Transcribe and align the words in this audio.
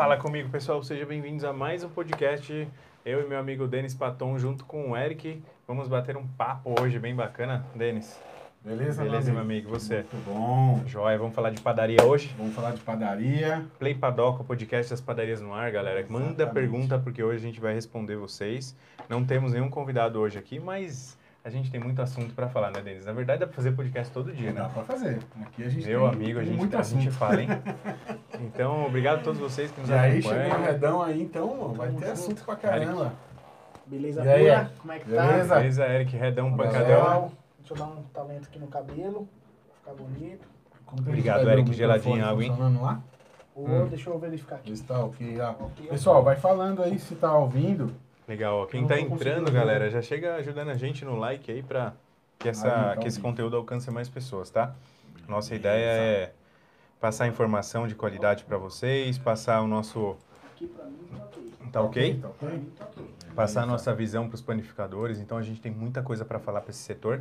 Fala 0.00 0.16
comigo, 0.16 0.48
pessoal. 0.48 0.82
Sejam 0.82 1.06
bem-vindos 1.06 1.44
a 1.44 1.52
mais 1.52 1.84
um 1.84 1.88
podcast. 1.90 2.66
Eu 3.04 3.20
e 3.20 3.28
meu 3.28 3.38
amigo 3.38 3.68
Denis 3.68 3.92
Paton, 3.92 4.38
junto 4.38 4.64
com 4.64 4.92
o 4.92 4.96
Eric, 4.96 5.42
vamos 5.68 5.88
bater 5.88 6.16
um 6.16 6.26
papo 6.26 6.74
hoje 6.80 6.98
bem 6.98 7.14
bacana. 7.14 7.66
Denis. 7.74 8.18
Beleza, 8.64 9.02
Beleza, 9.02 9.30
meu 9.30 9.42
amigo. 9.42 9.68
Você? 9.68 9.96
Muito 9.96 10.24
bom. 10.24 10.82
Joia, 10.86 11.18
vamos 11.18 11.34
falar 11.34 11.50
de 11.50 11.60
padaria 11.60 12.02
hoje? 12.02 12.34
Vamos 12.38 12.54
falar 12.54 12.70
de 12.70 12.80
padaria. 12.80 13.66
Play 13.78 13.94
Padoca, 13.94 14.40
o 14.40 14.44
podcast 14.44 14.90
das 14.90 15.02
padarias 15.02 15.42
no 15.42 15.52
ar, 15.52 15.70
galera. 15.70 16.02
Manda 16.08 16.28
Exatamente. 16.28 16.54
pergunta, 16.54 16.98
porque 16.98 17.22
hoje 17.22 17.36
a 17.36 17.46
gente 17.46 17.60
vai 17.60 17.74
responder 17.74 18.16
vocês. 18.16 18.74
Não 19.06 19.22
temos 19.22 19.52
nenhum 19.52 19.68
convidado 19.68 20.18
hoje 20.18 20.38
aqui, 20.38 20.58
mas 20.58 21.18
a 21.42 21.48
gente 21.50 21.70
tem 21.70 21.80
muito 21.80 22.00
assunto 22.02 22.34
para 22.34 22.48
falar, 22.48 22.70
né, 22.70 22.80
Denis? 22.82 23.04
Na 23.06 23.12
verdade, 23.12 23.40
dá 23.40 23.46
para 23.46 23.56
fazer 23.56 23.72
podcast 23.72 24.12
todo 24.12 24.32
dia, 24.32 24.52
Dá 24.52 24.64
né? 24.64 24.70
pra 24.74 24.82
fazer. 24.84 25.18
Aqui 25.42 25.64
a 25.64 25.68
gente 25.68 25.86
Meu 25.86 26.00
tem, 26.00 26.08
amigo, 26.08 26.38
a 26.38 26.42
tem 26.42 26.50
gente, 26.50 26.58
muito 26.58 26.76
a 26.76 26.82
gente 26.82 27.08
assunto. 27.08 27.18
fala, 27.18 27.40
hein? 27.42 27.48
Então, 28.42 28.86
obrigado 28.86 29.18
a 29.20 29.22
todos 29.22 29.38
vocês 29.38 29.70
que 29.70 29.80
nos 29.80 29.90
E 29.90 29.92
aí, 29.92 30.22
chegou 30.22 30.36
o 30.38 30.40
acompanham. 30.40 30.64
redão 30.64 31.02
aí, 31.02 31.22
então 31.22 31.72
vai 31.74 31.88
ter 31.90 31.94
junto. 31.98 32.10
assunto 32.12 32.44
pra 32.44 32.56
caramba. 32.56 33.12
Beleza 33.86 34.22
E 34.24 34.28
aí, 34.28 34.40
pura? 34.44 34.52
Eric? 34.54 34.74
Como 34.80 34.92
é 34.92 34.98
que 34.98 35.04
Beleza? 35.10 35.48
tá? 35.48 35.54
Beleza, 35.56 35.86
Eric, 35.86 36.16
Redão. 36.16 36.56
Pancadão. 36.56 37.32
Deixa 37.58 37.74
eu 37.74 37.76
dar 37.76 37.84
um 37.86 38.02
talento 38.04 38.48
aqui 38.48 38.58
no 38.58 38.66
cabelo, 38.68 39.28
pra 39.84 39.92
ficar 39.92 40.02
bonito. 40.04 40.48
Como 40.86 41.02
gente 41.02 41.08
Obrigado, 41.08 41.50
Eric, 41.50 41.72
geladinho, 41.74 42.24
água, 42.24 42.44
hein? 42.44 42.56
lá? 42.80 43.00
Ô, 43.54 43.64
Hum. 43.66 43.86
Deixa 43.88 44.08
eu 44.08 44.18
verificar 44.18 44.56
aqui. 44.56 44.72
Está 44.72 45.04
ok. 45.04 45.40
ah. 45.40 45.54
Ok, 45.60 45.86
Pessoal, 45.88 46.22
vai 46.22 46.36
falando 46.36 46.82
aí 46.82 46.98
se 46.98 47.14
tá 47.16 47.36
ouvindo. 47.36 47.92
Legal, 48.30 48.64
quem 48.68 48.86
tá 48.86 48.94
tô 48.94 49.00
entrando, 49.00 49.50
galera, 49.50 49.90
já 49.90 50.00
chega 50.00 50.36
ajudando 50.36 50.68
a 50.68 50.76
gente 50.76 51.04
no 51.04 51.16
like 51.16 51.50
aí 51.50 51.64
pra 51.64 51.94
que, 52.38 52.48
essa, 52.48 52.68
Aí, 52.68 52.90
então, 52.92 53.02
que 53.02 53.08
esse 53.08 53.16
vídeo. 53.16 53.28
conteúdo 53.28 53.56
alcance 53.56 53.90
mais 53.90 54.08
pessoas, 54.08 54.48
tá? 54.48 54.72
Nossa 55.26 55.52
ideia 55.52 55.90
é 56.00 56.32
passar 57.00 57.26
informação 57.26 57.88
de 57.88 57.96
qualidade 57.96 58.44
pra 58.44 58.56
vocês, 58.56 59.18
passar 59.18 59.60
o 59.62 59.66
nosso. 59.66 60.16
Aqui 60.54 60.68
pra 60.68 60.84
mim 60.84 61.70
tá 61.72 61.82
ok. 61.82 62.20
Tá? 62.22 62.28
Tá 62.28 62.84
tá. 62.84 63.02
Passar 63.34 63.62
a 63.64 63.66
nossa 63.66 63.92
visão 63.92 64.28
pros 64.28 64.40
panificadores, 64.40 65.18
então 65.18 65.36
a 65.36 65.42
gente 65.42 65.60
tem 65.60 65.72
muita 65.72 66.00
coisa 66.00 66.24
pra 66.24 66.38
falar 66.38 66.60
pra 66.60 66.70
esse 66.70 66.78
setor. 66.78 67.20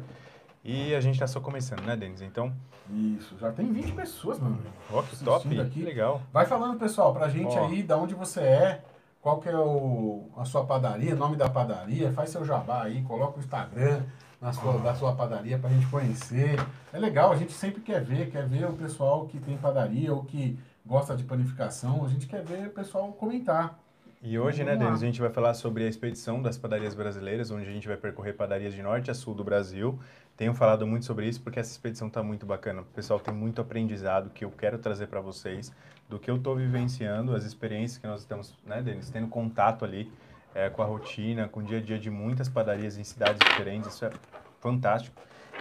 E 0.64 0.94
a 0.94 1.02
gente 1.02 1.18
tá 1.18 1.26
só 1.26 1.40
começando, 1.40 1.82
né, 1.86 1.96
Denis? 1.96 2.22
Então, 2.22 2.54
Isso, 2.88 3.36
já 3.40 3.52
tem 3.52 3.74
20 3.74 3.94
pessoas, 3.94 4.40
amigo. 4.40 4.62
ó, 4.92 5.02
que 5.02 5.24
top, 5.24 5.60
aqui. 5.60 5.70
que 5.72 5.82
legal. 5.82 6.22
Vai 6.32 6.46
falando, 6.46 6.78
pessoal, 6.78 7.16
pra 7.16 7.30
gente 7.30 7.58
Ó. 7.58 7.66
aí, 7.66 7.82
da 7.82 7.98
onde 7.98 8.14
você 8.14 8.42
é, 8.42 8.84
qual 9.22 9.40
que 9.40 9.50
é 9.50 9.58
o, 9.58 10.30
a 10.38 10.46
sua 10.46 10.66
padaria, 10.66 11.16
nome 11.16 11.36
da 11.36 11.50
padaria, 11.50 12.12
faz 12.12 12.30
seu 12.30 12.46
jabá 12.46 12.84
aí, 12.84 13.02
coloca 13.04 13.38
o 13.38 13.40
Instagram 13.40 14.04
na 14.42 14.54
sua, 14.54 14.78
da 14.80 14.96
sua 14.96 15.14
padaria 15.14 15.58
pra 15.60 15.70
gente 15.70 15.88
conhecer. 15.88 16.56
É 16.94 16.98
legal, 16.98 17.32
a 17.32 17.36
gente 17.36 17.52
sempre 17.52 17.82
quer 17.82 18.04
ver, 18.04 18.32
quer 18.32 18.48
ver 18.48 18.66
o 18.66 18.74
pessoal 18.74 19.28
que 19.28 19.40
tem 19.40 19.58
padaria 19.58 20.14
ou 20.14 20.24
que 20.24 20.58
gosta 20.86 21.16
de 21.16 21.24
panificação, 21.24 22.06
a 22.06 22.10
gente 22.10 22.28
quer 22.28 22.44
ver 22.44 22.68
o 22.68 22.72
pessoal 22.72 23.12
comentar. 23.14 23.78
E 24.22 24.38
hoje, 24.38 24.66
né, 24.66 24.72
Vamos 24.72 24.84
lá. 24.84 24.90
Denis, 24.90 25.04
a 25.04 25.06
gente 25.06 25.22
vai 25.22 25.30
falar 25.30 25.54
sobre 25.54 25.86
a 25.86 25.88
expedição 25.88 26.42
das 26.42 26.58
padarias 26.58 26.94
brasileiras, 26.94 27.52
onde 27.52 27.70
a 27.70 27.72
gente 27.72 27.88
vai 27.88 27.96
percorrer 27.96 28.34
padarias 28.34 28.74
de 28.74 28.82
norte 28.82 29.10
a 29.10 29.14
sul 29.14 29.34
do 29.34 29.46
Brasil. 29.46 29.98
Tenho 30.36 30.54
falado 30.54 30.86
muito 30.86 31.06
sobre 31.06 31.28
isso 31.28 31.42
porque 31.42 31.60
essa 31.60 31.72
expedição 31.72 32.10
está 32.10 32.22
muito 32.22 32.46
bacana. 32.46 32.82
O 32.82 32.86
pessoal 32.86 33.20
tem 33.20 33.34
muito 33.34 33.62
aprendizado 33.62 34.30
que 34.30 34.44
eu 34.44 34.52
quero 34.52 34.78
trazer 34.78 35.08
para 35.08 35.22
vocês, 35.22 35.72
do 36.10 36.18
que 36.18 36.30
eu 36.30 36.38
estou 36.38 36.56
vivenciando, 36.56 37.36
as 37.36 37.44
experiências 37.46 38.00
que 38.00 38.08
nós 38.08 38.22
estamos, 38.22 38.58
né, 38.66 38.82
Denis, 38.82 39.10
tendo 39.10 39.28
contato 39.28 39.86
ali 39.86 40.12
eh, 40.56 40.70
com 40.70 40.82
a 40.82 40.86
rotina, 40.86 41.48
com 41.48 41.60
o 41.60 41.64
dia 41.64 41.78
a 41.78 41.82
dia 41.82 42.00
de 42.00 42.10
muitas 42.10 42.50
padarias 42.50 42.98
em 42.98 43.04
cidades 43.04 43.40
diferentes. 43.48 43.94
Isso 43.94 44.06
é 44.06 44.12
fantástico. 44.60 45.16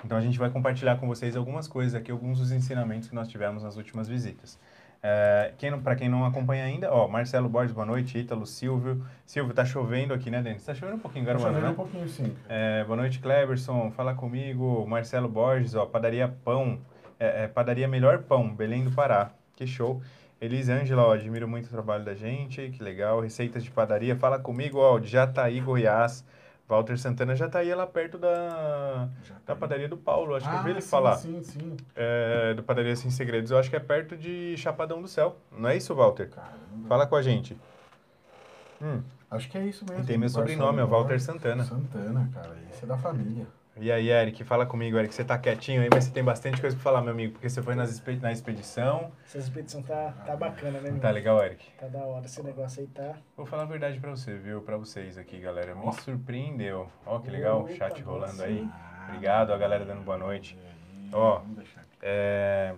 Então 0.05 0.17
a 0.17 0.21
gente 0.21 0.39
vai 0.39 0.49
compartilhar 0.49 0.97
com 0.97 1.07
vocês 1.07 1.37
algumas 1.37 1.69
coisas 1.69 1.95
aqui, 1.95 2.11
alguns 2.11 2.39
dos 2.39 2.51
ensinamentos 2.51 3.09
que 3.09 3.15
nós 3.15 3.29
tivemos 3.29 3.63
nas 3.63 3.77
últimas 3.77 4.09
visitas. 4.09 4.59
É, 5.01 5.53
quem 5.59 5.79
para 5.81 5.95
quem 5.95 6.09
não 6.09 6.25
acompanha 6.25 6.65
ainda, 6.65 6.93
ó, 6.93 7.07
Marcelo 7.07 7.49
Borges, 7.49 7.73
boa 7.73 7.87
noite, 7.87 8.19
Ítalo, 8.19 8.47
Silvio. 8.47 9.05
Silvio, 9.25 9.55
tá 9.55 9.65
chovendo 9.65 10.13
aqui, 10.13 10.31
né, 10.31 10.43
Denis? 10.43 10.65
Tá 10.65 10.75
chovendo 10.75 10.97
um 10.97 11.01
pouquinho, 11.01 11.25
Tá 11.25 11.33
garoto, 11.33 11.47
chovendo 11.47 11.67
né? 11.67 11.73
um 11.73 11.75
pouquinho 11.75 12.09
sim. 12.09 12.37
É, 12.49 12.85
boa 12.85 12.97
noite, 12.97 13.21
Cleberson, 13.21 13.91
fala 13.93 14.15
comigo. 14.15 14.85
Marcelo 14.89 15.29
Borges, 15.29 15.75
ó, 15.75 15.87
Padaria 15.87 16.29
Pão, 16.45 16.81
é, 17.19 17.45
é, 17.45 17.49
Padaria 17.49 17.87
Melhor 17.87 18.23
Pão, 18.23 18.53
Belém 18.53 18.83
do 18.83 18.91
Pará. 18.91 19.31
Que 19.55 19.67
show. 19.67 20.01
Elisângela, 20.41 21.03
ó, 21.03 21.13
admiro 21.15 21.49
muito 21.49 21.67
o 21.67 21.71
trabalho 21.71 22.05
da 22.05 22.15
gente, 22.15 22.71
que 22.71 22.83
legal. 22.83 23.21
Receitas 23.21 23.65
de 23.65 23.71
padaria, 23.71 24.15
fala 24.17 24.39
comigo, 24.39 24.79
ó, 24.79 24.99
de 24.99 25.09
Jataí, 25.09 25.61
Goiás. 25.61 26.25
Walter 26.69 26.99
Santana, 26.99 27.35
Jataí 27.35 27.71
é 27.71 27.75
lá 27.75 27.87
perto 27.87 28.19
da, 28.19 29.09
Já 29.25 29.35
tá 29.37 29.41
da 29.47 29.53
aí. 29.55 29.59
padaria 29.59 29.89
do 29.89 29.97
Paulo, 29.97 30.35
acho 30.35 30.47
que 30.49 30.55
eu 30.55 30.63
vi 30.63 30.71
ele 30.71 30.83
sim, 30.83 30.91
falar. 30.91 31.17
Sim, 31.17 31.43
sim. 31.43 31.77
É, 31.97 32.53
do 32.53 32.63
Padaria 32.63 32.95
Sem 32.95 33.11
Segredos, 33.11 33.51
eu 33.51 33.57
acho 33.57 33.71
que 33.71 33.77
é 33.77 33.81
perto 33.81 34.15
de 34.15 34.55
Chapadão 34.59 35.01
do 35.01 35.09
Céu. 35.09 35.39
Não 35.51 35.71
é 35.71 35.77
isso, 35.79 35.95
Walter? 35.95 36.29
Caramba. 36.29 36.87
Fala 36.87 37.07
com 37.07 37.17
a 37.17 37.23
gente. 37.23 37.57
Hum, 38.83 39.01
Acho 39.31 39.49
que 39.49 39.59
é 39.59 39.67
isso 39.67 39.85
mesmo. 39.89 40.05
E 40.05 40.07
tem 40.07 40.17
meu 40.19 40.29
sobrenome, 40.29 40.81
é 40.81 40.85
Walter 40.85 41.21
Santana. 41.21 41.65
Santana, 41.65 42.31
cara. 42.33 42.57
Esse 42.71 42.85
é 42.85 42.87
da 42.87 42.97
família. 42.97 43.47
E 43.81 43.93
aí, 43.93 44.09
Eric, 44.11 44.43
fala 44.43 44.67
comigo, 44.67 44.99
Eric. 44.99 45.15
Você 45.15 45.25
tá 45.25 45.39
quietinho 45.39 45.83
aí, 45.83 45.89
mas 45.93 46.05
você 46.05 46.11
tem 46.11 46.25
bastante 46.25 46.61
coisa 46.61 46.75
pra 46.75 46.83
falar, 46.83 47.01
meu 47.01 47.13
amigo, 47.13 47.35
porque 47.35 47.49
você 47.49 47.63
foi 47.63 47.77
nas 47.77 47.91
expe- 47.91 48.17
na 48.17 48.33
expedição. 48.33 49.13
Essa 49.25 49.39
expedição 49.39 49.83
tá, 49.83 50.13
tá 50.27 50.35
bacana, 50.35 50.81
né, 50.81 50.91
meu? 50.91 51.01
Tá 51.01 51.11
legal, 51.11 51.43
Eric? 51.45 51.65
Tá 51.79 51.87
da 51.87 52.01
hora 52.05 52.25
esse 52.27 52.43
negócio 52.43 52.81
aí, 52.81 52.89
tá? 52.89 53.15
Vou 53.37 53.47
falar 53.47 53.63
a 53.63 53.67
verdade 53.67 54.01
pra 54.01 54.11
você, 54.11 54.35
viu? 54.37 54.63
Pra 54.63 54.77
vocês 54.77 55.17
aqui, 55.17 55.39
galera. 55.39 55.77
Me 55.77 55.93
surpreendeu. 55.93 56.89
Ó, 57.07 57.21
que 57.21 57.31
legal, 57.31 57.61
Opa, 57.61 57.73
chat 57.75 58.03
rolando 58.03 58.43
aí. 58.43 58.69
Obrigado, 59.09 59.53
a 59.53 59.57
galera 59.59 59.85
dando 59.85 60.03
boa 60.03 60.19
noite. 60.19 60.59
Ó. 61.13 61.43
É, 62.03 62.75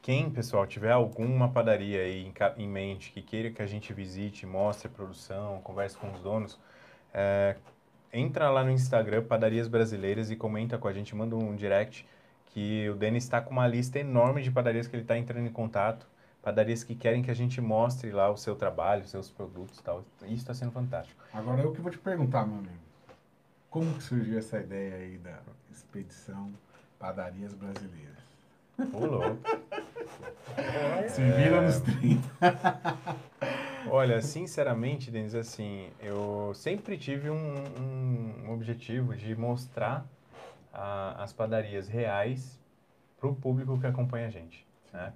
Quem, 0.00 0.30
pessoal, 0.30 0.66
tiver 0.66 0.90
alguma 0.90 1.50
padaria 1.50 2.00
aí 2.00 2.26
em, 2.26 2.62
em 2.64 2.68
mente 2.68 3.12
que 3.12 3.20
queira 3.20 3.50
que 3.50 3.60
a 3.60 3.66
gente 3.66 3.92
visite, 3.92 4.46
mostre 4.46 4.88
a 4.88 4.90
produção, 4.90 5.60
converse 5.62 5.96
com 5.96 6.10
os 6.12 6.20
donos, 6.20 6.58
é, 7.14 7.56
entra 8.12 8.50
lá 8.50 8.62
no 8.62 8.70
Instagram, 8.70 9.24
Padarias 9.24 9.66
Brasileiras, 9.66 10.30
e 10.30 10.36
comenta 10.36 10.76
com 10.76 10.86
a 10.86 10.92
gente, 10.92 11.14
manda 11.14 11.34
um 11.34 11.56
direct, 11.56 12.06
que 12.46 12.88
o 12.90 12.94
Denis 12.94 13.24
está 13.24 13.40
com 13.40 13.50
uma 13.50 13.66
lista 13.66 13.98
enorme 13.98 14.42
de 14.42 14.50
padarias 14.50 14.86
que 14.86 14.94
ele 14.94 15.02
está 15.02 15.16
entrando 15.16 15.46
em 15.46 15.52
contato, 15.52 16.06
padarias 16.42 16.84
que 16.84 16.94
querem 16.94 17.22
que 17.22 17.30
a 17.30 17.34
gente 17.34 17.60
mostre 17.60 18.10
lá 18.10 18.30
o 18.30 18.36
seu 18.36 18.54
trabalho, 18.54 19.02
os 19.02 19.10
seus 19.10 19.30
produtos 19.30 19.78
e 19.78 19.82
tal. 19.82 20.04
Isso 20.24 20.34
está 20.34 20.52
sendo 20.52 20.72
fantástico. 20.72 21.18
Agora 21.32 21.62
eu 21.62 21.72
que 21.72 21.80
vou 21.80 21.90
te 21.90 21.98
perguntar, 21.98 22.46
meu 22.46 22.58
amigo. 22.58 22.82
Como 23.70 23.94
que 23.94 24.02
surgiu 24.02 24.38
essa 24.38 24.58
ideia 24.58 24.96
aí 24.96 25.16
da 25.16 25.38
expedição 25.70 26.52
Padarias 26.98 27.54
Brasileiras? 27.54 28.12
Louco. 28.92 29.38
Se 31.08 31.22
vira 31.22 31.62
nos 31.62 31.80
30. 31.80 33.22
Olha, 33.88 34.20
sinceramente, 34.20 35.10
Denis, 35.10 35.34
assim, 35.34 35.90
eu 36.00 36.52
sempre 36.54 36.96
tive 36.96 37.30
um, 37.30 38.44
um 38.46 38.52
objetivo 38.52 39.14
de 39.14 39.34
mostrar 39.34 40.06
a- 40.72 41.22
as 41.22 41.32
padarias 41.32 41.88
reais 41.88 42.60
para 43.18 43.28
o 43.28 43.34
público 43.34 43.78
que 43.78 43.86
acompanha 43.86 44.26
a 44.26 44.30
gente, 44.30 44.66
né? 44.92 45.12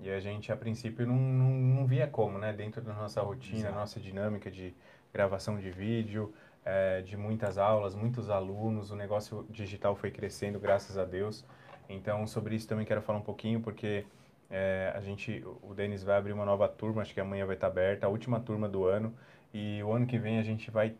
E 0.00 0.10
a 0.10 0.18
gente, 0.20 0.50
a 0.52 0.56
princípio, 0.56 1.06
não, 1.06 1.16
não, 1.16 1.50
não 1.50 1.86
via 1.86 2.06
como, 2.06 2.38
né? 2.38 2.52
Dentro 2.52 2.82
da 2.82 2.92
nossa 2.92 3.20
rotina, 3.22 3.60
Exato. 3.60 3.74
nossa 3.74 4.00
dinâmica 4.00 4.50
de 4.50 4.74
gravação 5.12 5.58
de 5.58 5.70
vídeo, 5.70 6.34
eh, 6.64 7.02
de 7.02 7.16
muitas 7.16 7.58
aulas, 7.58 7.94
muitos 7.94 8.28
alunos, 8.28 8.90
o 8.90 8.96
negócio 8.96 9.46
digital 9.48 9.94
foi 9.94 10.10
crescendo, 10.10 10.58
graças 10.58 10.98
a 10.98 11.04
Deus. 11.04 11.44
Então, 11.88 12.26
sobre 12.26 12.56
isso 12.56 12.66
também 12.66 12.84
quero 12.84 13.00
falar 13.02 13.18
um 13.18 13.22
pouquinho, 13.22 13.60
porque 13.60 14.04
é, 14.50 14.92
a 14.94 15.00
gente, 15.00 15.44
o 15.62 15.74
Denis 15.74 16.02
vai 16.02 16.16
abrir 16.16 16.32
uma 16.32 16.44
nova 16.44 16.68
turma, 16.68 17.02
acho 17.02 17.12
que 17.14 17.20
amanhã 17.20 17.46
vai 17.46 17.54
estar 17.56 17.66
aberta, 17.68 18.06
a 18.06 18.08
última 18.08 18.38
turma 18.40 18.68
do 18.68 18.84
ano. 18.84 19.12
E 19.52 19.82
o 19.82 19.92
ano 19.92 20.06
que 20.06 20.18
vem 20.18 20.38
a 20.38 20.42
gente 20.42 20.70
vai. 20.70 20.94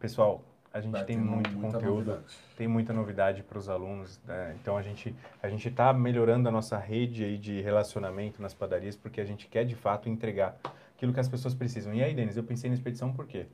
Pessoal, 0.00 0.42
a 0.72 0.80
gente 0.80 0.92
Vai 0.92 1.04
tem 1.04 1.16
muito 1.18 1.50
conteúdo, 1.58 2.06
novidade. 2.10 2.36
tem 2.56 2.68
muita 2.68 2.92
novidade 2.92 3.42
para 3.42 3.58
os 3.58 3.68
alunos. 3.68 4.20
né? 4.26 4.54
Então 4.60 4.76
a 4.76 4.82
gente 4.82 5.14
a 5.42 5.48
gente 5.48 5.68
está 5.68 5.92
melhorando 5.92 6.48
a 6.48 6.52
nossa 6.52 6.76
rede 6.78 7.24
aí 7.24 7.38
de 7.38 7.60
relacionamento 7.60 8.40
nas 8.42 8.52
padarias, 8.54 8.94
porque 8.96 9.20
a 9.20 9.24
gente 9.24 9.46
quer 9.46 9.64
de 9.64 9.74
fato 9.74 10.08
entregar 10.08 10.56
aquilo 10.94 11.12
que 11.12 11.20
as 11.20 11.28
pessoas 11.28 11.54
precisam. 11.54 11.94
E 11.94 12.02
aí, 12.02 12.14
Denis, 12.14 12.36
eu 12.36 12.44
pensei 12.44 12.68
na 12.70 12.74
expedição 12.74 13.12
por 13.12 13.26
quê? 13.26 13.46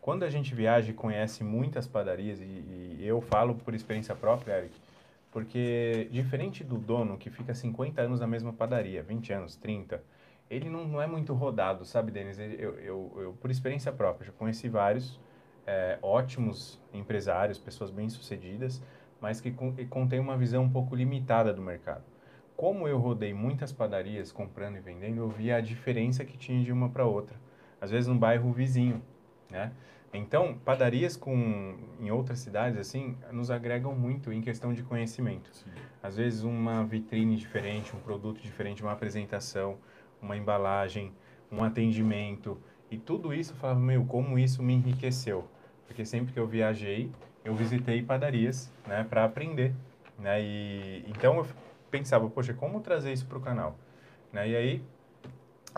Quando 0.00 0.22
a 0.24 0.30
gente 0.30 0.54
viaja 0.54 0.90
e 0.90 0.94
conhece 0.94 1.42
muitas 1.42 1.86
padarias, 1.88 2.40
e, 2.40 2.44
e 2.44 2.98
eu 3.00 3.20
falo 3.20 3.56
por 3.56 3.74
experiência 3.74 4.14
própria, 4.14 4.58
Eric, 4.58 4.74
porque 5.36 6.08
diferente 6.10 6.64
do 6.64 6.78
dono 6.78 7.18
que 7.18 7.28
fica 7.28 7.52
50 7.52 8.00
anos 8.00 8.20
na 8.20 8.26
mesma 8.26 8.54
padaria, 8.54 9.02
20 9.02 9.34
anos, 9.34 9.54
30, 9.54 10.02
ele 10.48 10.70
não, 10.70 10.88
não 10.88 11.02
é 11.02 11.06
muito 11.06 11.34
rodado, 11.34 11.84
sabe, 11.84 12.10
Denis? 12.10 12.38
Eu, 12.38 12.48
eu, 12.78 13.12
eu, 13.18 13.32
por 13.38 13.50
experiência 13.50 13.92
própria, 13.92 14.28
já 14.28 14.32
conheci 14.32 14.66
vários 14.66 15.20
é, 15.66 15.98
ótimos 16.00 16.80
empresários, 16.90 17.58
pessoas 17.58 17.90
bem-sucedidas, 17.90 18.82
mas 19.20 19.38
que, 19.38 19.50
con- 19.50 19.74
que 19.74 19.84
contêm 19.84 20.20
uma 20.20 20.38
visão 20.38 20.62
um 20.64 20.70
pouco 20.70 20.96
limitada 20.96 21.52
do 21.52 21.60
mercado. 21.60 22.04
Como 22.56 22.88
eu 22.88 22.96
rodei 22.96 23.34
muitas 23.34 23.70
padarias 23.70 24.32
comprando 24.32 24.78
e 24.78 24.80
vendendo, 24.80 25.18
eu 25.18 25.28
via 25.28 25.56
a 25.56 25.60
diferença 25.60 26.24
que 26.24 26.38
tinha 26.38 26.64
de 26.64 26.72
uma 26.72 26.88
para 26.88 27.04
outra. 27.04 27.36
Às 27.78 27.90
vezes 27.90 28.08
no 28.08 28.14
bairro 28.14 28.50
vizinho, 28.54 29.02
né? 29.50 29.70
Então, 30.16 30.54
padarias 30.64 31.16
com 31.16 31.76
em 32.00 32.10
outras 32.10 32.38
cidades 32.38 32.78
assim 32.78 33.16
nos 33.32 33.50
agregam 33.50 33.94
muito 33.94 34.32
em 34.32 34.40
questão 34.40 34.72
de 34.72 34.82
conhecimento. 34.82 35.50
Sim. 35.54 35.70
Às 36.02 36.16
vezes 36.16 36.42
uma 36.42 36.84
vitrine 36.84 37.36
diferente, 37.36 37.94
um 37.94 38.00
produto 38.00 38.40
diferente, 38.40 38.82
uma 38.82 38.92
apresentação, 38.92 39.78
uma 40.20 40.36
embalagem, 40.36 41.12
um 41.50 41.62
atendimento. 41.62 42.58
E 42.90 42.96
tudo 42.96 43.34
isso 43.34 43.52
eu 43.52 43.56
falava, 43.56 43.80
meu, 43.80 44.04
como 44.04 44.38
isso 44.38 44.62
me 44.62 44.74
enriqueceu. 44.74 45.46
Porque 45.86 46.04
sempre 46.04 46.32
que 46.32 46.38
eu 46.38 46.46
viajei, 46.46 47.10
eu 47.44 47.54
visitei 47.54 48.02
padarias, 48.02 48.72
né, 48.86 49.04
para 49.08 49.24
aprender, 49.24 49.72
né? 50.18 50.42
E 50.42 51.04
então 51.08 51.38
eu 51.38 51.46
pensava, 51.90 52.28
poxa, 52.28 52.52
como 52.52 52.80
trazer 52.80 53.12
isso 53.12 53.26
para 53.26 53.38
o 53.38 53.40
canal, 53.40 53.78
né? 54.32 54.48
E 54.48 54.56
aí 54.56 54.82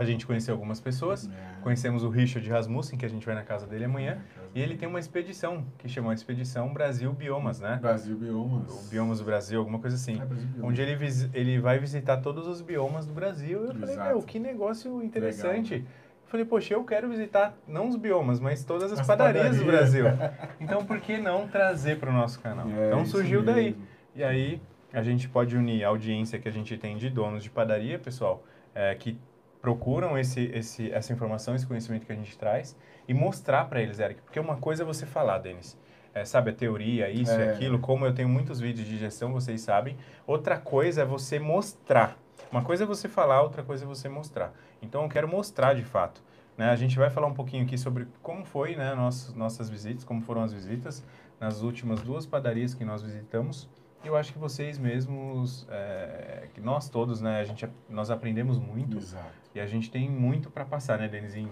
a 0.03 0.07
gente 0.07 0.27
conheceu 0.27 0.55
algumas 0.55 0.81
pessoas, 0.81 1.29
É. 1.29 1.63
conhecemos 1.63 2.03
o 2.05 2.09
Richard 2.09 2.49
Rasmussen, 2.49 2.99
que 2.99 3.05
a 3.05 3.09
gente 3.09 3.25
vai 3.27 3.35
na 3.35 3.43
casa 3.43 3.67
dele 3.67 3.85
amanhã, 3.85 4.19
e 4.55 4.61
ele 4.61 4.77
tem 4.77 4.89
uma 4.89 4.99
expedição 4.99 5.65
que 5.79 5.89
chama 5.89 6.13
Expedição 6.15 6.73
Brasil 6.73 7.13
Biomas, 7.13 7.61
né? 7.61 7.79
Brasil 7.81 8.17
Biomas. 8.17 8.87
O 8.87 8.91
Biomas 8.91 9.19
do 9.19 9.25
Brasil, 9.25 9.59
alguma 9.59 9.79
coisa 9.79 9.97
assim. 9.97 10.21
É, 10.21 10.25
Brasil. 10.25 10.49
Onde 10.63 10.81
ele, 10.83 10.97
ele 11.35 11.59
vai 11.61 11.79
visitar 11.79 12.19
todos 12.19 12.47
os 12.47 12.61
biomas 12.61 13.07
do 13.07 13.13
Brasil. 13.13 13.65
Eu 13.65 13.75
falei, 13.75 13.95
Exato. 13.95 14.09
meu, 14.11 14.23
que 14.23 14.39
negócio 14.39 15.03
interessante. 15.03 15.75
Legal. 15.75 15.89
Eu 16.25 16.31
falei, 16.31 16.45
poxa, 16.45 16.75
eu 16.75 16.85
quero 16.85 17.09
visitar 17.09 17.57
não 17.67 17.89
os 17.89 17.97
biomas, 17.97 18.39
mas 18.39 18.63
todas 18.63 18.93
as, 18.93 19.01
As 19.01 19.07
padarias, 19.07 19.57
do 19.59 19.65
padarias. 19.65 19.93
Brasil. 19.93 20.05
Então, 20.61 20.85
por 20.85 21.01
que 21.01 21.17
não 21.19 21.49
trazer 21.49 21.99
para 21.99 22.11
o 22.11 22.13
nosso 22.13 22.39
canal? 22.41 22.69
É, 22.69 22.89
então 22.89 23.05
surgiu 23.07 23.43
daí. 23.43 23.71
mesmo. 23.71 23.83
E 24.15 24.23
aí 24.23 24.61
a 24.93 25.03
gente 25.03 25.29
pode 25.29 25.57
unir 25.57 25.85
a 25.85 25.89
audiência 25.89 26.39
que 26.39 26.47
a 26.49 26.51
gente 26.53 26.77
tem 26.77 26.97
de 26.99 27.09
donos 27.09 27.43
de 27.43 27.49
padaria, 27.51 27.99
pessoal, 27.99 28.43
é, 28.75 28.95
que 28.95 29.19
procuram 29.61 30.19
esse, 30.19 30.41
esse, 30.55 30.91
essa 30.93 31.13
informação, 31.13 31.55
esse 31.55 31.67
conhecimento 31.67 32.07
que 32.07 32.13
a 32.13 32.15
gente 32.15 32.37
traz 32.39 32.77
e 33.07 33.15
mostrar 33.15 33.65
para 33.65 33.81
eles, 33.81 33.99
Eric. 33.99 34.23
Porque 34.23 34.39
uma 34.39 34.57
coisa 34.57 34.83
é 34.83 34.87
você 34.87 35.07
falar, 35.07 35.39
Denis, 35.39 35.79
é, 36.15 36.25
sabe, 36.25 36.51
a 36.51 36.55
teoria, 36.55 37.11
isso 37.11 37.33
e 37.33 37.43
É. 37.43 37.53
aquilo, 37.53 37.79
como 37.79 38.07
eu 38.07 38.15
tenho 38.15 38.29
muitos 38.29 38.61
vídeos 38.61 38.87
de 38.87 38.97
gestão, 38.99 39.33
vocês 39.33 39.61
sabem. 39.61 39.97
Outra 40.27 40.59
coisa 40.59 41.03
é 41.03 41.05
você 41.05 41.39
mostrar. 41.39 42.17
Uma 42.51 42.63
coisa 42.63 42.85
é 42.85 42.87
você 42.87 43.09
falar, 43.09 43.43
outra 43.43 43.63
coisa 43.63 43.85
é 43.85 43.87
você 43.87 44.09
mostrar. 44.09 44.53
Então 44.81 45.03
eu 45.03 45.09
quero 45.09 45.29
mostrar 45.29 45.75
de 45.75 45.85
fato. 45.85 46.23
Né? 46.57 46.71
A 46.71 46.77
gente 46.77 46.99
vai 46.99 47.11
falar 47.11 47.27
um 47.27 47.35
pouquinho 47.35 47.65
aqui 47.65 47.77
sobre 47.77 48.09
como 48.23 48.45
foi 48.45 48.75
né, 48.75 48.95
nossas, 48.95 49.35
nossas 49.35 49.69
visitas, 49.69 50.03
como 50.05 50.21
foram 50.23 50.43
as 50.43 50.53
visitas 50.53 51.05
nas 51.39 51.63
últimas 51.63 52.01
duas 52.01 52.27
padarias 52.27 52.75
que 52.75 52.85
nós 52.85 53.03
visitamos. 53.03 53.69
Eu 54.05 54.17
acho 54.17 54.33
que 54.33 54.39
vocês 54.39 54.79
mesmos, 54.79 55.67
é, 55.71 56.49
que 56.55 56.61
nós 56.61 56.89
todos, 56.89 57.21
né, 57.21 57.41
a 57.41 57.45
gente, 57.45 57.69
nós 57.89 58.11
aprendemos 58.11 58.59
muito 58.59 58.97
Exato. 58.97 59.27
e 59.55 59.61
a 59.61 59.67
gente 59.67 59.91
tem 59.91 60.09
muito 60.11 60.51
para 60.51 60.65
passar, 60.65 60.99
né, 60.99 61.11
em, 61.37 61.51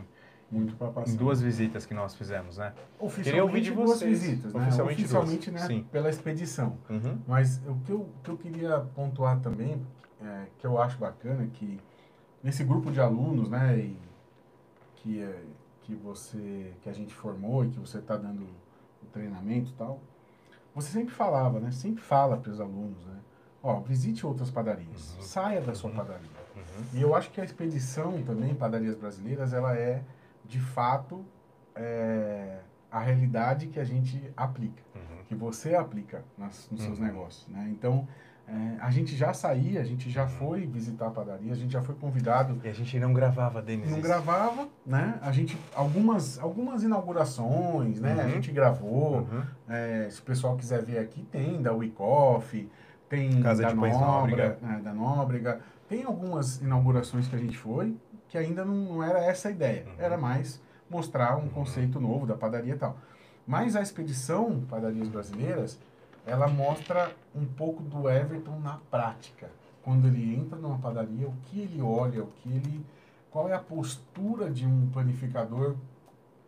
Muito 0.50 0.76
para 0.76 0.90
passar. 0.90 1.12
em 1.12 1.16
duas 1.16 1.40
visitas 1.40 1.84
que 1.84 1.93
nós 1.93 2.14
fizemos, 2.14 2.58
né? 2.58 2.72
Oficialmente 3.00 3.72
duas 3.72 3.90
vocês. 3.90 4.20
visitas, 4.20 4.54
né? 4.54 4.62
Oficialmente 4.62 5.00
Oficialmente, 5.00 5.50
duas. 5.50 5.62
né? 5.62 5.66
Sim. 5.66 5.87
Pela 5.90 6.08
expedição. 6.08 6.78
Uhum. 6.88 7.19
Mas 7.26 7.60
o 7.66 7.75
que 7.84 7.90
eu, 7.90 8.08
que 8.22 8.31
eu 8.31 8.37
queria 8.38 8.78
pontuar 8.94 9.40
também, 9.40 9.84
é, 10.22 10.46
que 10.58 10.66
eu 10.66 10.81
acho 10.81 10.98
bacana, 10.98 11.46
que 11.52 11.81
nesse 12.43 12.62
grupo 12.62 12.93
de 12.93 13.00
alunos, 13.00 13.50
né, 13.50 13.76
e 13.76 13.98
que, 14.96 15.20
é, 15.20 15.43
que 15.82 15.94
você, 15.96 16.72
que 16.81 16.88
a 16.88 16.93
gente 16.93 17.12
formou 17.12 17.64
e 17.64 17.70
que 17.70 17.78
você 17.81 17.98
está 17.98 18.16
dando 18.16 18.43
o 19.02 19.06
treinamento 19.12 19.70
e 19.70 19.75
tal, 19.75 20.00
você 20.76 20.90
sempre 20.93 21.12
falava, 21.12 21.58
né, 21.58 21.73
sempre 21.73 22.02
fala 22.02 22.37
para 22.37 22.52
os 22.52 22.61
alunos, 22.61 23.05
né, 23.06 23.17
ó, 23.62 23.81
visite 23.81 24.25
outras 24.25 24.50
padarias, 24.50 25.14
Uhum. 25.17 25.23
saia 25.23 25.61
da 25.61 25.75
sua 25.75 25.90
Uhum. 25.90 25.96
padaria. 25.96 26.28
Uhum. 26.55 26.84
E 26.93 27.02
eu 27.02 27.14
acho 27.17 27.31
que 27.32 27.40
a 27.40 27.44
expedição 27.44 28.23
também, 28.23 28.55
Padarias 28.55 28.94
Brasileiras, 28.94 29.52
ela 29.52 29.75
é, 29.76 30.02
de 30.44 30.61
fato, 30.61 31.25
é, 31.75 32.61
a 32.90 33.00
realidade 33.00 33.67
que 33.67 33.81
a 33.81 33.84
gente 33.84 34.32
aplica 34.37 34.82
Uhum. 34.94 35.25
que 35.26 35.34
você 35.34 35.75
aplica 35.75 36.23
nas, 36.38 36.69
nos 36.70 36.82
seus 36.82 36.99
Uhum. 36.99 37.05
negócios, 37.06 37.49
né? 37.49 37.67
Então, 37.70 38.06
é, 38.48 38.76
a 38.81 38.90
gente 38.90 39.16
já 39.16 39.32
saía, 39.32 39.81
a 39.81 39.84
gente 39.84 40.08
já 40.08 40.26
foi 40.28 40.66
visitar 40.66 41.08
a 41.08 41.10
padaria, 41.10 41.52
a 41.52 41.56
gente 41.56 41.72
já 41.72 41.82
foi 41.82 41.94
convidado, 41.96 42.60
E 42.62 42.69
a 42.69 42.72
gente 42.72 42.98
não 43.00 43.12
gravava, 43.12 43.60
Denis. 43.60 43.90
não 43.90 44.00
gravava, 44.00 44.69
né? 44.87 45.19
A 45.20 45.32
gente, 45.32 45.58
algumas, 45.75 46.38
algumas 46.38 46.82
inaugurações, 46.82 48.00
né? 48.00 48.12
A 48.20 48.25
Uhum. 48.25 48.31
gente 48.31 48.52
gravou, 48.52 49.19
Uhum. 49.22 49.43
é, 49.69 50.08
se 50.10 50.20
o 50.20 50.22
pessoal 50.22 50.56
quiser 50.56 50.82
ver 50.84 50.98
aqui, 50.98 51.22
tem 51.25 51.60
da 51.60 51.72
Wicoff, 51.72 52.69
tem 53.08 53.40
Casa 53.43 53.62
da 53.62 53.69
de 53.70 53.75
Pães 53.76 53.98
Nóbrega, 53.98 54.58
né, 54.62 54.81
da 54.82 54.93
Nóbrega, 54.94 55.60
tem 55.88 56.04
algumas 56.04 56.60
inaugurações 56.60 57.26
que 57.28 57.34
a 57.37 57.38
gente 57.38 57.56
foi, 57.56 57.96
que 58.28 58.37
ainda 58.38 58.64
não, 58.64 58.75
não 58.75 59.02
era 59.02 59.20
essa 59.25 59.48
a 59.48 59.50
ideia, 59.50 59.87
Uhum. 59.87 59.93
era 59.98 60.16
mais 60.19 60.60
mostrar 60.90 61.37
um 61.37 61.43
Uhum. 61.43 61.48
conceito 61.48 62.00
novo 62.00 62.26
da 62.26 62.34
padaria 62.37 62.75
e 62.75 62.78
tal. 62.78 62.96
Mas 63.46 63.76
a 63.76 63.81
expedição 63.82 64.60
Padarias 64.69 65.08
Brasileiras, 65.08 65.78
ela 66.26 66.49
mostra 66.49 67.14
um 67.34 67.46
pouco 67.46 67.82
do 67.82 68.11
Everton 68.11 68.58
na 68.58 68.78
prática. 68.90 69.49
Quando 69.82 70.08
ele 70.08 70.34
entra 70.34 70.58
numa 70.58 70.78
padaria, 70.78 71.28
o 71.28 71.34
que 71.44 71.61
ele 71.61 71.81
olha, 71.81 72.25
o 72.25 72.26
que 72.26 72.49
ele, 72.49 72.84
qual 73.31 73.49
é 73.49 73.55
a 73.55 73.61
postura 73.61 74.50
de 74.50 74.67
um 74.67 74.90
panificador 74.90 75.76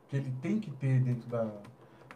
que 0.09 0.17
ele 0.17 0.33
tem 0.43 0.59
que 0.59 0.73
ter 0.73 1.01
dentro 1.01 1.29
da, 1.29 1.49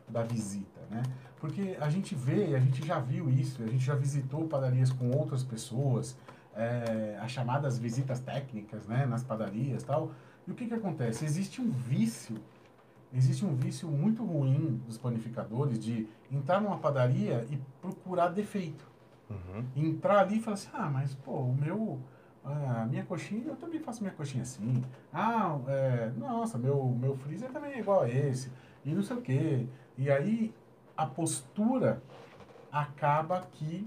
da 0.09 0.23
visita, 0.25 0.81
né? 0.91 1.03
Porque 1.38 1.76
a 1.81 1.88
gente 1.88 2.14
vê, 2.14 2.55
a 2.55 2.61
gente 2.61 2.87
já 2.87 2.99
viu 2.99 3.29
isso, 3.31 3.62
a 3.62 3.67
gente 3.67 3.85
já 3.85 3.94
visitou 3.94 4.47
padarias 4.47 4.93
com 4.93 5.11
outras 5.11 5.43
pessoas, 5.43 6.17
é, 6.55 7.19
as 7.20 7.31
chamadas 7.31 7.79
visitas 7.79 8.20
técnicas, 8.20 8.87
né, 8.87 9.06
nas 9.06 9.23
padarias 9.23 9.82
tal. 9.82 10.12
E 10.47 10.50
o 10.50 10.55
que 10.55 10.67
que 10.67 10.75
acontece? 10.75 11.25
Existe 11.25 11.61
um 11.61 11.70
vício, 11.70 12.37
existe 13.12 13.44
um 13.44 13.55
vício 13.55 13.88
muito 13.88 14.25
ruim 14.25 14.81
dos 14.87 14.97
panificadores 14.99 15.79
de 15.79 16.09
entrar 16.31 16.61
numa 16.61 16.79
padaria 16.79 17.47
e 17.50 17.59
procurar 17.81 18.29
defeito. 18.29 18.91
Uhum. 19.29 19.64
Entrar 19.76 20.20
ali 20.20 20.38
e 20.38 20.41
falar 20.41 20.55
assim, 20.55 20.70
ah, 20.73 20.91
mas 20.91 21.14
pô, 21.14 21.32
o 21.32 21.55
meu, 21.55 22.00
ah, 22.44 22.82
a 22.82 22.87
minha 22.87 23.05
coxinha, 23.05 23.47
eu 23.47 23.56
também 23.56 23.81
faço 23.81 24.03
minha 24.03 24.14
coxinha 24.14 24.43
assim. 24.43 24.82
Ah, 25.12 25.59
é, 25.67 26.11
nossa, 26.17 26.59
meu, 26.59 26.87
meu 26.87 27.17
freezer 27.17 27.50
também 27.50 27.73
é 27.73 27.79
igual 27.79 28.03
a 28.03 28.11
esse. 28.11 28.50
E 28.85 28.93
não 28.93 29.03
sei 29.03 29.17
o 29.17 29.23
quê. 29.23 29.67
E 29.97 30.11
aí 30.11 30.55
a 30.97 31.06
postura 31.06 32.03
acaba 32.70 33.41
que, 33.53 33.87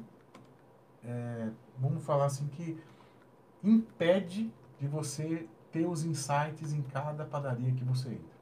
é, 1.04 1.50
vamos 1.78 2.04
falar 2.04 2.26
assim, 2.26 2.48
que 2.48 2.78
impede 3.64 4.52
de 4.80 4.88
você 4.88 5.48
ter 5.72 5.86
os 5.86 6.04
insights 6.04 6.74
em 6.74 6.82
cada 6.84 7.26
padaria 7.26 7.72
que 7.74 7.84
você 7.84 8.10
entra. 8.10 8.35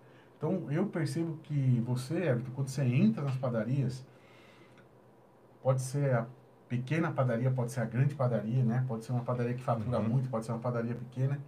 Então, 0.43 0.69
eu 0.69 0.87
percebo 0.87 1.37
que 1.43 1.81
você, 1.85 2.15
Everton, 2.15 2.51
quando 2.53 2.67
você 2.67 2.83
entra 2.83 3.23
nas 3.23 3.37
padarias, 3.37 4.05
pode 5.61 5.81
ser 5.81 6.13
a 6.13 6.25
pequena 6.67 7.09
padaria, 7.13 7.49
pode 7.49 7.71
ser 7.71 7.79
a 7.79 7.85
grande 7.85 8.13
padaria, 8.13 8.61
né? 8.61 8.83
Pode 8.85 9.05
ser 9.05 9.13
uma 9.13 9.23
padaria 9.23 9.53
que 9.53 9.63
fatura 9.63 9.99
Uhum. 9.99 10.09
muito, 10.09 10.29
pode 10.29 10.43
ser 10.43 10.51
uma 10.51 10.59
padaria 10.59 10.95
pequena. 10.95 11.39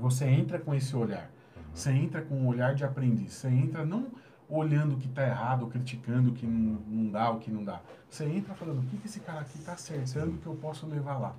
Você 0.00 0.24
entra 0.24 0.58
com 0.58 0.74
esse 0.74 0.96
olhar. 0.96 1.30
Uhum. 1.54 1.62
Você 1.74 1.90
entra 1.90 2.22
com 2.22 2.34
um 2.34 2.46
olhar 2.46 2.74
de 2.74 2.82
aprendiz. 2.82 3.34
Você 3.34 3.48
entra 3.48 3.84
não 3.84 4.06
olhando 4.48 4.94
o 4.94 4.98
que 4.98 5.06
está 5.06 5.26
errado, 5.26 5.64
ou 5.64 5.68
criticando 5.68 6.30
o 6.30 6.32
que 6.32 6.46
não, 6.46 6.80
não 6.86 7.10
dá, 7.10 7.30
o 7.30 7.38
que 7.38 7.50
não 7.50 7.62
dá. 7.62 7.82
Você 8.08 8.24
entra 8.24 8.54
falando, 8.54 8.78
o 8.78 8.86
que, 8.86 8.96
que 8.96 9.06
esse 9.06 9.20
cara 9.20 9.40
aqui 9.40 9.58
está 9.58 9.74
acertando 9.74 10.38
que 10.38 10.46
eu 10.46 10.54
posso 10.54 10.86
levar 10.86 11.18
lá? 11.18 11.36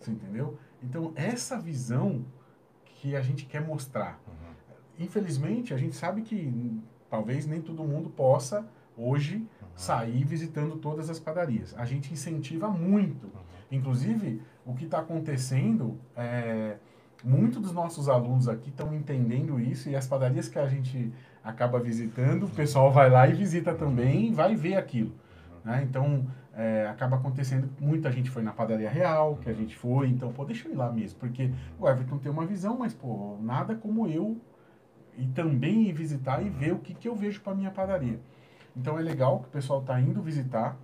Você 0.00 0.12
entendeu? 0.12 0.58
Então, 0.82 1.12
essa 1.14 1.60
visão 1.60 2.24
que 2.86 3.14
a 3.14 3.20
gente 3.20 3.44
quer 3.44 3.60
mostrar. 3.60 4.18
Uhum. 4.98 5.04
Infelizmente, 5.06 5.72
a 5.74 5.76
gente 5.76 5.94
sabe 5.96 6.22
que 6.22 6.80
talvez 7.10 7.46
nem 7.46 7.60
todo 7.60 7.84
mundo 7.84 8.10
possa 8.10 8.66
hoje 8.96 9.36
Uhum. 9.36 9.46
sair 9.74 10.24
visitando 10.24 10.76
todas 10.76 11.10
as 11.10 11.18
padarias. 11.18 11.74
A 11.76 11.84
gente 11.84 12.12
incentiva 12.12 12.68
muito. 12.68 13.26
Uhum. 13.26 13.42
Inclusive, 13.72 14.40
o 14.64 14.74
que 14.74 14.84
está 14.84 14.98
acontecendo 15.00 15.98
é. 16.16 16.76
Muitos 17.24 17.60
dos 17.62 17.72
nossos 17.72 18.08
alunos 18.10 18.46
aqui 18.46 18.68
estão 18.68 18.94
entendendo 18.94 19.58
isso 19.58 19.88
e 19.88 19.96
as 19.96 20.06
padarias 20.06 20.48
que 20.48 20.58
a 20.58 20.68
gente 20.68 21.10
acaba 21.42 21.80
visitando, 21.80 22.44
o 22.44 22.48
pessoal 22.50 22.92
vai 22.92 23.08
lá 23.08 23.26
e 23.26 23.32
visita 23.32 23.74
também 23.74 24.28
e 24.28 24.32
vai 24.32 24.54
ver 24.54 24.76
aquilo. 24.76 25.12
Né? 25.64 25.82
Então, 25.88 26.26
é, 26.54 26.86
acaba 26.86 27.16
acontecendo 27.16 27.68
muita 27.80 28.12
gente 28.12 28.30
foi 28.30 28.42
na 28.42 28.52
padaria 28.52 28.88
real, 28.90 29.36
que 29.36 29.48
a 29.48 29.52
gente 29.52 29.74
foi, 29.74 30.08
então, 30.08 30.30
pô, 30.30 30.44
deixa 30.44 30.68
eu 30.68 30.72
ir 30.72 30.76
lá 30.76 30.92
mesmo, 30.92 31.18
porque 31.18 31.50
o 31.80 31.88
Everton 31.88 32.18
tem 32.18 32.30
uma 32.30 32.46
visão, 32.46 32.78
mas, 32.78 32.92
pô, 32.92 33.38
nada 33.40 33.74
como 33.74 34.06
eu 34.06 34.36
e 35.16 35.26
também 35.28 35.82
ir 35.88 35.92
visitar 35.92 36.42
e 36.44 36.48
ver 36.48 36.72
o 36.72 36.78
que, 36.78 36.94
que 36.94 37.08
eu 37.08 37.14
vejo 37.14 37.40
para 37.40 37.54
minha 37.54 37.70
padaria. 37.70 38.20
Então, 38.76 38.98
é 38.98 39.02
legal 39.02 39.40
que 39.40 39.46
o 39.46 39.50
pessoal 39.50 39.80
está 39.80 39.98
indo 40.00 40.20
visitar, 40.20 40.76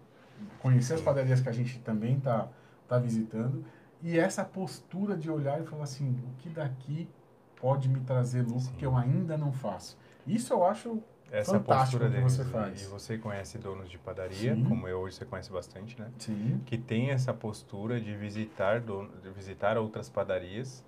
conhecer 0.61 0.95
as 0.95 1.01
padarias 1.01 1.41
que 1.41 1.49
a 1.49 1.53
gente 1.53 1.79
também 1.81 2.17
está 2.17 2.49
tá 2.89 2.99
visitando, 2.99 3.65
e 4.03 4.19
essa 4.19 4.45
postura 4.45 5.17
de 5.17 5.31
olhar 5.31 5.61
e 5.61 5.65
falar 5.65 5.85
assim, 5.85 6.19
o 6.27 6.37
que 6.39 6.49
daqui 6.49 7.09
pode 7.61 7.89
me 7.89 8.01
trazer 8.01 8.43
lucro 8.43 8.61
Sim. 8.61 8.73
que 8.77 8.85
eu 8.85 8.97
ainda 8.97 9.37
não 9.37 9.53
faço. 9.53 9.97
Isso 10.27 10.53
eu 10.53 10.65
acho 10.65 11.01
Essa 11.31 11.53
Fantástico 11.53 11.99
postura 12.01 12.11
deles. 12.11 12.33
você 12.33 12.45
faz. 12.45 12.83
E 12.83 12.87
você 12.87 13.17
conhece 13.19 13.57
donos 13.59 13.89
de 13.89 13.99
padaria, 13.99 14.55
Sim. 14.55 14.65
como 14.65 14.89
eu, 14.89 14.99
hoje 14.99 15.17
você 15.17 15.25
conhece 15.25 15.51
bastante, 15.53 15.99
né? 16.01 16.09
sim, 16.19 16.61
Que 16.67 16.77
tem 16.77 17.11
essa 17.11 17.33
postura 17.33 18.01
de 18.01 18.15
visitar, 18.17 18.81
dono, 18.81 19.11
de 19.23 19.31
visitar 19.31 19.79
outras 19.79 20.09
padarias, 20.11 20.85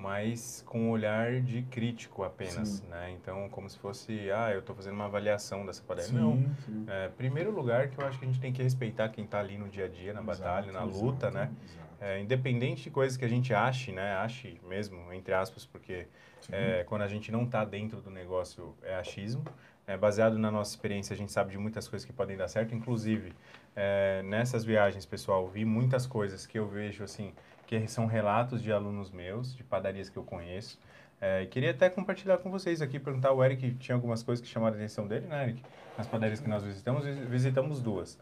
mas 0.00 0.62
com 0.66 0.82
um 0.82 0.90
olhar 0.90 1.40
de 1.40 1.62
crítico 1.62 2.22
apenas, 2.22 2.68
Sim. 2.68 2.86
né? 2.88 3.10
Então, 3.10 3.48
como 3.48 3.68
se 3.68 3.78
fosse, 3.78 4.30
ah, 4.30 4.52
eu 4.52 4.60
estou 4.60 4.74
fazendo 4.74 4.94
uma 4.94 5.06
avaliação 5.06 5.66
dessa 5.66 5.82
padaria. 5.82 6.12
Não. 6.12 6.36
Sim. 6.64 6.84
É, 6.86 7.08
primeiro 7.08 7.50
lugar 7.50 7.88
que 7.88 8.00
eu 8.00 8.06
acho 8.06 8.18
que 8.18 8.24
a 8.24 8.28
gente 8.28 8.40
tem 8.40 8.52
que 8.52 8.62
respeitar 8.62 9.08
quem 9.08 9.24
está 9.24 9.40
ali 9.40 9.58
no 9.58 9.68
dia 9.68 9.86
a 9.86 9.88
dia, 9.88 10.12
na 10.12 10.22
batalha, 10.22 10.70
na 10.72 10.84
Exato, 10.84 11.04
luta, 11.04 11.26
exato, 11.28 11.36
né? 11.36 11.50
exato. 11.64 11.88
É, 12.00 12.20
independente 12.20 12.84
de 12.84 12.90
coisas 12.90 13.16
que 13.16 13.24
a 13.24 13.28
gente 13.28 13.52
ache, 13.52 13.90
né? 13.90 14.14
Ache 14.14 14.60
mesmo, 14.68 15.12
entre 15.12 15.34
aspas, 15.34 15.66
porque 15.66 16.06
é, 16.50 16.84
quando 16.84 17.02
a 17.02 17.08
gente 17.08 17.32
não 17.32 17.42
está 17.42 17.64
dentro 17.64 18.00
do 18.00 18.10
negócio 18.10 18.74
é 18.82 18.94
achismo. 18.94 19.42
É, 19.86 19.96
baseado 19.96 20.38
na 20.38 20.50
nossa 20.50 20.70
experiência, 20.70 21.14
a 21.14 21.16
gente 21.16 21.32
sabe 21.32 21.50
de 21.50 21.58
muitas 21.58 21.88
coisas 21.88 22.04
que 22.04 22.12
podem 22.12 22.36
dar 22.36 22.46
certo. 22.46 22.74
Inclusive, 22.74 23.32
é, 23.74 24.22
nessas 24.22 24.62
viagens, 24.62 25.06
pessoal, 25.06 25.48
vi 25.48 25.64
muitas 25.64 26.06
coisas 26.06 26.46
que 26.46 26.58
eu 26.58 26.68
vejo, 26.68 27.02
assim, 27.02 27.32
que 27.68 27.86
são 27.86 28.06
relatos 28.06 28.62
de 28.62 28.72
alunos 28.72 29.10
meus, 29.12 29.54
de 29.54 29.62
padarias 29.62 30.08
que 30.08 30.16
eu 30.16 30.24
conheço. 30.24 30.80
É, 31.20 31.44
queria 31.46 31.70
até 31.72 31.90
compartilhar 31.90 32.38
com 32.38 32.50
vocês 32.50 32.80
aqui, 32.80 32.98
perguntar 32.98 33.28
ao 33.28 33.44
Eric, 33.44 33.74
tinha 33.74 33.94
algumas 33.94 34.22
coisas 34.22 34.42
que 34.44 34.50
chamaram 34.50 34.74
a 34.74 34.78
atenção 34.78 35.06
dele, 35.06 35.26
né, 35.26 35.42
Eric? 35.44 35.62
Nas 35.96 36.06
padarias 36.06 36.40
que 36.40 36.48
nós 36.48 36.64
visitamos, 36.64 37.04
vis- 37.04 37.18
visitamos 37.28 37.82
duas. 37.82 38.18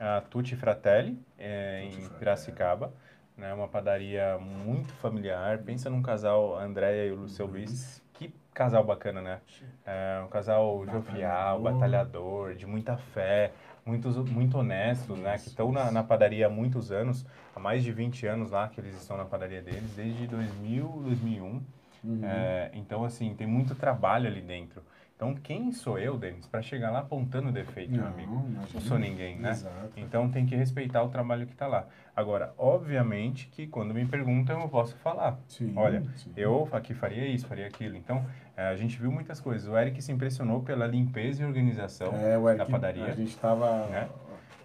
A 0.00 0.20
Tutti 0.22 0.56
Fratelli, 0.56 1.16
é, 1.38 1.82
Tutti 1.82 1.86
em 1.86 2.00
Fratelli. 2.00 2.18
Piracicaba, 2.18 2.92
né, 3.36 3.54
uma 3.54 3.68
padaria 3.68 4.36
muito 4.38 4.92
familiar. 4.94 5.58
Pensa 5.58 5.88
num 5.88 6.02
casal, 6.02 6.58
a 6.58 6.64
Andréia 6.64 7.06
e 7.08 7.12
o 7.12 7.20
Uhum. 7.20 7.28
seu 7.28 7.46
Luiz. 7.46 8.02
Que 8.14 8.32
casal 8.52 8.82
bacana, 8.82 9.20
né? 9.20 9.40
É 9.86 10.20
um 10.24 10.28
casal 10.28 10.84
jovial, 10.86 11.60
batalhador, 11.60 12.54
de 12.54 12.66
muita 12.66 12.96
fé, 12.96 13.52
muitos, 13.88 14.16
muito 14.30 14.58
honestos, 14.58 15.18
né? 15.18 15.38
Que 15.38 15.48
estão 15.48 15.72
na, 15.72 15.90
na 15.90 16.04
padaria 16.04 16.46
há 16.46 16.50
muitos 16.50 16.92
anos, 16.92 17.24
há 17.56 17.58
mais 17.58 17.82
de 17.82 17.90
20 17.90 18.26
anos 18.26 18.50
lá 18.50 18.68
que 18.68 18.80
eles 18.80 18.94
estão 19.00 19.16
na 19.16 19.24
padaria 19.24 19.62
deles, 19.62 19.90
desde 19.96 20.26
2000, 20.26 20.86
2001. 21.04 21.62
Uhum. 22.04 22.20
É, 22.22 22.70
então, 22.74 23.04
assim, 23.04 23.34
tem 23.34 23.46
muito 23.46 23.74
trabalho 23.74 24.28
ali 24.28 24.42
dentro. 24.42 24.82
Então, 25.18 25.34
quem 25.34 25.72
sou 25.72 25.98
eu, 25.98 26.16
Denis, 26.16 26.46
para 26.46 26.62
chegar 26.62 26.92
lá 26.92 27.00
apontando 27.00 27.50
defeito, 27.50 27.90
meu 27.90 28.06
amigo? 28.06 28.40
Não 28.72 28.80
sou 28.80 28.96
ninguém, 28.96 29.36
né? 29.36 29.50
Exato. 29.50 29.90
Então 29.96 30.30
tem 30.30 30.46
que 30.46 30.54
respeitar 30.54 31.02
o 31.02 31.08
trabalho 31.08 31.44
que 31.44 31.54
está 31.54 31.66
lá. 31.66 31.88
Agora, 32.14 32.54
obviamente 32.56 33.48
que 33.48 33.66
quando 33.66 33.92
me 33.92 34.06
perguntam 34.06 34.60
eu 34.60 34.68
posso 34.68 34.94
falar. 34.98 35.36
Sim, 35.48 35.72
Olha, 35.74 36.04
sim. 36.14 36.32
Eu 36.36 36.68
aqui 36.70 36.94
faria 36.94 37.26
isso, 37.26 37.48
faria 37.48 37.66
aquilo. 37.66 37.96
Então, 37.96 38.24
eh, 38.56 38.68
a 38.68 38.76
gente 38.76 38.96
viu 38.96 39.10
muitas 39.10 39.40
coisas. 39.40 39.66
O 39.66 39.76
Eric 39.76 40.00
se 40.00 40.12
impressionou 40.12 40.62
pela 40.62 40.86
limpeza 40.86 41.42
e 41.42 41.44
organização 41.44 42.14
É, 42.14 42.38
o 42.38 42.48
Eric, 42.48 42.64
da 42.64 42.70
padaria. 42.70 43.06
A 43.06 43.14
gente 43.14 43.30
estava 43.30 43.88
né? 43.88 44.08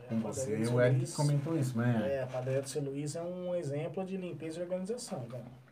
com 0.07 0.19
você 0.19 0.60
e 0.60 0.67
o 0.67 0.79
Eric 0.79 0.98
Luiz. 0.98 1.15
comentou 1.15 1.57
isso, 1.57 1.75
né? 1.75 2.17
É, 2.17 2.22
a 2.22 2.27
padaria 2.27 2.62
do 2.62 2.69
seu 2.69 2.83
Luiz 2.83 3.15
é 3.15 3.24
um 3.24 3.55
exemplo 3.55 4.05
de 4.05 4.17
limpeza 4.17 4.60
e 4.60 4.62
organização, 4.62 5.25
cara. 5.25 5.62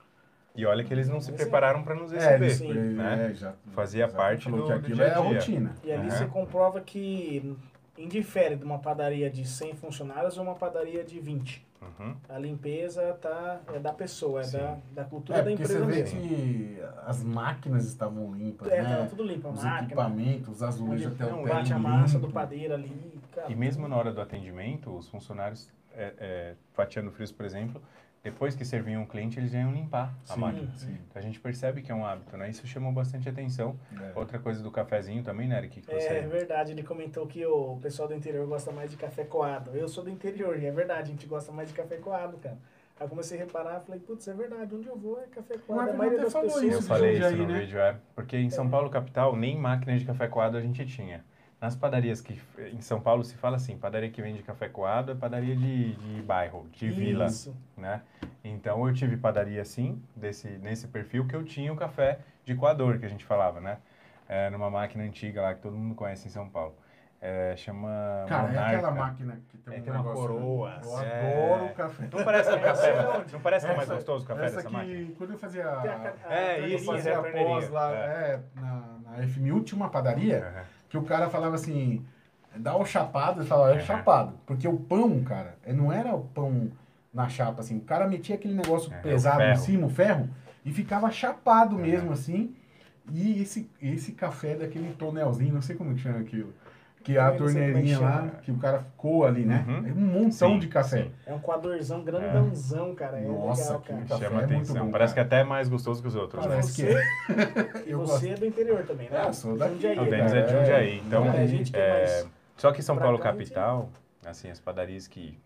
E 0.55 0.65
olha 0.65 0.83
que 0.83 0.93
eles 0.93 1.07
não 1.07 1.21
se 1.21 1.27
Sim. 1.31 1.37
prepararam 1.37 1.81
para 1.83 1.95
nos 1.95 2.11
É, 2.11 2.35
receber. 2.37 2.69
ele, 2.71 2.89
sim. 2.89 2.93
né? 2.95 3.29
é, 3.31 3.33
já, 3.33 3.53
Fazia 3.67 4.07
já 4.07 4.13
parte 4.15 4.49
do- 4.51 4.57
que 4.57 4.67
do 4.67 4.73
aquilo 4.73 4.95
dia 4.95 5.05
a 5.05 5.07
é 5.07 5.11
a 5.11 5.21
dia. 5.21 5.33
rotina. 5.39 5.75
E 5.83 5.91
ali 5.91 6.07
Aham. 6.07 6.17
você 6.17 6.25
comprova 6.25 6.81
que 6.81 7.55
indifere 7.97 8.55
de 8.55 8.63
uma 8.65 8.79
padaria 8.79 9.29
de 9.29 9.45
100 9.47 9.75
funcionários 9.75 10.37
ou 10.37 10.43
uma 10.43 10.55
padaria 10.55 11.03
de 11.03 11.19
20. 11.19 11.65
Uhum. 11.81 12.15
A 12.29 12.37
limpeza 12.37 13.13
tá, 13.21 13.59
é 13.73 13.79
da 13.79 13.91
pessoa, 13.93 14.41
é 14.41 14.43
Sim. 14.43 14.57
da, 14.57 14.77
da 14.93 15.03
cultura 15.03 15.39
É, 15.39 15.41
da 15.41 15.49
porque 15.49 15.65
você 15.65 15.73
empresa 15.79 15.91
vê 15.91 16.03
mesmo. 16.03 16.19
que 16.21 16.77
as 17.05 17.23
máquinas 17.23 17.85
estavam 17.85 18.31
limpas, 18.33 18.67
É, 18.71 18.83
tava 18.83 19.01
né? 19.03 19.07
tudo 19.09 19.23
limpo, 19.23 19.47
a 19.47 19.51
Os 19.51 19.63
máquina. 19.63 19.85
equipamentos, 19.85 20.49
os 20.49 20.61
Onde 20.61 20.65
azulejos 20.73 21.13
até 21.21 21.33
o 21.33 21.43
pé 21.43 21.49
bate 21.49 21.73
a 21.73 21.79
massa 21.79 22.15
limpo. 22.15 22.27
do 22.27 22.33
padeiro 22.33 22.73
ali, 22.75 23.19
cara. 23.31 23.51
E 23.51 23.55
mesmo 23.55 23.87
na 23.87 23.95
hora 23.95 24.11
do 24.13 24.21
atendimento, 24.21 24.95
os 24.95 25.07
funcionários 25.09 25.71
é, 25.93 26.13
é, 26.19 26.55
fatiando 26.73 27.09
frios, 27.11 27.31
por 27.31 27.45
exemplo, 27.45 27.81
depois 28.23 28.55
que 28.55 28.63
serviam 28.63 29.01
o 29.01 29.07
cliente, 29.07 29.39
eles 29.39 29.53
iam 29.53 29.71
limpar 29.73 30.13
a 30.29 30.33
Sim, 30.33 30.39
máquina. 30.39 30.71
sim. 30.77 30.97
Então 31.09 31.19
a 31.19 31.23
gente 31.23 31.39
percebe 31.39 31.81
que 31.81 31.91
é 31.91 31.95
um 31.95 32.05
hábito, 32.05 32.37
né? 32.37 32.49
Isso 32.49 32.67
chamou 32.67 32.91
bastante 32.91 33.27
atenção. 33.27 33.75
É. 33.99 34.11
Outra 34.15 34.37
coisa 34.37 34.61
do 34.61 34.69
cafezinho 34.69 35.23
também, 35.23 35.47
né, 35.47 35.57
Eric? 35.57 35.81
Que 35.81 35.87
você... 35.87 36.07
É 36.07 36.21
verdade, 36.21 36.71
ele 36.71 36.83
comentou 36.83 37.25
que 37.25 37.43
o 37.45 37.77
pessoal 37.81 38.07
do 38.07 38.13
interior 38.13 38.45
gosta 38.47 38.71
mais 38.71 38.91
de 38.91 38.97
café 38.97 39.23
coado. 39.23 39.71
Eu 39.71 39.87
sou 39.87 40.03
do 40.03 40.09
interior 40.09 40.61
e 40.61 40.67
é 40.67 40.71
verdade, 40.71 41.01
a 41.01 41.05
gente 41.05 41.25
gosta 41.25 41.51
mais 41.51 41.69
de 41.69 41.73
café 41.73 41.97
coado, 41.97 42.37
cara. 42.37 42.57
Aí 42.99 43.07
comecei 43.07 43.39
a 43.39 43.45
reparar, 43.45 43.79
falei, 43.79 43.99
putz, 43.99 44.27
é 44.27 44.33
verdade, 44.33 44.75
onde 44.75 44.87
eu 44.87 44.95
vou 44.95 45.19
é 45.19 45.25
café 45.25 45.57
coado. 45.57 45.81
Mas 45.81 45.89
a 45.89 45.97
maioria 45.97 46.19
das 46.19 46.31
falou 46.31 46.47
pessoas... 46.47 46.71
Eu 46.71 46.79
isso 46.79 46.87
falei 46.87 47.17
isso 47.17 47.35
no 47.35 47.47
né? 47.47 47.59
vídeo, 47.59 47.79
é. 47.79 47.97
Porque 48.13 48.37
em 48.37 48.51
São 48.51 48.69
Paulo, 48.69 48.91
capital, 48.91 49.35
nem 49.35 49.57
máquina 49.57 49.97
de 49.97 50.05
café 50.05 50.27
coado 50.27 50.55
a 50.57 50.61
gente 50.61 50.85
tinha. 50.85 51.25
Nas 51.61 51.75
padarias 51.75 52.19
que 52.21 52.41
em 52.73 52.81
São 52.81 52.99
Paulo 52.99 53.23
se 53.23 53.35
fala 53.35 53.55
assim, 53.57 53.77
padaria 53.77 54.09
que 54.09 54.19
vende 54.19 54.41
café 54.41 54.67
coado 54.67 55.11
é 55.11 55.15
padaria 55.15 55.55
de, 55.55 55.93
de 55.93 56.21
bairro, 56.23 56.67
de 56.71 56.89
vila, 56.89 57.27
Isso. 57.27 57.55
né? 57.77 58.01
Então 58.43 58.87
eu 58.87 58.91
tive 58.95 59.15
padaria 59.15 59.61
assim, 59.61 60.01
desse, 60.15 60.47
nesse 60.57 60.87
perfil, 60.87 61.27
que 61.27 61.35
eu 61.35 61.43
tinha 61.43 61.71
o 61.71 61.75
café 61.75 62.17
de 62.43 62.55
coador, 62.55 62.97
que 62.97 63.05
a 63.05 63.09
gente 63.09 63.23
falava, 63.23 63.61
né? 63.61 63.77
É, 64.27 64.49
numa 64.49 64.71
máquina 64.71 65.03
antiga 65.03 65.39
lá 65.43 65.53
que 65.53 65.61
todo 65.61 65.77
mundo 65.77 65.93
conhece 65.93 66.27
em 66.27 66.31
São 66.31 66.49
Paulo. 66.49 66.73
É, 67.21 67.55
chama 67.55 68.25
Cara, 68.27 68.47
é 68.47 68.47
Monarca. 68.53 68.77
aquela 68.77 68.91
máquina 68.91 69.39
que 69.49 69.57
tem, 69.59 69.75
É, 69.75 69.77
um 69.77 69.83
tem 69.83 69.93
uma 69.93 69.99
negócio- 70.01 70.19
coroa. 70.19 70.79
Eu 70.83 70.97
É. 70.99 71.19
adoro 71.19 71.65
o 71.65 71.73
café. 71.75 72.09
Não 72.11 72.23
parece 72.25 72.49
que 72.49 72.55
o 72.55 72.61
café, 72.61 72.93
não 73.33 73.39
parece 73.41 73.65
que 73.67 73.71
é 73.71 73.75
mais 73.75 73.89
gostoso 73.89 74.25
o 74.25 74.27
café 74.27 74.45
Essa 74.45 74.55
dessa 74.55 74.67
que, 74.67 74.73
máquina? 74.73 75.11
quando 75.15 75.29
eu 75.33 75.37
fazia, 75.37 75.69
a 75.69 76.13
a 76.27 76.33
É, 76.33 76.59
eu 76.59 76.67
isso, 76.69 76.85
fazia 76.87 77.11
é 77.11 77.15
a 77.15 77.21
torneirinha, 77.21 77.55
pós 77.61 77.69
lá, 77.69 77.91
é, 77.93 78.39
na, 78.55 78.97
na 79.03 79.17
F1000 79.27 79.63
tinha 79.63 79.77
uma 79.77 79.89
padaria 79.91 80.39
Aham. 80.47 80.63
Que 80.91 80.97
o 80.97 81.03
cara 81.03 81.29
falava 81.29 81.55
assim, 81.55 82.05
dá 82.53 82.75
o 82.75 82.85
chapado, 82.85 83.39
ele 83.39 83.47
falava, 83.47 83.75
é 83.75 83.79
chapado. 83.79 84.33
Porque 84.45 84.67
o 84.67 84.77
pão, 84.77 85.23
cara, 85.23 85.57
é, 85.63 85.71
não 85.71 85.91
era 85.91 86.13
o 86.13 86.25
pão 86.25 86.69
na 87.13 87.29
chapa, 87.29 87.61
assim. 87.61 87.77
O 87.77 87.81
cara 87.81 88.07
metia 88.09 88.35
aquele 88.35 88.53
negócio 88.53 88.93
É, 88.93 88.99
o 88.99 89.01
pesado 89.01 89.41
em 89.41 89.55
cima, 89.55 89.87
o 89.87 89.89
ferro, 89.89 90.29
e 90.65 90.71
ficava 90.71 91.09
chapado 91.09 91.75
Aham. 91.77 91.81
mesmo, 91.81 92.11
assim. 92.11 92.53
E 93.09 93.41
esse, 93.41 93.69
esse 93.81 94.11
café 94.11 94.55
daquele 94.55 94.93
tonelzinho, 94.93 95.53
não 95.53 95.61
sei 95.61 95.77
como 95.77 95.95
que 95.95 96.01
chama 96.01 96.19
aquilo. 96.19 96.53
Que 97.03 97.17
é 97.17 97.19
a 97.19 97.27
é 97.27 97.31
que 97.31 97.37
torneirinha 97.39 97.99
lá, 97.99 98.27
que 98.43 98.51
o 98.51 98.57
cara 98.57 98.79
ficou 98.79 99.25
ali, 99.25 99.43
né? 99.43 99.65
Uhum. 99.67 99.87
É 99.87 99.91
um 99.91 99.95
montão 100.23 100.31
Sim, 100.31 100.59
de 100.59 100.67
café. 100.67 101.03
sim. 101.03 101.11
É 101.25 101.33
um 101.33 101.39
coadorzão 101.39 102.03
grandãozão, 102.03 102.93
cara. 102.93 103.17
É 103.19 103.25
Nossa, 103.27 103.63
legal, 103.63 103.81
que 103.81 103.87
cara. 103.87 104.01
café 104.05 104.25
Chama 104.25 104.41
é 104.41 104.45
muito 104.47 104.55
atenção. 104.55 104.85
bom, 104.85 104.91
Parece 104.91 105.15
cara. 105.15 105.27
que 105.27 105.33
até 105.33 105.41
é 105.41 105.43
mais 105.43 105.67
gostoso 105.67 106.01
que 106.01 106.07
os 106.07 106.15
outros. 106.15 106.43
né? 106.45 106.49
Parece 106.49 106.73
que 106.75 106.91
você, 106.91 106.97
é. 106.97 107.83
E 107.87 107.91
Eu 107.91 107.99
você 107.99 108.11
gosto. 108.11 108.27
é 108.27 108.33
do 108.35 108.45
interior 108.45 108.83
também, 108.85 109.09
né? 109.09 109.23
É, 109.23 109.27
eu 109.27 109.33
sou 109.33 109.57
daqui. 109.57 109.73
Jundiaí, 109.73 109.99
O. 109.99 110.09
Denis 110.09 110.33
é 110.33 110.41
de 110.43 110.51
Jundiaí, 110.51 110.89
é. 110.91 110.95
então... 110.97 111.25
É, 111.25 111.41
a 111.41 111.45
gente 111.47 111.71
tem 111.71 111.81
é, 111.81 111.89
mais... 111.99 112.27
Só 112.57 112.71
que 112.71 112.83
São 112.83 112.95
pra 112.95 113.05
Paulo 113.05 113.17
capital, 113.17 113.89
assim, 114.23 114.51
as 114.51 114.59
padarias 114.59 115.07
que 115.07 115.37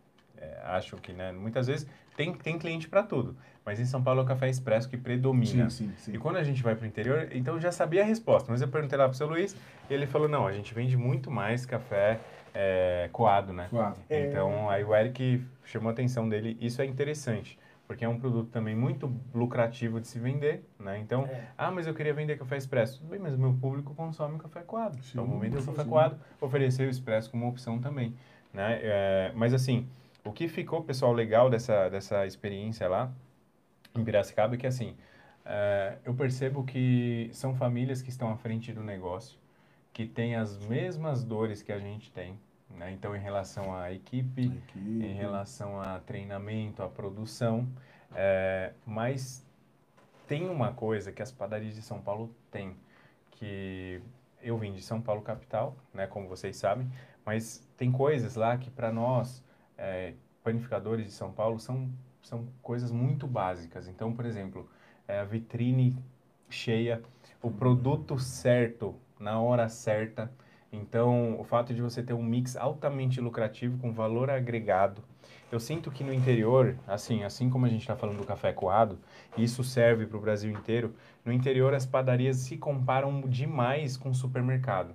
é, 0.46 0.62
acham 0.64 1.00
que, 1.00 1.12
né, 1.14 1.32
muitas 1.32 1.68
vezes 1.68 1.88
tem, 2.16 2.34
tem 2.34 2.58
cliente 2.58 2.88
para 2.88 3.04
tudo, 3.04 3.36
mas 3.66 3.80
em 3.80 3.86
São 3.86 4.02
Paulo 4.02 4.22
é 4.22 4.24
o 4.24 4.26
café 4.26 4.50
expresso 4.50 4.90
que 4.90 4.98
predomina. 4.98 5.70
Sim, 5.70 5.88
sim, 5.88 5.94
sim. 5.98 6.14
E 6.14 6.18
quando 6.18 6.38
a 6.38 6.44
gente 6.44 6.62
vai 6.64 6.76
para 6.76 6.84
o 6.84 6.88
interior, 6.88 7.28
então 7.32 7.56
eu 7.56 7.62
já 7.62 7.72
sabia 7.72 8.02
a 8.04 8.06
resposta, 8.06 8.52
mas 8.52 8.62
eu 8.62 8.68
perguntei 8.68 8.98
lá 8.98 9.08
pro 9.08 9.18
seu 9.18 9.28
Luiz, 9.28 9.56
e 9.90 9.94
ele 9.94 10.06
falou, 10.06 10.28
não, 10.28 10.48
a 10.48 10.54
gente 10.54 10.74
vende 10.74 10.96
muito 10.96 11.30
mais 11.30 11.66
café 11.66 12.20
é, 12.54 13.10
coado, 13.12 13.52
né? 13.52 13.68
Claro. 13.70 13.96
É. 14.10 14.28
Então, 14.28 14.70
aí 14.70 14.84
o 14.84 14.96
Eric 14.96 15.44
chamou 15.66 15.90
a 15.90 15.92
atenção 15.92 16.30
dele, 16.30 16.58
isso 16.62 16.82
é 16.82 16.86
interessante, 16.86 17.60
porque 17.88 18.06
é 18.06 18.10
um 18.10 18.18
produto 18.18 18.50
também 18.50 18.76
muito 18.76 19.12
lucrativo 19.34 20.00
de 20.00 20.08
se 20.08 20.18
vender, 20.18 20.64
né? 20.80 20.98
Então, 21.00 21.26
É. 21.26 21.48
ah, 21.58 21.70
mas 21.70 21.86
eu 21.86 21.94
queria 21.94 22.14
vender 22.14 22.38
café 22.38 22.58
expresso. 22.58 23.00
Tudo 23.00 23.10
bem, 23.10 23.20
mas 23.20 23.34
o 23.34 23.38
meu 23.38 23.54
público 23.54 23.94
consome 23.94 24.40
café 24.40 24.62
coado. 24.62 24.96
Sim, 25.04 25.12
então, 25.14 25.26
vou 25.26 25.40
vender 25.40 25.58
o 25.58 25.64
café 25.66 25.84
sim. 25.84 25.90
coado, 25.90 26.18
oferecer 26.40 26.88
o 26.88 26.90
expresso 26.90 27.30
como 27.30 27.48
opção 27.48 27.78
também, 27.80 28.16
né? 28.54 28.80
É, 28.82 29.32
mas 29.36 29.54
assim, 29.54 29.88
o 30.26 30.34
que 30.34 30.48
ficou, 30.48 30.84
pessoal, 30.84 31.14
legal 31.14 31.50
dessa, 31.50 31.88
dessa 31.88 32.26
experiência 32.26 32.90
lá 32.90 33.14
em 33.96 34.04
Piracicaba 34.04 34.56
é 34.56 34.58
que, 34.58 34.68
assim, 34.68 34.98
é, 35.46 35.98
eu 36.04 36.14
percebo 36.16 36.64
que 36.64 37.30
são 37.32 37.56
famílias 37.56 38.02
que 38.02 38.10
estão 38.10 38.32
à 38.32 38.36
frente 38.36 38.74
do 38.74 38.84
negócio, 38.84 39.38
que 39.94 40.06
têm 40.06 40.36
as 40.36 40.58
mesmas 40.66 41.24
dores 41.24 41.62
que 41.62 41.72
a 41.72 41.80
gente 41.80 42.12
tem, 42.12 42.38
né? 42.72 42.92
Então, 42.92 43.16
em 43.16 43.20
relação 43.20 43.74
à 43.74 43.94
equipe, 43.94 44.52
Aqui, 44.68 44.80
em 44.80 45.14
relação 45.14 45.80
a 45.80 46.00
treinamento, 46.00 46.82
a 46.82 46.90
produção, 46.90 47.68
é, 48.14 48.74
mas 48.86 49.46
tem 50.28 50.50
uma 50.50 50.74
coisa 50.74 51.12
que 51.12 51.22
as 51.22 51.32
padarias 51.32 51.76
de 51.76 51.84
São 51.84 52.02
Paulo 52.02 52.36
têm, 52.52 52.76
que 53.32 54.02
eu 54.42 54.58
vim 54.58 54.74
de 54.74 54.82
São 54.82 55.00
Paulo 55.00 55.22
capital, 55.22 55.76
né, 55.94 56.08
como 56.08 56.28
vocês 56.28 56.58
sabem, 56.58 56.92
mas 57.24 57.68
tem 57.78 57.92
coisas 57.92 58.36
lá 58.36 58.58
que 58.58 58.72
para 58.72 58.92
nós, 58.92 59.44
é, 59.78 60.14
panificadores 60.44 61.06
de 61.06 61.12
São 61.12 61.32
Paulo, 61.32 61.60
são, 61.60 61.90
são 62.22 62.48
coisas 62.62 62.92
muito 62.92 63.28
básicas. 63.28 63.88
Então, 63.88 64.14
por 64.14 64.26
exemplo, 64.26 64.70
é, 65.08 65.20
a 65.20 65.24
vitrine 65.24 65.98
cheia, 66.50 67.02
o 67.42 67.50
produto 67.50 68.18
certo, 68.20 68.96
na 69.20 69.40
hora 69.40 69.68
certa, 69.70 70.32
então, 70.76 71.40
o 71.40 71.44
fato 71.44 71.74
de 71.74 71.82
você 71.82 72.04
ter 72.04 72.14
um 72.14 72.24
mix 72.24 72.58
altamente 72.58 73.22
lucrativo 73.22 73.78
com 73.78 73.94
valor 73.94 74.30
agregado. 74.30 75.02
Eu 75.52 75.60
sinto 75.60 75.90
que 75.90 76.04
no 76.04 76.14
interior, 76.14 76.76
assim, 76.86 77.24
assim 77.24 77.50
como 77.50 77.66
a 77.66 77.70
gente 77.70 77.82
está 77.82 77.96
falando 77.96 78.18
do 78.18 78.26
café 78.26 78.52
coado, 78.52 79.00
isso 79.38 79.64
serve 79.64 80.06
para 80.06 80.18
o 80.18 80.22
Brasil 80.22 80.52
inteiro, 80.52 80.94
no 81.24 81.32
interior 81.32 81.74
as 81.74 81.86
padarias 81.86 82.38
se 82.38 82.58
comparam 82.58 83.22
demais 83.22 83.96
com 83.96 84.10
o 84.10 84.16
supermercado. 84.16 84.94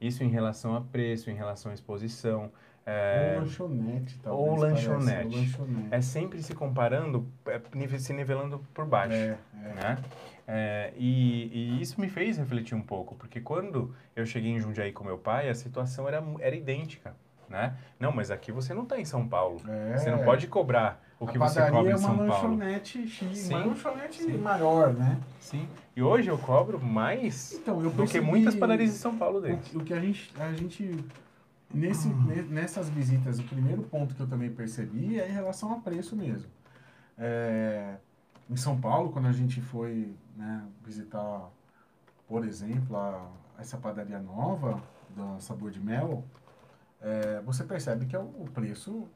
Isso 0.00 0.24
em 0.24 0.28
relação 0.28 0.74
a 0.74 0.80
preço, 0.80 1.30
em 1.30 1.34
relação 1.34 1.70
à 1.70 1.74
exposição. 1.74 2.50
É, 2.86 3.32
Ou 3.36 3.40
lanchonete, 3.40 4.18
talvez. 4.18 4.48
ou 4.48 4.56
lanchonete. 4.56 5.34
Ou 5.36 5.40
lanchonete. 5.40 5.88
é 5.90 6.00
sempre 6.02 6.42
se 6.42 6.54
comparando, 6.54 7.26
é, 7.46 7.98
se 7.98 8.12
nivelando 8.12 8.62
por 8.74 8.84
baixo. 8.84 9.14
É, 9.14 9.38
é. 9.54 9.74
né? 9.74 9.98
É, 10.46 10.92
e, 10.96 11.78
e 11.78 11.80
isso 11.80 11.98
me 11.98 12.08
fez 12.08 12.36
refletir 12.36 12.74
um 12.74 12.82
pouco, 12.82 13.14
porque 13.14 13.40
quando 13.40 13.94
eu 14.14 14.26
cheguei 14.26 14.50
em 14.50 14.60
Jundiaí 14.60 14.92
com 14.92 15.02
meu 15.02 15.16
pai, 15.16 15.48
a 15.48 15.54
situação 15.54 16.06
era, 16.06 16.22
era 16.40 16.54
idêntica, 16.54 17.14
né? 17.48 17.74
Não, 17.98 18.12
mas 18.12 18.30
aqui 18.30 18.52
você 18.52 18.74
não 18.74 18.82
está 18.82 19.00
em 19.00 19.06
São 19.06 19.26
Paulo. 19.26 19.62
É. 19.66 19.96
Você 19.96 20.10
não 20.10 20.22
pode 20.22 20.46
cobrar 20.46 21.02
o 21.18 21.24
A 21.24 21.32
que 21.32 21.38
você 21.38 21.60
cobra 21.70 21.90
é 21.90 21.92
em 21.92 21.96
uma 21.96 21.98
São 21.98 22.16
Paulo. 22.18 22.32
lanchonete 22.32 23.08
chique, 23.08 23.34
Sim, 23.36 23.54
uma 23.54 23.64
lanchonete 23.66 24.22
sim. 24.22 24.36
maior, 24.36 24.92
né? 24.92 25.18
Sim. 25.40 25.66
E 25.96 26.02
hoje 26.02 26.28
eu 26.28 26.36
cobro 26.36 26.78
mais 26.78 27.52
Então, 27.54 27.82
eu 27.82 27.88
do 27.90 28.04
que 28.06 28.20
muitas 28.20 28.54
padarias 28.54 28.90
em 28.90 28.98
São 28.98 29.16
Paulo 29.16 29.40
dentro. 29.40 29.78
O, 29.78 29.80
o 29.80 29.84
que 29.84 29.94
a 29.94 30.00
gente, 30.00 30.30
a 30.38 30.52
gente 30.52 31.02
nesse, 31.72 32.08
Hum. 32.08 32.24
ne- 32.26 32.42
nessas 32.42 32.88
visitas, 32.88 33.38
o 33.38 33.44
primeiro 33.44 33.82
ponto 33.82 34.14
que 34.14 34.20
eu 34.20 34.26
também 34.26 34.50
percebi 34.50 35.18
é 35.20 35.28
em 35.28 35.32
relação 35.32 35.72
a 35.72 35.78
preço 35.80 36.16
mesmo. 36.16 36.50
É, 37.16 37.96
em 38.50 38.56
São 38.56 38.80
Paulo, 38.80 39.10
quando 39.10 39.26
a 39.28 39.32
gente 39.32 39.60
foi 39.60 40.14
né, 40.36 40.64
visitar, 40.84 41.48
por 42.28 42.44
exemplo, 42.44 42.96
a, 42.96 43.26
essa 43.58 43.76
padaria 43.76 44.18
nova 44.18 44.82
da 45.16 45.38
Sabor 45.38 45.70
de 45.70 45.80
Mel, 45.80 46.24
é, 47.00 47.40
você 47.42 47.64
percebe 47.64 48.06
que 48.06 48.16
é 48.16 48.18
o, 48.18 48.22
o 48.22 48.48
preço 48.52 49.06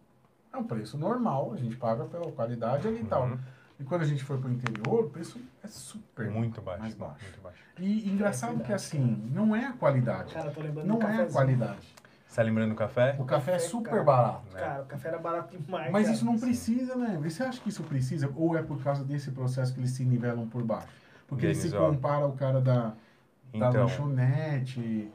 é 0.52 0.56
um 0.56 0.64
preço 0.64 0.96
normal, 0.96 1.52
a 1.52 1.56
gente 1.56 1.76
paga 1.76 2.04
pela 2.06 2.32
qualidade 2.32 2.88
ali 2.88 3.00
e 3.02 3.04
tal. 3.04 3.24
Uhum. 3.26 3.38
E 3.78 3.84
quando 3.84 4.00
a 4.02 4.04
gente 4.06 4.24
foi 4.24 4.38
para 4.38 4.48
o 4.48 4.52
interior, 4.52 5.04
o 5.04 5.10
preço 5.10 5.38
é 5.62 5.66
super 5.68 6.30
Muito 6.30 6.60
baixo. 6.62 6.80
mais 6.80 6.94
baixo. 6.94 7.22
Muito 7.22 7.40
baixo. 7.42 7.62
E 7.78 8.08
engraçado 8.10 8.60
É 8.62 8.64
que 8.64 8.72
assim, 8.72 9.28
não 9.30 9.54
é 9.54 9.66
a 9.66 9.72
qualidade. 9.72 10.32
Cara, 10.32 10.50
tô 10.50 10.60
lembrando 10.62 10.86
Não 10.86 10.98
do 10.98 11.06
é 11.06 11.22
a 11.22 11.26
qualidade. 11.26 11.94
Você 12.28 12.36
tá 12.36 12.42
lembrando 12.42 12.70
do 12.70 12.76
café? 12.76 13.16
O 13.18 13.24
café 13.24 13.54
é 13.54 13.58
super 13.58 13.90
cara. 13.90 14.02
barato. 14.02 14.44
né? 14.52 14.60
Cara, 14.60 14.82
o 14.82 14.86
café 14.86 15.08
era 15.08 15.18
barato 15.18 15.56
demais. 15.56 15.90
Mas 15.90 16.04
cara. 16.04 16.14
isso 16.14 16.24
não 16.26 16.38
precisa, 16.38 16.94
né? 16.94 17.18
Você 17.22 17.42
acha 17.42 17.58
que 17.60 17.70
isso 17.70 17.82
precisa? 17.82 18.30
Ou 18.36 18.56
é 18.56 18.62
por 18.62 18.82
causa 18.82 19.02
desse 19.02 19.30
processo 19.30 19.72
que 19.72 19.80
eles 19.80 19.90
se 19.92 20.04
nivelam 20.04 20.46
por 20.46 20.62
baixo? 20.62 20.88
Porque 21.26 21.46
ele 21.46 21.54
se 21.54 21.70
Denis, 21.70 21.74
ó. 21.74 21.90
compara 21.90 22.26
o 22.26 22.32
cara 22.32 22.60
da, 22.60 22.88
da 22.88 22.94
Então, 23.52 23.82
lanchonete, 23.82 25.10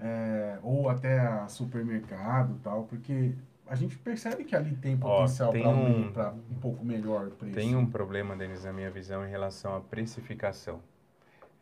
é, 0.00 0.58
ou 0.62 0.88
até 0.88 1.20
a 1.20 1.46
supermercado 1.48 2.54
e 2.54 2.58
tal, 2.60 2.84
porque 2.84 3.34
a 3.66 3.74
gente 3.74 3.98
percebe 3.98 4.44
que 4.44 4.56
ali 4.56 4.74
tem 4.76 4.96
potencial 4.96 5.52
para 5.52 5.68
um- 5.68 6.12
um, 6.12 6.42
um 6.50 6.60
pouco 6.60 6.84
melhor 6.84 7.28
o 7.28 7.30
preço. 7.32 7.54
Tem 7.54 7.76
um 7.76 7.86
problema, 7.86 8.34
Denis, 8.34 8.64
na 8.64 8.72
minha 8.72 8.90
visão, 8.90 9.24
em 9.24 9.30
relação 9.30 9.76
à 9.76 9.80
precificação. 9.80 10.80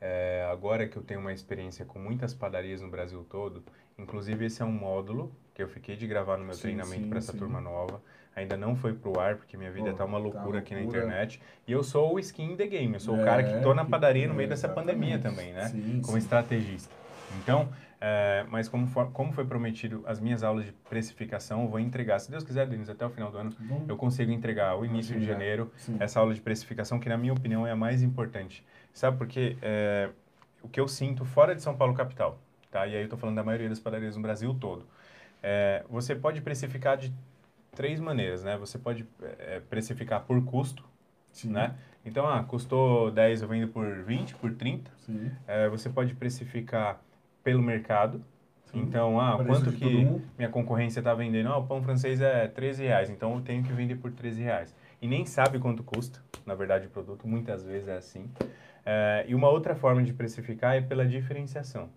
É, 0.05 0.45
agora 0.51 0.89
que 0.89 0.97
eu 0.97 1.03
tenho 1.03 1.21
uma 1.21 1.33
experiência 1.33 1.85
com 1.85 1.97
muitas 1.97 2.35
padarias 2.35 2.81
no 2.81 2.91
Brasil 2.91 3.25
todo, 3.31 3.63
inclusive 3.97 4.45
esse 4.47 4.61
é 4.61 4.65
um 4.65 4.73
módulo 4.73 5.33
que 5.55 5.63
eu 5.63 5.69
fiquei 5.69 5.95
de 5.95 6.09
gravar 6.09 6.37
no 6.39 6.45
meu 6.45 6.55
Sim, 6.55 6.63
treinamento 6.63 7.07
para 7.07 7.19
essa 7.19 7.31
sim. 7.31 7.39
turma 7.39 7.61
nova. 7.61 8.03
Ainda 8.35 8.57
não 8.57 8.75
foi 8.75 8.95
pro 8.95 9.21
ar, 9.21 9.37
porque 9.37 9.57
minha 9.57 9.71
vida 9.71 9.91
Pô, 9.93 9.97
tá 9.99 10.05
uma 10.05 10.19
tá 10.19 10.25
loucura 10.25 10.59
aqui 10.59 10.75
na 10.75 10.81
loucura. 10.81 11.03
internet. 11.05 11.41
E 11.69 11.71
eu 11.71 11.85
sou 11.85 12.15
o 12.15 12.19
skin 12.19 12.57
the 12.57 12.67
game, 12.67 12.95
eu 12.95 12.99
sou 13.01 13.15
o 13.17 13.21
É, 13.21 13.25
cara 13.25 13.45
que 13.45 13.63
tô 13.63 13.73
na 13.75 13.85
que- 13.85 13.91
padaria 13.93 14.27
no 14.27 14.35
é, 14.35 14.37
meio 14.39 14.49
dessa 14.49 14.69
pandemia 14.69 15.21
também, 15.21 15.53
né? 15.53 15.69
Sim, 15.69 16.01
como 16.03 16.19
estrategista. 16.19 16.93
Então, 17.41 17.69
é, 18.01 18.45
mas 18.51 18.69
como, 18.69 18.89
for- 18.89 19.13
como 19.13 19.33
foi 19.33 19.45
prometido, 19.45 20.03
as 20.07 20.19
minhas 20.19 20.43
aulas 20.43 20.65
de 20.65 20.73
precificação 20.73 21.63
eu 21.63 21.69
vou 21.69 21.79
entregar. 21.79 22.19
Se 22.19 22.29
Deus 22.29 22.43
quiser, 22.43 22.67
Denis, 22.67 22.89
até 22.89 23.07
o 23.07 23.11
final 23.11 23.31
do 23.31 23.39
ano, 23.39 23.55
Bom, 23.57 23.85
eu 23.87 23.97
consigo 23.97 24.33
entregar 24.33 24.71
ao 24.71 24.85
início 24.85 25.15
de 25.17 25.23
é. 25.25 25.27
janeiro 25.29 25.71
sim. 25.77 25.97
essa 26.01 26.19
aula 26.19 26.35
de 26.35 26.41
precificação, 26.41 26.99
que 26.99 27.09
na 27.09 27.17
minha 27.17 27.33
opinião 27.33 27.65
é 27.65 27.71
a 27.71 27.77
mais 27.77 28.03
importante. 28.03 28.65
Sabe 28.93 29.17
por 29.17 29.27
quê? 29.27 29.57
É, 29.63 30.11
o 30.63 30.69
que 30.69 30.81
eu 30.81 30.87
sinto 30.89 31.25
fora 31.25 31.55
de 31.55 31.63
São 31.63 31.77
Paulo 31.77 31.95
capital, 31.95 32.39
tá? 32.71 32.87
E 32.87 32.97
aí 32.97 33.03
eu 33.03 33.09
tô 33.09 33.17
falando 33.17 33.37
da 33.37 33.45
maioria 33.45 33.69
das 33.69 33.81
padarias 33.81 34.17
no 34.17 34.23
Brasil 34.23 34.55
todo. 34.61 34.87
É, 35.43 35.85
você 35.89 36.15
pode 36.15 36.41
precificar 36.41 36.97
de 36.97 37.13
três 37.75 37.99
maneiras, 38.01 38.45
né? 38.45 38.57
Você 38.59 38.79
pode 38.79 39.07
é, 39.39 39.61
precificar 39.61 40.23
por 40.23 40.45
custo, 40.45 40.85
Sim, 41.33 41.51
né? 41.51 41.75
Então, 42.05 42.29
ah, 42.29 42.43
custou 42.43 43.11
10, 43.11 43.43
eu 43.43 43.49
vendo 43.49 43.69
por 43.69 44.03
20, 44.03 44.35
por 44.35 44.53
30. 44.55 44.91
sim, 45.07 45.31
É, 45.47 45.69
você 45.69 45.89
pode 45.89 46.15
precificar 46.15 47.01
pelo 47.43 47.63
mercado. 47.63 48.23
sim. 48.67 48.81
Então, 48.81 49.21
ah, 49.21 49.43
quanto 49.45 49.73
que 49.73 50.07
minha 50.37 50.51
concorrência 50.51 51.01
está 51.01 51.15
vendendo? 51.15 51.49
Ah, 51.49 51.59
o 51.59 51.67
pão 51.67 51.83
francês 51.83 52.21
é 52.21 52.49
13 52.49 52.85
reais, 52.85 53.09
então 53.11 53.35
eu 53.37 53.41
tenho 53.41 53.63
que 53.63 53.73
vender 53.73 53.97
por 53.97 54.11
13 54.13 54.43
reais. 54.43 54.75
E 55.01 55.07
nem 55.07 55.25
sabe 55.27 55.59
quanto 55.59 55.83
custa, 55.83 56.21
na 56.47 56.55
verdade, 56.55 56.87
o 56.87 56.91
produto. 56.91 57.27
Muitas 57.27 57.65
vezes 57.65 57.89
é 57.89 57.97
assim. 57.97 58.31
É, 58.85 59.25
e 59.29 59.35
uma 59.35 59.49
outra 59.49 59.75
forma 59.75 60.03
de 60.03 60.13
precificar 60.13 60.77
é 60.77 60.81
pela 60.81 61.07
diferenciação, 61.07 61.89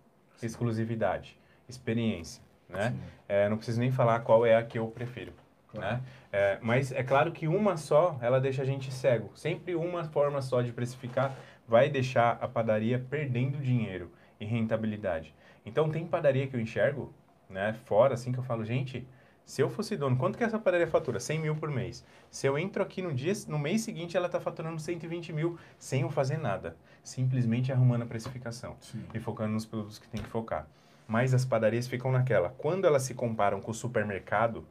exclusividade, 0.41 1.37
experiência, 1.67 2.43
né? 2.69 2.91
Sim, 2.91 2.99
É, 3.27 3.49
não 3.49 3.57
preciso 3.57 3.79
nem 3.79 3.91
falar 3.91 4.19
qual 4.19 4.45
é 4.45 4.55
a 4.55 4.63
que 4.63 4.77
eu 4.77 4.87
prefiro, 4.87 5.33
claro. 5.67 5.95
né? 5.95 6.01
É, 6.31 6.59
mas 6.61 6.91
é 6.91 7.01
claro 7.03 7.31
que 7.31 7.47
uma 7.47 7.77
só, 7.77 8.17
ela 8.21 8.39
deixa 8.39 8.61
a 8.61 8.65
gente 8.65 8.91
cego. 8.91 9.31
Sempre 9.35 9.75
uma 9.75 10.03
forma 10.03 10.41
só 10.41 10.61
de 10.61 10.71
precificar 10.71 11.35
vai 11.67 11.89
deixar 11.89 12.37
a 12.41 12.47
padaria 12.47 12.99
perdendo 13.09 13.57
dinheiro 13.57 14.11
e 14.39 14.45
rentabilidade. 14.45 15.33
Então 15.65 15.89
tem 15.89 16.05
padaria 16.05 16.45
que 16.47 16.55
eu 16.55 16.59
enxergo, 16.59 17.13
né, 17.49 17.73
fora, 17.85 18.13
assim, 18.13 18.31
que 18.31 18.37
eu 18.37 18.43
falo, 18.43 18.63
gente, 18.63 19.07
se 19.45 19.61
eu 19.61 19.69
fosse 19.69 19.95
dono, 19.95 20.17
quanto 20.17 20.37
que 20.37 20.43
essa 20.43 20.57
padaria 20.57 20.87
fatura? 20.87 21.19
100 21.19 21.39
mil 21.39 21.55
por 21.55 21.69
mês. 21.69 22.03
Se 22.31 22.47
eu 22.47 22.57
entro 22.57 22.81
aqui 22.81 23.01
no 23.01 23.13
dia, 23.13 23.31
no 23.47 23.59
mês 23.59 23.81
seguinte, 23.81 24.17
ela 24.17 24.25
está 24.25 24.39
faturando 24.39 24.81
120 24.81 25.31
mil 25.31 25.57
sem 25.77 26.01
eu 26.01 26.09
fazer 26.09 26.37
nada. 26.37 26.75
Simplesmente 27.03 27.71
arrumando 27.71 28.01
a 28.01 28.05
precificação 28.07 28.75
Sim. 28.81 29.03
e 29.13 29.19
focando 29.19 29.53
nos 29.53 29.65
produtos 29.65 29.99
que 29.99 30.07
tem 30.07 30.21
que 30.21 30.27
focar. 30.27 30.67
Mas 31.07 31.33
as 31.33 31.45
padarias 31.45 31.87
ficam 31.87 32.11
naquela. 32.11 32.49
Quando 32.57 32.85
elas 32.85 33.03
se 33.03 33.13
comparam 33.13 33.61
com 33.61 33.69
o 33.69 33.73
supermercado, 33.73 34.65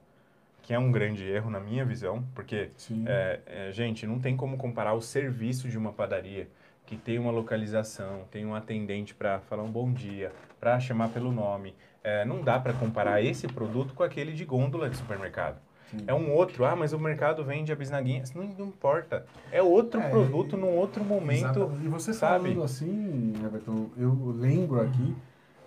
que 0.60 0.74
é 0.74 0.78
um 0.78 0.90
grande 0.90 1.24
erro 1.24 1.50
na 1.50 1.60
minha 1.60 1.84
visão, 1.84 2.26
porque, 2.34 2.70
é, 3.06 3.40
é, 3.46 3.72
gente, 3.72 4.06
não 4.06 4.18
tem 4.18 4.36
como 4.36 4.56
comparar 4.56 4.94
o 4.94 5.00
serviço 5.00 5.68
de 5.68 5.78
uma 5.78 5.92
padaria 5.92 6.48
que 6.86 6.96
tem 6.96 7.18
uma 7.18 7.30
localização, 7.30 8.24
tem 8.30 8.44
um 8.44 8.54
atendente 8.54 9.14
para 9.14 9.40
falar 9.40 9.62
um 9.62 9.70
bom 9.70 9.92
dia, 9.92 10.32
para 10.58 10.80
chamar 10.80 11.08
pelo 11.10 11.32
nome. 11.32 11.74
É, 12.04 12.24
não 12.24 12.42
dá 12.42 12.60
para 12.60 12.74
comparar 12.74 13.22
esse 13.22 13.46
produto 13.48 13.94
com 13.94 14.02
aquele 14.02 14.32
de 14.34 14.44
gôndola 14.44 14.90
de 14.90 14.96
supermercado. 14.96 15.56
Sim. 15.90 15.98
É 16.06 16.12
um 16.14 16.32
outro, 16.32 16.64
ah, 16.66 16.76
mas 16.76 16.92
o 16.92 16.98
mercado 16.98 17.42
vende 17.44 17.72
a 17.72 17.76
bisnaguinha. 17.76 18.22
Não, 18.34 18.44
não 18.44 18.66
importa. 18.66 19.24
É 19.50 19.62
outro 19.62 20.00
É, 20.00 20.10
produto 20.10 20.56
num 20.56 20.68
outro 20.76 21.02
momento. 21.02 21.46
Exatamente. 21.60 21.84
E 21.86 21.88
você 21.88 22.12
sabe? 22.12 22.44
falando 22.50 22.62
assim, 22.64 23.32
Everton, 23.44 23.88
eu 23.96 24.34
lembro 24.36 24.80
aqui 24.82 25.16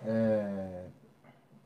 é, 0.06 0.84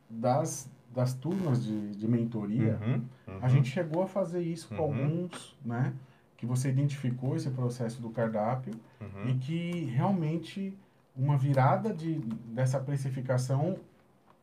das, 0.09 0.71
das 0.95 1.13
turmas 1.15 1.63
de, 1.65 1.91
de 1.95 2.09
mentoria. 2.09 2.79
Uhum, 2.81 3.03
A 3.27 3.45
uhum. 3.45 3.49
gente 3.49 3.69
chegou 3.71 4.03
a 4.03 4.07
fazer 4.07 4.41
isso 4.41 4.69
com 4.69 4.77
Uhum. 4.77 4.83
alguns, 4.83 5.57
né? 5.65 5.93
Que 6.37 6.47
você 6.47 6.69
identificou 6.71 7.37
esse 7.37 7.51
processo 7.51 8.01
do 8.01 8.11
cardápio 8.11 8.75
Uhum. 9.01 9.29
e 9.29 9.35
que 9.35 9.85
realmente 9.95 10.77
uma 11.17 11.37
virada 11.37 11.93
de, 11.93 12.15
dessa 12.47 12.81
precificação 12.81 13.77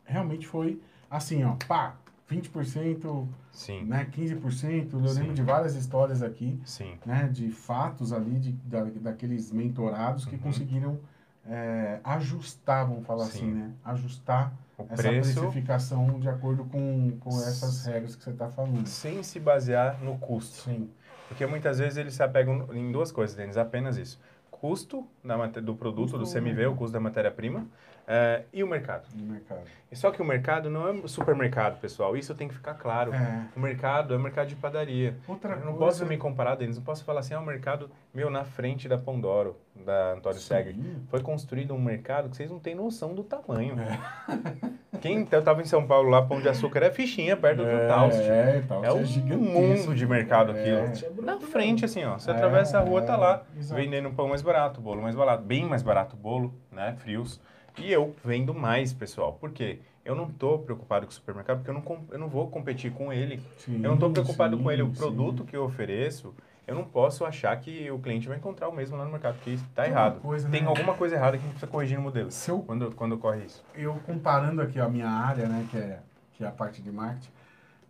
realmente 0.10 0.48
foi 0.48 0.82
assim, 1.10 1.44
ó, 1.44 1.56
pá, 1.68 1.96
20%, 2.30 3.28
Sim, 3.52 3.84
né, 3.86 4.06
15%. 4.12 4.94
Eu 4.94 5.08
Sim. 5.08 5.20
lembro 5.20 5.34
de 5.34 5.42
várias 5.42 5.76
histórias 5.76 6.22
aqui 6.22 6.60
sim. 6.64 6.98
né, 7.06 7.28
de 7.32 7.50
fatos 7.52 8.14
ali, 8.14 8.40
de, 8.40 8.52
da, 8.52 8.84
daqueles 8.84 9.52
mentorados 9.52 10.26
que 10.26 10.36
Uhum. 10.36 10.42
conseguiram 10.42 11.00
é, 11.48 12.00
ajustar, 12.04 12.86
vamos 12.88 13.06
falar 13.06 13.24
Sim. 13.26 13.30
assim, 13.30 13.52
né? 13.52 13.72
Ajustar 13.84 14.54
O 14.78 14.84
essa 14.84 15.02
preço 15.02 15.40
precificação 15.40 16.20
de 16.20 16.30
acordo 16.30 16.64
com, 16.66 17.18
com 17.20 17.30
essas 17.30 17.86
regras 17.86 18.16
que 18.16 18.24
você 18.24 18.30
está 18.30 18.50
falando. 18.50 18.86
sem 18.86 19.24
se 19.24 19.40
basear 19.40 20.00
no 20.04 20.18
custo. 20.20 20.58
Sim, 20.58 20.90
Porque 21.28 21.46
muitas 21.46 21.80
vezes 21.80 21.98
eles 21.98 22.14
se 22.14 22.22
apegam 22.22 22.68
em 22.74 22.92
duas 22.92 23.12
coisas, 23.12 23.36
Denis, 23.36 23.58
apenas 23.58 23.98
isso. 23.98 24.20
Custo 24.52 25.08
da 25.24 25.38
do 25.48 25.74
produto, 25.76 26.12
do 26.14 26.20
Custo, 26.20 26.38
CMV, 26.38 26.68
o 26.68 26.72
né? 26.72 26.78
custo 26.78 26.94
da 26.94 27.00
matéria-prima, 27.00 27.66
eh, 28.12 28.44
e 28.52 28.64
o 28.64 28.68
mercado. 28.68 29.08
no 29.16 29.24
mercado. 29.34 29.62
E 29.92 29.96
Só 29.96 30.12
que 30.12 30.22
o 30.22 30.26
mercado 30.26 30.70
não 30.70 30.88
é 30.90 31.08
supermercado, 31.08 31.80
pessoal. 31.80 32.18
Isso 32.18 32.34
tem 32.36 32.48
que 32.48 32.54
ficar 32.56 32.74
claro. 32.74 33.14
É. 33.14 33.46
O 33.56 33.60
mercado 33.60 34.14
é 34.14 34.18
o 34.18 34.20
mercado 34.20 34.48
de 34.48 34.56
padaria. 34.56 35.16
Outra 35.28 35.52
eu 35.54 35.58
não 35.60 35.74
coisa... 35.74 35.78
posso 35.80 36.06
me 36.06 36.18
comparar, 36.18 36.56
Denis, 36.56 36.76
não 36.78 36.84
posso 36.84 37.04
falar 37.06 37.22
assim, 37.22 37.34
é 37.34 37.38
o 37.40 37.46
mercado, 37.46 37.90
meu, 38.14 38.30
na 38.30 38.44
frente 38.44 38.88
da 38.90 38.98
Pandoro, 38.98 39.56
da 39.86 40.14
Antônio 40.14 40.40
Segre. 40.40 40.76
Foi 41.10 41.22
construído 41.22 41.74
um 41.74 41.80
mercado 41.82 42.30
que 42.30 42.36
vocês 42.36 42.50
não 42.52 42.60
têm 42.60 42.76
noção 42.76 43.14
do 43.16 43.24
tamanho. 43.24 43.76
É. 43.80 44.70
Quem 45.02 45.26
eu 45.32 45.42
tava 45.42 45.62
em 45.62 45.66
São 45.66 45.88
Paulo 45.88 46.10
lá, 46.10 46.22
Pão 46.22 46.42
de 46.42 46.50
Açúcar, 46.50 46.84
é 46.84 46.92
fichinha 46.92 47.38
perto 47.38 47.64
do 47.64 47.88
Taust. 47.88 48.20
É, 48.20 48.62
Taust 48.68 48.86
É 48.86 48.92
um 48.94 49.06
gigantesco. 49.06 49.44
mundo 49.54 49.96
de 49.96 50.06
mercado 50.06 50.52
É. 50.58 50.86
aquilo. 50.92 51.22
Na 51.22 51.40
frente, 51.40 51.86
assim, 51.86 52.04
ó. 52.04 52.18
Você 52.20 52.30
É, 52.30 52.34
atravessa 52.34 52.80
a 52.80 52.82
rua, 52.82 53.02
tá 53.02 53.16
lá, 53.16 53.44
exato. 53.58 53.80
vendendo 53.82 54.12
pão 54.12 54.28
mais 54.28 54.42
barato, 54.42 54.82
bolo 54.82 55.02
mais 55.02 55.16
barato, 55.16 55.42
bem 55.44 55.66
mais 55.66 55.82
barato 55.82 56.16
o 56.16 56.20
bolo, 56.20 56.54
né? 56.72 56.96
Frios. 56.98 57.40
E 57.80 57.92
eu 57.92 58.16
vendo 58.24 58.54
mais, 58.54 58.94
pessoal. 58.94 59.34
Por 59.34 59.52
quê? 59.52 59.80
Eu 60.04 60.16
não 60.16 60.30
tô 60.30 60.58
preocupado 60.60 61.06
com 61.06 61.12
o 61.12 61.14
supermercado, 61.16 61.58
porque 61.58 61.70
eu 61.70 61.74
não, 61.74 62.06
eu 62.12 62.20
não 62.20 62.28
vou 62.28 62.48
competir 62.50 62.92
com 62.92 63.12
ele. 63.14 63.42
Sim, 63.58 63.76
Eu 63.84 63.92
não 63.92 63.98
tô 63.98 64.10
preocupado 64.10 64.58
sim, 64.58 64.64
com 64.64 64.72
ele. 64.72 64.82
O 64.82 64.88
sim. 64.88 64.94
produto 64.96 65.44
que 65.44 65.56
eu 65.56 65.64
ofereço, 65.64 66.34
eu 66.68 66.74
não 66.76 66.84
posso 66.84 67.26
achar 67.26 67.56
que 67.60 67.90
o 67.92 68.00
cliente 68.00 68.28
vai 68.28 68.38
encontrar 68.38 68.70
o 68.70 68.74
mesmo 68.74 68.98
lá 68.98 69.06
no 69.06 69.12
mercado, 69.12 69.36
porque 69.36 69.58
tá 69.76 69.84
Tem 69.84 69.92
uma 69.92 70.00
errado. 70.00 70.20
coisa, 70.22 70.50
Tem 70.50 70.62
né? 70.62 70.68
alguma 70.68 70.94
coisa 70.96 71.16
errada 71.16 71.38
que 71.38 71.44
a 71.44 71.46
gente 71.46 71.52
precisa 71.54 71.72
corrigir 71.72 71.98
no 71.98 72.04
modelo. 72.04 72.32
Se 72.32 72.50
eu 72.50 72.60
Quando, 72.60 72.92
quando 72.96 73.14
ocorre 73.14 73.44
isso. 73.46 73.64
eu 73.76 73.96
comparando 74.06 74.62
aqui 74.62 74.80
a 74.80 74.88
minha 74.90 75.10
área, 75.10 75.48
né, 75.48 75.68
que 75.70 75.78
é, 75.78 76.00
que 76.34 76.44
é 76.44 76.48
a 76.48 76.52
parte 76.52 76.82
de 76.82 76.92
marketing, 76.92 77.30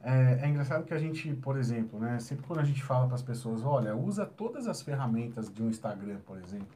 é, 0.04 0.40
é 0.44 0.48
engraçado 0.50 0.86
que 0.86 0.94
a 0.94 0.98
gente, 1.00 1.34
por 1.36 1.58
exemplo, 1.58 2.00
né, 2.00 2.20
sempre 2.20 2.46
quando 2.46 2.60
a 2.60 2.64
gente 2.64 2.82
fala 2.84 3.06
para 3.06 3.16
as 3.16 3.22
pessoas, 3.22 3.64
olha, 3.64 3.96
usa 3.96 4.26
todas 4.26 4.68
as 4.68 4.82
ferramentas 4.82 5.50
de 5.54 5.62
um 5.62 5.70
Instagram, 5.70 6.18
por 6.26 6.38
exemplo. 6.38 6.68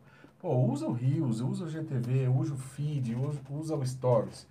Pô, 0.43 0.57
usa 0.57 0.85
o 0.85 0.91
Reels, 0.91 1.39
usa 1.39 1.63
o 1.63 1.69
GTV, 1.69 2.27
usa 2.27 2.53
o 2.53 2.57
Feed, 2.57 3.15
usa, 3.15 3.75
o 3.77 3.85
Stories. 3.87 4.45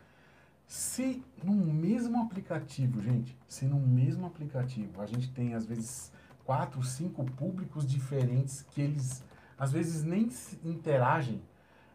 Se 0.66 1.22
no 1.44 1.52
mesmo 1.52 2.22
aplicativo, 2.22 3.02
gente, 3.02 3.36
se 3.46 3.66
no 3.66 3.78
mesmo 3.78 4.24
aplicativo 4.24 5.02
a 5.02 5.04
gente 5.04 5.30
tem 5.30 5.52
às 5.52 5.66
vezes 5.66 6.10
quatro, 6.46 6.82
cinco 6.82 7.22
públicos 7.32 7.86
diferentes 7.86 8.62
que 8.70 8.80
eles 8.80 9.22
às 9.58 9.70
vezes 9.70 10.02
nem 10.02 10.30
interagem, 10.64 11.42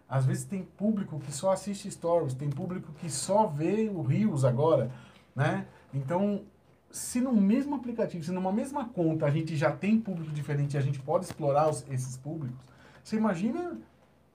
às 0.07 0.27
vezes 0.27 0.45
tem 0.45 0.61
público 0.61 1.19
que 1.19 1.31
só 1.31 1.51
assiste 1.51 1.89
stories, 1.89 2.35
tem 2.35 2.51
público 2.51 2.93
que 2.99 3.09
só 3.09 3.47
vê 3.47 3.89
o 3.91 4.03
Reels 4.03 4.45
agora, 4.45 4.91
né? 5.35 5.65
Então, 5.91 6.43
se 6.91 7.19
no 7.19 7.33
mesmo 7.33 7.73
aplicativo, 7.73 8.23
se 8.23 8.31
numa 8.31 8.51
mesma 8.51 8.87
conta 8.89 9.25
a 9.25 9.31
gente 9.31 9.55
já 9.55 9.71
tem 9.71 9.99
público 9.99 10.31
diferente 10.31 10.77
a 10.77 10.81
gente 10.81 10.99
pode 10.99 11.25
explorar 11.25 11.67
os, 11.67 11.83
esses 11.89 12.15
públicos, 12.15 12.76
você 13.07 13.15
imagina 13.15 13.79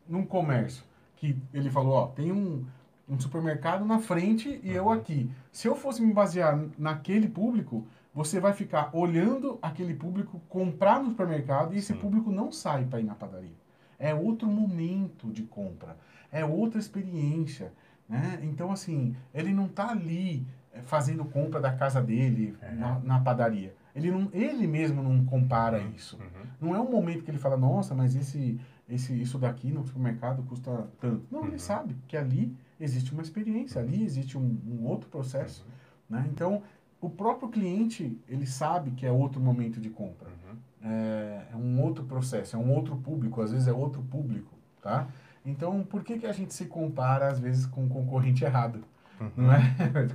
num 0.08 0.24
comércio 0.24 0.82
que 1.16 1.36
ele 1.52 1.68
falou, 1.68 1.92
ó, 1.92 2.06
tem 2.06 2.32
um, 2.32 2.64
um 3.06 3.20
supermercado 3.20 3.84
na 3.84 3.98
frente 3.98 4.58
e 4.64 4.72
eu 4.72 4.90
aqui. 4.90 5.30
Se 5.52 5.68
eu 5.68 5.76
fosse 5.76 6.00
me 6.00 6.10
basear 6.10 6.58
naquele 6.78 7.28
público, 7.28 7.86
você 8.14 8.40
vai 8.40 8.54
ficar 8.54 8.88
olhando 8.94 9.58
aquele 9.60 9.92
público 9.92 10.40
comprar 10.48 11.02
no 11.02 11.10
supermercado 11.10 11.74
e 11.74 11.78
esse 11.78 11.92
Sim. 11.92 11.98
público 11.98 12.32
não 12.32 12.50
sai 12.50 12.86
para 12.86 12.98
ir 12.98 13.04
na 13.04 13.14
padaria. 13.14 13.52
É 13.98 14.14
outro 14.14 14.48
momento 14.48 15.30
de 15.30 15.42
compra, 15.42 15.94
é 16.32 16.42
outra 16.42 16.80
experiência. 16.80 17.74
Né? 18.08 18.38
Então, 18.42 18.72
assim, 18.72 19.14
ele 19.34 19.52
não 19.52 19.66
está 19.66 19.90
ali 19.90 20.46
eh, 20.72 20.80
fazendo 20.80 21.26
compra 21.26 21.60
da 21.60 21.72
casa 21.72 22.00
dele 22.00 22.56
é. 22.62 22.70
na, 22.72 22.98
na, 23.00 23.20
padaria. 23.20 23.74
Ele, 23.94 24.10
não, 24.10 24.28
ele 24.32 24.66
mesmo 24.66 25.02
não 25.02 25.24
compara 25.24 25.80
uhum. 25.80 25.92
isso. 25.94 26.16
Uhum. 26.16 26.68
Não 26.68 26.76
é 26.76 26.80
um 26.80 26.90
momento 26.90 27.24
que 27.24 27.30
ele 27.30 27.38
fala, 27.38 27.56
nossa, 27.56 27.94
mas 27.94 28.16
esse, 28.16 28.58
esse, 28.88 29.20
isso 29.20 29.38
daqui 29.38 29.70
no 29.70 29.84
supermercado 29.84 30.42
custa 30.44 30.88
tanto. 30.98 31.26
Não, 31.30 31.40
uhum. 31.40 31.48
ele 31.48 31.58
sabe 31.58 31.96
que 32.08 32.16
ali 32.16 32.56
existe 32.80 33.12
uma 33.12 33.22
experiência, 33.22 33.80
ali 33.80 34.02
existe 34.02 34.38
um, 34.38 34.58
um 34.66 34.86
outro 34.86 35.08
processo. 35.10 35.66
Uhum. 36.08 36.16
Né? 36.16 36.28
Então, 36.32 36.62
o 37.00 37.10
próprio 37.10 37.48
cliente, 37.48 38.18
ele 38.28 38.46
sabe 38.46 38.92
que 38.92 39.04
é 39.04 39.12
outro 39.12 39.40
momento 39.40 39.80
de 39.80 39.90
compra. 39.90 40.28
Uhum. 40.28 40.56
É, 40.84 41.46
é, 41.52 41.56
um 41.56 41.80
outro 41.82 42.04
processo, 42.04 42.56
é 42.56 42.58
um 42.58 42.72
outro 42.72 42.96
público, 42.96 43.40
às 43.42 43.52
vezes 43.52 43.68
é 43.68 43.72
outro 43.72 44.02
público, 44.02 44.50
tá? 44.80 45.06
Então, 45.44 45.82
por 45.84 46.02
que, 46.02 46.18
que 46.18 46.26
a 46.26 46.32
gente 46.32 46.54
se 46.54 46.66
compara, 46.66 47.28
às 47.28 47.38
vezes, 47.38 47.66
com 47.66 47.84
um 47.84 47.88
concorrente 47.88 48.44
errado? 48.44 48.84
Uhum. 49.22 49.30
Não 49.36 49.52
é? 49.52 49.60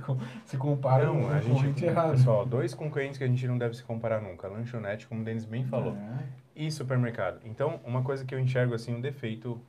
se 0.44 0.56
compara 0.56 1.06
não, 1.06 1.14
com 1.14 1.26
um 1.26 1.40
concorrente 1.40 1.84
errado. 1.84 2.10
Pessoal, 2.12 2.44
dois 2.44 2.74
concorrentes 2.74 3.18
que 3.18 3.24
a 3.24 3.26
gente 3.26 3.46
não 3.46 3.56
deve 3.56 3.74
se 3.74 3.82
comparar 3.82 4.20
nunca. 4.20 4.48
Lanchonete, 4.48 5.06
como 5.06 5.22
o 5.22 5.24
Denis 5.24 5.44
bem 5.44 5.64
falou, 5.64 5.96
é. 5.96 6.24
e 6.54 6.70
supermercado. 6.70 7.40
Então, 7.44 7.80
uma 7.84 8.02
coisa 8.02 8.24
que 8.24 8.34
eu 8.34 8.38
enxergo, 8.38 8.74
assim, 8.74 8.94
um 8.94 9.00
defeito 9.00 9.60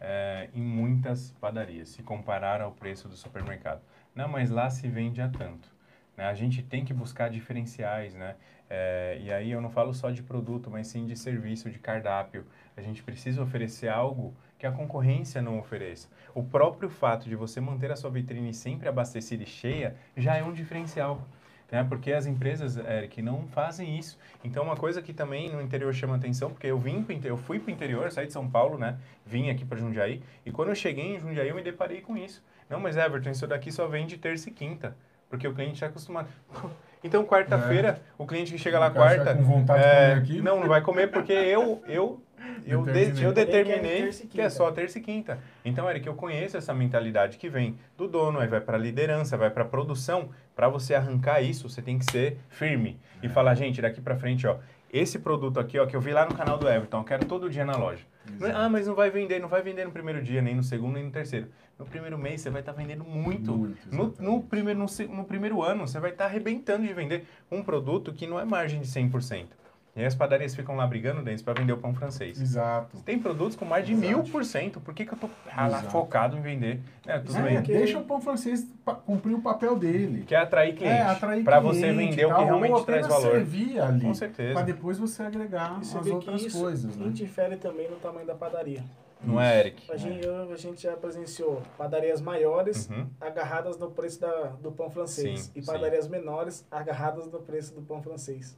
é, 0.00 0.48
em 0.54 0.62
muitas 0.62 1.32
padarias, 1.40 1.90
se 1.90 2.02
comparar 2.02 2.60
ao 2.60 2.72
preço 2.72 3.08
do 3.08 3.16
supermercado. 3.16 3.80
Não, 4.14 4.28
mas 4.28 4.50
lá 4.50 4.70
se 4.70 4.88
vende 4.88 5.20
a 5.20 5.28
tanto. 5.28 5.68
Né? 6.16 6.24
A 6.24 6.34
gente 6.34 6.62
tem 6.62 6.84
que 6.84 6.94
buscar 6.94 7.28
diferenciais, 7.28 8.14
né? 8.14 8.36
É, 8.68 9.18
e 9.20 9.32
aí 9.32 9.50
eu 9.50 9.60
não 9.60 9.70
falo 9.70 9.94
só 9.94 10.10
de 10.10 10.22
produto, 10.22 10.70
mas 10.70 10.88
sim 10.88 11.06
de 11.06 11.16
serviço, 11.16 11.70
de 11.70 11.78
cardápio. 11.78 12.44
A 12.76 12.80
gente 12.80 13.02
precisa 13.02 13.42
oferecer 13.42 13.88
algo 13.88 14.34
que 14.58 14.66
a 14.66 14.72
concorrência 14.72 15.42
não 15.42 15.58
ofereça. 15.58 16.08
O 16.34 16.42
próprio 16.42 16.88
fato 16.88 17.28
de 17.28 17.36
você 17.36 17.60
manter 17.60 17.90
a 17.90 17.96
sua 17.96 18.10
vitrine 18.10 18.52
sempre 18.54 18.88
abastecida 18.88 19.42
e 19.42 19.46
cheia 19.46 19.96
já 20.16 20.36
é 20.36 20.42
um 20.42 20.52
diferencial. 20.52 21.26
Né? 21.70 21.84
Porque 21.84 22.12
as 22.12 22.26
empresas, 22.26 22.76
Eric, 22.76 23.20
não 23.20 23.46
fazem 23.48 23.98
isso. 23.98 24.18
Então, 24.44 24.62
uma 24.62 24.76
coisa 24.76 25.02
que 25.02 25.12
também 25.12 25.50
no 25.50 25.60
interior 25.60 25.92
chama 25.92 26.16
atenção, 26.16 26.50
porque 26.50 26.66
eu 26.66 26.78
vim 26.78 27.04
eu 27.24 27.36
fui 27.36 27.58
para 27.58 27.70
o 27.70 27.74
interior, 27.74 28.10
saí 28.10 28.26
de 28.26 28.32
São 28.32 28.48
Paulo, 28.48 28.78
né? 28.78 28.96
Vim 29.24 29.50
aqui 29.50 29.64
para 29.64 29.78
Jundiaí, 29.78 30.22
e 30.44 30.52
quando 30.52 30.68
eu 30.68 30.74
cheguei 30.74 31.16
em 31.16 31.18
Jundiaí, 31.18 31.48
eu 31.48 31.54
me 31.54 31.62
deparei 31.62 32.00
com 32.00 32.16
isso. 32.16 32.42
Não, 32.68 32.80
mas 32.80 32.96
Everton, 32.96 33.30
isso 33.30 33.46
daqui 33.46 33.72
só 33.72 33.86
vende 33.86 34.16
terça 34.16 34.48
e 34.48 34.52
quinta. 34.52 34.96
Porque 35.28 35.46
o 35.46 35.54
cliente 35.54 35.74
está 35.74 35.86
acostumado. 35.86 36.28
Então, 37.04 37.24
quarta-feira, 37.24 37.88
é. 37.88 38.12
o 38.18 38.26
cliente 38.26 38.50
que 38.50 38.58
chega 38.58 38.80
lá 38.80 38.90
quarta. 38.90 39.32
Com 39.32 39.44
vontade 39.44 39.80
é, 39.80 39.86
de 39.86 39.94
comer 39.94 40.22
aqui. 40.22 40.42
Não, 40.42 40.58
não 40.58 40.66
vai 40.66 40.80
comer 40.80 41.08
porque 41.08 41.32
eu, 41.32 41.80
eu, 41.86 42.20
eu, 42.66 42.82
determinei, 42.82 43.12
de, 43.12 43.24
eu 43.24 43.32
determinei 43.32 44.10
que 44.30 44.40
é 44.40 44.48
só 44.48 44.70
terça 44.70 44.98
e 44.98 45.02
quinta. 45.02 45.38
Então, 45.64 45.88
Eric, 45.88 46.06
eu 46.06 46.14
conheço 46.14 46.56
essa 46.56 46.74
mentalidade 46.74 47.38
que 47.38 47.48
vem 47.48 47.78
do 47.96 48.06
dono, 48.08 48.38
aí 48.38 48.48
vai 48.48 48.60
para 48.60 48.76
a 48.76 48.80
liderança, 48.80 49.36
vai 49.36 49.50
para 49.50 49.62
a 49.62 49.66
produção. 49.66 50.30
Para 50.54 50.68
você 50.68 50.94
arrancar 50.94 51.42
isso, 51.42 51.68
você 51.68 51.82
tem 51.82 51.98
que 51.98 52.10
ser 52.10 52.38
firme 52.48 52.98
e 53.22 53.26
é. 53.26 53.28
falar, 53.28 53.54
gente, 53.54 53.80
daqui 53.80 54.00
para 54.00 54.16
frente, 54.16 54.46
ó, 54.46 54.56
esse 54.92 55.18
produto 55.18 55.60
aqui, 55.60 55.78
ó, 55.78 55.86
que 55.86 55.94
eu 55.94 56.00
vi 56.00 56.12
lá 56.12 56.24
no 56.24 56.34
canal 56.34 56.56
do 56.56 56.68
Everton, 56.68 56.98
eu 57.00 57.04
quero 57.04 57.26
todo 57.26 57.50
dia 57.50 57.64
na 57.64 57.76
loja. 57.76 58.04
Exato. 58.34 58.56
Ah, 58.56 58.68
mas 58.68 58.86
não 58.86 58.94
vai 58.94 59.10
vender, 59.10 59.40
não 59.40 59.48
vai 59.48 59.62
vender 59.62 59.84
no 59.84 59.90
primeiro 59.90 60.22
dia, 60.22 60.40
nem 60.40 60.54
no 60.54 60.62
segundo, 60.62 60.94
nem 60.94 61.04
no 61.04 61.10
terceiro. 61.10 61.48
No 61.78 61.84
primeiro 61.84 62.16
mês 62.16 62.40
você 62.40 62.50
vai 62.50 62.62
estar 62.62 62.72
tá 62.72 62.78
vendendo 62.78 63.04
muito. 63.04 63.52
muito 63.52 63.94
no, 63.94 64.14
no, 64.18 64.42
primeiro, 64.42 64.78
no, 64.78 64.86
no, 65.14 65.24
primeiro 65.24 65.62
ano 65.62 65.86
você 65.86 66.00
vai 66.00 66.10
estar 66.10 66.24
tá 66.24 66.30
arrebentando 66.30 66.86
de 66.86 66.92
vender 66.94 67.26
um 67.50 67.62
produto 67.62 68.12
que 68.12 68.26
não 68.26 68.40
é 68.40 68.44
margem 68.44 68.80
de 68.80 68.86
100%. 68.86 69.48
E 69.96 70.00
aí 70.00 70.06
as 70.06 70.14
padarias 70.14 70.54
ficam 70.54 70.76
lá 70.76 70.86
brigando, 70.86 71.22
Denis, 71.22 71.40
para 71.40 71.58
vender 71.58 71.72
o 71.72 71.78
pão 71.78 71.94
francês. 71.94 72.38
Exato. 72.38 72.98
Tem 72.98 73.18
produtos 73.18 73.56
com 73.56 73.64
mais 73.64 73.86
de 73.86 73.94
mil 73.94 74.22
por 74.24 74.44
cento. 74.44 74.78
Por 74.78 74.92
que, 74.92 75.06
que 75.06 75.14
eu 75.14 75.18
tô 75.18 75.30
ah, 75.50 75.66
lá 75.68 75.82
focado 75.84 76.36
em 76.36 76.42
vender? 76.42 76.80
É, 77.06 77.18
tudo 77.18 77.38
é, 77.38 77.42
bem. 77.42 77.62
Deixa 77.62 77.98
o 77.98 78.04
pão 78.04 78.20
francês 78.20 78.66
cumprir 79.06 79.34
o 79.34 79.40
papel 79.40 79.74
dele. 79.74 80.24
Que 80.26 80.34
é 80.34 80.38
atrair 80.38 80.74
cliente. 80.74 80.98
É, 80.98 81.00
atrair 81.00 81.42
Para 81.42 81.60
você 81.60 81.94
vender 81.94 82.26
o 82.26 82.34
que 82.34 82.44
realmente 82.44 82.84
traz 82.84 83.06
valor. 83.06 83.30
servir 83.30 83.80
ali. 83.80 84.02
Com 84.02 84.12
certeza. 84.12 84.52
Para 84.52 84.66
depois 84.66 84.98
você 84.98 85.22
agregar 85.22 85.78
você 85.78 85.96
as 85.96 86.06
outras 86.06 86.42
isso 86.42 86.60
coisas. 86.60 86.94
Né? 86.94 87.06
interfere 87.06 87.56
também 87.56 87.90
no 87.90 87.96
tamanho 87.96 88.26
da 88.26 88.34
padaria. 88.34 88.84
Não 89.24 89.40
é, 89.40 89.60
Eric? 89.60 89.90
A 89.90 89.96
gente, 89.96 90.28
a 90.28 90.56
gente 90.56 90.82
já 90.82 90.94
presenciou 90.94 91.62
padarias 91.78 92.20
maiores 92.20 92.88
uhum. 92.90 93.06
agarradas 93.18 93.78
no 93.78 93.90
preço 93.90 94.20
da, 94.20 94.48
do 94.60 94.70
pão 94.70 94.90
francês 94.90 95.40
sim, 95.40 95.52
e 95.54 95.64
padarias 95.64 96.04
sim. 96.04 96.10
menores 96.10 96.66
agarradas 96.70 97.26
no 97.32 97.40
preço 97.40 97.74
do 97.74 97.80
pão 97.80 98.02
francês. 98.02 98.56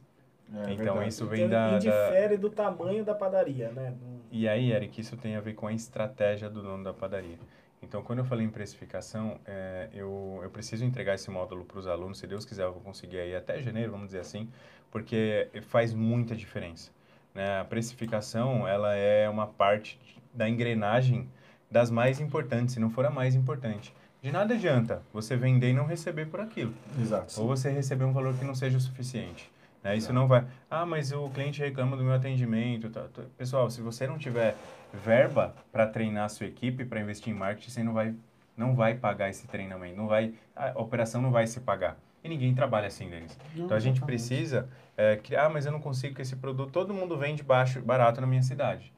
É, 0.53 0.73
então 0.73 0.95
verdade. 0.95 1.09
isso 1.09 1.27
vem 1.27 1.45
então, 1.45 1.69
da. 1.69 1.75
Indifere 1.75 2.35
da... 2.35 2.41
do 2.41 2.49
tamanho 2.49 3.03
da 3.03 3.13
padaria, 3.13 3.69
né? 3.71 3.93
E 4.31 4.47
aí, 4.47 4.71
Eric, 4.71 4.99
isso 4.99 5.15
tem 5.17 5.35
a 5.35 5.41
ver 5.41 5.53
com 5.53 5.67
a 5.67 5.73
estratégia 5.73 6.49
do 6.49 6.61
dono 6.61 6.83
da 6.83 6.93
padaria. 6.93 7.37
Então, 7.81 8.03
quando 8.03 8.19
eu 8.19 8.25
falei 8.25 8.45
em 8.45 8.49
precificação, 8.49 9.39
é, 9.45 9.87
eu, 9.93 10.39
eu 10.43 10.49
preciso 10.49 10.83
entregar 10.83 11.15
esse 11.15 11.29
módulo 11.31 11.63
para 11.63 11.79
os 11.79 11.87
alunos. 11.87 12.19
Se 12.19 12.27
Deus 12.27 12.45
quiser, 12.45 12.63
eu 12.63 12.73
vou 12.73 12.81
conseguir 12.81 13.19
aí 13.19 13.35
até 13.35 13.61
janeiro, 13.61 13.91
vamos 13.91 14.07
dizer 14.07 14.19
assim, 14.19 14.49
porque 14.91 15.49
faz 15.61 15.93
muita 15.93 16.35
diferença. 16.35 16.91
Né? 17.33 17.59
A 17.59 17.63
precificação, 17.63 18.67
ela 18.67 18.93
é 18.95 19.29
uma 19.29 19.47
parte 19.47 19.99
da 20.33 20.49
engrenagem 20.49 21.29
das 21.71 21.89
mais 21.89 22.19
importantes, 22.19 22.73
se 22.73 22.79
não 22.79 22.89
for 22.89 23.05
a 23.05 23.09
mais 23.09 23.35
importante. 23.35 23.93
De 24.21 24.31
nada 24.31 24.53
adianta 24.53 25.01
você 25.13 25.37
vender 25.37 25.69
e 25.69 25.73
não 25.73 25.85
receber 25.85 26.25
por 26.25 26.41
aquilo. 26.41 26.73
Exato. 26.99 27.39
Ou 27.39 27.47
você 27.47 27.69
receber 27.69 28.03
um 28.03 28.11
valor 28.11 28.33
que 28.33 28.43
não 28.43 28.53
seja 28.53 28.77
o 28.77 28.81
suficiente. 28.81 29.49
Né? 29.83 29.95
Isso 29.95 30.11
não 30.11 30.27
vai. 30.27 30.45
Ah, 30.69 30.85
mas 30.85 31.11
o 31.11 31.29
cliente 31.29 31.61
reclama 31.61 31.95
do 31.95 32.03
meu 32.03 32.13
atendimento. 32.13 32.89
Tá, 32.89 33.07
tá. 33.13 33.23
Pessoal, 33.37 33.69
se 33.69 33.81
você 33.81 34.07
não 34.07 34.17
tiver 34.17 34.55
verba 34.93 35.55
para 35.71 35.87
treinar 35.87 36.25
a 36.25 36.29
sua 36.29 36.47
equipe, 36.47 36.85
para 36.85 36.99
investir 36.99 37.33
em 37.33 37.35
marketing, 37.35 37.69
você 37.69 37.83
não 37.83 37.93
vai, 37.93 38.13
não 38.55 38.75
vai 38.75 38.95
pagar 38.95 39.29
esse 39.29 39.47
treinamento. 39.47 39.95
Não 39.95 40.07
vai, 40.07 40.33
a 40.55 40.79
operação 40.79 41.21
não 41.21 41.31
vai 41.31 41.47
se 41.47 41.59
pagar. 41.59 41.97
E 42.23 42.27
ninguém 42.27 42.53
trabalha 42.53 42.87
assim, 42.87 43.09
Denis. 43.09 43.37
Então 43.55 43.75
a 43.75 43.79
gente 43.79 44.01
precisa 44.01 44.67
é, 44.97 45.15
criar, 45.15 45.45
ah, 45.45 45.49
mas 45.49 45.65
eu 45.65 45.71
não 45.71 45.79
consigo 45.79 46.15
que 46.15 46.21
esse 46.21 46.35
produto. 46.35 46.71
Todo 46.71 46.93
mundo 46.93 47.17
vende 47.17 47.41
baixo, 47.41 47.81
barato 47.81 48.19
na 48.19 48.27
minha 48.27 48.43
cidade. 48.43 48.91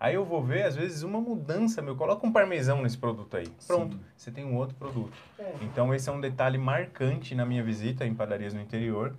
Aí 0.00 0.14
eu 0.14 0.24
vou 0.24 0.40
ver, 0.40 0.62
às 0.62 0.76
vezes, 0.76 1.02
uma 1.02 1.20
mudança, 1.20 1.82
meu. 1.82 1.96
Coloca 1.96 2.24
um 2.24 2.30
parmesão 2.30 2.80
nesse 2.82 2.96
produto 2.96 3.36
aí. 3.36 3.48
Pronto, 3.66 3.96
Sim. 3.96 4.02
você 4.16 4.30
tem 4.30 4.44
um 4.44 4.54
outro 4.54 4.76
produto. 4.76 5.12
É. 5.36 5.52
Então, 5.62 5.92
esse 5.92 6.08
é 6.08 6.12
um 6.12 6.20
detalhe 6.20 6.56
marcante 6.56 7.34
na 7.34 7.44
minha 7.44 7.64
visita 7.64 8.06
em 8.06 8.14
padarias 8.14 8.54
no 8.54 8.60
interior. 8.60 9.12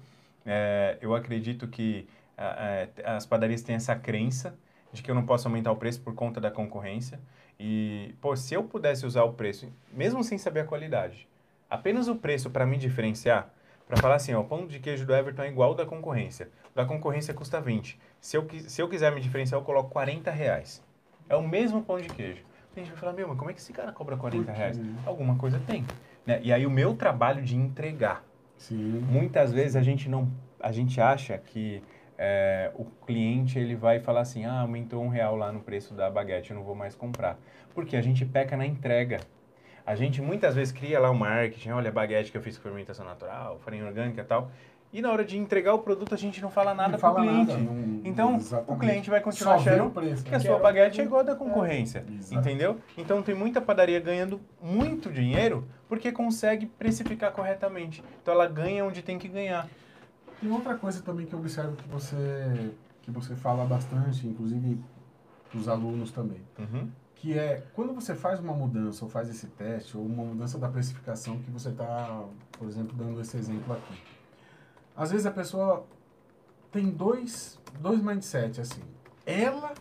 É, 0.45 0.97
eu 1.01 1.13
acredito 1.15 1.67
que 1.67 2.07
a, 2.37 2.87
a, 3.05 3.15
as 3.15 3.25
padarias 3.25 3.61
têm 3.61 3.75
essa 3.75 3.95
crença 3.95 4.55
de 4.91 5.03
que 5.03 5.11
eu 5.11 5.15
não 5.15 5.25
posso 5.25 5.47
aumentar 5.47 5.71
o 5.71 5.75
preço 5.75 6.01
por 6.01 6.13
conta 6.15 6.39
da 6.39 6.49
concorrência. 6.49 7.19
E, 7.59 8.15
pô, 8.21 8.35
se 8.35 8.53
eu 8.53 8.63
pudesse 8.63 9.05
usar 9.05 9.23
o 9.23 9.33
preço, 9.33 9.71
mesmo 9.91 10.23
sem 10.23 10.37
saber 10.37 10.61
a 10.61 10.65
qualidade, 10.65 11.27
apenas 11.69 12.07
o 12.07 12.15
preço 12.15 12.49
para 12.49 12.65
me 12.65 12.77
diferenciar, 12.77 13.53
para 13.87 13.97
falar 13.97 14.15
assim, 14.15 14.33
ó, 14.33 14.41
o 14.41 14.45
pão 14.45 14.67
de 14.67 14.79
queijo 14.79 15.05
do 15.05 15.13
Everton 15.13 15.43
é 15.43 15.49
igual 15.49 15.69
ao 15.69 15.75
da 15.75 15.85
concorrência. 15.85 16.49
Da 16.75 16.85
concorrência 16.85 17.33
custa 17.33 17.59
20. 17.59 17.99
Se 18.21 18.37
eu, 18.37 18.47
se 18.67 18.81
eu 18.81 18.87
quiser 18.87 19.11
me 19.11 19.19
diferenciar, 19.19 19.59
eu 19.59 19.65
coloco 19.65 19.89
40 19.89 20.29
reais. 20.31 20.81
É 21.27 21.35
o 21.35 21.45
mesmo 21.45 21.83
pão 21.83 21.97
de 21.97 22.07
queijo. 22.07 22.43
A 22.75 22.79
gente 22.79 22.91
vai 22.91 22.99
falar, 22.99 23.13
meu, 23.13 23.27
mas 23.27 23.37
como 23.37 23.49
é 23.49 23.53
que 23.53 23.59
esse 23.59 23.73
cara 23.73 23.91
cobra 23.91 24.15
40 24.15 24.51
reais? 24.51 24.79
Alguma 25.05 25.35
coisa 25.35 25.59
tem. 25.65 25.85
Né? 26.25 26.39
E 26.43 26.53
aí 26.53 26.65
o 26.65 26.69
meu 26.69 26.95
trabalho 26.95 27.41
de 27.41 27.55
entregar. 27.55 28.23
Sim. 28.59 28.99
Muitas 29.09 29.51
vezes 29.51 29.75
a 29.75 29.81
gente 29.81 30.07
não, 30.07 30.29
a 30.59 30.71
gente 30.71 30.99
acha 31.01 31.37
que 31.37 31.81
é, 32.17 32.69
o 32.75 32.83
cliente 33.05 33.57
ele 33.57 33.75
vai 33.75 33.99
falar 33.99 34.21
assim, 34.21 34.45
ah, 34.45 34.59
aumentou 34.59 35.01
um 35.01 35.07
real 35.07 35.37
lá 35.37 35.51
no 35.51 35.61
preço 35.61 35.93
da 35.93 36.11
baguete, 36.11 36.51
eu 36.51 36.57
não 36.57 36.63
vou 36.63 36.75
mais 36.75 36.93
comprar. 36.93 37.39
Porque 37.73 37.95
a 37.95 38.01
gente 38.01 38.25
peca 38.25 38.57
na 38.57 38.65
entrega. 38.65 39.21
A 39.85 39.95
gente 39.95 40.21
muitas 40.21 40.53
vezes 40.53 40.73
cria 40.73 40.99
lá 40.99 41.09
o 41.09 41.15
marketing, 41.15 41.69
olha 41.71 41.89
a 41.89 41.91
baguete 41.91 42.31
que 42.31 42.37
eu 42.37 42.41
fiz 42.41 42.57
com 42.57 42.63
fermentação 42.63 43.05
natural, 43.05 43.57
farinha 43.59 43.85
orgânica 43.85 44.21
e 44.21 44.25
tal. 44.25 44.51
E 44.91 45.01
na 45.01 45.11
hora 45.11 45.23
de 45.23 45.37
entregar 45.37 45.73
o 45.75 45.79
produto, 45.79 46.15
a 46.15 46.17
gente 46.17 46.41
não 46.41 46.49
fala 46.49 46.73
nada 46.73 46.97
para 46.97 47.11
o 47.11 47.15
cliente. 47.15 47.51
nada, 47.51 47.57
não- 47.63 48.01
Então, 48.03 48.33
o 48.33 48.37
exatamente. 48.37 48.79
cliente 48.79 49.09
vai 49.09 49.21
continuar 49.21 49.55
achando 49.55 49.85
o 49.85 49.91
preço. 49.91 50.23
que 50.23 50.29
a 50.33 50.39
né? 50.39 50.43
sua 50.43 50.57
baguete 50.57 50.99
é 50.99 51.03
igual 51.03 51.21
a 51.21 51.23
da 51.23 51.35
concorrência. 51.35 52.03
Exato. 52.11 52.39
Entendeu? 52.41 52.77
Então 52.97 53.21
tem 53.21 53.35
muita 53.35 53.61
padaria 53.61 53.99
ganhando 53.99 54.41
muito 54.61 55.11
dinheiro 55.11 55.67
porque 55.87 56.11
consegue 56.11 56.65
precificar 56.65 57.31
corretamente. 57.31 58.03
Então 58.21 58.33
ela 58.33 58.47
ganha 58.47 58.83
onde 58.83 59.03
tem 59.03 59.19
que 59.19 59.27
ganhar. 59.27 59.67
Tem 60.41 60.49
outra 60.51 60.75
coisa 60.75 61.03
também 61.03 61.25
que 61.27 61.33
eu 61.33 61.39
observo 61.39 61.75
que 61.75 61.87
você, 61.87 62.71
que 63.03 63.11
você 63.11 63.35
fala 63.35 63.65
bastante, 63.65 64.25
inclusive 64.25 64.79
os 65.53 65.67
alunos 65.67 66.11
também, 66.11 66.41
Uhum. 66.57 66.89
que 67.15 67.37
é 67.37 67.61
quando 67.73 67.93
você 67.93 68.15
faz 68.15 68.39
uma 68.39 68.53
mudança 68.53 69.03
ou 69.05 69.11
faz 69.11 69.29
esse 69.29 69.47
teste 69.47 69.95
ou 69.97 70.03
uma 70.05 70.23
mudança 70.23 70.57
da 70.57 70.67
precificação 70.69 71.37
que 71.39 71.51
você 71.51 71.69
está, 71.69 72.23
por 72.53 72.67
exemplo, 72.67 72.95
dando 72.97 73.19
esse 73.21 73.35
exemplo 73.37 73.73
aqui. 73.73 74.01
Às 74.99 75.11
vezes 75.11 75.25
a 75.25 75.31
pessoa 75.31 75.85
tem 76.73 76.89
dois, 76.89 77.57
dois 77.79 78.03
mindset 78.03 78.59
assim. 78.59 78.81
Ela 79.25 79.73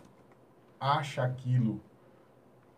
acha 0.79 1.21
aquilo, 1.23 1.81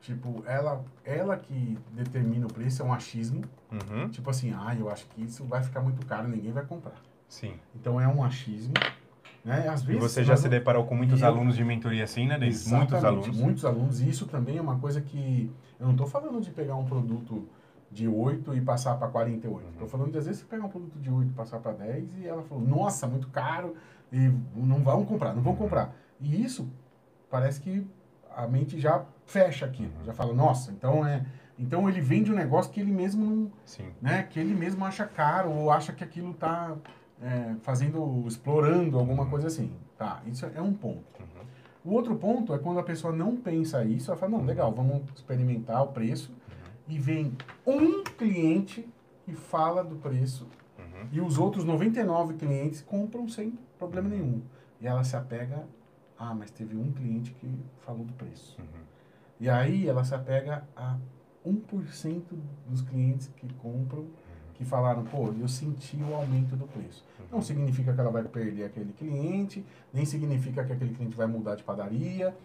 tipo, 0.01 0.43
ela, 0.47 0.83
ela 1.05 1.37
que 1.37 1.77
determina 1.93 2.47
o 2.47 2.51
preço, 2.51 2.81
é 2.81 2.85
um 2.85 2.91
achismo. 2.91 3.43
Uhum. 3.71 4.09
Tipo 4.09 4.31
assim, 4.31 4.51
ah, 4.57 4.75
eu 4.77 4.89
acho 4.89 5.05
que 5.09 5.23
isso 5.23 5.43
vai 5.45 5.61
ficar 5.61 5.81
muito 5.81 6.03
caro, 6.07 6.27
ninguém 6.27 6.51
vai 6.51 6.65
comprar. 6.65 6.95
Sim. 7.29 7.53
Então 7.75 8.01
é 8.01 8.07
um 8.07 8.23
achismo. 8.23 8.73
Né? 9.45 9.67
Às 9.69 9.81
E 9.83 9.85
vezes, 9.85 10.01
você 10.01 10.23
já 10.23 10.35
se 10.35 10.43
não- 10.43 10.49
deparou 10.49 10.85
com 10.85 10.95
muitos 10.95 11.19
E 11.19 11.23
eu- 11.23 11.27
alunos 11.27 11.55
de 11.55 11.63
mentoria 11.63 12.03
assim, 12.03 12.27
né, 12.27 12.39
Denis? 12.39 12.67
Muitos 12.67 13.03
alunos. 13.03 13.37
Muitos 13.37 13.65
alunos. 13.65 14.01
E 14.01 14.09
isso 14.09 14.25
também 14.25 14.57
é 14.57 14.61
uma 14.61 14.79
coisa 14.79 14.99
que. 14.99 15.51
Eu 15.79 15.85
não 15.85 15.93
estou 15.93 16.07
falando 16.07 16.41
de 16.41 16.49
pegar 16.51 16.75
um 16.75 16.85
produto 16.85 17.47
de 17.91 18.07
8 18.07 18.55
e 18.55 18.61
passar 18.61 18.95
para 18.97 19.07
48. 19.09 19.63
Uhum. 19.65 19.71
Estou 19.73 19.87
falando 19.87 20.11
de 20.11 20.17
às 20.17 20.25
vezes 20.25 20.41
você 20.41 20.47
pegar 20.47 20.65
um 20.65 20.69
produto 20.69 20.97
de 20.99 21.11
8 21.11 21.29
e 21.29 21.33
passar 21.33 21.59
para 21.59 21.73
10 21.73 22.17
e 22.19 22.27
ela 22.27 22.41
falou, 22.43 22.63
nossa, 22.63 23.05
muito 23.07 23.27
caro 23.29 23.75
e 24.11 24.31
não 24.55 24.79
vão 24.83 25.05
comprar, 25.05 25.33
não 25.33 25.41
vão 25.41 25.53
Uhum. 25.53 25.59
comprar. 25.59 25.93
E 26.19 26.41
isso 26.43 26.69
parece 27.29 27.59
que 27.59 27.85
a 28.35 28.47
mente 28.47 28.79
já 28.79 29.03
fecha 29.25 29.65
aquilo, 29.65 29.91
Uhum. 29.99 30.05
já 30.05 30.13
fala, 30.13 30.33
nossa, 30.33 30.71
então 30.71 31.05
é. 31.05 31.25
Então 31.59 31.87
ele 31.87 32.01
vende 32.01 32.31
um 32.31 32.35
negócio 32.35 32.71
que 32.71 32.79
ele 32.79 32.91
mesmo 32.91 33.23
não, 33.25 33.51
Sim. 33.65 33.89
né, 34.01 34.23
que 34.23 34.39
ele 34.39 34.53
mesmo 34.55 34.83
acha 34.83 35.05
caro 35.05 35.51
ou 35.51 35.69
acha 35.69 35.93
que 35.93 36.03
aquilo 36.03 36.31
está 36.31 36.75
fazendo, 37.61 38.23
explorando 38.25 38.97
alguma 38.97 39.27
coisa 39.27 39.45
assim. 39.47 39.71
Tá, 39.97 40.21
isso 40.25 40.43
é 40.55 40.59
um 40.61 40.73
ponto. 40.73 41.03
Uhum. 41.19 41.41
O 41.85 41.93
outro 41.93 42.15
ponto 42.15 42.51
é 42.53 42.57
quando 42.57 42.79
a 42.79 42.83
pessoa 42.83 43.13
não 43.13 43.35
pensa 43.35 43.83
isso, 43.83 44.09
ela 44.09 44.19
fala, 44.19 44.31
não, 44.31 44.43
legal, 44.45 44.71
vamos 44.71 45.03
experimentar 45.15 45.83
o 45.83 45.87
preço. 45.89 46.31
E 46.91 46.99
vem 46.99 47.31
um 47.65 48.03
cliente 48.03 48.85
que 49.23 49.33
fala 49.33 49.81
do 49.81 49.95
preço 49.95 50.45
Uhum. 50.77 51.07
e 51.09 51.21
os 51.21 51.37
outros 51.37 51.63
99 51.63 52.33
clientes 52.33 52.81
compram 52.81 53.29
sem 53.29 53.57
problema 53.79 54.09
nenhum. 54.09 54.41
E 54.81 54.87
ela 54.87 55.01
se 55.05 55.15
apega, 55.15 55.65
ah, 56.19 56.33
mas 56.35 56.51
teve 56.51 56.75
um 56.75 56.91
cliente 56.91 57.31
que 57.31 57.47
falou 57.85 58.03
do 58.03 58.11
preço. 58.13 58.57
Uhum. 58.59 58.65
E 59.39 59.47
aí 59.49 59.87
ela 59.87 60.03
se 60.03 60.13
apega 60.13 60.65
a 60.75 60.97
1% 61.45 62.23
dos 62.67 62.81
clientes 62.81 63.29
que 63.37 63.47
compram 63.53 64.05
que 64.55 64.65
falaram, 64.65 65.03
pô, 65.05 65.33
eu 65.39 65.47
senti 65.47 65.95
o 65.97 66.13
aumento 66.13 66.55
do 66.57 66.67
preço. 66.67 67.03
Não 67.31 67.41
significa 67.41 67.93
que 67.93 67.99
ela 67.99 68.11
vai 68.11 68.23
perder 68.23 68.65
aquele 68.65 68.91
cliente, 68.93 69.65
nem 69.93 70.03
significa 70.05 70.63
que 70.65 70.73
aquele 70.73 70.93
cliente 70.93 71.15
vai 71.15 71.25
mudar 71.25 71.55
de 71.55 71.63
padaria. 71.63 72.35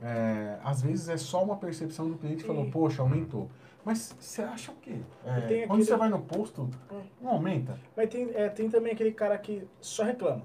É, 0.00 0.58
às 0.62 0.80
vezes 0.80 1.08
é 1.08 1.16
só 1.16 1.42
uma 1.42 1.56
percepção 1.56 2.08
do 2.08 2.16
cliente 2.16 2.42
que 2.42 2.46
falou, 2.46 2.66
E- 2.66 2.70
poxa, 2.70 3.02
aumentou. 3.02 3.50
Mas 3.86 4.16
você 4.18 4.42
acha 4.42 4.72
o 4.72 4.74
quê? 4.82 4.96
É, 5.24 5.38
E 5.38 5.42
tem 5.42 5.58
quando 5.60 5.70
aquele- 5.80 5.84
você 5.84 5.96
vai 5.96 6.08
no 6.08 6.18
posto, 6.18 6.68
É. 6.90 6.96
não 7.20 7.30
aumenta. 7.34 7.78
Mas 7.96 8.08
tem, 8.10 8.28
é, 8.34 8.48
tem 8.48 8.68
também 8.68 8.92
aquele 8.92 9.12
cara 9.12 9.38
que 9.38 9.62
só 9.80 10.02
reclama. 10.02 10.42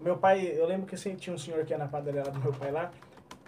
Meu 0.00 0.16
pai, 0.16 0.52
eu 0.58 0.66
lembro 0.66 0.84
que 0.84 0.96
sempre 0.96 1.20
tinha 1.20 1.32
um 1.32 1.38
senhor 1.38 1.64
que 1.64 1.72
ia 1.72 1.78
na 1.78 1.86
padaria 1.86 2.24
lá 2.26 2.30
do 2.30 2.40
meu 2.40 2.52
pai 2.52 2.72
lá. 2.72 2.90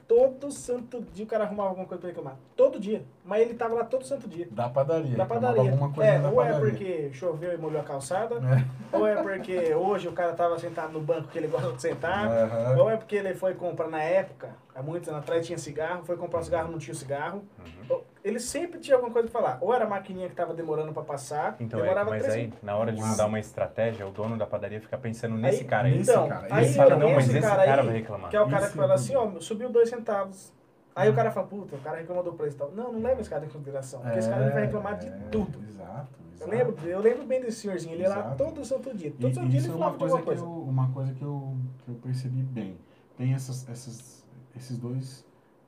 Todo 0.07 0.53
santo 0.53 1.01
dia 1.13 1.25
o 1.25 1.27
cara 1.27 1.43
arrumava 1.43 1.71
alguma 1.71 1.89
coisa 1.89 2.01
pra 2.03 2.09
reclamar. 2.11 2.37
Todo 2.55 2.79
dia. 2.79 3.03
Mas 3.25 3.41
ele 3.43 3.55
tava 3.55 3.75
lá 3.75 3.85
todo 3.85 4.05
santo 4.05 4.29
dia. 4.29 4.47
Da 4.49 4.69
padaria. 4.69 5.17
Da 5.17 5.27
padaria. 5.27 5.63
Alguma 5.73 5.91
coisa 5.93 6.09
É, 6.13 6.25
ou 6.29 6.37
padaria. 6.37 6.57
é 6.57 6.61
porque 6.71 7.11
choveu 7.15 7.53
e 7.53 7.57
molhou 7.57 7.81
a 7.81 7.85
calçada, 7.85 8.37
É. 8.37 8.65
ou 8.97 9.05
é 9.09 9.21
porque 9.21 9.75
hoje 9.75 10.07
o 10.07 10.13
cara 10.13 10.35
tava 10.35 10.57
sentado 10.57 10.93
no 10.93 11.01
banco 11.01 11.27
que 11.29 11.39
ele 11.39 11.49
gosta 11.49 11.73
de 11.73 11.83
sentar, 11.83 12.29
Aham. 12.29 12.79
ou 12.79 12.89
é 12.91 12.97
porque 12.97 13.17
ele 13.17 13.35
foi 13.35 13.55
comprar 13.55 13.89
na 13.89 14.01
época, 14.03 14.51
há 14.75 14.83
muitos 14.83 15.09
anos 15.09 15.21
atrás 15.23 15.47
tinha 15.47 15.57
cigarro, 15.59 16.05
foi 16.05 16.17
comprar 16.17 16.41
um 16.41 16.43
cigarro 16.43 16.71
não 16.71 16.79
tinha 16.79 16.95
cigarro. 16.95 17.43
Uhum. 17.89 18.01
Ele 18.25 18.41
sempre 18.41 18.79
tinha 18.81 18.97
alguma 18.97 19.13
coisa 19.13 19.29
pra 19.29 19.41
falar. 19.41 19.59
Ou 19.61 19.75
era 19.75 19.85
a 19.85 19.89
maquininha 19.89 20.29
que 20.29 20.35
tava 20.35 20.55
demorando 20.55 20.93
pra 20.93 21.03
passar, 21.03 21.57
Então, 21.61 21.79
é, 21.79 21.83
demorava 21.83 22.11
mas 22.11 22.23
três 22.23 22.35
aí, 22.37 22.53
na 22.63 22.75
hora 22.77 22.91
de 22.91 23.01
mudar 23.03 23.27
uma 23.27 23.39
estratégia, 23.39 24.07
o 24.07 24.11
dono 24.11 24.37
da 24.39 24.47
padaria 24.47 24.81
fica 24.81 24.97
pensando 24.97 25.37
nesse 25.37 25.61
Aí- 25.63 25.65
cara 25.69 25.89
aí. 25.89 26.01
Então, 26.01 26.29
cara, 26.29 26.47
aí 26.51 26.65
esse 26.65 26.77
cara 26.77 26.97
não, 26.97 27.15
mas 27.15 27.29
esse 27.29 27.41
cara 27.41 27.65
cara 27.65 27.81
aí, 27.83 27.87
vai 27.87 27.97
reclamar. 27.97 28.31
Que 28.31 28.37
é 28.37 28.41
o 28.41 28.49
cara 28.49 28.63
Esse 28.65 28.73
que 28.73 28.79
fala 28.79 28.93
é 28.93 28.95
assim, 28.95 29.15
ó, 29.15 29.41
subiu 29.41 29.69
dois 29.71 29.89
centavos. 29.91 30.53
Aí 30.97 31.11
o 31.11 31.15
cara 31.15 31.31
fala, 31.33 31.47
puta, 31.47 31.75
o 31.75 31.81
cara 31.81 31.99
reclamou 31.99 32.23
do 32.25 32.33
preço 32.33 32.57
e 32.57 32.59
tal. 32.59 32.71
Não, 32.71 32.93
não 32.93 33.01
leva 33.01 33.21
esse 33.21 33.29
cara 33.29 33.45
em 33.45 33.49
consideração. 33.49 34.01
Porque 34.01 34.19
esse 34.21 34.31
cara 34.31 34.49
vai 34.51 34.63
reclamar 34.67 34.97
de 34.97 35.09
É, 35.09 35.11
tudo. 35.31 35.59
Exato, 35.69 36.09
Eu 36.19 36.33
exato. 36.35 36.51
lembro, 36.51 36.89
eu 36.89 37.01
lembro 37.01 37.27
bem 37.27 37.41
desse 37.41 37.59
senhorzinho, 37.63 37.95
ele 37.95 38.05
ia 38.05 38.09
lá 38.09 38.19
Exato. 38.21 38.37
todo 38.39 38.65
santo 38.65 38.97
dia. 38.97 39.09
E- 39.09 39.11
Todo 39.11 39.35
santo 39.35 39.47
e 39.47 39.51
dia 39.51 39.59
isso 39.59 39.69
ele 39.69 39.75
é 39.75 39.79
falava 39.79 39.97
uma 39.99 40.07
de 40.07 40.23
coisa, 40.25 40.39
que 40.39 40.43
eu, 40.45 40.49
uma 40.63 40.91
coisa 40.93 41.13
que 41.15 41.23
eu, 41.23 41.57
que 41.85 41.89
eu 41.91 41.95
percebi 41.97 42.43
bem. 42.43 42.79
Tem 43.19 43.35
essas, 43.35 43.69
essas, 43.69 44.24
esses 44.57 44.79
dois, 44.79 45.25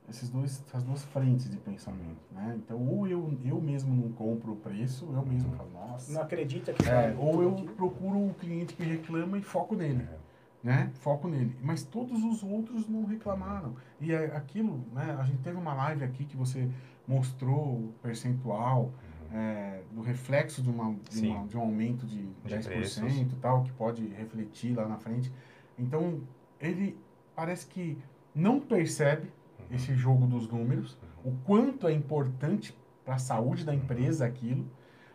esses 0.09 0.29
dois, 0.29 0.63
essas 0.67 0.83
duas 0.83 1.03
frentes 1.05 1.49
de 1.49 1.57
pensamento, 1.57 2.21
né? 2.31 2.55
Então, 2.57 2.81
ou 2.81 3.07
eu, 3.07 3.37
eu 3.43 3.59
mesmo 3.59 3.93
não 3.95 4.11
compro 4.13 4.53
o 4.53 4.55
preço, 4.55 5.05
eu 5.13 5.25
mesmo 5.25 5.51
falo, 5.53 5.69
nossa. 5.73 6.11
Não 6.13 6.21
acredita 6.21 6.71
que 6.73 6.87
É, 6.87 7.15
ou 7.19 7.41
eu 7.43 7.51
aquilo. 7.53 7.73
procuro 7.73 8.17
o 8.27 8.33
cliente 8.33 8.73
que 8.73 8.83
reclama 8.83 9.37
e 9.37 9.41
foco 9.41 9.75
nele, 9.75 10.03
É. 10.03 10.17
né? 10.63 10.91
Foco 10.95 11.27
nele. 11.27 11.55
Mas 11.61 11.83
todos 11.83 12.23
os 12.23 12.41
outros 12.43 12.87
não 12.87 13.03
reclamaram. 13.05 13.75
E 13.99 14.11
é 14.13 14.35
aquilo, 14.35 14.81
né? 14.93 15.15
A 15.19 15.23
gente 15.23 15.39
teve 15.41 15.57
uma 15.57 15.73
live 15.73 16.03
aqui 16.03 16.23
que 16.25 16.37
você 16.37 16.69
mostrou 17.07 17.59
o 17.75 17.93
percentual 18.01 18.91
é, 19.33 19.81
do 19.91 19.99
reflexo 20.01 20.61
de, 20.61 20.69
uma, 20.69 20.95
de, 21.09 21.27
uma- 21.27 21.45
de 21.47 21.57
um 21.57 21.61
aumento 21.61 22.05
de 22.05 22.23
De 22.45 22.55
10% 22.55 22.63
preços. 22.65 23.03
e 23.21 23.25
tal, 23.41 23.61
que 23.63 23.71
pode 23.73 24.07
refletir 24.07 24.73
lá 24.73 24.87
na 24.87 24.97
frente. 24.97 25.29
Então, 25.77 26.21
ele 26.61 26.97
parece 27.35 27.67
que 27.67 27.97
não 28.37 28.59
percebe 28.59 29.31
esse 29.71 29.95
jogo 29.95 30.27
dos 30.27 30.47
números, 30.47 30.97
o 31.25 31.31
quanto 31.43 31.87
é 31.87 31.91
importante 31.91 32.77
para 33.03 33.15
a 33.15 33.19
saúde 33.19 33.65
da 33.65 33.73
empresa 33.73 34.25
aquilo. 34.25 34.65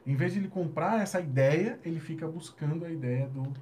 Em 0.05 0.17
vez 0.17 0.33
de 0.33 0.41
ele 0.41 0.49
comprar 0.49 1.01
essa 1.01 1.21
ideia, 1.21 1.79
ele 1.85 2.01
fica 2.01 2.27
buscando 2.27 2.85
a 2.85 2.91
ideia 2.91 3.29
do, 3.29 3.53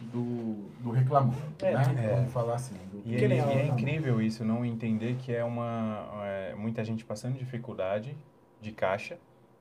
do, 0.00 0.54
do 0.80 0.90
reclamão. 0.90 1.34
É, 1.60 1.72
né? 1.74 2.04
é. 2.04 2.14
Vamos 2.14 2.32
falar 2.32 2.54
assim. 2.54 2.74
E, 3.04 3.14
é- 3.14 3.18
e 3.18 3.32
é 3.32 3.66
incrível 3.66 4.20
isso, 4.22 4.44
não 4.44 4.64
entender 4.64 5.16
que 5.16 5.32
é 5.32 5.44
uma. 5.44 6.08
é, 6.24 6.54
muita 6.54 6.82
gente 6.82 7.04
passando 7.04 7.36
dificuldade 7.36 8.16
de 8.60 8.72
caixa, 8.72 9.18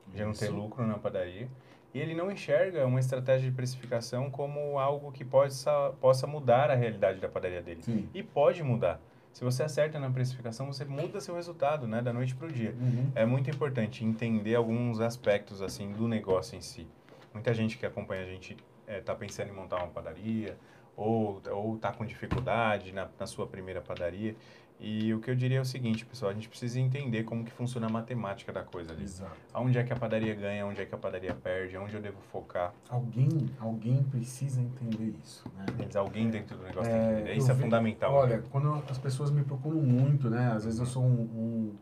de 0.07 0.23
não 0.23 0.31
ter 0.31 0.49
lucro 0.49 0.87
na 0.87 0.97
padaria. 0.97 1.49
E 1.93 1.99
ele 1.99 2.13
não 2.13 2.31
enxerga 2.31 2.85
uma 2.85 2.99
estratégia 2.99 3.49
de 3.49 3.55
precificação 3.55 4.29
como 4.29 4.77
algo 4.77 5.11
que 5.11 5.25
possa, 5.25 5.91
possa 5.99 6.27
mudar 6.27 6.69
a 6.69 6.75
realidade 6.75 7.19
da 7.19 7.27
padaria 7.27 7.61
dele. 7.63 7.81
Sim. 7.81 8.07
E 8.13 8.21
pode 8.21 8.61
mudar. 8.61 9.01
Se 9.33 9.43
você 9.43 9.63
acerta 9.63 9.99
na 9.99 10.09
precificação, 10.09 10.65
você 10.65 10.83
muda 10.83 11.21
seu 11.21 11.35
resultado, 11.35 11.87
né, 11.87 12.01
da 12.01 12.11
noite 12.11 12.35
para 12.35 12.47
o 12.47 12.51
dia. 12.51 12.71
Uhum. 12.79 13.11
É 13.15 13.25
muito 13.25 13.49
importante 13.49 14.03
entender 14.03 14.55
alguns 14.55 14.99
aspectos 14.99 15.61
assim 15.61 15.91
do 15.93 16.07
negócio 16.07 16.57
em 16.57 16.61
si. 16.61 16.87
Muita 17.33 17.53
gente 17.53 17.77
que 17.77 17.85
acompanha 17.85 18.23
a 18.23 18.25
gente 18.25 18.57
está 18.87 19.13
pensando 19.13 19.49
em 19.49 19.53
montar 19.53 19.77
uma 19.77 19.87
padaria 19.87 20.57
ou 20.99 21.41
ou 21.51 21.75
está 21.75 21.91
com 21.91 22.05
dificuldade 22.05 22.91
na, 22.91 23.07
na 23.19 23.25
sua 23.25 23.47
primeira 23.47 23.81
padaria. 23.81 24.35
E 24.81 25.13
o 25.13 25.19
que 25.19 25.29
eu 25.29 25.35
diria 25.35 25.57
é 25.57 25.61
o 25.61 25.65
seguinte, 25.65 26.05
pessoal, 26.05 26.31
a 26.31 26.33
gente 26.33 26.47
precisa 26.47 26.79
entender 26.79 27.23
como 27.25 27.43
que 27.43 27.51
funciona 27.51 27.87
a 27.87 27.89
matemática 27.89 28.53
da 28.53 28.63
coisa 28.63 28.93
ali. 28.93 29.03
Exato. 29.03 29.35
Aonde 29.53 29.77
é 29.77 29.83
que 29.83 29.91
a 29.91 29.95
padaria 29.95 30.33
ganha, 30.33 30.65
onde 30.65 30.79
é 30.81 30.85
que 30.85 30.95
a 30.95 30.97
padaria 30.97 31.33
perde, 31.35 31.75
onde 31.77 31.93
eu 31.95 32.01
devo 32.01 32.17
focar. 32.31 32.73
Alguém, 32.89 33.49
alguém 33.59 34.01
precisa 34.03 34.61
entender 34.61 35.13
isso, 35.21 35.43
né? 35.57 35.65
Mas 35.77 35.95
Alguém 35.97 36.29
dentro 36.29 36.55
do 36.55 36.63
negócio 36.63 36.89
É, 36.89 36.93
tem 36.97 37.07
que 37.07 37.13
entender. 37.15 37.31
eu 37.33 37.37
Isso 37.39 37.51
é 37.51 37.53
vi- 37.55 37.61
fundamental. 37.63 38.13
Olha, 38.13 38.41
quando 38.49 38.73
as 38.89 38.97
pessoas 38.97 39.31
me 39.31 39.43
procuram 39.43 39.81
muito, 39.81 40.29
né? 40.29 40.53
Às 40.53 40.63
vezes 40.63 40.79
eu 40.79 40.85
sou 40.85 41.03
um, 41.03 41.75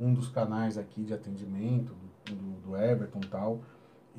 um, 0.00 0.06
um 0.08 0.12
dos 0.12 0.26
canais 0.28 0.76
aqui 0.76 1.04
de 1.04 1.14
atendimento, 1.14 1.94
do, 2.24 2.34
do, 2.34 2.60
do 2.70 2.76
Everton 2.76 3.20
e 3.22 3.28
tal, 3.28 3.60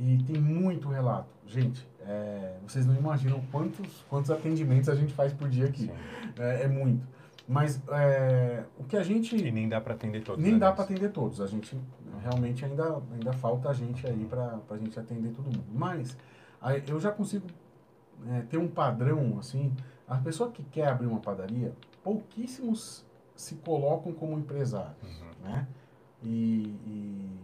e 0.02 0.18
tem 0.24 0.42
muito 0.42 0.90
relato. 0.90 1.30
Gente, 1.46 1.88
é, 2.02 2.58
vocês 2.68 2.86
não 2.88 2.96
imaginam 2.96 3.40
quantos, 3.52 4.04
quantos 4.10 4.32
atendimentos 4.32 4.90
a 4.90 4.96
gente 4.96 5.14
faz 5.14 5.32
por 5.32 5.48
dia 5.48 5.66
aqui. 5.68 5.92
É, 6.40 6.64
é 6.64 6.68
muito. 6.68 7.06
Mas 7.48 7.80
é, 7.90 8.64
o 8.80 8.84
que 8.84 8.98
a 8.98 9.04
gente... 9.04 9.36
E 9.36 9.52
nem 9.52 9.70
dá 9.70 9.80
para 9.80 9.94
atender 9.94 10.24
todos. 10.24 10.44
Nem 10.44 10.54
né, 10.54 10.60
dá 10.60 10.72
para 10.72 10.86
atender 10.86 11.12
todos. 11.12 11.40
A 11.40 11.48
gente 11.48 11.78
realmente 12.22 12.66
ainda, 12.66 13.02
ainda 13.14 13.34
falta 13.34 13.70
a 13.70 13.74
gente 13.74 14.08
aí 14.08 14.26
para 14.26 14.60
a 14.70 14.78
gente 14.78 15.00
atender 15.00 15.32
todo 15.34 15.46
mundo. 15.46 15.66
Mas 15.72 16.18
eu 16.88 17.00
já 17.00 17.12
consigo 17.12 17.46
é, 18.30 18.42
ter 18.42 18.58
um 18.58 18.68
padrão 18.68 19.38
assim. 19.40 19.74
A 20.08 20.18
pessoa 20.18 20.52
que 20.52 20.64
quer 20.64 20.88
abrir 20.88 21.08
uma 21.08 21.20
padaria, 21.20 21.74
pouquíssimos 22.04 23.06
se 23.36 23.56
colocam 23.56 24.14
como 24.14 24.38
empresários, 24.38 25.22
Uhum. 25.22 25.50
né? 25.50 25.68
E, 26.24 26.76
e, 26.86 27.40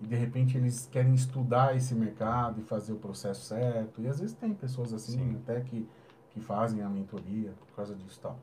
e 0.00 0.06
de 0.06 0.14
repente 0.14 0.56
eles 0.56 0.88
querem 0.90 1.14
estudar 1.14 1.76
esse 1.76 1.94
mercado 1.94 2.60
e 2.60 2.64
fazer 2.64 2.92
o 2.92 2.96
processo 2.96 3.42
certo. 3.42 4.00
E 4.00 4.08
às 4.08 4.20
vezes 4.20 4.34
tem 4.34 4.52
pessoas 4.52 4.92
assim, 4.92 5.18
Sim. 5.18 5.36
até 5.42 5.60
que, 5.60 5.88
que 6.30 6.40
fazem 6.40 6.82
a 6.82 6.88
mentoria 6.88 7.52
por 7.66 7.76
causa 7.76 7.94
disso 7.94 8.18
e 8.18 8.22
tal. 8.22 8.38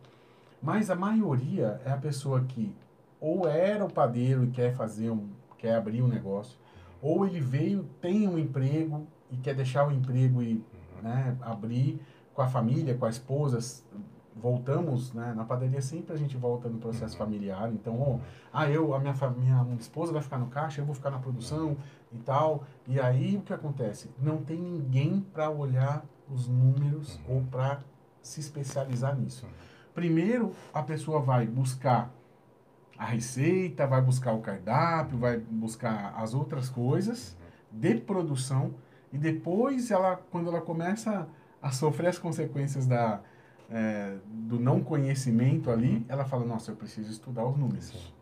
Mas 0.62 0.90
a 0.90 0.96
maioria 0.96 1.82
é 1.86 1.92
a 1.92 1.98
pessoa 1.98 2.42
que 2.42 2.76
ou 3.20 3.48
era 3.48 3.86
o 3.86 3.92
padeiro 3.92 4.44
e 4.44 4.48
quer 4.50 4.74
fazer 4.74 5.10
um, 5.10 5.30
quer 5.58 5.76
abrir 5.76 6.02
um 6.02 6.08
negócio, 6.08 6.58
ou 7.02 7.26
ele 7.26 7.40
veio, 7.40 7.88
tem 8.02 8.28
um 8.28 8.38
emprego 8.38 9.08
e 9.32 9.38
quer 9.38 9.56
deixar 9.56 9.88
o 9.88 9.92
emprego 9.92 10.42
e 10.42 10.62
né, 11.02 11.38
abrir 11.42 12.02
com 12.34 12.42
a 12.42 12.48
família, 12.48 12.96
com 12.96 13.06
a 13.06 13.10
esposa. 13.10 13.60
Voltamos, 14.36 15.14
né, 15.14 15.34
na 15.36 15.44
padaria 15.46 15.82
sempre 15.82 16.14
a 16.14 16.18
gente 16.18 16.36
volta 16.36 16.68
no 16.68 16.80
processo 16.80 17.16
familiar. 17.16 17.72
Então, 17.72 18.00
ó, 18.00 18.20
ah, 18.52 18.70
eu, 18.70 18.94
a 18.94 19.00
minha, 19.00 19.14
minha 19.38 19.78
esposa 19.80 20.12
vai 20.12 20.22
ficar 20.22 20.38
no 20.38 20.48
caixa, 20.48 20.82
eu 20.82 20.86
vou 20.86 20.96
ficar 20.96 21.12
na 21.12 21.20
produção 21.20 21.78
e 22.12 22.18
tal. 22.18 22.64
E 22.88 23.00
aí 23.00 23.38
o 23.38 23.42
que 23.42 23.54
acontece? 23.54 24.10
Não 24.20 24.38
tem 24.38 24.60
ninguém 24.60 25.26
para 25.34 25.50
olhar 25.50 26.04
os 26.30 26.48
números 26.48 27.20
ou 27.28 27.44
para 27.44 27.82
se 28.22 28.40
especializar 28.40 29.16
nisso. 29.18 29.46
Primeiro, 29.94 30.54
a 30.74 30.82
pessoa 30.82 31.20
vai 31.20 31.46
buscar 31.46 32.12
a 32.98 33.06
receita, 33.06 33.86
vai 33.86 34.02
buscar 34.02 34.34
o 34.34 34.42
cardápio, 34.42 35.18
vai 35.18 35.38
buscar 35.38 36.14
as 36.18 36.34
outras 36.34 36.70
coisas 36.70 37.38
de 37.72 37.96
produção 37.96 38.74
e 39.12 39.18
depois 39.18 39.92
ela, 39.92 40.16
quando 40.32 40.50
ela 40.50 40.62
começa 40.62 41.28
a 41.62 41.72
sofrer 41.72 42.08
as 42.08 42.18
consequências 42.18 42.88
da, 42.88 43.22
eh, 43.74 44.18
do 44.28 44.60
não 44.60 44.82
conhecimento 44.84 45.72
ali, 45.72 46.06
ela 46.08 46.24
fala, 46.26 46.46
nossa, 46.46 46.72
eu 46.72 46.76
preciso 46.76 47.12
estudar 47.12 47.44
os 47.46 47.58
números. 47.58 47.88
Sim. 47.88 48.14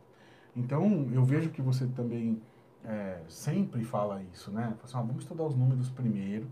Então, 0.56 1.10
eu 1.12 1.24
vejo 1.26 1.50
que 1.50 1.62
você 1.62 1.86
também 1.88 2.42
eh, 2.86 3.20
sempre 3.28 3.84
fala 3.84 4.24
isso, 4.34 4.50
né? 4.50 4.64
Fala 4.64 4.78
assim, 4.86 4.98
"Ah, 4.98 5.02
vamos 5.02 5.24
estudar 5.24 5.44
os 5.44 5.56
números 5.56 5.90
primeiro, 5.90 6.48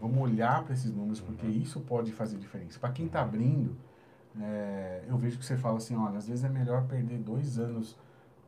vamos 0.00 0.18
olhar 0.18 0.62
para 0.64 0.74
esses 0.74 0.92
números, 0.94 1.20
porque 1.20 1.46
isso 1.46 1.80
pode 1.80 2.12
fazer 2.12 2.38
diferença. 2.38 2.78
Para 2.78 2.92
quem 2.92 3.06
está 3.06 3.20
abrindo, 3.22 3.76
eh, 4.40 5.04
eu 5.08 5.16
vejo 5.18 5.36
que 5.38 5.44
você 5.44 5.56
fala 5.56 5.78
assim, 5.78 5.96
olha, 5.96 6.18
às 6.18 6.28
vezes 6.28 6.44
é 6.44 6.48
melhor 6.48 6.86
perder 6.86 7.18
dois 7.18 7.58
anos 7.58 7.96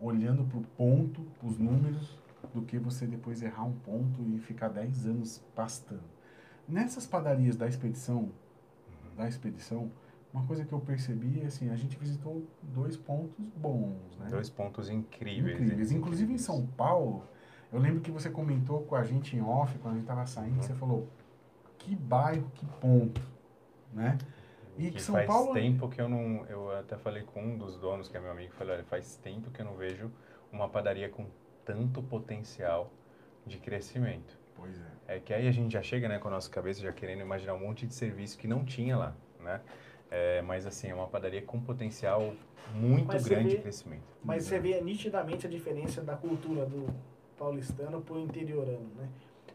olhando 0.01 0.45
para 0.45 0.59
o 0.59 0.63
ponto, 0.77 1.27
os 1.43 1.59
números, 1.59 2.19
do 2.55 2.63
que 2.63 2.79
você 2.79 3.07
depois 3.07 3.43
errar 3.43 3.65
um 3.65 3.73
ponto 3.73 4.23
e 4.29 4.39
ficar 4.39 4.69
dez 4.69 5.07
anos 5.07 5.43
pastando. 5.55 6.03
Nessas 6.69 7.07
padarias 7.07 7.57
da 7.57 7.67
expedição, 7.69 8.31
da 9.17 9.29
expedição, 9.29 9.91
uma 10.33 10.47
coisa 10.47 10.65
que 10.65 10.73
eu 10.73 10.81
percebi 10.81 11.43
é 11.43 11.47
assim, 11.47 11.69
a 11.71 11.77
gente 11.77 11.97
visitou 11.99 12.43
dois 12.63 12.97
pontos 12.97 13.45
bons, 13.57 14.17
né? 14.19 14.29
Dois 14.31 14.49
pontos 14.49 14.89
incríveis. 14.89 15.61
incríveis. 15.61 15.93
Inclusive 15.93 16.33
em 16.33 16.39
São 16.39 16.67
Paulo, 16.67 17.25
eu 17.73 17.79
lembro 17.79 18.01
que 18.01 18.11
você 18.11 18.31
comentou 18.31 18.83
com 18.83 18.95
a 18.95 19.05
gente 19.05 19.37
em 19.37 19.43
off, 19.43 19.79
quando 19.79 19.95
a 19.95 19.97
gente 19.97 20.05
estava 20.05 20.27
saindo, 20.27 20.57
Uhum. 20.57 20.63
você 20.63 20.75
falou, 20.75 21.09
que 21.79 21.95
bairro, 21.95 22.51
que 22.55 22.65
ponto, 22.81 23.21
né? 23.93 24.17
E 24.79 24.85
que 24.85 24.93
que 24.93 25.03
São 25.03 25.15
faz 25.15 25.27
Paulo... 25.27 25.53
tempo 25.53 25.89
que 25.89 26.01
eu 26.01 26.09
não. 26.09 26.47
Eu 26.47 26.71
até 26.75 26.97
falei 26.97 27.23
com 27.25 27.43
um 27.43 27.59
dos 27.59 27.77
donos, 27.77 28.09
que 28.09 28.17
é 28.17 28.21
meu 28.21 28.31
amigo, 28.31 28.53
falei, 28.55 28.77
olha, 28.77 28.85
faz 28.85 29.17
tempo 29.17 29.51
que 29.51 29.61
eu 29.61 29.67
não 29.67 29.75
vejo 29.75 30.11
uma 30.51 30.69
padaria 30.69 31.11
com 31.11 31.27
tanto 31.65 32.03
potencial 32.03 32.91
de 33.47 33.59
crescimento. 33.59 34.39
Pois 34.55 34.75
é. 34.79 34.87
É 35.15 35.21
que 35.21 35.35
aí 35.35 35.47
a 35.47 35.53
gente 35.53 35.71
já 35.75 35.83
chega 35.83 36.09
né, 36.09 36.19
com 36.19 36.29
a 36.29 36.31
nossa 36.31 36.49
cabeça 36.49 36.81
já 36.81 36.91
querendo 36.91 37.21
imaginar 37.21 37.53
um 37.53 37.59
monte 37.59 37.87
de 37.87 37.95
serviço 37.95 38.39
que 38.39 38.49
não 38.49 38.65
tinha 38.65 38.97
lá, 38.97 39.15
né? 39.39 39.61
É, 40.11 40.41
mas 40.41 40.67
assim, 40.67 40.89
é 40.89 40.95
uma 40.95 41.07
padaria 41.07 41.43
com 41.43 41.61
potencial 41.61 42.33
muito 42.75 43.09
Mas 43.09 43.29
grande 43.29 43.49
vê- 43.51 43.57
de 43.57 43.63
crescimento. 43.63 44.03
Mas 44.23 44.45
você 44.45 44.59
vê 44.59 44.81
nitidamente 44.81 45.47
a 45.47 45.51
diferença 45.51 46.01
da 46.01 46.17
cultura 46.17 46.65
do 46.65 46.87
paulistano 47.37 48.01
pro 48.01 48.19
interiorano, 48.21 48.91
né? 48.97 49.07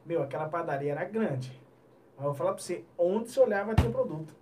Meu, 0.06 0.22
aquela 0.22 0.48
padaria 0.48 0.91
era 0.91 1.04
grande. 1.06 1.52
Mas 2.15 2.26
eu 2.26 2.32
vou 2.32 2.36
falar 2.36 2.54
pra 2.54 2.62
você, 2.62 2.84
onde 2.96 3.30
você 3.32 3.39
olhava 3.39 3.74
tinha 3.74 3.89
produto. 3.89 4.36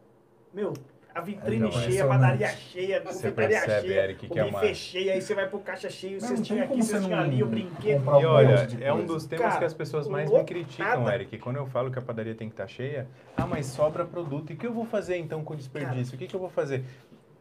Meu, 0.53 0.73
a 1.15 1.21
vitrine 1.21 1.59
Não, 1.59 1.69
é 1.69 1.71
cheia, 1.71 2.03
a 2.03 2.07
padaria 2.09 2.47
cheia, 2.49 2.97
a 2.97 2.99
Você 2.99 3.29
confeitaria 3.31 3.81
cheia, 3.81 4.03
Eric, 4.03 4.25
o 4.25 4.29
que 4.29 4.37
é 4.39 4.43
buffet 4.43 4.65
uma- 4.65 4.73
cheio, 4.73 5.13
aí 5.13 5.21
você 5.21 5.33
vai 5.33 5.47
pro 5.47 5.59
caixa 5.59 5.89
cheio, 5.89 6.19
Não, 6.21 6.27
tinham 6.27 6.43
tem 6.45 6.61
aqui, 6.61 6.83
você 6.83 6.97
tinham 6.99 7.09
não 7.09 7.19
ali, 7.19 7.41
o 7.41 7.45
brinquedo. 7.47 8.09
um 8.09 8.19
E 8.19 8.25
olha, 8.25 8.67
é 8.81 8.91
um 8.91 9.05
dos 9.05 9.25
temas 9.25 9.45
Cara, 9.45 9.59
que 9.59 9.63
as 9.65 9.73
pessoas 9.73 10.09
mais 10.09 10.29
me 10.29 10.43
criticam, 10.43 11.09
Eric. 11.09 11.37
Quando 11.37 11.55
eu 11.55 11.65
falo 11.67 11.89
que 11.89 11.97
a 11.97 12.01
padaria 12.01 12.35
tem 12.35 12.49
que 12.49 12.53
estar 12.53 12.67
cheia, 12.67 13.07
ah, 13.37 13.47
mas 13.47 13.65
sobra 13.67 14.03
produto. 14.03 14.51
E 14.51 14.55
o 14.55 14.57
que 14.57 14.67
eu 14.67 14.73
vou 14.73 14.83
fazer 14.83 15.15
então 15.15 15.41
com 15.41 15.53
o 15.53 15.55
desperdício? 15.55 16.15
O 16.15 16.17
que, 16.17 16.27
que 16.27 16.35
eu 16.35 16.39
vou 16.39 16.49
fazer? 16.49 16.83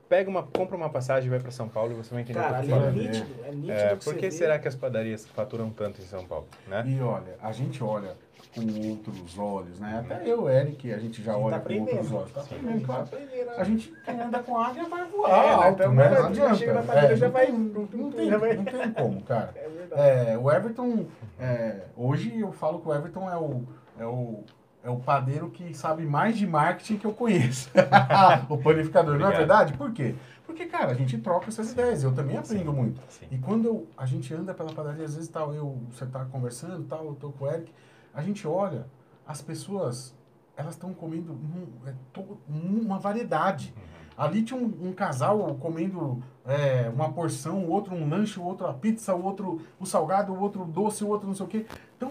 Pega 0.08 0.28
uma, 0.28 0.42
compra 0.42 0.76
uma 0.76 0.90
passagem, 0.90 1.30
vai 1.30 1.40
para 1.40 1.50
São 1.50 1.68
Paulo 1.68 1.92
e 1.92 1.94
você 1.94 2.12
vai 2.12 2.22
entender 2.22 2.38
Cara, 2.38 2.60
o 2.60 2.62
que 2.64 2.70
eu 2.70 2.76
é 2.76 2.78
falando. 2.80 2.94
nítido, 2.96 3.34
é 3.44 3.50
nítido 3.52 3.72
É, 3.72 3.96
que 3.96 4.04
por 4.04 4.14
que 4.14 4.20
vê. 4.20 4.30
será 4.30 4.58
que 4.58 4.68
as 4.68 4.74
padarias 4.74 5.26
faturam 5.26 5.70
tanto 5.70 6.00
em 6.00 6.04
São 6.04 6.24
Paulo, 6.26 6.46
né? 6.68 6.84
E 6.86 7.00
olha, 7.00 7.36
a 7.42 7.52
gente 7.52 7.82
olha 7.82 8.14
com 8.54 8.60
outros 8.90 9.38
olhos, 9.38 9.80
né? 9.80 10.04
Até 10.08 10.28
eu, 10.30 10.48
Eric, 10.48 10.92
a 10.92 10.98
gente 10.98 11.22
já 11.22 11.32
A 11.32 11.34
gente 11.36 11.44
olha 11.46 11.58
tá 11.58 11.68
com 11.68 11.80
outros 11.80 12.12
olhos. 12.12 12.32
Tá 12.32 12.40
aprendendo, 12.42 12.80
tá 12.80 12.86
claro. 12.86 13.08
A 13.56 13.64
gente, 13.64 13.92
quem 14.04 14.20
anda 14.20 14.38
com 14.40 14.58
águia 14.58 14.84
vai 14.88 15.08
voar 15.08 15.30
É, 15.30 15.50
alto, 15.52 15.72
então 15.82 15.92
né? 15.94 16.02
vai- 16.08 16.10
Não 16.10 16.16
já 16.22 16.28
adianta. 16.28 16.54
chega 16.56 16.74
na 16.74 16.82
padaria, 16.82 17.10
É, 17.10 17.16
já 17.16 17.26
não 17.26 17.32
vai- 17.32 17.46
tem- 17.46 17.54
Não 17.94 18.10
tem, 18.12 18.28
já 18.30 18.38
vai- 18.38 18.56
não 18.56 18.64
tem 18.64 18.92
como, 18.92 19.22
cara. 19.22 19.54
É 19.56 19.68
verdade. 19.68 20.02
É, 20.30 20.38
o 20.38 20.52
Everton, 20.52 21.06
é, 21.40 21.80
hoje 21.96 22.38
eu 22.38 22.52
falo 22.52 22.80
que 22.80 22.88
o 22.88 22.94
Everton 22.94 23.28
é 23.30 23.36
o, 23.36 23.62
é 23.98 24.06
o, 24.06 24.44
é 24.84 24.90
o 24.90 24.96
padeiro 24.96 25.48
que 25.50 25.72
sabe 25.74 26.04
mais 26.04 26.36
de 26.36 26.46
marketing 26.46 26.98
que 26.98 27.06
eu 27.06 27.12
conheço. 27.12 27.70
o 28.50 28.58
panificador, 28.58 29.14
não 29.18 29.26
é 29.26 29.28
Obrigado. 29.30 29.38
verdade? 29.38 29.72
Por 29.72 29.90
quê? 29.92 30.14
Porque, 30.46 30.66
cara, 30.66 30.92
a 30.92 30.94
gente 30.94 31.16
troca 31.18 31.48
essas 31.48 31.72
ideias, 31.72 32.04
eu 32.04 32.12
também 32.14 32.36
aprendo 32.36 32.70
Sim. 32.70 32.76
muito. 32.76 33.00
Sim. 33.08 33.26
E 33.30 33.38
quando 33.38 33.64
eu- 33.64 33.86
a 33.96 34.04
gente 34.04 34.32
anda 34.34 34.52
pela 34.52 34.70
padaria, 34.72 35.04
às 35.06 35.14
vezes 35.14 35.28
tal, 35.30 35.54
eu, 35.54 35.78
você 35.90 36.04
tá 36.04 36.26
conversando, 36.26 36.84
tal, 36.86 37.06
eu 37.06 37.14
tô 37.14 37.30
com 37.32 37.46
o 37.46 37.48
Eric, 37.50 37.72
a 38.12 38.20
gente 38.20 38.46
olha, 38.46 38.86
as 39.26 39.40
pessoas, 39.40 40.14
elas 40.54 40.74
estão 40.74 40.92
comendo 40.92 41.32
um- 41.32 41.66
é, 41.88 41.94
to- 42.12 42.38
uma 42.46 42.98
variedade. 42.98 43.74
Ali 44.16 44.42
tinha 44.42 44.60
um, 44.60 44.88
um 44.88 44.92
casal 44.92 45.56
comendo 45.58 46.22
é, 46.46 46.90
uma 46.94 47.10
porção, 47.10 47.64
o 47.64 47.70
outro 47.70 47.94
um 47.94 48.06
lanche, 48.08 48.38
o 48.38 48.44
outro 48.44 48.66
a 48.66 48.74
pizza, 48.74 49.14
o 49.14 49.24
outro 49.24 49.62
o 49.80 49.86
salgado, 49.86 50.32
o 50.32 50.38
outro 50.38 50.62
o 50.62 50.66
doce, 50.66 51.02
o 51.02 51.08
outro 51.08 51.26
não 51.26 51.34
sei 51.34 51.46
o 51.46 51.48
quê. 51.48 51.66
Então, 51.96 52.10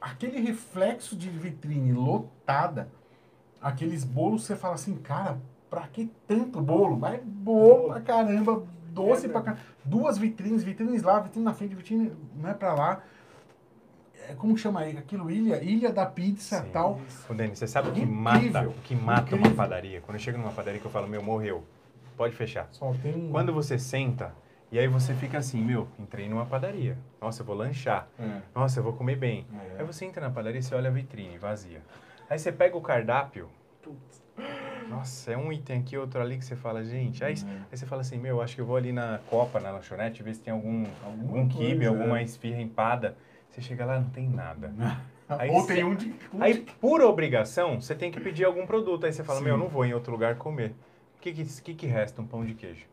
aquele 0.00 0.40
reflexo 0.40 1.14
de 1.14 1.28
vitrine 1.28 1.92
lotada, 1.92 2.88
aqueles 3.60 4.04
bolos, 4.04 4.44
você 4.44 4.56
fala 4.56 4.74
assim, 4.74 4.96
cara, 4.96 5.38
pra 5.68 5.86
que 5.86 6.10
tanto 6.26 6.60
bolo? 6.60 6.96
Vai 6.96 7.18
bolo 7.18 7.88
pra 7.88 8.00
caramba, 8.00 8.64
doce 8.88 9.26
É 9.26 9.28
pra 9.28 9.42
caramba. 9.42 9.62
Duas 9.84 10.16
vitrines, 10.18 10.62
vitrines 10.62 11.02
lá, 11.02 11.20
vitrine 11.20 11.44
na 11.44 11.54
frente, 11.54 11.74
vitrine 11.74 12.12
não 12.34 12.50
é 12.50 12.54
pra 12.54 12.74
lá. 12.74 13.02
É, 14.28 14.34
como 14.34 14.56
chama 14.56 14.80
aí? 14.80 14.96
aquilo? 14.96 15.30
Ilha? 15.30 15.62
Ilha 15.62 15.92
da 15.92 16.06
pizza 16.06 16.62
Sim. 16.62 16.70
tal. 16.70 17.00
Ô, 17.28 17.34
Denis, 17.34 17.58
você 17.58 17.66
sabe 17.66 17.88
o 17.88 17.92
que 17.92 18.04
mata, 18.04 18.68
o 18.68 18.72
que 18.84 18.94
mata 18.94 19.34
uma 19.34 19.50
padaria? 19.50 20.00
Quando 20.00 20.16
eu 20.16 20.20
chego 20.20 20.38
numa 20.38 20.52
padaria 20.52 20.80
que 20.80 20.86
eu 20.86 20.90
falo, 20.90 21.08
meu, 21.08 21.22
morreu. 21.22 21.64
Pode 22.16 22.34
fechar. 22.34 22.68
Só 22.70 22.92
tem 23.02 23.14
um... 23.14 23.30
Quando 23.30 23.52
você 23.52 23.78
senta, 23.78 24.34
e 24.72 24.78
aí 24.78 24.86
você 24.86 25.14
fica 25.14 25.38
assim, 25.38 25.62
meu, 25.62 25.88
entrei 25.98 26.28
numa 26.28 26.46
padaria. 26.46 26.96
Nossa, 27.20 27.42
eu 27.42 27.46
vou 27.46 27.56
lanchar. 27.56 28.08
É, 28.18 28.40
Nossa, 28.54 28.78
eu 28.78 28.84
vou 28.84 28.92
comer 28.92 29.16
bem. 29.16 29.46
é. 29.76 29.80
Aí 29.80 29.84
você 29.84 30.04
entra 30.04 30.20
na 30.20 30.30
padaria 30.30 30.60
e 30.60 30.62
você 30.62 30.74
olha 30.74 30.88
a 30.88 30.92
vitrine 30.92 31.38
vazia. 31.38 31.82
Aí 32.28 32.38
você 32.38 32.52
pega 32.52 32.76
o 32.76 32.80
cardápio. 32.80 33.48
Putz. 33.82 34.22
Nossa, 34.88 35.32
é 35.32 35.36
um 35.36 35.52
item 35.52 35.80
aqui, 35.80 35.96
outro 35.96 36.20
ali 36.20 36.36
que 36.38 36.44
você 36.44 36.56
fala, 36.56 36.82
gente. 36.84 37.22
Aí, 37.24 37.34
É. 37.34 37.36
aí 37.70 37.76
você 37.76 37.86
fala 37.86 38.00
assim, 38.02 38.18
meu, 38.18 38.40
acho 38.40 38.54
que 38.56 38.60
eu 38.60 38.66
vou 38.66 38.76
ali 38.76 38.92
na 38.92 39.20
Copa, 39.28 39.60
na 39.60 39.70
lanchonete, 39.70 40.22
ver 40.22 40.34
se 40.34 40.40
tem 40.40 40.52
algum, 40.52 40.84
Alguma 41.04 41.38
algum 41.38 41.48
quibe, 41.48 41.86
coisa, 41.86 41.88
alguma 41.90 42.20
é. 42.20 42.22
esfirra 42.24 42.60
empada. 42.60 43.16
Você 43.50 43.60
chega 43.60 43.84
lá, 43.84 44.00
não 44.00 44.10
tem 44.10 44.28
nada. 44.28 44.72
Aí 45.28 45.48
Ou 45.50 45.60
cê- 45.62 45.74
tem 45.74 45.84
um 45.84 45.94
de... 45.94 46.12
um 46.34 46.42
Aí, 46.42 46.54
de- 46.54 46.60
por 46.80 47.00
obrigação, 47.02 47.80
você 47.80 47.94
tem 47.94 48.10
que 48.10 48.18
pedir 48.20 48.44
algum 48.44 48.66
produto. 48.66 49.06
Aí 49.06 49.12
você 49.12 49.22
fala, 49.22 49.38
Sim. 49.38 49.44
meu, 49.44 49.54
eu 49.54 49.58
não 49.58 49.68
vou 49.68 49.84
em 49.84 49.94
outro 49.94 50.10
lugar 50.10 50.34
comer. 50.36 50.70
O 51.16 51.20
que, 51.20 51.32
que, 51.32 51.44
que, 51.44 51.74
que 51.74 51.86
resta? 51.86 52.20
Um 52.20 52.26
pão 52.26 52.44
de 52.44 52.54
queijo. 52.54 52.84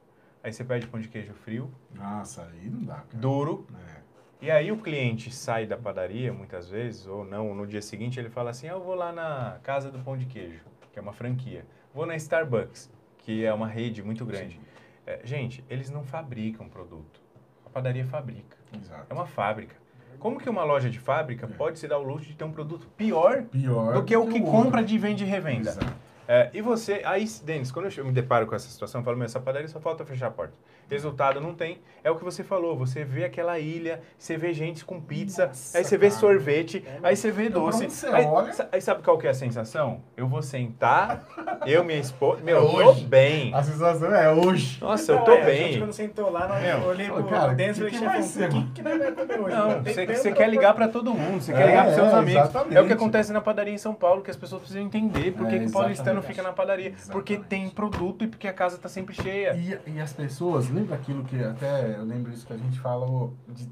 Aí 0.48 0.54
você 0.54 0.64
pede 0.64 0.88
pão 0.88 0.98
de 0.98 1.10
queijo 1.10 1.34
frio, 1.34 1.70
Nossa, 1.94 2.44
aí 2.44 2.70
não 2.70 2.82
dá, 2.82 2.96
cara. 2.96 3.08
duro. 3.16 3.68
É. 3.86 4.46
E 4.46 4.50
aí 4.50 4.72
o 4.72 4.78
cliente 4.78 5.30
sai 5.30 5.66
da 5.66 5.76
padaria, 5.76 6.32
muitas 6.32 6.70
vezes, 6.70 7.06
ou 7.06 7.26
não, 7.26 7.54
no 7.54 7.68
dia 7.68 7.82
seguinte 7.82 8.18
ele 8.18 8.30
fala 8.30 8.52
assim, 8.52 8.70
ah, 8.70 8.72
eu 8.72 8.82
vou 8.82 8.96
lá 8.96 9.12
na 9.12 9.60
Casa 9.62 9.92
do 9.92 10.00
Pão 10.00 10.18
de 10.18 10.26
Queijo, 10.26 10.64
que 10.94 10.98
é 10.98 11.02
uma 11.02 11.12
franquia. 11.12 11.66
Vou 11.94 12.06
na 12.06 12.16
Starbucks, 12.16 12.90
que 13.18 13.44
é 13.44 13.54
uma 13.54 13.68
rede 13.68 14.02
muito 14.02 14.26
grande. 14.26 14.58
É, 15.06 15.20
gente, 15.26 15.66
eles 15.70 15.90
não 15.90 16.06
fabricam 16.06 16.70
produto. 16.70 17.20
A 17.66 17.70
padaria 17.70 18.06
fabrica. 18.06 18.56
Exato. 18.74 19.06
É 19.10 19.14
uma 19.14 19.28
fábrica. 19.28 19.76
Como 20.18 20.40
que 20.40 20.50
uma 20.50 20.64
loja 20.64 20.90
de 20.90 20.98
fábrica 20.98 21.46
pode 21.46 21.78
se 21.78 21.90
dar 21.90 21.98
o 21.98 22.04
luxo 22.04 22.26
de 22.26 22.36
ter 22.38 22.46
um 22.46 22.54
produto 22.54 22.88
pior 22.96 23.44
Pior 23.44 23.96
do 23.96 24.06
que 24.06 24.16
o 24.16 24.26
que 24.28 24.40
compra 24.40 24.82
de 24.82 24.98
venda 24.98 25.24
e 25.24 25.26
revenda? 25.26 25.72
Exato. 25.72 26.07
É, 26.28 26.50
e 26.54 26.62
você, 26.62 27.02
aí, 27.06 27.26
Denis, 27.44 27.72
quando 27.72 27.88
eu 27.96 28.06
me 28.06 28.12
deparo 28.12 28.46
com 28.46 28.54
essa 28.56 28.68
situação, 28.68 29.02
eu 29.02 29.06
falo, 29.06 29.16
meu, 29.18 29.26
essa 29.26 29.40
padaria 29.40 29.68
só 29.68 29.80
falta 29.80 30.04
fechar 30.06 30.28
a 30.28 30.32
porta. 30.32 30.54
Resultado 30.90 31.42
não 31.42 31.54
tem. 31.54 31.80
É 32.04 32.10
o 32.10 32.16
que 32.16 32.24
você 32.24 32.44
falou, 32.44 32.78
você 32.78 33.04
vê 33.04 33.26
aquela 33.26 33.60
ilha, 33.60 34.00
você 34.18 34.38
vê 34.38 34.54
gente 34.54 34.86
com 34.86 35.02
pizza, 35.02 35.48
Nossa, 35.48 35.78
aí 35.78 35.84
você 35.84 35.98
vê 35.98 36.08
cara. 36.08 36.20
sorvete, 36.20 36.84
É, 36.88 37.00
aí 37.04 37.16
você 37.16 37.30
vê 37.30 37.48
Então, 37.48 37.66
doce. 37.66 37.90
você 37.90 38.08
Aí, 38.08 38.26
aí 38.72 38.82
sabe 38.82 39.04
qual 39.04 39.18
que 39.18 39.28
é 39.28 39.32
a 39.32 39.34
sensação? 39.34 40.02
Eu 40.16 40.28
vou 40.28 40.42
sentar, 40.42 41.26
eu, 41.68 41.84
minha 41.84 42.00
esposa, 42.00 42.42
meu, 42.42 42.58
É 42.58 42.60
eu 42.62 42.70
tô 42.70 42.90
hoje. 42.92 43.06
bem. 43.06 43.54
A 43.54 43.62
sensação 43.64 44.16
é 44.16 44.32
hoje. 44.32 44.80
Nossa, 44.82 45.12
eu 45.12 45.18
Não, 45.18 45.26
tô 45.26 45.32
é, 45.32 45.42
A 45.42 45.46
bem. 45.46 45.68
gente 45.68 45.80
quando 45.80 45.94
sentou 45.94 46.30
lá, 46.30 46.48
nós 46.48 46.62
Meu, 46.64 46.80
olhei 46.88 47.08
pro 47.10 47.24
cara, 47.26 47.54
que 47.56 47.62
e 47.64 47.68
que 47.68 47.74
falei, 47.74 47.92
vai 47.92 48.00
"Chefão, 48.00 48.24
ser, 48.24 48.50
o 48.50 48.54
mano?" 48.54 48.66
que, 48.68 48.72
que 48.74 48.82
nós 48.82 48.98
vamos 48.98 49.16
comer 49.16 49.40
hoje? 49.42 49.56
Não, 49.56 49.84
você, 50.16 50.32
quer 50.32 50.50
ligar 50.50 50.74
pra 50.74 50.88
todo 50.88 51.14
mundo, 51.14 51.42
você 51.42 51.52
quer 51.52 51.64
É, 51.64 51.68
ligar 51.68 51.84
pros 51.84 51.96
seus 51.96 52.08
é, 52.08 52.16
amigos. 52.16 52.38
É 52.38 52.44
o 52.46 52.50
exatamente. 52.50 52.88
que 52.88 52.94
acontece 52.94 53.34
na 53.34 53.42
padaria 53.42 53.74
em 53.74 53.78
São 53.78 53.94
Paulo, 53.94 54.22
que 54.22 54.32
as 54.32 54.38
pessoas 54.38 54.62
precisam 54.62 54.84
entender 54.84 55.32
por 55.34 55.48
que, 55.48 55.56
É, 55.56 55.60
que 55.60 55.66
o 55.66 55.72
paulistano 55.72 56.17
exatamente. 56.20 56.28
fica 56.38 56.44
na 56.48 56.54
padaria. 56.54 56.92
Porque 57.12 57.34
Exatamente. 57.34 57.44
tem 57.50 57.70
produto 57.70 58.24
e 58.24 58.28
porque 58.28 58.48
a 58.48 58.54
casa 58.54 58.78
tá 58.78 58.90
sempre 58.90 59.16
cheia. 59.16 59.54
E, 59.56 59.78
e 59.96 60.00
as 60.00 60.14
pessoas, 60.14 60.70
lembra 60.70 60.96
aquilo 60.96 61.24
que 61.24 61.44
até 61.44 61.96
eu 61.98 62.04
lembro 62.04 62.32
isso 62.32 62.46
que 62.46 62.54
a 62.54 62.58
gente 62.58 62.80
fala, 62.80 63.06
ô, 63.10 63.32
de, 63.48 63.68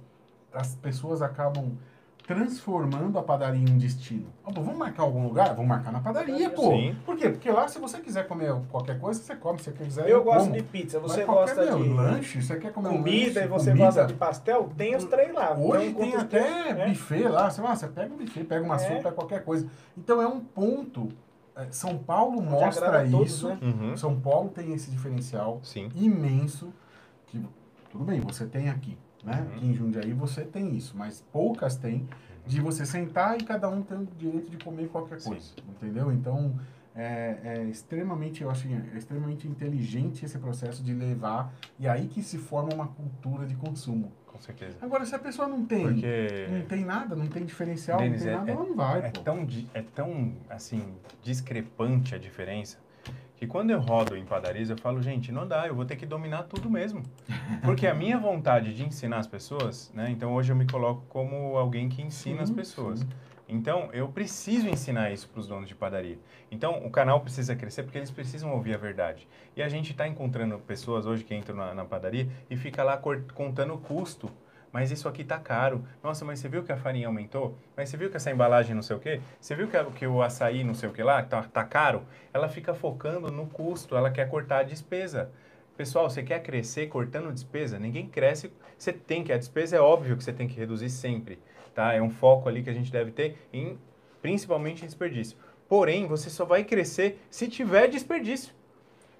as 0.54 0.76
pessoas 0.76 1.22
acabam 1.22 1.74
transformando 2.28 3.20
a 3.20 3.24
padaria 3.24 3.62
em 3.62 3.70
um 3.72 3.78
destino. 3.78 4.26
Ó, 4.43 4.52
pô, 4.52 4.62
vamos 4.62 4.80
marcar 4.80 5.04
algum 5.04 5.24
lugar? 5.24 5.50
Vamos 5.54 5.68
marcar 5.68 5.91
na 5.91 6.00
padaria, 6.00 6.50
pô. 6.50 6.72
Sim. 6.72 6.96
Por 7.06 7.16
quê? 7.16 7.30
Porque 7.30 7.52
lá, 7.52 7.68
se 7.68 7.78
você 7.78 8.00
quiser 8.00 8.28
comer 8.28 8.52
qualquer 8.72 9.00
coisa, 9.00 9.22
você 9.22 9.36
come. 9.36 9.60
Se 9.60 9.66
você 9.66 9.72
quiser, 9.74 10.10
Eu 10.10 10.24
gosto 10.24 10.46
como. 10.46 10.54
de 10.54 10.64
pizza, 10.64 11.00
Mas 11.00 11.12
você 11.12 11.24
qualquer, 11.24 11.54
gosta 11.56 11.66
meu, 11.78 11.84
de 11.84 11.89
lanche, 11.89 12.41
você 12.41 12.56
quer 12.58 12.72
comer 12.74 12.89
um 12.89 12.98
comida 12.98 13.26
lanche, 13.41 13.46
e 13.46 13.48
você 13.48 13.70
comida. 13.70 13.86
gosta 13.86 14.06
de 14.08 14.14
pastel, 14.16 14.72
tem 14.76 14.96
os 14.96 15.04
três 15.06 15.32
lá. 15.34 15.54
Hoje 15.56 15.84
tem 15.86 15.93
quantos 15.93 16.20
até 16.20 16.41
tem, 16.64 16.74
né? 16.74 16.88
buffet 16.89 17.28
lá. 17.28 17.50
Você, 17.52 17.62
ah, 17.62 17.76
você 17.76 17.88
pega 17.89 18.14
um 18.14 18.18
buffet, 18.18 18.43
pega 18.43 18.66
uma 18.66 18.76
É. 18.76 18.80
sopa, 18.80 18.96
pega 18.96 19.12
qualquer 19.12 19.43
coisa. 19.43 19.68
Então 19.96 20.20
é 20.20 20.28
um 20.28 20.39
ponto. 20.39 21.10
É, 21.56 21.72
São 21.72 21.97
Paulo 21.97 22.41
mostra 22.41 23.10
todos, 23.10 23.30
isso. 23.32 23.47
né? 23.49 23.60
Uhum. 23.62 23.97
São 23.97 24.20
Paulo 24.20 24.49
tem 24.49 24.74
esse 24.74 24.91
diferencial 24.91 25.60
Sim. 25.64 25.89
imenso. 25.95 26.74
Que, 27.28 27.41
tudo 27.89 28.03
bem, 28.03 28.20
você 28.20 28.45
tem 28.45 28.70
aqui. 28.70 28.97
Né? 29.24 29.34
Uhum. 29.41 29.56
Aqui 29.56 29.66
em 29.66 29.74
Jundiaí 29.74 30.14
você 30.14 30.43
tem 30.43 30.76
isso, 30.76 30.95
mas 30.97 31.24
poucas 31.32 31.76
têm 31.76 32.08
de 32.45 32.62
você 32.62 32.86
sentar 32.86 33.39
e 33.39 33.43
cada 33.43 33.68
um 33.70 33.82
tem 33.82 33.97
o 33.97 34.08
direito 34.18 34.51
de 34.51 34.58
comer 34.58 34.88
qualquer 34.89 35.20
Sim. 35.20 35.30
coisa. 35.30 35.51
Entendeu? 35.70 36.12
Então 36.12 36.53
é, 36.95 37.39
é 37.43 37.64
extremamente, 37.64 38.41
eu 38.41 38.49
acho 38.49 38.68
é 38.68 38.97
extremamente 38.97 39.47
inteligente 39.47 40.24
esse 40.24 40.38
processo 40.38 40.84
de 40.84 40.93
levar. 40.93 41.53
E 41.80 41.88
aí 41.88 42.08
que 42.08 42.22
se 42.22 42.38
forma 42.38 42.74
uma 42.74 42.88
cultura 42.88 43.45
de 43.45 43.56
consumo. 43.56 44.12
Com 44.36 44.42
certeza. 44.42 44.76
Agora, 44.82 45.06
se 45.06 45.16
a 45.16 45.20
pessoa 45.20 45.48
não 45.48 45.66
tem, 45.66 45.82
Porque 45.82 46.48
não 46.52 46.62
tem 46.66 46.84
nada, 46.84 47.16
não 47.16 47.26
tem 47.28 47.46
diferencial, 47.46 47.98
Denis, 48.00 48.20
não 48.20 48.26
tem 48.26 48.34
é- 48.34 48.38
nada, 48.38 48.52
é- 48.52 48.54
ela 48.54 48.64
não 48.66 48.76
vai, 48.76 49.00
é 49.00 49.10
pô. 49.10 49.22
tão, 49.22 49.48
é 49.74 49.82
tão, 49.82 50.34
assim, 50.50 50.84
discrepante 51.24 52.14
a 52.14 52.18
diferença 52.18 52.78
que 53.38 53.48
quando 53.48 53.72
eu 53.72 53.80
rodo 53.80 54.16
em 54.18 54.26
padarias, 54.26 54.70
eu 54.70 54.78
falo, 54.78 55.02
gente, 55.02 55.32
não 55.32 55.48
dá, 55.48 55.68
eu 55.68 55.76
vou 55.76 55.86
ter 55.86 55.96
que 55.96 56.06
dominar 56.06 56.44
tudo 56.44 56.70
mesmo. 56.70 57.02
Porque 57.64 57.88
a 57.88 57.94
minha 57.94 58.18
vontade 58.18 58.74
de 58.74 58.84
ensinar 58.84 59.18
as 59.20 59.28
pessoas, 59.28 59.92
né? 59.94 60.10
Então 60.10 60.34
hoje 60.34 60.52
eu 60.52 60.56
me 60.56 60.66
coloco 60.68 61.04
como 61.10 61.58
alguém 61.58 61.88
que 61.90 62.02
ensina 62.02 62.42
as 62.42 62.50
Sim, 62.50 62.56
pessoas. 62.56 63.00
sim. 63.00 63.08
Então, 63.48 63.89
eu 63.93 64.08
preciso 64.08 64.68
ensinar 64.68 65.12
isso 65.12 65.30
para 65.30 65.39
os 65.39 65.48
donos 65.48 65.68
de 65.68 65.76
padaria. 65.76 66.18
Então, 66.50 66.84
o 66.86 66.89
canal 66.89 67.22
precisa 67.22 67.56
crescer 67.56 67.84
porque 67.84 67.98
eles 67.98 68.10
precisam 68.10 68.52
ouvir 68.54 68.74
a 68.74 68.78
verdade. 68.78 69.28
E 69.56 69.62
a 69.62 69.70
gente 69.70 69.91
está 69.91 70.08
encontrando 70.08 70.58
pessoas 70.60 71.06
hoje 71.06 71.24
que 71.24 71.36
entram 71.36 71.56
na, 71.56 71.74
na 71.74 71.86
padaria 71.86 72.28
e 72.50 72.58
fica 72.58 72.84
lá 72.84 72.98
contando 73.34 73.74
o 73.76 73.78
custo. 73.78 74.32
Mas 74.76 74.91
isso 74.91 75.08
aqui 75.08 75.24
tá 75.24 75.39
caro. 75.39 75.86
Nossa, 76.04 76.26
mas 76.26 76.39
você 76.39 76.50
viu 76.50 76.64
que 76.64 76.72
a 76.72 76.76
farinha 76.76 77.08
aumentou? 77.08 77.58
Mas 77.78 77.88
você 77.88 77.96
viu 77.96 78.10
que 78.10 78.18
essa 78.18 78.30
embalagem 78.30 78.76
não 78.76 78.82
sei 78.82 78.96
o 78.96 79.00
quê? 79.00 79.22
Você 79.39 79.56
viu 79.56 79.70
que, 79.70 79.82
que 79.91 80.06
o 80.06 80.22
açaí 80.22 80.64
não 80.66 80.74
sei 80.74 80.89
o 80.89 80.91
que 80.91 81.02
lá 81.02 81.24
tá, 81.24 81.43
tá 81.43 81.64
caro? 81.64 82.04
Ela 82.34 82.50
fica 82.50 82.74
focando 82.74 83.32
no 83.32 83.46
custo, 83.48 83.96
ela 83.96 84.12
quer 84.12 84.28
cortar 84.28 84.60
a 84.60 84.64
despesa. 84.64 85.32
Pessoal, 85.78 86.10
você 86.10 86.24
quer 86.24 86.41
crescer 86.41 86.88
cortando 86.88 87.32
despesa? 87.32 87.80
Ninguém 87.80 88.08
cresce. 88.08 88.52
Você 88.78 88.91
tem 88.91 89.24
que, 89.24 89.32
a 89.32 89.38
despesa 89.38 89.78
é 89.78 89.80
óbvio 89.80 90.18
que 90.18 90.24
você 90.24 90.34
tem 90.34 90.48
que 90.48 90.58
reduzir 90.58 90.89
sempre, 90.89 91.39
tá? 91.76 91.94
É 91.94 92.02
um 92.02 92.10
foco 92.10 92.50
ali 92.50 92.64
que 92.64 92.70
a 92.70 92.74
gente 92.74 92.92
deve 92.92 93.12
ter, 93.12 93.38
em, 93.54 93.78
principalmente 94.22 94.84
em 94.84 94.88
desperdício. 94.88 95.38
Porém, 95.68 96.08
você 96.08 96.30
só 96.30 96.46
vai 96.46 96.64
crescer 96.64 97.20
se 97.30 97.48
tiver 97.48 97.88
desperdício. 97.88 98.54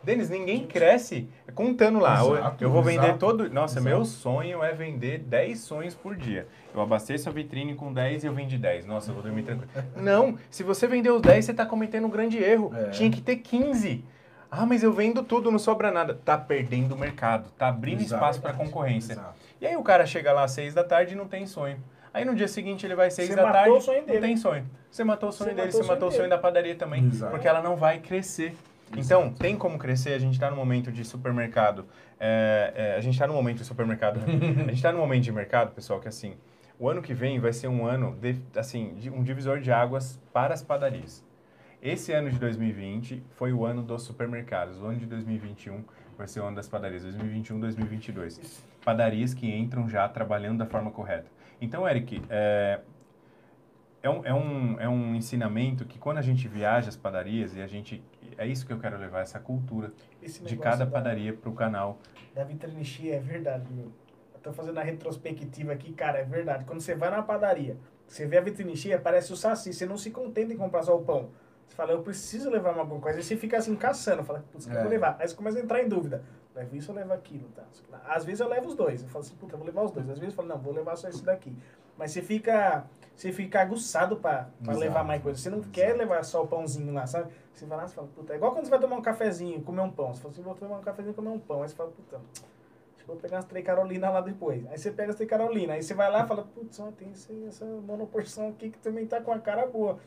Denis, 0.04 0.30
ninguém 0.30 0.68
cresce 0.68 1.28
contando 1.56 2.00
lá. 2.00 2.20
Eu- 2.20 2.38
Exato, 2.38 2.64
eu 2.64 2.70
vou 2.70 2.84
vender 2.84 3.06
exato, 3.08 3.20
todo. 3.20 3.50
Nossa, 3.50 3.80
exato. 3.80 3.96
meu 3.96 4.06
sonho 4.06 4.64
é 4.64 4.72
vender 4.72 5.18
10 5.18 5.60
sonhos 5.62 5.96
por 5.96 6.16
dia. 6.16 6.48
Eu 6.74 6.80
abasteço 6.82 7.28
a 7.28 7.32
vitrine 7.32 7.74
com 7.74 7.92
10 7.92 8.24
e 8.24 8.28
eu 8.28 8.34
vendo 8.34 8.56
10. 8.56 8.86
Nossa, 8.86 9.10
eu 9.10 9.16
vou 9.16 9.24
dormir 9.24 9.42
tranquilo. 9.42 9.72
Não, 9.98 10.38
se 10.52 10.62
você 10.62 10.86
vender 10.86 11.10
os 11.10 11.22
10, 11.24 11.46
você 11.46 11.52
está 11.52 11.66
cometendo 11.66 12.06
um 12.06 12.10
grande 12.10 12.38
erro. 12.38 12.72
É. 12.76 12.90
Tinha 12.92 13.10
que 13.10 13.20
ter 13.20 13.38
15. 13.38 14.06
Ah, 14.52 14.66
mas 14.66 14.84
eu 14.84 14.94
vendo 14.94 15.24
tudo, 15.24 15.52
não 15.52 15.60
sobra 15.60 15.92
nada. 15.92 16.14
Tá 16.14 16.38
perdendo 16.38 16.94
o 16.94 16.98
mercado, 16.98 17.50
tá 17.58 17.68
abrindo 17.68 18.02
espaço 18.02 18.40
para 18.40 18.54
concorrência. 18.54 19.20
E 19.60 19.66
aí 19.66 19.76
o 19.76 19.82
cara 19.84 20.06
chega 20.06 20.32
lá 20.32 20.44
às 20.44 20.52
6 20.52 20.74
da 20.74 20.84
tarde 20.84 21.14
e 21.14 21.18
não 21.18 21.28
tem 21.28 21.48
sonho. 21.48 21.78
Aí 22.16 22.24
no 22.24 22.34
dia 22.34 22.48
seguinte 22.48 22.86
ele 22.86 22.96
vai 22.96 23.12
6 23.12 23.28
Você 23.28 23.36
da 23.36 23.44
matou 23.44 23.60
tarde, 23.60 23.78
o 23.78 23.82
sonho 23.82 24.00
não 24.00 24.06
dele. 24.08 24.20
tem 24.22 24.38
sonho. 24.38 24.66
Você 24.90 25.04
matou 25.04 25.28
o 25.28 25.32
sonho 25.34 25.50
Você 25.50 25.56
dele, 25.56 25.68
matou 25.68 25.82
você 25.84 25.88
matou 25.88 26.08
o 26.08 26.12
sonho 26.12 26.24
dele. 26.24 26.36
da 26.36 26.38
padaria 26.38 26.76
também, 26.76 27.06
Exato. 27.08 27.30
porque 27.30 27.46
ela 27.46 27.62
não 27.62 27.76
vai 27.76 28.00
crescer. 28.00 28.56
Então, 28.96 29.34
tem 29.34 29.58
como 29.58 29.78
crescer, 29.78 30.14
a 30.14 30.20
gente 30.20 30.36
está 30.36 30.50
no 30.50 30.56
momento 30.56 30.94
de 30.94 31.04
supermercado. 31.04 31.86
é, 32.18 32.72
é, 32.74 32.96
a 32.96 33.02
gente 33.02 33.16
está 33.16 33.28
no 33.28 33.34
momento 33.34 33.58
de 33.58 33.66
supermercado. 33.66 34.18
né? 34.20 34.26
a 34.64 34.68
gente 34.70 34.76
está 34.76 34.94
no 34.94 35.00
momento 35.00 35.24
de 35.24 35.32
mercado, 35.34 35.74
pessoal, 35.74 36.00
que 36.00 36.08
assim, 36.08 36.36
o 36.80 36.88
ano 36.88 37.02
que 37.02 37.14
vem 37.14 37.38
vai 37.38 37.52
ser 37.52 37.68
um 37.68 37.86
ano, 37.86 38.16
de, 38.22 38.38
assim, 38.56 38.94
de 38.98 39.10
um 39.10 39.22
divisor 39.22 39.60
de 39.60 39.70
águas 39.70 40.18
para 40.32 40.54
as 40.54 40.62
padarias. 40.64 41.22
Esse 41.82 42.14
ano 42.14 42.30
de 42.30 42.40
2020 42.40 43.22
foi 43.32 43.52
o 43.52 43.66
ano 43.66 43.84
dos 43.84 44.04
supermercados. 44.04 44.82
O 44.82 44.86
ano 44.86 44.98
de 44.98 45.06
2021 45.06 45.84
vai 46.18 46.28
ser 46.30 46.40
o 46.40 46.46
ano 46.46 46.56
das 46.56 46.70
padarias. 46.70 47.04
2021, 47.04 47.60
2022. 47.60 48.64
Padarias 48.86 49.34
que 49.34 49.54
entram 49.54 49.90
já 49.90 50.08
trabalhando 50.08 50.60
da 50.60 50.66
forma 50.66 50.90
correta. 50.92 51.35
Então, 51.62 51.88
Eric, 51.88 52.22
é, 52.30 52.82
é, 54.04 54.10
um, 54.10 54.26
é, 54.26 54.34
um, 54.34 54.80
é 54.82 54.90
um 54.90 55.16
ensinamento 55.16 55.86
que 55.86 55.98
quando 55.98 56.18
a 56.18 56.22
gente 56.22 56.48
viaja 56.48 56.90
às 56.90 56.96
padarias, 56.96 57.56
e 57.56 57.62
a 57.62 57.68
gente. 57.68 58.04
É 58.38 58.46
isso 58.46 58.66
que 58.66 58.74
eu 58.74 58.80
quero 58.80 58.98
levar, 58.98 59.22
essa 59.22 59.40
cultura 59.40 59.92
de 60.22 60.58
cada 60.58 60.86
da- 60.86 60.92
padaria 60.92 61.34
para 61.34 61.50
o 61.50 61.54
canal. 61.54 62.00
Da 62.34 62.44
vitrine 62.44 62.84
cheia 62.84 63.16
é 63.16 63.20
verdade, 63.20 63.66
meu. 63.72 63.92
Eu 64.34 64.40
tô 64.42 64.52
fazendo 64.52 64.78
a 64.78 64.84
retrospectiva 64.84 65.72
aqui, 65.72 65.94
cara, 65.94 66.20
é 66.20 66.24
verdade. 66.24 66.66
Quando 66.66 66.82
você 66.82 66.94
vai 66.94 67.10
na 67.10 67.24
padaria, 67.24 67.78
você 68.08 68.28
vê 68.28 68.38
a 68.38 68.42
vitrine 68.42 68.76
cheia, 68.76 69.00
parece 69.00 69.32
o 69.32 69.36
saci. 69.36 69.74
Você 69.74 69.86
não 69.86 69.98
se 69.98 70.12
contenta 70.12 70.54
em 70.54 70.58
comprar 70.58 70.84
só 70.84 70.96
o 70.96 71.02
pão. 71.04 71.30
Você 71.68 71.76
fala, 71.76 71.94
eu 71.94 72.04
preciso 72.04 72.50
levar 72.50 72.74
uma 72.74 72.82
alguma 72.82 73.00
coisa. 73.00 73.18
Aí 73.18 73.24
você 73.24 73.36
fica 73.38 73.58
assim, 73.58 73.76
caçando. 73.76 74.24
Fala, 74.24 74.46
putz, 74.52 74.66
o 74.66 74.70
que 74.70 74.76
eu 74.76 74.80
É. 74.80 74.82
vou 74.84 74.92
levar? 74.92 75.16
Aí 75.20 75.28
você 75.28 75.36
começa 75.36 75.58
a 75.58 75.62
entrar 75.62 75.82
em 75.82 75.88
dúvida. 75.90 76.22
Levo 76.56 76.76
isso 76.76 76.92
ou 76.92 76.98
levo 76.98 77.12
aquilo, 77.12 77.50
tá? 77.50 77.64
Às 78.08 78.24
vezes 78.24 78.40
eu 78.40 78.48
levo 78.48 78.68
os 78.68 78.76
dois. 78.76 79.04
Eu 79.04 79.10
falo 79.10 79.26
assim, 79.26 79.36
puta, 79.36 79.56
eu 79.56 79.58
vou 79.58 79.68
levar 79.68 79.84
os 79.84 79.92
dois. 79.92 80.10
Às 80.10 80.18
vezes 80.18 80.34
eu 80.34 80.38
falo, 80.38 80.48
não, 80.48 80.58
vou 80.58 80.74
levar 80.74 80.96
só 80.96 81.10
esse 81.10 81.22
daqui. 81.24 81.54
Mas 81.98 82.12
você 82.12 82.22
fica, 82.22 82.86
você 83.14 83.32
fica 83.32 83.62
aguçado 83.62 84.16
pra, 84.18 84.50
pra 84.64 84.72
Exato, 84.72 84.80
levar 84.80 85.04
mais 85.04 85.22
coisa. 85.22 85.38
Você 85.38 85.50
não 85.50 85.58
exato. 85.58 85.72
quer 85.72 85.96
levar 85.98 86.24
só 86.24 86.44
o 86.44 86.48
pãozinho 86.48 86.94
lá, 86.94 87.06
sabe? 87.06 87.32
Você 87.54 87.66
vai 87.66 87.78
lá 87.78 87.86
e 87.86 87.90
fala, 87.90 88.08
puta, 88.08 88.34
é 88.34 88.36
igual 88.38 88.54
quando 88.54 88.66
você 88.66 88.72
vai 88.72 88.80
tomar 88.80 88.96
um 88.96 89.02
cafezinho, 89.02 89.62
comer 89.64 89.82
um 89.82 89.92
pão. 89.92 90.14
Você 90.14 90.22
fala 90.22 90.34
assim, 90.34 90.42
vou 90.42 90.56
tomar 90.56 90.78
um 90.78 90.82
cafezinho 90.82 91.12
e 91.12 91.16
comer 91.16 91.30
um 91.30 91.40
pão. 91.40 91.62
Aí 91.62 91.70
você 91.70 91.76
fala, 91.76 91.92
puta, 91.92 92.16
acho 92.16 93.04
que 93.04 93.08
vou 93.08 93.18
pegar 93.18 93.36
umas 93.36 93.46
três 93.46 93.66
Carolina 93.66 94.10
lá 94.10 94.22
depois. 94.22 94.66
Aí 94.68 94.78
você 94.78 94.92
pega 94.92 95.10
as 95.10 95.16
três 95.16 95.30
Carolina. 95.30 95.74
Aí 95.74 95.84
você 95.84 95.94
vai 95.94 96.10
lá 96.10 96.24
e 96.24 96.28
fala, 96.28 96.44
putz, 96.44 96.82
tem 96.98 97.14
essa 97.48 97.66
monoporção 97.66 98.50
aqui 98.50 98.70
que 98.70 98.78
também 98.80 99.06
tá 99.06 99.20
com 99.20 99.34
a 99.34 99.40
cara 99.40 99.66
boa. 99.68 100.00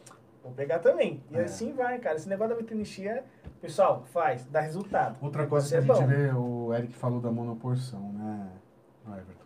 Vou 0.48 0.54
pegar 0.56 0.78
também. 0.78 1.22
E 1.30 1.36
É. 1.36 1.42
assim 1.44 1.72
vai, 1.72 1.98
cara. 1.98 2.16
Esse 2.16 2.28
negócio 2.28 2.54
da 2.54 2.60
vitrine 2.60 2.84
cheia, 2.84 3.22
pessoal, 3.60 4.02
faz, 4.12 4.46
dá 4.46 4.60
resultado. 4.60 5.16
Outra 5.20 5.46
coisa 5.46 5.68
que 5.68 5.76
a 5.76 5.80
negócio 5.80 6.02
gente 6.06 6.14
é 6.14 6.28
bom. 6.32 6.32
vê, 6.32 6.38
o 6.38 6.74
Eric 6.74 6.94
falou 6.94 7.20
da 7.20 7.30
monoporção, 7.30 8.12
né, 8.12 8.50
Everton? 9.06 9.44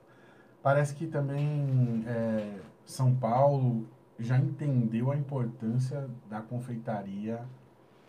Parece 0.63 0.95
que 0.95 1.07
também 1.09 2.05
é, 2.07 2.59
São 2.85 3.15
Paulo 3.15 3.89
já 4.19 4.39
entendeu 4.39 5.11
a 5.11 5.17
importância 5.17 6.09
da 6.31 6.41
confeitaria 6.41 7.41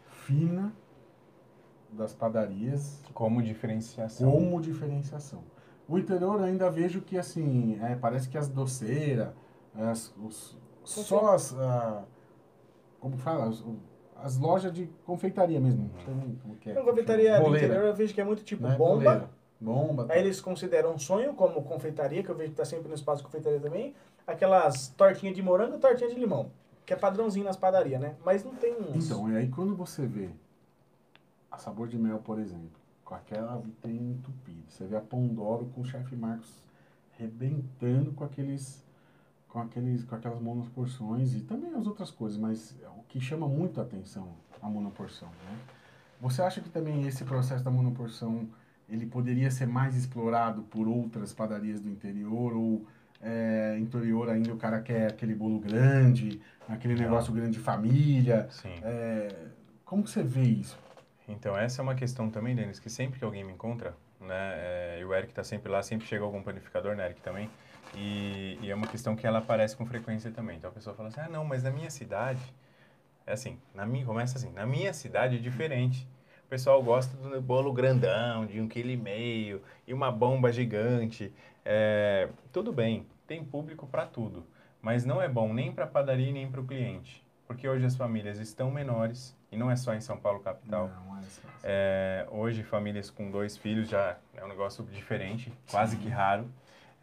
fina 0.05 0.71
das 1.91 2.13
padarias 2.13 3.03
Como 3.13 3.41
diferenciação. 3.41 4.31
como 4.31 4.61
diferenciação. 4.61 5.43
O 5.87 5.97
interior 5.97 6.41
ainda 6.41 6.69
vejo 6.69 7.01
que 7.01 7.17
assim, 7.17 7.79
é, 7.83 7.95
parece 7.95 8.29
que 8.29 8.37
as 8.37 8.47
doceiras, 8.47 9.29
as, 9.75 10.13
os, 10.17 10.57
só 10.83 11.33
as. 11.35 11.53
ah, 11.59 12.03
como 13.03 13.17
fala? 13.17 13.49
As, 13.49 13.61
as 14.15 14.37
lojas 14.37 14.71
de 14.71 14.87
confeitaria 15.05 15.59
mesmo. 15.59 15.91
Então, 16.01 16.35
como 16.41 16.55
que 16.55 16.69
é? 16.69 16.71
Então, 16.71 16.85
confeitaria 16.85 17.37
do 17.37 17.47
interior 17.49 17.83
eu 17.83 17.93
vejo 17.93 18.13
que 18.13 18.21
é 18.21 18.23
muito 18.23 18.45
tipo 18.45 18.63
né? 18.63 18.77
bomba. 18.77 19.03
Boleira. 19.03 19.29
Bomba. 19.59 20.07
Aí 20.09 20.21
eles 20.21 20.39
consideram 20.39 20.93
um 20.93 20.97
sonho 20.97 21.33
como 21.33 21.61
confeitaria, 21.63 22.23
que 22.23 22.29
eu 22.29 22.35
vejo 22.35 22.51
que 22.51 22.55
tá 22.55 22.63
sempre 22.63 22.87
no 22.87 22.95
espaço 22.95 23.17
de 23.17 23.25
confeitaria 23.25 23.59
também. 23.59 23.93
Aquelas 24.25 24.87
tortinhas 24.87 25.35
de 25.35 25.41
morango 25.41 25.75
e 25.75 25.79
tortinha 25.79 26.09
de 26.09 26.15
limão. 26.17 26.49
Que 26.85 26.93
é 26.93 26.95
padrãozinho 26.95 27.43
nas 27.43 27.57
padarias, 27.57 27.99
né? 27.99 28.15
Mas 28.23 28.45
não 28.45 28.55
tem 28.55 28.73
uns. 28.73 29.05
Então, 29.05 29.29
e 29.29 29.35
aí 29.35 29.49
quando 29.49 29.75
você 29.75 30.05
vê 30.05 30.29
a 31.51 31.57
sabor 31.57 31.89
de 31.89 31.97
mel, 31.97 32.19
por 32.19 32.39
exemplo, 32.39 32.79
com 33.03 33.15
aquela 33.15 33.57
vitrine 33.57 34.13
entupida, 34.13 34.63
você 34.69 34.85
vê 34.85 34.95
a 34.95 35.01
Pondoro 35.01 35.65
com 35.75 35.81
o 35.81 35.85
chefe 35.85 36.15
Marcos 36.15 36.63
rebentando 37.17 38.13
com 38.13 38.23
aqueles 38.23 38.81
com, 39.53 39.59
aqueles, 39.59 40.03
com 40.03 40.15
aquelas 40.15 40.41
monoporções 40.41 41.35
e 41.35 41.41
também 41.41 41.75
as 41.75 41.85
outras 41.85 42.09
coisas, 42.09 42.39
mas 42.39 42.75
o 42.97 43.03
que 43.03 43.21
chama 43.21 43.47
muito 43.47 43.79
a 43.79 43.83
atenção 43.83 44.27
a 44.59 44.67
monoporção, 44.67 45.27
né? 45.27 45.57
Você 46.19 46.41
acha 46.41 46.59
que 46.59 46.69
também 46.69 47.05
esse 47.05 47.23
processo 47.23 47.63
da 47.63 47.69
monoporção 47.69 48.49
ele 48.89 49.05
poderia 49.05 49.51
ser 49.51 49.67
mais 49.67 49.95
explorado 49.95 50.63
por 50.63 50.87
outras 50.87 51.33
padarias 51.33 51.79
do 51.79 51.89
interior 51.89 52.53
ou 52.53 52.87
é, 53.21 53.77
interior 53.79 54.29
ainda 54.29 54.51
o 54.53 54.57
cara 54.57 54.81
quer 54.81 55.11
aquele 55.11 55.35
bolo 55.35 55.59
grande, 55.59 56.41
aquele 56.67 56.95
negócio 56.95 57.31
grande 57.31 57.51
de 57.51 57.59
família? 57.59 58.47
Sim. 58.49 58.73
É, 58.81 59.27
como 59.85 60.07
você 60.07 60.23
vê 60.23 60.43
isso? 60.43 60.79
Então, 61.27 61.55
essa 61.55 61.81
é 61.81 61.83
uma 61.83 61.95
questão 61.95 62.29
também, 62.29 62.55
Denis, 62.55 62.79
que 62.79 62.89
sempre 62.89 63.19
que 63.19 63.25
alguém 63.25 63.43
me 63.43 63.53
encontra, 63.53 63.95
né, 64.19 64.53
é, 64.55 64.97
e 65.01 65.05
o 65.05 65.13
Eric 65.13 65.31
está 65.31 65.43
sempre 65.43 65.71
lá, 65.71 65.83
sempre 65.83 66.07
chega 66.07 66.23
algum 66.23 66.41
panificador, 66.41 66.95
né, 66.95 67.05
Eric 67.05 67.21
também, 67.21 67.49
e, 67.95 68.57
e, 68.61 68.69
é 68.69 68.75
uma 68.75 68.87
questão 68.87 69.15
que 69.15 69.25
ela 69.25 69.39
aparece 69.39 69.75
com 69.75 69.85
frequência 69.85 70.31
também. 70.31 70.57
Então, 70.57 70.69
a 70.69 70.73
pessoa 70.73 70.95
fala 70.95 71.09
assim, 71.09 71.21
ah, 71.21 71.29
não, 71.29 71.45
mas 71.45 71.63
na 71.63 71.71
minha 71.71 71.89
cidade, 71.89 72.41
é 73.25 73.33
assim, 73.33 73.59
na 73.73 73.85
minha, 73.85 74.05
começa 74.05 74.37
assim, 74.37 74.51
na 74.51 74.65
minha 74.65 74.93
cidade 74.93 75.35
é 75.35 75.39
diferente. 75.39 76.07
O 76.45 76.49
pessoal 76.49 76.81
gosta 76.83 77.15
do 77.17 77.41
bolo 77.41 77.73
grandão, 77.73 78.45
de 78.45 78.59
um 78.61 78.67
quilo 78.67 78.89
e 78.89 78.97
meio, 78.97 79.61
e 79.87 79.93
uma 79.93 80.11
bomba 80.11 80.51
gigante. 80.51 81.31
É, 81.65 82.29
tudo 82.51 82.71
bem, 82.71 83.07
tem 83.25 83.43
público 83.43 83.87
para 83.87 84.05
tudo, 84.05 84.45
mas 84.81 85.05
não 85.05 85.21
é 85.21 85.27
bom 85.27 85.53
nem 85.53 85.71
para 85.71 85.85
a 85.85 85.87
padaria 85.87 86.31
nem 86.31 86.49
para 86.49 86.61
o 86.61 86.65
cliente, 86.65 87.25
porque 87.47 87.67
hoje 87.67 87.85
as 87.85 87.95
famílias 87.95 88.37
estão 88.37 88.69
menores, 88.69 89.35
e 89.51 89.57
não 89.57 89.69
é 89.69 89.75
só 89.75 89.93
em 89.93 90.01
São 90.01 90.17
Paulo 90.17 90.39
capital. 90.39 90.89
Não, 90.89 91.17
é 91.19 91.21
só. 91.23 91.41
É, 91.63 92.27
hoje 92.31 92.63
famílias 92.63 93.09
com 93.09 93.31
dois 93.31 93.55
filhos 93.55 93.87
já 93.87 94.17
é 94.35 94.43
um 94.43 94.47
negócio 94.47 94.83
diferente, 94.85 95.53
quase 95.69 95.95
Sim. 95.95 96.01
que 96.01 96.09
raro. 96.09 96.47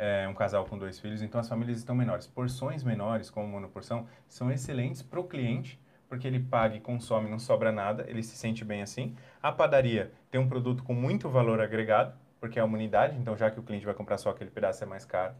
É, 0.03 0.27
um 0.27 0.33
casal 0.33 0.65
com 0.65 0.79
dois 0.79 0.99
filhos, 0.99 1.21
então 1.21 1.39
as 1.39 1.47
famílias 1.47 1.77
estão 1.77 1.95
menores. 1.95 2.27
Porções 2.27 2.83
menores, 2.83 3.29
como 3.29 3.47
monoporção, 3.47 4.07
são 4.27 4.51
excelentes 4.51 5.03
para 5.03 5.21
o 5.21 5.25
cliente, 5.25 5.79
porque 6.09 6.27
ele 6.27 6.41
paga 6.41 6.75
e 6.75 6.81
consome, 6.81 7.29
não 7.29 7.39
sobra 7.39 7.71
nada, 7.71 8.07
ele 8.09 8.23
se 8.23 8.35
sente 8.35 8.65
bem 8.65 8.81
assim. 8.81 9.15
A 9.43 9.53
padaria 9.53 10.11
tem 10.31 10.41
um 10.41 10.49
produto 10.49 10.83
com 10.83 10.95
muito 10.95 11.29
valor 11.29 11.61
agregado, 11.61 12.15
porque 12.41 12.59
é 12.59 12.65
uma 12.65 12.79
unidade, 12.79 13.15
então 13.19 13.37
já 13.37 13.51
que 13.51 13.61
o 13.61 13.63
cliente 13.63 13.85
vai 13.85 13.93
comprar 13.93 14.17
só 14.17 14.31
aquele 14.31 14.49
pedaço 14.49 14.83
é 14.83 14.87
mais 14.87 15.05
caro. 15.05 15.35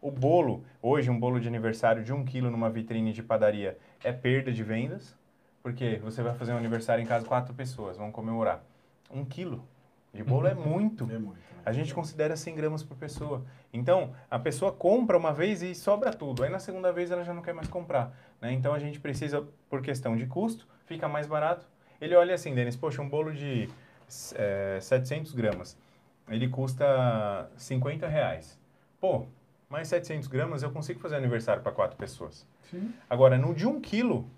O 0.00 0.10
bolo, 0.10 0.64
hoje 0.80 1.10
um 1.10 1.20
bolo 1.20 1.38
de 1.38 1.46
aniversário 1.46 2.02
de 2.02 2.10
um 2.10 2.24
quilo 2.24 2.50
numa 2.50 2.70
vitrine 2.70 3.12
de 3.12 3.22
padaria 3.22 3.76
é 4.02 4.12
perda 4.12 4.50
de 4.50 4.64
vendas, 4.64 5.14
porque 5.62 5.96
você 6.02 6.22
vai 6.22 6.34
fazer 6.34 6.54
um 6.54 6.56
aniversário 6.56 7.02
em 7.02 7.06
casa, 7.06 7.26
quatro 7.26 7.52
pessoas 7.52 7.98
vão 7.98 8.10
comemorar. 8.10 8.64
Um 9.10 9.26
quilo 9.26 9.62
de 10.16 10.24
bolo 10.24 10.46
é 10.46 10.54
muito. 10.54 11.04
É 11.04 11.18
muito. 11.18 11.36
Né? 11.36 11.42
A 11.64 11.72
gente 11.72 11.92
considera 11.92 12.36
100 12.36 12.54
gramas 12.54 12.82
por 12.82 12.96
pessoa. 12.96 13.44
Então, 13.72 14.14
a 14.30 14.38
pessoa 14.38 14.72
compra 14.72 15.16
uma 15.16 15.32
vez 15.32 15.62
e 15.62 15.74
sobra 15.74 16.12
tudo. 16.12 16.44
Aí 16.44 16.50
na 16.50 16.58
segunda 16.58 16.92
vez 16.92 17.10
ela 17.10 17.24
já 17.24 17.34
não 17.34 17.42
quer 17.42 17.52
mais 17.52 17.68
comprar. 17.68 18.16
Né? 18.40 18.52
Então 18.52 18.72
a 18.72 18.78
gente 18.78 19.00
precisa, 19.00 19.46
por 19.68 19.82
questão 19.82 20.16
de 20.16 20.26
custo, 20.26 20.66
fica 20.86 21.08
mais 21.08 21.26
barato. 21.26 21.66
Ele 22.00 22.14
olha 22.14 22.34
assim, 22.34 22.54
Denis, 22.54 22.76
poxa, 22.76 23.02
um 23.02 23.08
bolo 23.08 23.32
de 23.32 23.68
é, 24.34 24.78
700 24.80 25.32
gramas, 25.32 25.76
ele 26.28 26.48
custa 26.48 27.50
50 27.56 28.06
reais. 28.06 28.58
Pô, 29.00 29.26
mais 29.68 29.88
700 29.88 30.28
gramas 30.28 30.62
eu 30.62 30.70
consigo 30.70 31.00
fazer 31.00 31.16
aniversário 31.16 31.62
para 31.62 31.72
quatro 31.72 31.96
pessoas. 31.96 32.46
Sim. 32.70 32.92
Agora, 33.08 33.36
no 33.38 33.54
de 33.54 33.66
um 33.66 33.80
quilo, 33.80 34.28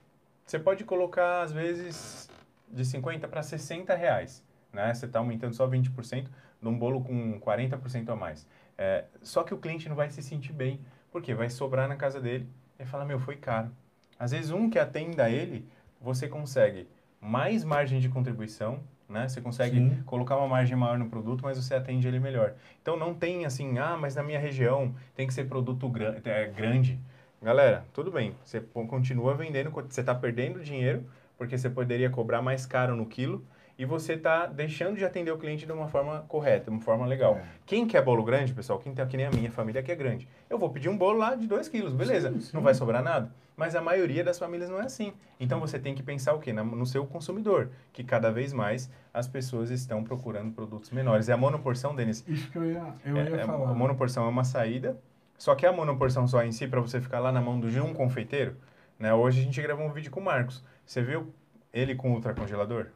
você 0.45 0.59
pode 0.59 0.85
colocar, 0.85 1.43
às 1.43 1.53
vezes, 1.53 2.31
de 2.70 2.85
50 2.85 3.29
para 3.29 3.43
60 3.43 3.95
reais. 3.95 4.43
Né? 4.79 4.95
Você 4.95 5.07
está 5.07 5.18
aumentando 5.18 5.55
só 5.55 5.66
20% 5.66 6.29
num 6.62 6.79
bolo 6.79 7.03
com 7.03 7.41
40% 7.41 8.11
a 8.11 8.14
mais. 8.14 8.47
É, 8.79 9.07
só 9.22 9.43
que 9.43 9.53
o 9.53 9.59
cliente 9.59 9.89
não 9.89 9.97
vai 9.97 10.09
se 10.09 10.22
sentir 10.22 10.53
bem, 10.53 10.81
porque 11.11 11.35
vai 11.35 11.51
sobrar 11.51 11.89
na 11.89 11.97
casa 11.97 12.20
dele 12.20 12.49
e 12.79 12.85
fala, 12.85 13.05
meu, 13.05 13.18
foi 13.18 13.35
caro. 13.35 13.72
Às 14.16 14.31
vezes, 14.31 14.53
um 14.53 14.70
que 14.70 14.79
atenda 14.79 15.29
ele, 15.29 15.66
você 16.01 16.29
consegue 16.29 16.87
mais 17.20 17.64
margem 17.64 17.99
de 17.99 18.09
contribuição, 18.09 18.79
né? 19.09 19.29
Você 19.29 19.41
consegue 19.41 19.79
Sim. 19.79 20.03
colocar 20.07 20.37
uma 20.37 20.47
margem 20.47 20.76
maior 20.76 20.97
no 20.97 21.09
produto, 21.09 21.43
mas 21.43 21.57
você 21.57 21.74
atende 21.74 22.07
ele 22.07 22.20
melhor. 22.20 22.55
Então, 22.81 22.97
não 22.97 23.12
tem 23.12 23.47
assim, 23.47 23.79
ah, 23.79 23.97
mas 23.97 24.14
na 24.14 24.22
minha 24.22 24.39
região 24.39 24.95
tem 25.16 25.26
que 25.26 25.35
ser 25.35 25.49
produto 25.49 25.91
é, 26.24 26.47
grande. 26.47 27.01
Galera, 27.43 27.85
tudo 27.93 28.12
bem, 28.12 28.37
você 28.45 28.61
continua 28.61 29.35
vendendo, 29.35 29.70
você 29.70 30.01
está 30.01 30.14
perdendo 30.14 30.61
dinheiro, 30.61 31.05
porque 31.37 31.59
você 31.59 31.68
poderia 31.68 32.11
cobrar 32.11 32.43
mais 32.43 32.64
caro 32.66 32.95
no 32.95 33.07
quilo, 33.07 33.45
e 33.79 33.85
você 33.85 34.14
está 34.14 34.47
deixando 34.47 34.97
de 34.97 35.05
atender 35.05 35.31
o 35.31 35.39
cliente 35.39 35.64
de 35.64 35.72
uma 35.72 35.87
forma 35.87 36.24
correta, 36.29 36.64
de 36.64 36.70
uma 36.70 36.81
forma 36.81 37.07
legal. 37.07 37.37
É. 37.37 37.45
Quem 37.64 37.87
quer 37.87 38.03
bolo 38.03 38.24
grande, 38.24 38.53
pessoal, 38.53 38.79
quem 38.79 38.93
tem 38.93 39.07
que 39.07 39.16
nem 39.16 39.26
a 39.26 39.31
minha 39.31 39.51
família 39.53 39.83
que 39.83 39.93
é 39.93 39.95
grande, 39.95 40.29
eu 40.51 40.59
vou 40.59 40.68
pedir 40.70 40.89
um 40.89 40.97
bolo 40.99 41.18
lá 41.18 41.35
de 41.35 41.47
2 41.47 41.68
quilos, 41.68 41.93
beleza, 41.93 42.33
sim, 42.33 42.41
sim. 42.41 42.51
não 42.53 42.61
vai 42.61 42.74
sobrar 42.74 43.03
nada. 43.03 43.31
Mas 43.57 43.74
a 43.74 43.81
maioria 43.81 44.22
das 44.22 44.39
famílias 44.39 44.70
não 44.70 44.81
é 44.81 44.85
assim. 44.85 45.12
Então 45.41 45.59
você 45.59 45.79
tem 45.79 45.93
que 45.95 46.03
pensar 46.03 46.33
o 46.33 46.39
quê? 46.39 46.53
No 46.53 46.87
seu 46.87 47.05
consumidor, 47.07 47.70
que 47.93 48.05
cada 48.05 48.31
vez 48.31 48.53
mais 48.53 48.89
as 49.12 49.26
pessoas 49.26 49.70
estão 49.70 50.05
procurando 50.05 50.53
produtos 50.53 50.91
menores. 50.91 51.29
É 51.29 51.33
a 51.33 51.37
monoporção, 51.37 51.95
Denis. 51.95 52.24
Isso 52.29 52.49
que 52.53 52.59
eu 52.59 52.64
ia, 52.64 52.95
eu 53.05 53.16
é, 53.16 53.31
ia 53.31 53.37
é, 53.37 53.45
falar. 53.45 53.70
A 53.70 53.74
monoporção 53.74 54.26
é 54.26 54.29
uma 54.29 54.45
saída 54.45 54.97
só 55.39 55.55
que 55.55 55.64
a 55.64 55.72
monoporção 55.72 56.26
só 56.26 56.43
em 56.43 56.51
si, 56.51 56.66
para 56.66 56.81
você 56.81 57.01
ficar 57.01 57.20
lá 57.20 57.31
na 57.31 57.41
mão 57.41 57.61
de 57.61 57.81
um 57.81 57.95
confeiteiro, 57.95 58.57
né? 58.99 59.14
Hoje 59.14 59.41
a 59.41 59.45
gente 59.45 59.62
gravou 59.62 59.87
um 59.87 59.93
vídeo 59.93 60.11
com 60.11 60.18
o 60.18 60.24
Marcos. 60.24 60.64
Você 60.85 61.01
viu 61.01 61.33
ele 61.72 61.95
com 61.95 62.12
ultracongelador? 62.12 62.89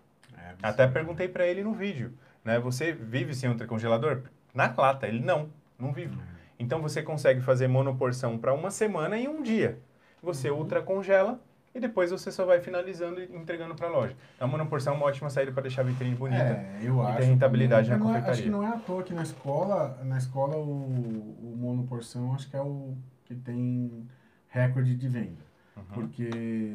É, 0.62 0.68
Até 0.68 0.86
perguntei 0.86 1.28
para 1.28 1.46
ele 1.46 1.62
no 1.62 1.72
vídeo, 1.72 2.12
né? 2.44 2.58
Você 2.58 2.92
vive 2.92 3.34
sem 3.34 3.48
ultracongelador? 3.48 4.22
Na 4.54 4.72
lata, 4.76 5.06
ele 5.06 5.20
não, 5.20 5.50
não 5.78 5.92
vive. 5.92 6.16
Uhum. 6.16 6.22
Então 6.58 6.80
você 6.80 7.02
consegue 7.02 7.40
fazer 7.40 7.68
monoporção 7.68 8.38
para 8.38 8.52
uma 8.54 8.70
semana 8.70 9.18
e 9.18 9.26
um 9.28 9.42
dia. 9.42 9.78
Você 10.22 10.50
uhum. 10.50 10.58
ultracongela 10.58 11.40
e 11.74 11.80
depois 11.80 12.10
você 12.10 12.30
só 12.30 12.44
vai 12.44 12.60
finalizando 12.60 13.20
e 13.20 13.24
entregando 13.34 13.74
para 13.74 13.88
a 13.88 13.90
loja. 13.90 14.14
Então, 14.36 14.46
a 14.46 14.50
monoporção 14.50 14.92
é 14.92 14.96
uma 14.96 15.06
ótima 15.06 15.30
saída 15.30 15.52
para 15.52 15.62
deixar 15.62 15.82
a 15.82 15.84
vitrine 15.84 16.14
bonita 16.14 16.42
é, 16.42 16.80
eu 16.82 16.98
e 16.98 17.00
acho 17.00 17.16
ter 17.16 17.24
rentabilidade 17.24 17.90
na 17.90 17.98
confeitaria. 17.98 18.32
acho 18.32 18.42
que 18.42 18.50
não 18.50 18.62
é 18.62 18.68
à 18.68 18.76
toa 18.76 19.02
que 19.02 19.14
na 19.14 19.22
escola, 19.22 19.98
na 20.04 20.18
escola 20.18 20.56
o, 20.56 20.60
o 20.60 21.56
monoporção 21.56 22.34
acho 22.34 22.48
que 22.50 22.56
é 22.56 22.60
o 22.60 22.94
que 23.24 23.34
tem 23.34 24.06
recorde 24.48 24.94
de 24.94 25.08
venda. 25.08 25.51
Uhum. 25.76 25.84
Porque 25.94 26.28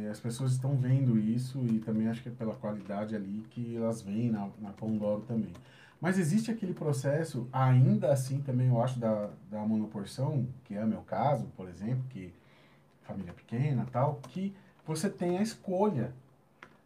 as 0.10 0.20
pessoas 0.20 0.54
estão 0.54 0.76
vendo 0.76 1.18
isso 1.20 1.64
e 1.66 1.80
também 1.80 2.08
acho 2.08 2.24
que 2.24 2.30
é 2.30 2.32
pela 2.32 2.56
qualidade 2.56 3.16
ali 3.16 3.44
que 3.52 3.76
elas 3.76 4.02
veem 4.02 4.32
na, 4.32 4.50
na 4.60 4.72
Pão 4.72 4.98
Douro 4.98 5.22
também. 5.22 5.54
Mas 6.00 6.20
existe 6.20 6.52
aquele 6.52 6.74
processo, 6.74 7.48
ainda 7.52 8.12
assim 8.12 8.40
também 8.42 8.68
eu 8.68 8.82
acho, 8.82 9.00
da, 9.00 9.30
da 9.50 9.60
monoporção, 9.62 10.48
que 10.64 10.76
é 10.76 10.84
o 10.84 10.88
meu 10.88 11.02
caso, 11.02 11.46
por 11.56 11.68
exemplo, 11.68 12.04
que 12.10 12.34
família 13.02 13.34
pequena 13.34 13.88
tal, 13.92 14.20
que 14.30 14.54
você 14.86 15.10
tem 15.10 15.38
a 15.38 15.42
escolha. 15.42 16.12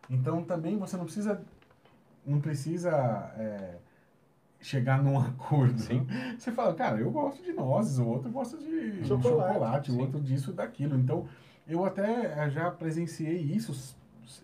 Então 0.09 0.43
também 0.43 0.77
você 0.77 0.95
não 0.95 1.05
precisa 1.05 1.41
não 2.25 2.39
precisa 2.39 2.91
é, 3.37 3.77
chegar 4.61 5.03
num 5.03 5.17
acordo. 5.19 5.79
Sim. 5.79 6.07
Você 6.37 6.51
fala, 6.51 6.73
cara, 6.73 6.99
eu 6.99 7.11
gosto 7.11 7.43
de 7.43 7.51
nozes, 7.51 7.97
o 7.97 8.07
outro 8.07 8.29
gosta 8.29 8.57
de 8.57 9.05
chocolate, 9.05 9.51
chocolate 9.51 9.91
o 9.91 9.99
outro 9.99 10.21
disso 10.21 10.53
daquilo. 10.53 10.97
Então 10.97 11.27
eu 11.73 11.85
até 11.85 12.33
é, 12.37 12.49
já 12.49 12.69
presenciei 12.71 13.37
isso 13.37 13.95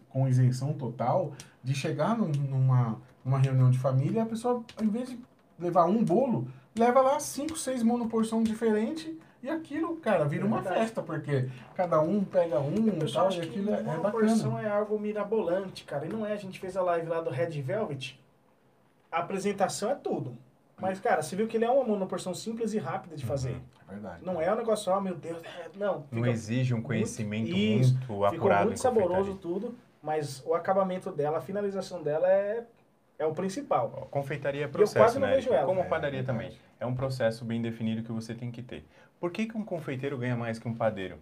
com 0.10 0.28
isenção 0.28 0.74
total 0.74 1.34
de 1.64 1.74
chegar 1.74 2.18
num, 2.18 2.28
numa, 2.28 3.02
numa 3.24 3.40
reunião 3.40 3.70
de 3.70 3.78
família 3.78 4.24
a 4.24 4.26
pessoa, 4.26 4.64
ao 4.76 4.84
invés 4.84 5.10
de 5.10 5.20
levar 5.60 5.86
um 5.86 6.04
bolo, 6.04 6.48
leva 6.78 7.02
lá 7.02 7.20
cinco, 7.20 7.58
seis 7.58 7.84
monoporções 7.84 8.48
diferentes 8.48 9.16
e 9.42 9.50
aquilo, 9.50 9.96
cara, 9.98 10.26
vira 10.26 10.44
é 10.44 10.48
uma 10.48 10.64
festa, 10.64 11.02
porque 11.02 11.50
cada 11.76 12.02
um 12.02 12.24
pega 12.24 12.60
um 12.60 12.88
e 12.88 13.12
tal, 13.12 13.32
e 13.32 13.42
aquilo 13.42 13.74
é, 13.74 13.80
é 13.80 13.84
bacana. 13.84 14.60
é 14.60 14.68
algo 14.68 15.00
mirabolante, 15.00 15.84
cara. 15.84 16.06
E 16.06 16.10
não 16.10 16.26
é, 16.26 16.34
a 16.34 16.38
gente 16.38 16.60
fez 16.60 16.76
a 16.76 16.82
live 16.82 17.08
lá 17.08 17.22
do 17.22 17.30
Red 17.30 17.62
Velvet, 17.62 18.20
a 19.12 19.20
apresentação 19.20 19.92
é 19.92 19.96
tudo. 19.96 20.36
Mas, 20.80 21.00
cara, 21.00 21.22
você 21.22 21.36
viu 21.36 21.48
que 21.48 21.58
ele 21.58 21.66
é 21.66 21.70
uma 21.70 21.84
monoporção 21.84 22.34
simples 22.34 22.74
e 22.74 22.78
rápida 22.78 23.16
de 23.16 23.26
fazer. 23.26 23.54
Uhum, 23.54 23.62
verdade. 23.94 24.26
Não 24.26 24.42
é 24.42 24.52
um 24.52 24.58
negócio, 24.58 24.94
oh 24.94 25.02
meu 25.02 25.16
Deus, 25.16 25.42
é, 25.44 25.70
não. 25.76 26.06
Não 26.12 26.26
exige 26.26 26.74
um 26.74 26.82
conhecimento 26.82 27.52
muito, 27.52 27.88
muito 27.88 28.26
apurado. 28.26 28.36
Ficou 28.36 28.66
muito 28.66 28.80
saboroso 28.80 29.36
tudo, 29.36 29.76
mas 30.02 30.44
o 30.46 30.54
acabamento 30.54 31.12
dela, 31.12 31.38
a 31.38 31.42
finalização 31.42 32.02
dela 32.04 32.28
é 32.28 32.66
é 33.20 33.26
o 33.26 33.34
principal. 33.34 34.08
Confeitaria 34.12 34.66
é 34.66 34.68
processo, 34.68 34.98
eu 34.98 35.02
quase 35.02 35.20
não 35.20 35.28
né? 35.28 35.36
Vejo 35.36 35.52
ela. 35.52 35.66
Como 35.66 35.84
padaria 35.86 36.20
é, 36.20 36.24
também. 36.24 36.52
É 36.80 36.86
um 36.86 36.94
processo 36.94 37.44
bem 37.44 37.62
definido 37.62 38.04
que 38.04 38.12
você 38.12 38.34
tem 38.36 38.52
que 38.52 38.62
ter. 38.62 38.86
Por 39.20 39.32
que, 39.32 39.48
que 39.48 39.58
um 39.58 39.66
confeiteiro 39.66 40.18
ganha 40.18 40.36
mais 40.36 40.60
que 40.60 40.68
um 40.68 40.74
padeiro? 40.74 41.18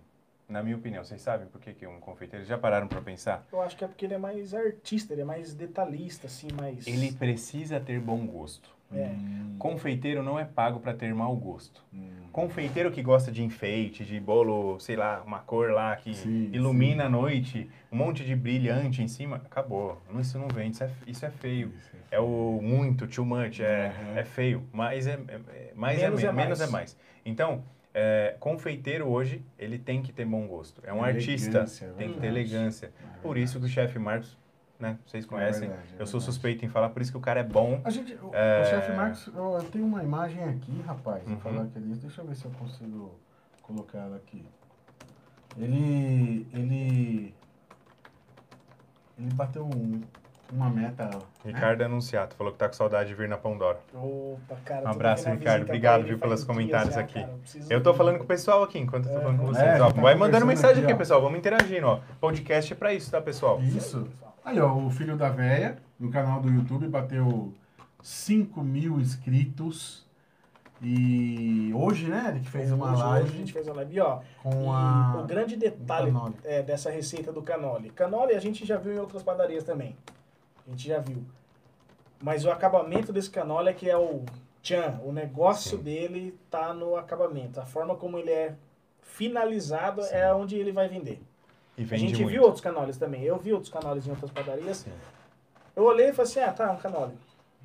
Na 0.48 0.62
minha 0.62 0.76
opinião, 0.76 1.04
vocês 1.04 1.22
sabem 1.22 1.48
por 1.48 1.60
que, 1.60 1.74
que 1.74 1.88
um 1.88 2.00
confeiteiro? 2.00 2.46
Já 2.46 2.58
pararam 2.58 2.88
para 2.88 3.02
pensar? 3.02 3.48
Eu 3.52 3.62
acho 3.62 3.76
que 3.76 3.84
é 3.84 3.88
porque 3.88 4.06
ele 4.06 4.14
é 4.14 4.18
mais 4.18 4.54
artista, 4.54 5.14
ele 5.14 5.22
é 5.22 5.26
mais 5.26 5.56
detalhista, 5.56 6.28
assim, 6.28 6.50
mais... 6.54 6.86
Ele 6.86 7.12
precisa 7.14 7.80
ter 7.80 8.00
bom 8.00 8.28
gosto. 8.28 8.70
É. 8.96 9.08
Hum. 9.08 9.56
Confeiteiro 9.58 10.22
não 10.24 10.40
é 10.40 10.46
pago 10.46 10.80
para 10.80 10.94
ter 10.94 11.14
mau 11.14 11.36
gosto. 11.36 11.84
Hum. 11.94 12.16
Confeiteiro 12.32 12.92
que 12.92 13.02
gosta 13.02 13.32
de 13.32 13.42
enfeite, 13.44 14.04
de 14.04 14.20
bolo, 14.20 14.78
sei 14.80 14.98
lá, 14.98 15.24
uma 15.26 15.40
cor 15.40 15.72
lá 15.72 15.96
que 15.96 16.14
sim, 16.14 16.50
ilumina 16.52 17.04
sim. 17.04 17.08
a 17.08 17.10
noite, 17.10 17.70
um 17.90 17.96
monte 17.96 18.26
de 18.26 18.36
brilhante 18.36 19.02
em 19.02 19.08
cima, 19.08 19.38
acabou. 19.38 20.02
Isso 20.20 20.38
não 20.38 20.50
vende, 20.50 20.76
isso 20.76 20.84
é, 20.84 20.90
isso 21.08 21.26
é 21.26 21.30
feio. 21.30 21.72
Isso 21.80 21.88
é, 21.88 21.92
feio. 21.92 22.04
é, 22.12 22.20
o 22.20 22.60
muito, 22.62 23.08
too 23.08 23.26
much, 23.26 23.62
é, 23.62 23.94
uhum. 23.98 24.18
é 24.18 24.26
feio. 24.26 24.64
Mas 24.74 25.08
é, 25.08 25.14
é, 25.14 25.72
mais, 25.74 25.98
é 25.98 26.04
menos, 26.04 26.24
é, 26.24 26.28
é 26.28 26.32
mais. 26.32 26.46
menos 26.46 26.62
é 26.62 26.68
mais. 26.68 26.98
Então, 27.26 27.64
é, 27.94 28.36
confeiteiro 28.42 29.08
hoje, 29.08 29.42
ele 29.58 29.80
tem 29.80 30.02
que 30.02 30.12
ter 30.12 30.26
bom 30.26 30.46
gosto. 30.46 30.82
É 30.86 30.94
um 30.94 31.02
artista, 31.02 31.50
Elegância, 31.50 31.86
é 31.86 31.90
tem 31.94 32.12
que 32.12 32.20
ter 32.20 32.28
elegância. 32.28 32.88
É 32.88 33.22
Por 33.22 33.38
isso 33.38 33.58
que 33.58 33.66
o 33.66 33.70
chefe 33.70 33.98
Marcos, 33.98 34.38
né, 34.80 34.98
vocês 35.06 35.26
conhecem, 35.26 35.70
verdade, 35.70 35.96
é 35.98 36.02
eu 36.02 36.06
sou 36.08 36.20
suspeito 36.20 36.66
em 36.66 36.70
falar, 36.70 36.90
por 36.90 37.02
isso 37.02 37.12
que 37.12 37.18
o 37.18 37.22
cara 37.22 37.40
é 37.40 37.44
bom. 37.44 37.80
A 37.84 37.90
gente, 37.90 38.14
o, 38.16 38.34
É. 38.34 38.62
o 38.62 38.66
chefe 38.66 38.92
Marcos, 38.92 39.28
eu, 39.28 39.54
eu 39.54 39.64
tenho 39.72 39.86
uma 39.86 40.04
imagem 40.04 40.44
aqui, 40.44 40.82
rapaz, 40.82 41.26
Uhum. 41.28 41.40
falar 41.40 41.66
que 41.68 41.78
ele, 41.80 41.96
deixa 41.96 42.22
eu 42.22 42.28
ver 42.28 42.36
se 42.36 42.46
eu 42.46 42.52
consigo 42.52 43.18
colocar 43.62 44.00
ela 44.00 44.18
aqui. 44.18 44.46
Ele, 45.58 46.46
ele, 46.54 47.34
ele 49.18 49.34
bateu 49.34 49.66
um- 49.66 50.02
uma 50.56 50.70
meta. 50.70 51.06
né? 51.06 51.20
Ricardo 51.46 51.82
Anunciato 51.84 52.36
falou 52.36 52.52
que 52.54 52.58
tá 52.60 52.68
com 52.68 52.74
saudade 52.74 53.10
de 53.10 53.16
vir 53.16 53.28
na 53.30 53.38
Pandora. 53.38 53.78
Opa, 53.94 54.56
cara. 54.66 54.86
Um 54.86 54.92
abraço, 54.92 55.30
Ricardo. 55.30 55.64
Obrigado, 55.64 56.04
viu, 56.04 56.18
pelos 56.18 56.44
comentários 56.44 56.96
já, 56.96 57.02
aqui. 57.02 57.16
cara. 57.22 57.34
preciso 57.42 57.72
Eu 57.72 57.82
tô 57.84 57.94
falando 57.94 58.18
com 58.18 58.24
o 58.24 58.28
pessoal 58.28 58.64
aqui, 58.64 58.80
enquanto 58.80 59.08
eu 59.08 59.14
tô 59.14 59.20
falando 59.22 59.38
com 59.40 59.44
É, 59.44 59.48
vocês. 59.48 59.68
é, 59.68 59.82
ó. 59.82 59.92
tá 59.92 60.02
Vai 60.02 60.16
mandando 60.16 60.46
mensagem 60.46 60.78
aqui, 60.78 60.86
aqui, 60.86 60.94
ó. 60.94 60.98
pessoal. 60.98 61.22
Vamos 61.22 61.38
interagindo, 61.38 61.88
ó. 61.88 62.00
Podcast 62.20 62.74
é 62.74 62.76
pra 62.76 62.94
isso, 62.94 63.12
tá, 63.12 63.22
pessoal? 63.22 63.62
Isso. 63.62 64.08
Aí, 64.44 64.60
ó, 64.60 64.76
o 64.76 64.90
filho 64.90 65.16
da 65.18 65.30
véia, 65.30 65.78
no 66.00 66.10
canal 66.12 66.40
do 66.42 66.50
YouTube, 66.50 66.88
bateu 66.88 67.54
5 68.02 68.62
mil 68.64 69.00
inscritos. 69.00 70.06
E 70.82 71.72
hoje, 71.74 72.08
né, 72.10 72.26
ele 72.32 72.42
que 72.42 72.50
fez 72.50 72.70
uma 72.72 72.92
Hoje, 72.92 73.02
live 73.02 73.24
hoje 73.26 73.34
a 73.34 73.38
gente 73.40 73.54
fez 73.54 73.66
uma 73.68 73.76
live. 73.78 73.96
E, 73.96 74.00
ó, 74.02 74.20
com 74.44 74.66
e 74.66 74.68
a... 74.76 75.16
o 75.22 75.26
grande 75.26 75.56
detalhe 75.56 76.14
é, 76.44 76.62
dessa 76.62 76.92
receita 76.92 77.32
do 77.32 77.42
canole. 77.42 77.90
Canole 77.92 78.36
a 78.36 78.40
gente 78.40 78.66
já 78.66 78.78
viu 78.78 78.94
em 78.94 79.00
outras 79.00 79.24
padarias 79.24 79.64
também. 79.64 79.96
A 80.68 80.72
gente 80.72 80.88
já 80.88 81.00
viu. 81.00 81.24
Mas 82.22 82.46
o 82.46 82.52
acabamento 82.52 83.14
desse 83.14 83.30
canole 83.30 83.70
é 83.70 83.74
que 83.74 83.90
é 83.90 83.98
o 83.98 84.24
tchan. 84.62 85.00
O 85.04 85.12
negócio 85.12 85.78
Sim. 85.78 85.84
dele 85.84 86.40
tá 86.50 86.74
no 86.74 86.96
acabamento. 86.96 87.60
A 87.60 87.66
forma 87.66 87.96
como 87.96 88.18
ele 88.18 88.32
é 88.32 88.56
finalizado 89.02 90.02
Sim. 90.04 90.16
é 90.16 90.34
onde 90.34 90.56
ele 90.58 90.72
vai 90.72 90.88
vender. 90.88 91.22
E 91.78 91.84
A 91.84 91.86
vende 91.86 92.08
gente 92.08 92.22
muito. 92.24 92.32
viu 92.34 92.44
outros 92.44 92.62
canoles 92.62 92.98
também. 92.98 93.24
Eu 93.24 93.38
vi 93.38 93.54
outros 93.54 93.72
canoles 93.72 94.08
em 94.08 94.10
outras 94.12 94.32
padarias. 94.32 94.78
Sim. 94.78 94.92
Eu 95.76 95.84
olhei 95.84 96.10
e 96.10 96.14
falei 96.14 96.32
assim, 96.32 96.40
ah, 96.40 96.52
tá, 96.52 96.72
um 96.72 96.78
canole. 96.78 97.14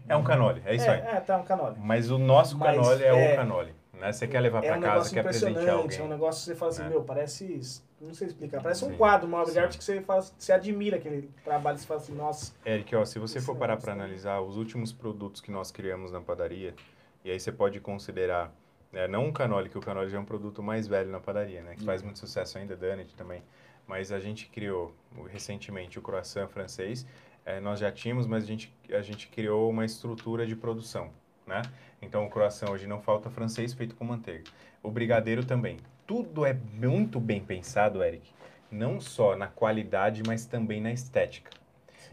É 0.09 0.16
um 0.16 0.24
canole, 0.24 0.62
é 0.66 0.74
isso 0.74 0.90
aí. 0.90 0.98
É, 1.01 1.20
tá, 1.20 1.36
um 1.36 1.44
canole. 1.44 1.76
Mas 1.78 2.11
o 2.11 2.18
nosso 2.18 2.59
Mas 2.59 2.74
canole 2.76 3.05
é, 3.05 3.07
é- 3.30 3.32
o 3.32 3.36
canole. 3.36 3.74
Né? 4.01 4.12
Você 4.12 4.26
quer 4.26 4.40
levar 4.40 4.64
É 4.64 4.68
pra 4.68 4.78
um 4.78 4.80
casa, 4.80 5.14
quer 5.14 5.22
presentear 5.22 5.76
alguém. 5.76 5.98
é 5.98 6.03
um 6.03 6.09
negócio 6.09 6.40
que 6.40 6.46
você 6.46 6.55
fala 6.55 6.72
assim, 6.72 6.82
né? 6.82 6.88
meu, 6.88 7.05
parece, 7.05 7.61
não 8.01 8.14
sei 8.14 8.28
explicar, 8.28 8.62
parece 8.62 8.82
um 8.84 8.88
Sim, 8.88 8.96
quadro, 8.96 9.28
uma 9.28 9.38
obra 9.38 9.53
de 9.53 9.59
arte 9.59 9.76
que 9.76 9.84
você, 9.84 10.01
fala, 10.01 10.22
você 10.22 10.53
admira 10.53 10.96
aquele 10.96 11.30
trabalho, 11.44 11.78
você 11.78 11.86
fala 11.86 12.01
assim, 12.01 12.14
nossa, 12.14 12.55
Eric, 12.64 12.96
ó, 12.96 13.05
se 13.05 13.18
você 13.18 13.40
for 13.42 13.55
é 13.57 13.59
parar 13.59 13.76
para 13.76 13.92
analisar 13.92 14.40
os 14.40 14.57
últimos 14.57 14.90
produtos 14.90 15.42
que 15.42 15.51
nós 15.51 15.70
criamos 15.70 16.11
na 16.11 16.20
padaria, 16.20 16.74
e 17.22 17.30
aí 17.30 17.38
você 17.38 17.53
pode 17.53 17.78
considerar, 17.78 18.51
né, 18.90 19.07
não 19.07 19.28
o 19.28 19.32
canole, 19.32 19.68
que 19.68 19.76
o 19.76 19.82
canole 19.82 20.09
já 20.09 20.16
é 20.16 20.20
um 20.20 20.24
produto 20.24 20.62
mais 20.62 20.86
velho 20.86 21.11
na 21.11 21.20
padaria, 21.20 21.61
né, 21.61 21.74
que 21.76 21.84
faz 21.84 22.01
muito 22.03 22.18
sucesso 22.18 22.57
ainda, 22.57 22.74
Danit 22.74 23.14
também, 23.14 23.42
mas 23.86 24.11
a 24.11 24.18
gente 24.18 24.48
criou 24.48 24.94
recentemente 25.28 25.98
o 25.98 26.03
croissant 26.03 26.48
francês, 26.48 27.07
eh, 27.44 27.61
nós 27.61 27.78
já 27.78 27.92
tínhamos, 27.92 28.26
mas 28.26 28.44
a 28.44 28.46
gente, 28.46 28.74
a 28.90 29.03
gente 29.03 29.28
criou 29.28 29.68
uma 29.68 29.84
estrutura 29.84 30.46
de 30.46 30.57
produção, 30.57 31.11
né? 31.51 31.62
Então 32.01 32.24
o 32.24 32.30
croissant 32.30 32.70
hoje 32.70 32.86
não 32.86 33.03
falta 33.03 33.28
francês 33.28 33.74
feito 33.74 33.94
com 33.94 34.05
manteiga. 34.05 34.44
O 34.82 34.90
brigadeiro 34.90 35.44
também. 35.44 35.76
Tudo 36.07 36.46
é 36.46 36.55
muito 36.55 37.20
bem 37.20 37.44
pensado, 37.44 38.03
Eric, 38.03 38.32
não 38.70 39.01
só 39.01 39.36
na 39.36 39.48
qualidade, 39.48 40.22
mas 40.26 40.46
também 40.46 40.80
na 40.80 40.92
estética. 40.92 41.51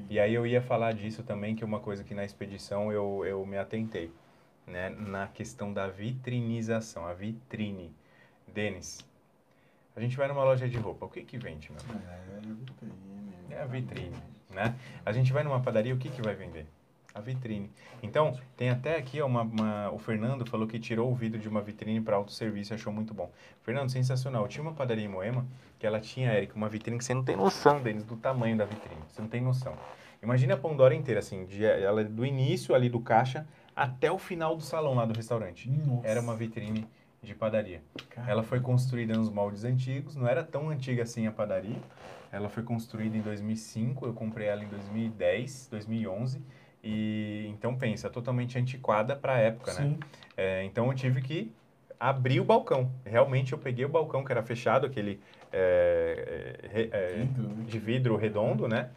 E 0.09 0.19
aí 0.19 0.33
eu 0.33 0.45
ia 0.45 0.61
falar 0.61 0.93
disso 0.93 1.23
também, 1.23 1.55
que 1.55 1.63
é 1.63 1.67
uma 1.67 1.79
coisa 1.79 2.03
que 2.03 2.13
na 2.13 2.25
expedição 2.25 2.91
eu, 2.91 3.25
eu 3.25 3.43
me 3.45 3.57
atentei, 3.57 4.11
né? 4.65 4.89
Na 4.89 5.27
questão 5.27 5.73
da 5.73 5.88
vitrinização, 5.88 7.07
a 7.07 7.13
vitrine. 7.13 7.95
Denis, 8.47 9.05
a 9.95 9.99
gente 9.99 10.15
vai 10.15 10.27
numa 10.27 10.43
loja 10.43 10.69
de 10.69 10.77
roupa, 10.77 11.05
o 11.05 11.09
que 11.09 11.21
que 11.23 11.38
vende, 11.38 11.71
meu? 11.71 11.81
É, 11.81 12.39
vitrine. 12.41 12.93
É 13.49 13.61
a 13.61 13.65
vitrine, 13.65 14.17
né? 14.51 14.75
A 15.05 15.11
gente 15.11 15.33
vai 15.33 15.43
numa 15.43 15.61
padaria, 15.61 15.93
o 15.93 15.97
que 15.97 16.09
que 16.09 16.21
vai 16.21 16.35
vender? 16.35 16.67
A 17.18 17.20
vitrine. 17.20 17.72
Então, 18.03 18.39
tem 18.55 18.70
até 18.70 18.95
aqui 18.95 19.20
ó, 19.20 19.26
uma, 19.26 19.41
uma- 19.41 19.89
o 19.91 19.97
Fernando 19.97 20.45
falou 20.45 20.68
que 20.68 20.78
tirou 20.80 21.11
o 21.11 21.15
vidro 21.15 21.39
de 21.39 21.49
uma 21.49 21.61
vitrine 21.61 21.99
para 21.99 22.15
autosserviço 22.15 22.74
e 22.74 22.76
achou 22.76 22.93
muito 22.93 23.11
bom. 23.11 23.32
Fernando, 23.63 23.89
sensacional. 23.89 24.47
Tinha 24.47 24.61
uma 24.61 24.74
padaria 24.74 25.03
em 25.05 25.07
Moema 25.07 25.43
que 25.80 25.88
ela 25.88 25.99
tinha, 25.99 26.32
Eric, 26.32 26.55
uma 26.55 26.70
vitrine 26.70 26.97
que 26.99 27.03
você 27.05 27.15
não 27.15 27.24
tem 27.24 27.36
noção, 27.36 27.82
Denis, 27.82 28.03
do 28.03 28.15
tamanho 28.15 28.55
da 28.55 28.65
vitrine. 28.65 29.01
Você 29.09 29.20
não 29.20 29.28
tem 29.30 29.41
noção. 29.41 29.74
Imagina 30.22 30.53
a 30.53 30.57
Pandora 30.57 30.93
inteira, 30.93 31.20
assim, 31.20 31.45
de, 31.45 31.65
ela 31.65 32.03
do 32.03 32.24
início 32.26 32.76
ali 32.76 32.88
do 32.88 32.99
caixa 32.99 33.47
até 33.76 34.11
o 34.11 34.20
final 34.20 34.55
do 34.55 34.61
salão 34.63 34.93
lá 34.93 35.05
do 35.05 35.13
restaurante. 35.15 35.70
Nossa. 35.70 36.07
Era 36.07 36.22
uma 36.22 36.36
vitrine 36.36 36.88
de 37.22 37.34
padaria. 37.34 37.82
Cara, 38.11 38.30
Ela 38.32 38.43
foi 38.43 38.59
construída 38.59 39.15
nos 39.15 39.30
moldes 39.32 39.63
antigos, 39.63 40.15
não 40.15 40.28
era 40.28 40.43
tão 40.43 40.70
antiga 40.70 41.01
assim 41.01 41.26
a 41.26 41.32
padaria. 41.32 41.78
Ela 42.32 42.49
foi 42.49 42.61
construída 42.61 43.15
em 43.18 43.22
2005, 43.22 44.05
eu 44.05 44.13
comprei 44.13 44.47
ela 44.47 44.63
em 44.63 44.68
2010, 44.68 45.68
2011. 45.72 46.41
E 46.84 47.47
então 47.49 47.75
pensa, 47.75 48.09
totalmente 48.09 48.57
antiquada 48.57 49.15
para 49.15 49.34
a 49.34 49.38
época, 49.39 49.73
né? 49.73 49.82
Sim. 49.82 49.99
É, 50.36 50.63
então 50.63 50.88
eu 50.88 50.93
tive 50.93 51.21
que 51.21 51.51
abrir 51.99 52.39
o 52.39 52.45
balcão. 52.45 52.91
Realmente 53.05 53.53
eu 53.53 53.57
peguei 53.57 53.86
o 53.86 53.89
balcão 53.89 54.23
que 54.23 54.32
era 54.32 54.43
fechado, 54.43 54.86
aquele 54.86 55.19
é, 55.51 56.59
é, 56.73 56.82
é, 56.91 57.15
né? 57.17 57.65
de 57.65 57.80
vidro 57.80 58.15
redondo, 58.15 58.67
né? 58.67 58.89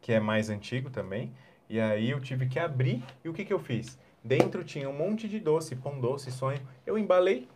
Que 0.00 0.12
é 0.12 0.20
mais 0.20 0.50
antigo 0.50 0.90
também. 0.90 1.32
E 1.68 1.80
aí 1.80 2.10
eu 2.10 2.20
tive 2.20 2.46
que 2.46 2.58
abrir. 2.58 3.02
E 3.24 3.28
o 3.28 3.32
que, 3.32 3.44
que 3.44 3.52
eu 3.52 3.58
fiz? 3.58 3.98
Dentro 4.22 4.64
tinha 4.64 4.88
um 4.88 4.96
monte 4.96 5.28
de 5.28 5.40
doce, 5.40 5.74
pão 5.76 6.00
doce, 6.00 6.30
sonho. 6.30 6.60
Eu 6.86 6.96
embalei 6.96 7.48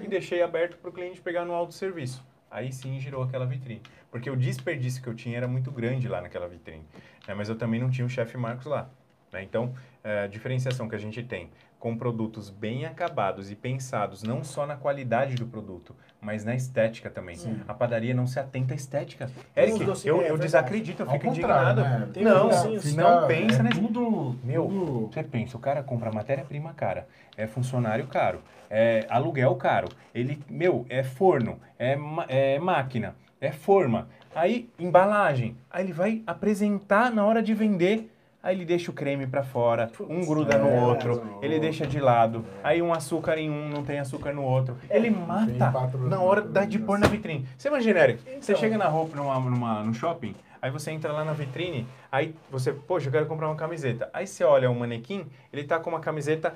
e 0.00 0.08
deixei 0.08 0.42
aberto 0.42 0.76
para 0.78 0.90
o 0.90 0.92
cliente 0.92 1.20
pegar 1.20 1.44
no 1.44 1.52
autosserviço. 1.52 2.24
Aí 2.50 2.72
sim 2.72 2.98
girou 3.00 3.22
aquela 3.22 3.46
vitrine. 3.46 3.82
Porque 4.10 4.28
o 4.28 4.36
desperdício 4.36 5.02
que 5.02 5.08
eu 5.08 5.14
tinha 5.14 5.36
era 5.36 5.48
muito 5.48 5.70
grande 5.70 6.08
lá 6.08 6.20
naquela 6.20 6.48
vitrine. 6.48 6.84
né? 7.26 7.34
Mas 7.34 7.48
eu 7.48 7.56
também 7.56 7.80
não 7.80 7.90
tinha 7.90 8.06
o 8.06 8.10
chefe 8.10 8.36
Marcos 8.36 8.66
lá. 8.66 8.90
Né? 9.32 9.42
Então, 9.42 9.72
é, 10.04 10.24
a 10.24 10.26
diferenciação 10.26 10.88
que 10.88 10.94
a 10.94 10.98
gente 10.98 11.22
tem 11.22 11.48
com 11.78 11.96
produtos 11.96 12.48
bem 12.48 12.84
acabados 12.86 13.50
e 13.50 13.56
pensados 13.56 14.22
não 14.22 14.44
só 14.44 14.64
na 14.66 14.76
qualidade 14.76 15.34
do 15.34 15.46
produto, 15.46 15.96
mas 16.20 16.44
na 16.44 16.54
estética 16.54 17.10
também. 17.10 17.34
Sim. 17.34 17.60
A 17.66 17.74
padaria 17.74 18.14
não 18.14 18.24
se 18.24 18.38
atenta 18.38 18.72
à 18.72 18.76
estética. 18.76 19.28
Tem 19.52 19.64
Eric, 19.64 19.84
docinhos, 19.84 20.04
eu, 20.04 20.22
é 20.22 20.30
eu 20.30 20.38
desacredito, 20.38 21.02
eu 21.02 21.10
fico 21.10 21.26
indignado. 21.26 21.80
né? 21.82 22.08
Não, 22.22 22.48
não 22.50 23.26
pensa 23.26 23.60
é 23.60 23.62
nesse- 23.64 23.80
Tudo, 23.80 24.36
Meu, 24.44 24.66
tudo- 24.66 25.10
Você 25.12 25.24
pensa, 25.24 25.56
o 25.56 25.60
cara 25.60 25.82
compra 25.82 26.12
matéria-prima 26.12 26.72
cara, 26.72 27.08
é 27.36 27.48
funcionário 27.48 28.06
caro, 28.06 28.42
é 28.70 29.04
aluguel 29.08 29.56
caro, 29.56 29.88
ele, 30.14 30.38
meu, 30.48 30.86
é 30.88 31.02
forno, 31.02 31.58
é, 31.80 31.98
é 32.28 32.58
máquina, 32.60 33.16
é 33.40 33.50
forma, 33.50 34.06
aí 34.36 34.70
embalagem, 34.78 35.56
aí 35.68 35.84
ele 35.84 35.92
vai 35.92 36.22
apresentar 36.28 37.10
na 37.10 37.24
hora 37.26 37.42
de 37.42 37.52
vender, 37.54 38.08
aí 38.42 38.56
ele 38.56 38.64
deixa 38.64 38.90
o 38.90 38.94
creme 38.94 39.26
pra 39.26 39.42
fora, 39.42 39.90
um 40.00 40.24
gruda 40.24 40.58
no 40.58 40.68
é, 40.68 40.80
outro, 40.80 41.24
no 41.24 41.44
ele 41.44 41.60
deixa 41.60 41.86
de 41.86 42.00
lado, 42.00 42.44
aí 42.62 42.82
um 42.82 42.92
açúcar 42.92 43.38
em 43.38 43.48
um, 43.50 43.68
não 43.68 43.82
tem 43.84 43.98
açúcar 43.98 44.32
no 44.32 44.42
outro, 44.42 44.76
ele 44.90 45.10
mata 45.10 45.72
na 46.08 46.20
hora 46.20 46.42
de 46.66 46.78
pôr 46.78 46.98
na 46.98 47.06
vitrine. 47.06 47.46
Você 47.56 47.68
imagina, 47.68 48.00
Eric, 48.00 48.22
você 48.40 48.52
Então. 48.52 48.56
chega 48.60 48.76
na 48.76 48.86
roupa 48.88 49.16
numa, 49.16 49.38
numa, 49.38 49.82
no 49.84 49.94
shopping, 49.94 50.34
aí 50.60 50.70
você 50.70 50.90
entra 50.90 51.12
lá 51.12 51.24
na 51.24 51.32
vitrine, 51.32 51.86
aí 52.10 52.34
você, 52.50 52.72
poxa, 52.72 53.08
eu 53.08 53.12
quero 53.12 53.26
comprar 53.26 53.46
uma 53.48 53.56
camiseta. 53.56 54.10
Aí 54.12 54.26
você 54.26 54.42
olha 54.44 54.70
o 54.70 54.74
manequim, 54.74 55.26
ele 55.52 55.64
tá 55.64 55.78
com 55.78 55.90
uma 55.90 56.00
camiseta, 56.00 56.54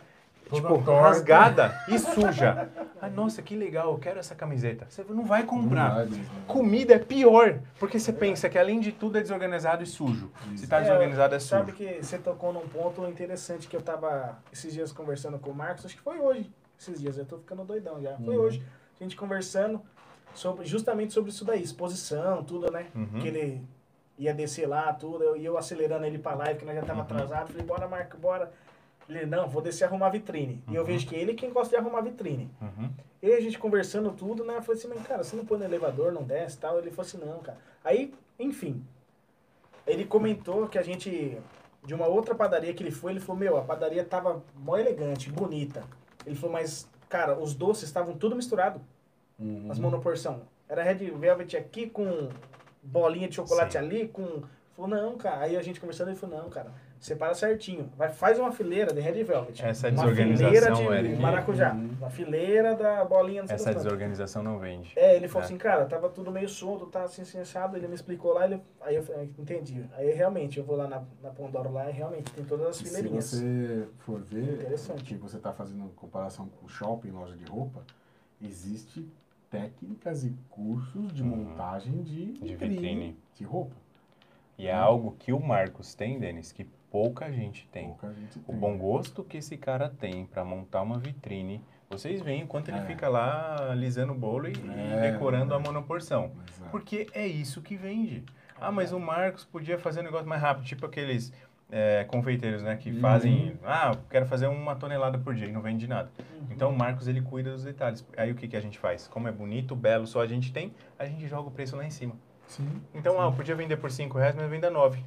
tipo, 0.53 0.69
torta. 0.83 1.01
rasgada 1.01 1.81
e 1.89 1.99
suja. 1.99 2.69
Ah, 3.01 3.09
nossa, 3.09 3.43
que 3.43 3.55
legal, 3.57 3.93
eu 3.93 3.99
quero 3.99 4.19
essa 4.19 4.35
camiseta. 4.35 4.87
Você 4.89 5.05
não 5.09 5.25
vai 5.25 5.43
comprar. 5.45 5.89
Não 5.89 5.95
vai 5.97 6.05
mesmo. 6.07 6.25
Comida 6.47 6.95
é 6.95 6.99
pior, 6.99 7.59
porque 7.79 7.99
você 7.99 8.13
pensa 8.13 8.49
que 8.49 8.59
além 8.59 8.81
de 8.81 8.93
tudo 8.93 9.19
é 9.19 9.21
desorganizado 9.21 9.83
e 9.83 9.87
sujo. 9.87 10.31
Se 10.57 10.67
tá 10.67 10.79
É, 10.79 10.83
desorganizado 10.83 11.35
é 11.35 11.39
Sabe 11.41 11.73
sujo. 11.73 11.77
que 11.77 12.03
você 12.03 12.19
tocou 12.19 12.53
num 12.53 12.67
ponto 12.69 13.05
interessante 13.07 13.67
que 13.69 13.77
eu 13.77 13.83
tava 13.83 14.39
esses 14.53 14.73
dias 14.73 14.93
conversando 14.93 15.39
com 15.39 15.51
o 15.51 15.55
Marcos, 15.55 15.85
acho 15.87 15.97
que 15.97 16.03
foi 16.03 16.19
hoje, 16.19 16.51
esses 16.79 17.01
dias, 17.01 17.19
eu 17.19 17.25
tô 17.25 17.39
ficando 17.39 17.65
doidão 17.65 18.01
já. 18.01 18.17
Foi 18.17 18.37
Uhum. 18.37 18.43
hoje, 18.45 18.63
a 19.01 19.03
gente 19.05 19.17
conversando 19.17 19.81
sobre, 20.35 20.65
justamente 20.67 21.13
sobre 21.13 21.31
isso 21.31 21.45
daí, 21.45 21.63
exposição, 21.63 22.43
tudo, 22.45 22.71
né? 22.71 22.87
Uhum. 22.95 23.21
Que 23.21 23.29
ele 23.29 23.65
ia 24.19 24.33
descer 24.33 24.67
lá, 24.67 24.93
tudo, 24.95 25.23
eu- 25.23 25.37
e 25.37 25.45
eu 25.45 25.59
acelerando 25.59 26.05
ele 26.07 26.19
pra 26.19 26.35
live, 26.35 26.59
que 26.59 26.65
nós 26.65 26.75
já 26.75 26.83
tava 26.83 27.01
Uhum. 27.01 27.05
atrasado, 27.05 27.49
falei, 27.49 27.67
bora 27.67 27.87
Marco, 27.89 28.17
bora. 28.17 28.51
Ele, 29.09 29.25
não, 29.27 29.49
vou 29.49 29.63
descer 29.63 29.85
e 29.85 29.87
arrumar 29.87 30.07
a 30.07 30.11
vitrine. 30.11 30.63
E 30.69 30.75
eu 30.75 30.81
Uhum. 30.83 30.87
vejo 30.87 31.07
que 31.07 31.15
ele 31.15 31.33
é 31.33 31.35
quem 31.35 31.51
gosta 31.53 31.71
de 31.71 31.77
arrumar 31.77 31.99
a 31.99 32.03
vitrine. 32.03 32.51
Uhum. 32.61 32.91
E 33.23 33.33
a 33.33 33.41
gente 33.41 33.59
conversando 33.59 34.11
tudo, 34.13 34.45
né? 34.45 34.57
Eu 34.57 34.63
falei 34.63 34.79
assim, 34.81 34.89
mas 34.89 35.07
cara, 35.07 35.23
você 35.23 35.37
não 35.37 35.45
põe 35.45 35.59
no 35.59 35.65
elevador, 35.65 36.13
não 36.13 36.23
desce 36.25 36.57
e 36.57 36.61
tal. 36.61 36.79
Ele 36.79 36.91
falou 36.91 37.07
assim, 37.07 37.19
não, 37.19 37.39
cara. 37.39 37.59
Aí, 37.85 38.13
enfim. 38.39 38.85
Ele 39.87 40.05
comentou 40.05 40.67
que 40.69 40.79
a 40.79 40.83
gente, 40.83 41.39
de 41.85 41.95
uma 41.95 42.07
outra 42.07 42.35
padaria 42.35 42.75
que 42.75 42.83
ele 42.83 42.91
foi, 42.91 43.13
ele 43.13 43.21
falou, 43.21 43.39
meu, 43.39 43.57
a 43.57 43.63
padaria 43.63 44.05
tava 44.05 44.43
mó 44.57 44.77
elegante, 44.77 45.31
bonita. 45.31 45.85
Ele 46.27 46.35
falou, 46.35 46.53
mas, 46.53 46.89
cara, 47.09 47.39
os 47.39 47.55
doces 47.55 47.85
estavam 47.85 48.17
tudo 48.17 48.35
misturado, 48.35 48.81
Uhum. 49.39 49.69
as 49.71 49.79
monoporção. 49.79 50.43
Era 50.69 50.83
Red 50.83 51.11
Velvet 51.13 51.57
aqui 51.57 51.89
com 51.89 52.29
bolinha 52.83 53.29
de 53.29 53.37
chocolate 53.37 53.73
Sim. 53.73 53.79
ali, 53.79 54.09
com. 54.09 54.43
Falou, 54.75 54.91
não, 54.91 55.17
cara. 55.17 55.43
Aí 55.43 55.57
a 55.57 55.63
gente 55.63 55.79
conversando, 55.81 56.09
ele 56.09 56.17
falou, 56.19 56.39
não, 56.43 56.51
cara. 56.51 56.73
Separa 57.01 57.35
certinho. 57.35 57.91
Vai, 57.97 58.09
faz 58.09 58.39
uma 58.39 58.51
fileira 58.53 58.93
de 58.93 59.01
Red 59.01 59.23
Velvet. 59.25 59.63
Essa 59.65 59.89
uma 59.89 60.03
desorganização, 60.03 60.77
fileira 60.77 61.03
de 61.03 61.09
Eric. 61.09 61.23
maracujá. 61.23 61.73
Uhum. 61.75 61.91
Uma 61.99 62.11
fileira 62.11 62.75
da 62.75 63.05
bolinha 63.05 63.43
não 63.43 63.55
Essa 63.55 63.75
desorganização 63.75 64.43
não 64.43 64.59
vende. 64.59 64.93
É, 64.97 65.17
ele 65.17 65.29
falou 65.29 65.43
É. 65.43 65.45
assim, 65.47 65.57
cara, 65.59 65.85
tava 65.87 66.09
tudo 66.09 66.31
meio 66.31 66.49
solto, 66.49 66.87
tá 66.87 67.03
assim, 67.05 67.23
assim, 67.23 67.39
assado. 67.39 67.77
Ele 67.77 67.87
me 67.89 67.95
explicou 67.95 68.33
lá, 68.35 68.45
ele... 68.47 68.61
aí 68.81 68.97
eu 68.97 69.03
falei, 69.03 69.23
"Ah, 69.37 69.41
entendi. 69.41 69.85
Aí 69.97 70.13
realmente, 70.13 70.59
eu 70.59 70.65
vou 70.65 70.77
lá 70.77 70.87
na, 70.89 71.03
na 71.23 71.31
Pandora 71.31 71.69
lá 71.69 71.89
e 71.89 71.93
realmente 71.93 72.33
tem 72.33 72.45
todas 72.45 72.67
as 72.69 72.77
E 72.77 72.79
se 72.81 72.85
fileirinhas. 72.89 73.25
você 73.27 73.89
for 73.99 74.21
ver, 74.21 74.55
Interessante. 74.55 75.05
que 75.05 75.15
você 75.15 75.37
está 75.37 75.53
fazendo 75.53 75.89
comparação 75.97 76.49
com 76.49 76.67
shopping, 76.69 77.11
loja 77.11 77.37
de 77.37 77.45
roupa, 77.45 77.83
existe 78.41 79.07
técnicas 79.51 80.25
e 80.25 80.35
cursos 80.51 81.13
de 81.13 81.23
Uhum. 81.23 81.29
montagem 81.29 82.03
de, 82.03 82.33
De 82.33 82.57
vitrine. 82.57 83.17
de 83.35 83.45
roupa. 83.45 83.75
E 84.59 84.67
é 84.67 84.73
algo 84.75 85.15
que 85.19 85.33
o 85.33 85.39
Marcos 85.41 85.95
tem, 85.95 86.19
Denis, 86.19 86.51
que 86.51 86.67
pouca 86.91 87.31
gente 87.33 87.67
tem. 87.73 87.89
Pouca 87.89 88.13
gente 88.15 88.39
O 88.39 88.43
tem. 88.43 88.57
bom 88.57 88.77
gosto 88.79 89.23
que 89.25 89.37
esse 89.39 89.57
cara 89.57 89.89
tem 89.89 90.27
para 90.27 90.45
montar 90.45 90.83
uma 90.83 90.99
vitrine. 90.99 91.61
Vocês 91.89 92.21
veem 92.21 92.43
o 92.43 92.47
quanto 92.47 92.69
ele 92.71 92.79
É. 92.79 92.83
fica 92.85 93.09
lá 93.09 93.71
alisando 93.71 94.13
o 94.13 94.17
bolo 94.17 94.49
e, 94.49 94.53
É, 94.53 95.13
decorando 95.13 95.55
é. 95.55 95.57
a 95.57 95.61
monoporção. 95.61 96.33
Exato. 96.49 96.71
Porque 96.71 97.07
é 97.13 97.27
isso 97.27 97.63
que 97.63 97.77
vende. 97.77 98.25
Ah, 98.61 98.73
mas 98.73 98.93
o 98.93 98.99
Marcos 98.99 99.45
podia 99.45 99.79
fazer 99.79 100.01
um 100.01 100.05
negócio 100.05 100.27
mais 100.27 100.41
rápido, 100.43 100.65
tipo 100.65 100.85
aqueles 100.87 101.33
é, 101.71 102.05
confeiteiros, 102.05 102.63
né? 102.63 102.77
Que 102.77 102.91
Uhum. 102.93 103.01
fazem, 103.01 103.59
ah, 103.65 103.91
quero 104.09 104.25
fazer 104.27 104.47
uma 104.47 104.77
tonelada 104.77 105.19
por 105.19 105.35
dia 105.35 105.49
e 105.49 105.53
não 105.53 105.61
vende 105.61 105.87
nada. 105.89 106.09
Uhum. 106.19 106.47
Então 106.51 106.71
o 106.71 106.79
Marcos, 106.79 107.09
ele 107.09 107.21
cuida 107.21 107.51
dos 107.51 107.65
detalhes. 107.65 108.07
Aí 108.17 108.31
o 108.31 108.37
que, 108.37 108.47
que 108.47 108.57
a 108.57 108.61
gente 108.61 108.79
faz? 108.79 109.09
Como 109.09 109.27
é 109.27 109.33
bonito, 109.33 109.75
belo, 109.75 110.07
só 110.07 110.21
a 110.23 110.27
gente 110.27 110.53
tem, 110.53 110.73
a 110.97 111.05
gente 111.07 111.27
joga 111.27 111.49
o 111.49 111.51
preço 111.51 111.75
lá 111.77 111.85
em 111.85 111.91
cima. 111.91 112.15
Sim. 112.47 112.81
Então, 112.95 113.21
ah, 113.21 113.25
eu 113.25 113.33
podia 113.33 113.57
vender 113.57 113.77
por 113.79 113.91
5 113.91 114.17
reais, 114.17 114.35
mas 114.37 114.49
venda 114.49 114.71
9. 114.71 115.03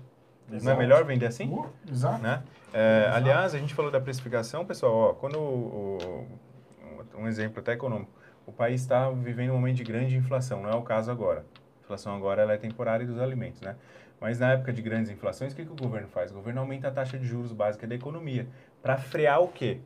Não 0.50 0.56
é 0.56 0.58
Exato. 0.58 0.78
melhor 0.80 1.04
vender 1.06 1.26
assim? 1.28 1.48
Uh, 1.52 1.68
exato. 1.90 2.22
né? 2.22 2.44
É, 2.74 3.02
Exato. 3.06 3.16
aliás, 3.18 3.56
a 3.56 3.58
gente 3.58 3.74
falou 3.74 3.92
da 3.92 4.00
precificação, 4.00 4.66
pessoal, 4.66 4.94
ó, 4.94 5.14
quando 5.14 5.38
o, 5.40 6.28
o- 7.16 7.20
um 7.20 7.28
exemplo 7.28 7.60
até 7.60 7.74
econômico, 7.74 8.12
o 8.46 8.52
país 8.52 8.82
está 8.82 9.10
vivendo 9.10 9.52
um 9.52 9.56
momento 9.56 9.78
de 9.78 9.84
grande 9.84 10.16
inflação, 10.16 10.62
não 10.64 10.70
é 10.70 10.76
o 10.76 10.82
caso 10.82 11.12
agora. 11.12 11.46
A 11.82 11.84
inflação 11.86 12.16
agora 12.16 12.42
ela 12.42 12.54
é 12.54 12.58
temporária 12.58 13.06
dos 13.06 13.20
alimentos, 13.20 13.62
né? 13.62 13.76
Mas 14.22 14.38
na 14.40 14.52
época 14.52 14.74
de 14.74 14.82
grandes 14.82 15.10
inflações, 15.10 15.54
o 15.54 15.56
que, 15.56 15.66
que 15.66 15.72
o 15.72 15.76
governo 15.76 16.08
faz? 16.08 16.30
O 16.32 16.34
governo 16.36 16.60
aumenta 16.62 16.90
a 16.90 16.92
taxa 16.92 17.18
de 17.18 17.26
juros 17.26 17.52
básica 17.54 17.88
da 17.88 17.96
economia 17.96 18.48
para 18.82 18.98
frear 18.98 19.42
o 19.42 19.48
quê? 19.48 19.80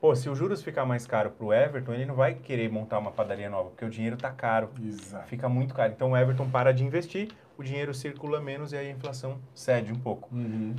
Pô, 0.00 0.14
se 0.14 0.28
os 0.28 0.36
juros 0.38 0.62
ficar 0.62 0.84
mais 0.84 1.06
caro 1.06 1.30
para 1.30 1.46
o 1.46 1.52
Everton, 1.52 1.92
ele 1.94 2.04
não 2.06 2.14
vai 2.14 2.34
querer 2.34 2.70
montar 2.70 2.98
uma 2.98 3.10
padaria 3.10 3.48
nova, 3.48 3.70
porque 3.70 3.84
o 3.84 3.90
dinheiro 3.90 4.16
está 4.16 4.30
caro 4.30 4.68
Exato. 4.82 5.28
fica 5.28 5.48
muito 5.48 5.74
caro. 5.74 5.92
Então 5.92 6.10
o 6.12 6.16
Everton 6.16 6.48
para 6.50 6.72
de 6.72 6.84
investir, 6.84 7.28
o 7.56 7.62
dinheiro 7.62 7.94
circula 7.94 8.40
menos 8.40 8.72
e 8.72 8.76
aí 8.76 8.88
a 8.88 8.90
inflação 8.90 9.38
cede 9.54 9.92
um 9.92 9.98
pouco. 9.98 10.28
Uhum. 10.34 10.74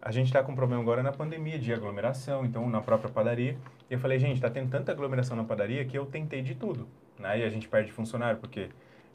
A 0.00 0.12
gente 0.12 0.26
está 0.26 0.42
com 0.42 0.52
um 0.52 0.54
problema 0.54 0.80
agora 0.80 1.02
na 1.02 1.12
pandemia 1.12 1.58
de 1.58 1.72
aglomeração, 1.72 2.44
então 2.44 2.68
na 2.70 2.80
própria 2.80 3.10
padaria. 3.10 3.58
E 3.90 3.94
eu 3.94 3.98
falei, 3.98 4.18
gente, 4.18 4.36
está 4.36 4.48
tendo 4.48 4.70
tanta 4.70 4.92
aglomeração 4.92 5.36
na 5.36 5.44
padaria 5.44 5.84
que 5.84 5.98
eu 5.98 6.06
tentei 6.06 6.40
de 6.40 6.54
tudo. 6.54 6.88
Né? 7.18 7.40
E 7.40 7.42
a 7.44 7.48
gente 7.50 7.68
perde 7.68 7.90
funcionário, 7.90 8.38
porque 8.38 8.68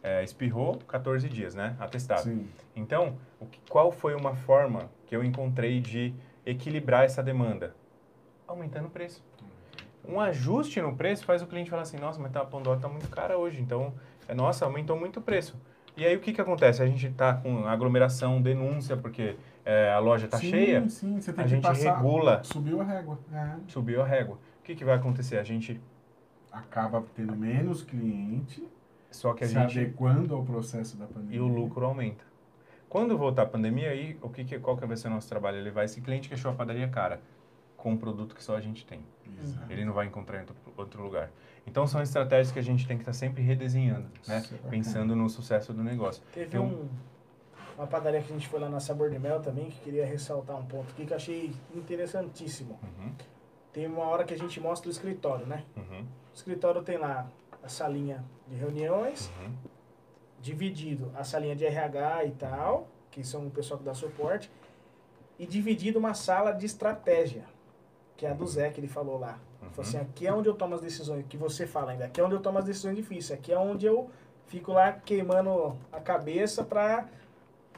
é, 0.03 0.21
espirrou 0.23 0.77
14 0.87 1.29
dias, 1.29 1.55
né? 1.55 1.75
Atestado. 1.79 2.23
Sim. 2.23 2.47
Então, 2.75 3.17
que- 3.49 3.59
qual 3.69 3.91
foi 3.91 4.13
uma 4.13 4.35
forma 4.35 4.89
que 5.07 5.15
eu 5.15 5.23
encontrei 5.23 5.79
de 5.79 6.13
equilibrar 6.45 7.05
essa 7.05 7.23
demanda? 7.23 7.73
Aumentando 8.45 8.87
o 8.87 8.91
preço. 8.91 9.23
Um 10.05 10.19
ajuste 10.19 10.81
no 10.81 10.93
preço 10.97 11.23
faz 11.23 11.41
o 11.41 11.47
cliente 11.47 11.69
falar 11.69 11.83
assim, 11.83 11.97
nossa, 11.97 12.19
mas 12.19 12.31
tá, 12.33 12.41
a 12.41 12.45
Pandora 12.45 12.75
está 12.77 12.89
muito 12.89 13.07
cara 13.09 13.37
hoje, 13.37 13.61
então, 13.61 13.93
é, 14.27 14.33
nossa, 14.35 14.65
aumentou 14.65 14.99
muito 14.99 15.21
o 15.21 15.23
preço. 15.23 15.57
E 15.95 16.05
aí 16.05 16.15
o 16.15 16.19
que, 16.19 16.33
que 16.33 16.41
acontece? 16.41 16.81
A 16.81 16.87
gente 16.87 17.05
está 17.07 17.33
com 17.35 17.67
aglomeração, 17.67 18.41
denúncia, 18.41 18.97
porque 18.97 19.35
é, 19.63 19.91
a 19.91 19.99
loja 19.99 20.25
está 20.25 20.39
cheia, 20.39 20.87
Sim, 20.89 21.19
você 21.21 21.31
tem 21.31 21.43
a 21.43 21.47
que 21.47 21.53
gente 21.55 21.61
passar. 21.63 21.95
regula. 21.97 22.43
Subiu 22.43 22.81
a 22.81 22.83
régua. 22.83 23.19
É. 23.31 23.55
subiu 23.67 24.01
a 24.01 24.05
régua. 24.05 24.35
O 24.59 24.63
que, 24.63 24.75
que 24.75 24.83
vai 24.83 24.95
acontecer? 24.95 25.37
A 25.37 25.43
gente, 25.43 25.79
Acaba 26.51 27.03
tendo 27.15 27.35
menos 27.35 27.81
cliente, 27.83 28.63
só 29.09 29.33
que 29.33 29.43
a 29.43 29.47
se 29.47 29.53
gente, 29.53 29.79
adequando 29.79 30.35
ao 30.35 30.43
processo 30.43 30.95
da 30.97 31.05
pandemia. 31.07 31.37
e 31.37 31.39
o 31.39 31.47
lucro 31.47 31.83
aumenta. 31.85 32.23
Quando 32.87 33.17
voltar 33.17 33.41
a 33.41 33.45
pandemia, 33.47 33.89
aí, 33.89 34.17
o 34.21 34.29
que, 34.29 34.43
que 34.43 34.59
qual 34.59 34.77
que 34.77 34.85
vai 34.85 34.95
ser 34.95 35.07
o 35.07 35.11
nosso 35.11 35.27
trabalho? 35.27 35.57
Ele 35.57 35.71
vai, 35.71 35.85
esse 35.85 35.99
cliente 35.99 36.27
que 36.27 36.35
achou 36.35 36.51
a 36.51 36.53
padaria 36.53 36.87
cara, 36.87 37.19
com 37.75 37.91
um 37.91 37.97
produto 37.97 38.35
que 38.35 38.43
só 38.43 38.55
a 38.55 38.61
gente 38.61 38.85
tem. 38.85 39.03
Exato. 39.41 39.71
Ele 39.71 39.83
não 39.83 39.93
vai 39.93 40.05
encontrar 40.05 40.43
em 40.43 40.45
outro 40.77 41.01
lugar. 41.01 41.31
Então 41.65 41.87
são 41.87 42.01
estratégias 42.01 42.51
que 42.51 42.59
a 42.59 42.63
gente 42.63 42.85
tem 42.87 42.97
que 42.97 43.03
estar 43.03 43.13
sempre 43.13 43.41
redesenhando, 43.41 44.07
né? 44.27 44.43
Pensando 44.69 45.15
no 45.15 45.29
sucesso 45.29 45.73
do 45.73 45.83
negócio. 45.83 46.21
Teve 46.33 46.47
Então- 46.47 46.65
um, 46.65 46.89
uma 47.77 47.87
padaria 47.87 48.21
que 48.21 48.31
a 48.31 48.35
gente 48.35 48.47
foi 48.47 48.59
lá 48.59 48.69
na 48.69 48.79
Sabor 48.79 49.09
de 49.09 49.17
Mel 49.17 49.41
também, 49.41 49.69
que 49.69 49.79
queria 49.79 50.05
ressaltar 50.05 50.55
um 50.57 50.65
ponto 50.65 50.91
aqui 50.91 51.05
que 51.05 51.13
eu 51.13 51.17
achei 51.17 51.53
interessantíssimo. 51.73 52.79
Uhum, 52.83 53.13
Tem 53.71 53.87
uma 53.87 54.03
hora 54.03 54.23
que 54.23 54.33
a 54.33 54.37
gente 54.37 54.59
mostra 54.59 54.87
o 54.87 54.91
escritório, 54.91 55.47
né? 55.47 55.63
uhum, 55.75 56.01
O 56.01 56.35
escritório 56.35 56.83
tem 56.83 56.97
lá 56.97 57.27
a 57.63 57.67
salinha 57.69 58.23
de 58.47 58.55
reuniões, 58.55 59.31
uhum. 59.39 59.51
dividido 60.41 61.11
a 61.15 61.23
salinha 61.23 61.55
de 61.55 61.65
RH 61.65 62.25
e 62.25 62.31
tal, 62.31 62.87
que 63.09 63.23
são 63.23 63.47
o 63.47 63.49
pessoal 63.51 63.79
que 63.79 63.85
dá 63.85 63.93
suporte, 63.93 64.51
e 65.39 65.45
dividido 65.47 65.97
uma 65.97 66.13
sala 66.13 66.51
de 66.51 66.65
estratégia, 66.65 67.45
que 68.17 68.25
é 68.25 68.29
a 68.31 68.33
do 68.33 68.45
Zé 68.45 68.69
que 68.69 68.79
ele 68.79 68.87
falou 68.87 69.17
lá. 69.17 69.39
Falou 69.71 69.87
assim, 69.89 69.97
aqui 69.97 70.27
é 70.27 70.33
onde 70.33 70.47
eu 70.49 70.53
tomo 70.53 70.75
as 70.75 70.81
decisões, 70.81 71.25
que 71.27 71.37
você 71.37 71.65
fala 71.65 71.91
ainda, 71.91 72.05
aqui 72.05 72.19
é 72.21 72.23
onde 72.23 72.35
eu 72.35 72.41
tomo 72.41 72.57
as 72.59 72.65
decisões 72.65 72.95
difíceis, 72.95 73.37
aqui 73.39 73.51
é 73.51 73.57
onde 73.57 73.85
eu 73.85 74.09
fico 74.47 74.71
lá 74.73 74.91
queimando 74.91 75.75
a 75.91 75.99
cabeça 75.99 76.63
pra 76.63 77.05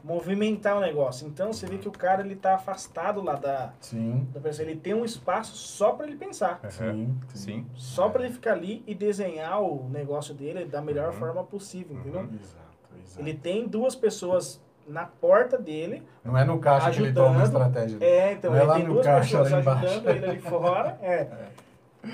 movimentar 0.03 0.77
o 0.77 0.81
negócio. 0.81 1.27
Então 1.27 1.51
você 1.51 1.65
vê 1.65 1.77
que 1.77 1.87
o 1.87 1.91
cara 1.91 2.21
ele 2.21 2.35
tá 2.35 2.55
afastado 2.55 3.21
lá 3.23 3.33
da, 3.35 3.73
Sim. 3.79 4.27
da 4.33 4.39
pessoa, 4.39 4.67
ele 4.69 4.79
tem 4.79 4.93
um 4.93 5.03
espaço 5.03 5.55
só 5.55 5.91
para 5.93 6.05
ele 6.05 6.15
pensar. 6.15 6.59
Uhum. 6.63 6.69
Sim. 6.69 7.17
Sim. 7.33 7.65
Só 7.73 8.09
para 8.09 8.23
ele 8.25 8.33
ficar 8.33 8.51
ali 8.53 8.83
e 8.85 8.93
desenhar 8.93 9.61
o 9.61 9.89
negócio 9.89 10.33
dele 10.33 10.65
da 10.65 10.81
melhor 10.81 11.07
Uhum. 11.11 11.19
forma 11.19 11.43
possível, 11.43 11.97
entendeu? 11.97 12.21
Exato, 12.21 12.65
exato. 13.03 13.19
Ele 13.19 13.33
tem 13.33 13.67
duas 13.67 13.95
pessoas 13.95 14.61
na 14.87 15.05
porta 15.05 15.57
dele. 15.57 16.03
Não 16.23 16.37
é 16.37 16.43
no 16.45 16.59
caixa 16.59 16.91
que 16.91 16.99
ele 16.99 17.11
toma 17.11 17.39
a 17.39 17.41
Ajudando. 17.41 17.45
estratégia. 17.63 17.97
É, 18.05 18.33
então 18.33 18.51
Não 18.51 18.57
é 18.57 18.61
ele 18.61 18.67
lá 18.67 18.75
tem 18.75 18.83
no 18.85 18.93
duas 18.93 19.05
caixa, 19.07 19.37
pessoas 19.41 19.67
ajudando 19.67 20.09
ele 20.09 20.25
ali 20.25 20.39
fora. 20.39 20.97
É. 21.01 21.27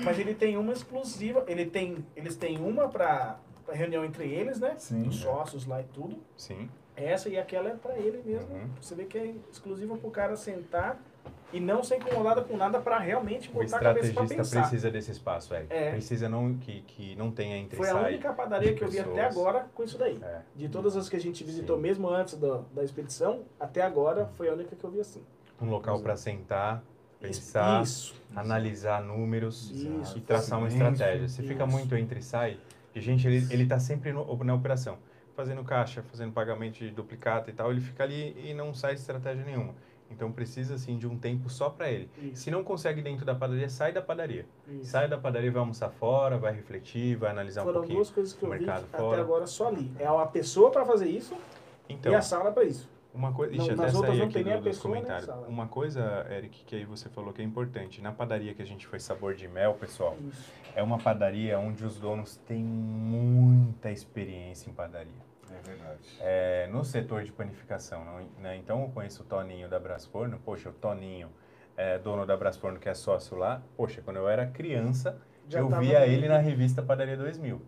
Mas 0.04 0.18
ele 0.18 0.34
tem 0.34 0.56
uma 0.56 0.72
exclusiva. 0.72 1.44
Ele 1.46 1.66
tem, 1.66 2.04
eles 2.16 2.36
têm 2.36 2.58
uma 2.58 2.88
para 2.88 3.38
reunião 3.70 4.04
entre 4.04 4.28
eles, 4.28 4.58
né? 4.60 4.74
Sim. 4.78 5.06
Os 5.08 5.16
sócios 5.16 5.66
lá 5.66 5.80
e 5.80 5.84
tudo. 5.84 6.16
Sim. 6.36 6.68
Essa 6.96 7.28
e 7.28 7.38
aquela 7.38 7.70
é 7.70 7.74
para 7.74 7.96
ele 7.98 8.22
mesmo. 8.24 8.54
Uhum. 8.54 8.68
Você 8.80 8.94
vê 8.94 9.04
que 9.04 9.16
é 9.18 9.34
exclusiva 9.50 9.96
pro 9.96 10.10
cara 10.10 10.36
sentar 10.36 11.00
e 11.52 11.60
não 11.60 11.82
ser 11.82 11.96
incomodado 11.96 12.42
com 12.44 12.56
nada 12.56 12.80
para 12.80 12.98
realmente 12.98 13.48
O 13.50 13.52
botar 13.52 13.76
a 13.76 13.80
cabeça 13.80 14.12
para 14.12 14.24
estrategista 14.24 14.36
pensar. 14.36 14.60
precisa 14.60 14.90
desse 14.90 15.10
espaço, 15.10 15.54
Eric. 15.54 15.72
É. 15.72 15.90
Precisa 15.90 16.28
não, 16.28 16.54
que, 16.54 16.82
que 16.82 17.14
não 17.16 17.30
tenha 17.30 17.56
entre 17.56 17.76
Foi 17.76 17.88
a 17.88 17.96
única 17.96 18.32
padaria 18.32 18.74
que 18.74 18.82
eu 18.84 18.88
vi 18.88 18.98
até 18.98 19.24
agora 19.24 19.66
com 19.74 19.82
isso 19.82 19.96
daí. 19.98 20.18
É. 20.22 20.40
De 20.54 20.68
todas 20.68 20.96
as 20.96 21.08
que 21.08 21.16
a 21.16 21.20
gente 21.20 21.42
visitou, 21.44 21.76
Sim. 21.76 21.82
mesmo 21.82 22.08
antes 22.08 22.34
do- 22.34 22.62
da 22.74 22.82
expedição, 22.84 23.42
até 23.60 23.82
agora 23.82 24.26
foi 24.34 24.48
a 24.48 24.52
única 24.52 24.74
que 24.76 24.84
eu 24.84 24.90
vi 24.90 25.00
assim. 25.00 25.22
Um 25.60 25.70
local 25.70 26.00
para 26.00 26.16
sentar, 26.16 26.82
pensar, 27.22 27.82
Isso. 27.82 28.14
analisar 28.34 29.02
números 29.02 29.70
Isso. 29.70 30.18
e 30.18 30.20
traçar 30.20 30.58
uma 30.58 30.68
estratégia. 30.68 31.28
Se 31.28 31.42
fica 31.42 31.64
Isso. 31.64 31.72
muito 31.76 31.94
entre 31.96 32.18
e 32.20 32.22
sai, 32.22 32.58
e 32.94 33.00
gente, 33.00 33.26
ele, 33.26 33.46
ele 33.50 33.66
tá 33.66 33.78
sempre 33.78 34.12
no- 34.12 34.44
na 34.44 34.54
operação, 34.54 34.98
fazendo 35.34 35.62
caixa, 35.64 36.02
fazendo 36.02 36.32
pagamento 36.32 36.78
de 36.78 36.90
duplicata 36.90 37.48
e 37.50 37.52
tal, 37.52 37.70
ele 37.70 37.80
fica 37.80 38.02
ali 38.02 38.36
e 38.44 38.52
não 38.52 38.74
sai 38.74 38.94
de 38.94 39.00
estratégia 39.00 39.44
nenhuma. 39.44 39.74
Então 40.10 40.30
precisa 40.30 40.74
assim 40.74 40.98
de 40.98 41.06
um 41.06 41.16
tempo 41.16 41.48
só 41.48 41.70
para 41.70 41.90
ele. 41.90 42.10
Isso. 42.22 42.42
Se 42.42 42.50
não 42.50 42.62
consegue 42.62 43.00
dentro 43.00 43.24
da 43.24 43.34
padaria, 43.34 43.66
sai 43.70 43.92
da 43.94 44.02
padaria. 44.02 44.44
isso. 44.68 44.90
Sai 44.90 45.08
da 45.08 45.16
padaria, 45.16 45.50
vai 45.50 45.60
almoçar 45.60 45.88
fora, 45.88 46.36
vai 46.36 46.52
refletir, 46.52 47.16
vai 47.16 47.30
analisar 47.30 47.62
um 47.62 47.64
Foram 47.64 47.78
pouquinho. 47.80 47.96
duas 47.96 48.10
coisas 48.10 48.34
que 48.34 48.42
eu 48.44 48.50
vi 48.50 48.68
até 48.68 49.16
agora 49.18 49.46
só 49.46 49.68
ali. 49.68 49.90
É 49.98 50.10
uma 50.10 50.26
pessoa 50.26 50.70
para 50.70 50.84
fazer 50.84 51.08
isso 51.08 51.34
Então, 51.88 52.12
e 52.12 52.14
a 52.14 52.20
sala 52.20 52.52
para 52.52 52.64
isso. 52.64 52.90
Uma 53.14 53.30
coisa, 53.32 53.54
Não, 53.54 53.64
Ixi, 53.66 53.70
nas 53.76 53.80
até 53.80 53.96
outras 53.96 54.10
saí 54.12 54.18
não 54.20 54.24
aqui 54.24 54.34
tem 54.34 54.44
nem 54.44 54.52
a 54.54 54.56
do- 54.56 54.62
dos 54.62 54.76
pessoa, 54.76 54.94
nem 54.94 55.02
a 55.02 55.04
comentários. 55.06 55.26
sala. 55.34 55.48
Uma 55.48 55.68
coisa, 55.68 56.26
Eric, 56.30 56.64
que 56.64 56.76
aí 56.76 56.84
você 56.86 57.08
falou 57.10 57.32
que 57.32 57.42
é 57.42 57.44
importante. 57.44 58.00
Na 58.00 58.10
padaria 58.10 58.54
que 58.54 58.62
a 58.62 58.66
gente 58.66 58.86
foi 58.86 58.98
Sabor 58.98 59.34
de 59.34 59.46
Mel, 59.46 59.74
pessoal, 59.74 60.16
Isso. 60.28 60.50
é 60.74 60.82
uma 60.82 60.98
padaria 60.98 61.58
onde 61.58 61.84
os 61.84 61.98
donos 61.98 62.36
têm 62.46 62.64
muita 62.64 63.90
experiência 63.90 64.70
em 64.70 64.72
padaria. 64.72 65.12
É 65.50 65.60
verdade. 65.68 65.98
É, 66.20 66.68
no 66.72 66.82
setor 66.84 67.22
de 67.24 67.30
panificação, 67.32 68.02
não- 68.04 68.26
né? 68.40 68.56
então 68.56 68.80
eu 68.82 68.88
conheço 68.88 69.22
o 69.22 69.26
Toninho 69.26 69.68
da 69.68 69.78
Brasforno, 69.78 70.38
poxa, 70.42 70.70
o 70.70 70.72
Toninho 70.72 71.28
é 71.76 71.98
dono 71.98 72.24
da 72.24 72.34
Brasforno 72.36 72.78
que 72.78 72.88
é 72.88 72.94
sócio 72.94 73.36
lá, 73.36 73.62
poxa, 73.76 74.00
quando 74.02 74.16
eu 74.16 74.28
era 74.28 74.46
criança, 74.46 75.20
Já 75.48 75.58
eu 75.58 75.68
via 75.68 76.00
no- 76.00 76.06
ele 76.06 76.28
na 76.28 76.38
revista 76.38 76.82
Padaria 76.82 77.16
2000. 77.18 77.60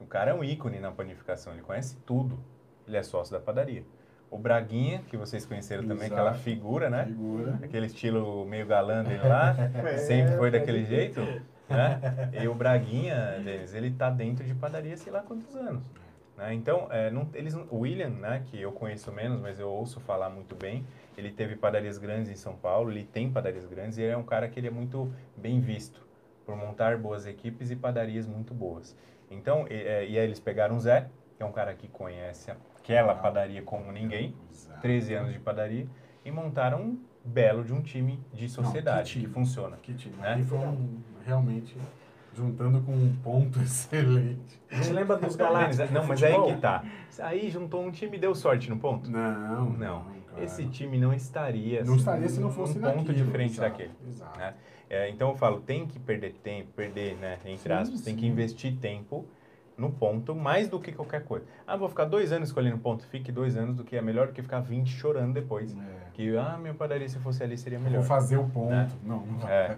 O 0.00 0.06
cara 0.06 0.30
é 0.30 0.34
um 0.34 0.44
ícone 0.44 0.78
na 0.78 0.92
panificação, 0.92 1.52
ele 1.52 1.62
conhece 1.62 1.96
tudo. 2.06 2.38
Ele 2.86 2.96
é 2.96 3.02
sócio 3.02 3.32
da 3.32 3.40
padaria. 3.40 3.84
O 4.32 4.38
Braguinha, 4.38 5.02
que 5.08 5.16
vocês 5.16 5.44
conheceram 5.44 5.82
também, 5.82 6.06
Exato. 6.06 6.14
aquela 6.14 6.34
figura, 6.34 6.88
né? 6.88 7.04
Figura. 7.04 7.58
Aquele 7.62 7.84
estilo 7.84 8.46
meio 8.46 8.66
galã 8.66 9.04
dele 9.04 9.28
lá, 9.28 9.54
É, 9.84 9.98
sempre 9.98 10.38
foi 10.38 10.50
daquele 10.50 10.86
jeito, 10.86 11.20
né? 11.68 12.00
E 12.40 12.48
o 12.48 12.54
Braguinha, 12.54 13.38
Denis, 13.44 13.74
ele 13.74 13.90
tá 13.90 14.08
dentro 14.08 14.42
de 14.42 14.54
padaria 14.54 14.96
sei 14.96 15.12
lá 15.12 15.20
quantos 15.20 15.54
anos. 15.54 15.84
Né? 16.34 16.54
Então, 16.54 16.88
é, 16.90 17.10
não, 17.10 17.28
eles, 17.34 17.54
o 17.54 17.80
William, 17.80 18.08
né, 18.08 18.42
que 18.46 18.58
eu 18.58 18.72
conheço 18.72 19.12
menos, 19.12 19.38
mas 19.38 19.60
eu 19.60 19.68
ouço 19.68 20.00
falar 20.00 20.30
muito 20.30 20.54
bem, 20.54 20.82
ele 21.14 21.30
teve 21.30 21.54
padarias 21.54 21.98
grandes 21.98 22.30
em 22.30 22.34
São 22.34 22.54
Paulo, 22.54 22.90
ele 22.90 23.04
tem 23.04 23.30
padarias 23.30 23.66
grandes 23.66 23.98
e 23.98 24.02
ele 24.02 24.12
é 24.12 24.16
um 24.16 24.22
cara 24.22 24.48
que 24.48 24.58
ele 24.58 24.68
é 24.68 24.70
muito 24.70 25.12
bem 25.36 25.60
visto 25.60 26.00
por 26.46 26.56
montar 26.56 26.96
boas 26.96 27.26
equipes 27.26 27.70
e 27.70 27.76
padarias 27.76 28.26
muito 28.26 28.54
boas. 28.54 28.96
Então, 29.30 29.66
e, 29.68 29.74
é, 29.74 30.06
e 30.08 30.18
aí 30.18 30.24
eles 30.24 30.40
pegaram 30.40 30.76
o 30.76 30.80
Zé, 30.80 31.06
que 31.36 31.42
é 31.42 31.46
um 31.46 31.52
cara 31.52 31.74
que 31.74 31.86
conhece 31.86 32.50
aquela 32.82 33.14
padaria 33.14 33.62
como 33.62 33.92
ninguém, 33.92 34.34
13 34.80 35.14
anos 35.14 35.32
de 35.32 35.38
padaria, 35.38 35.86
e 36.24 36.30
montaram 36.30 36.80
um 36.82 36.98
belo 37.24 37.64
de 37.64 37.72
um 37.72 37.80
time 37.80 38.18
de 38.32 38.48
sociedade 38.48 39.12
time. 39.12 39.26
que 39.26 39.32
funciona. 39.32 39.76
Que 39.80 39.94
time. 39.94 40.16
Né? 40.16 40.34
Aí 40.34 40.44
foi 40.44 40.58
um, 40.58 40.98
realmente 41.24 41.76
juntando 42.34 42.80
com 42.80 42.92
um 42.92 43.14
ponto 43.22 43.58
excelente. 43.62 44.60
Você 44.70 44.92
lembra 44.92 45.16
dos 45.16 45.36
Galácticos? 45.36 45.90
Não, 45.92 46.04
mas 46.04 46.22
aí 46.22 46.32
futebol? 46.32 46.54
que 46.54 46.60
tá. 46.60 46.84
Aí 47.20 47.48
juntou 47.48 47.84
um 47.84 47.90
time 47.90 48.16
e 48.16 48.20
deu 48.20 48.34
sorte 48.34 48.68
no 48.68 48.78
ponto. 48.78 49.10
Não, 49.10 49.70
Não. 49.70 50.04
cara. 50.26 50.44
Esse 50.44 50.66
time 50.66 50.98
não 50.98 51.12
estaria 51.12 51.84
não 51.84 51.96
estaria 51.96 52.28
se 52.28 52.40
não 52.40 52.50
fosse 52.50 52.78
um 52.78 52.82
ponto 52.82 52.96
naquilo, 52.96 53.14
diferente 53.14 53.52
exato, 53.52 53.70
daquele. 53.70 53.92
Exato. 54.08 54.38
né? 54.38 54.54
É, 54.90 55.08
então 55.08 55.30
eu 55.30 55.36
falo, 55.36 55.60
tem 55.60 55.86
que 55.86 55.98
perder 55.98 56.34
tempo, 56.42 56.70
perder, 56.72 57.16
né, 57.16 57.38
entre 57.46 57.72
Sim, 57.72 57.80
aspas, 57.80 58.02
tem 58.02 58.14
que 58.14 58.22
sim. 58.22 58.26
investir 58.26 58.76
tempo 58.76 59.26
no 59.76 59.90
ponto, 59.90 60.34
mais 60.34 60.68
do 60.68 60.78
que 60.78 60.92
qualquer 60.92 61.24
coisa. 61.24 61.46
Ah, 61.66 61.76
vou 61.76 61.88
ficar 61.88 62.04
dois 62.04 62.32
anos 62.32 62.48
escolhendo 62.48 62.78
ponto, 62.78 63.06
fique 63.06 63.32
dois 63.32 63.56
anos 63.56 63.76
do 63.76 63.84
que 63.84 63.96
é 63.96 64.02
melhor 64.02 64.28
do 64.28 64.32
que 64.32 64.42
ficar 64.42 64.60
20 64.60 64.88
chorando 64.88 65.34
depois. 65.34 65.74
É. 65.76 66.10
Que, 66.12 66.36
ah, 66.36 66.58
minha 66.60 66.74
padaria 66.74 67.08
se 67.08 67.18
fosse 67.18 67.42
ali 67.42 67.56
seria 67.56 67.78
melhor. 67.78 67.98
Vou 68.00 68.08
fazer 68.08 68.36
o 68.36 68.48
ponto. 68.48 68.70
Né? 68.70 68.88
Não, 69.04 69.26
não 69.26 69.38
vai. 69.38 69.52
É, 69.52 69.76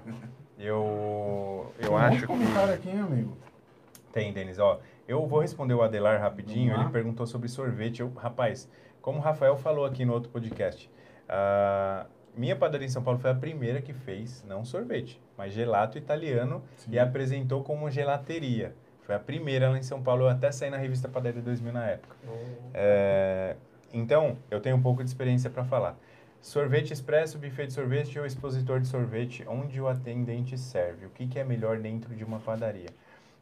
eu, 0.58 1.72
eu 1.78 1.88
Tem 1.88 1.96
acho 1.96 2.20
que... 2.20 2.26
comentário 2.26 2.74
aqui, 2.74 2.88
hein, 2.88 3.00
amigo? 3.00 3.36
Tem, 4.12 4.32
Denis. 4.32 4.58
Ó, 4.58 4.80
eu 5.08 5.26
vou 5.26 5.40
responder 5.40 5.74
o 5.74 5.82
Adelar 5.82 6.20
rapidinho. 6.20 6.74
Ele 6.74 6.88
perguntou 6.90 7.26
sobre 7.26 7.48
sorvete. 7.48 8.00
Eu, 8.00 8.12
rapaz, 8.14 8.68
como 9.00 9.18
o 9.18 9.20
Rafael 9.20 9.56
falou 9.56 9.84
aqui 9.84 10.04
no 10.04 10.12
outro 10.12 10.30
podcast, 10.30 10.90
a 11.28 12.06
minha 12.36 12.56
padaria 12.56 12.86
em 12.86 12.90
São 12.90 13.02
Paulo 13.02 13.18
foi 13.18 13.30
a 13.30 13.34
primeira 13.34 13.80
que 13.80 13.92
fez, 13.92 14.44
não 14.46 14.64
sorvete, 14.64 15.20
mas 15.36 15.52
gelato 15.52 15.98
italiano 15.98 16.62
Sim. 16.76 16.92
e 16.92 16.98
apresentou 16.98 17.62
como 17.62 17.90
gelateria. 17.90 18.74
Foi 19.04 19.14
a 19.14 19.18
primeira 19.18 19.68
lá 19.68 19.78
em 19.78 19.82
São 19.82 20.02
Paulo. 20.02 20.24
Eu 20.24 20.28
até 20.28 20.50
saí 20.50 20.70
na 20.70 20.78
revista 20.78 21.08
Padaria 21.08 21.42
2000 21.42 21.72
na 21.72 21.86
época. 21.86 22.16
É, 22.72 23.56
então, 23.92 24.36
eu 24.50 24.60
tenho 24.60 24.76
um 24.76 24.82
pouco 24.82 25.04
de 25.04 25.10
experiência 25.10 25.50
para 25.50 25.64
falar. 25.64 25.96
Sorvete 26.40 26.92
expresso, 26.92 27.38
buffet 27.38 27.66
de 27.66 27.72
sorvete 27.72 28.18
ou 28.18 28.26
expositor 28.26 28.80
de 28.80 28.86
sorvete, 28.86 29.44
onde 29.46 29.80
o 29.80 29.88
atendente 29.88 30.58
serve. 30.58 31.06
O 31.06 31.10
que, 31.10 31.26
que 31.26 31.38
é 31.38 31.44
melhor 31.44 31.78
dentro 31.78 32.14
de 32.14 32.24
uma 32.24 32.38
padaria? 32.38 32.90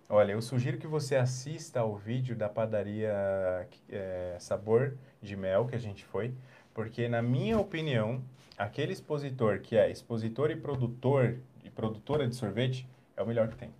Olha, 0.08 0.32
eu 0.32 0.42
sugiro 0.42 0.78
que 0.78 0.86
você 0.86 1.16
assista 1.16 1.80
ao 1.80 1.96
vídeo 1.96 2.36
da 2.36 2.48
padaria 2.48 3.66
é, 3.88 4.36
Sabor 4.38 4.94
de 5.22 5.36
Mel 5.36 5.66
que 5.66 5.74
a 5.74 5.78
gente 5.78 6.04
foi, 6.04 6.34
porque 6.74 7.08
na 7.08 7.22
minha 7.22 7.58
opinião, 7.58 8.22
aquele 8.58 8.92
expositor 8.92 9.60
que 9.60 9.76
é 9.76 9.90
expositor 9.90 10.50
e 10.50 10.56
produtor 10.56 11.38
e 11.64 11.70
produtora 11.70 12.28
de 12.28 12.36
sorvete 12.36 12.86
é 13.16 13.22
o 13.22 13.26
melhor 13.26 13.48
que 13.48 13.56
tem, 13.56 13.70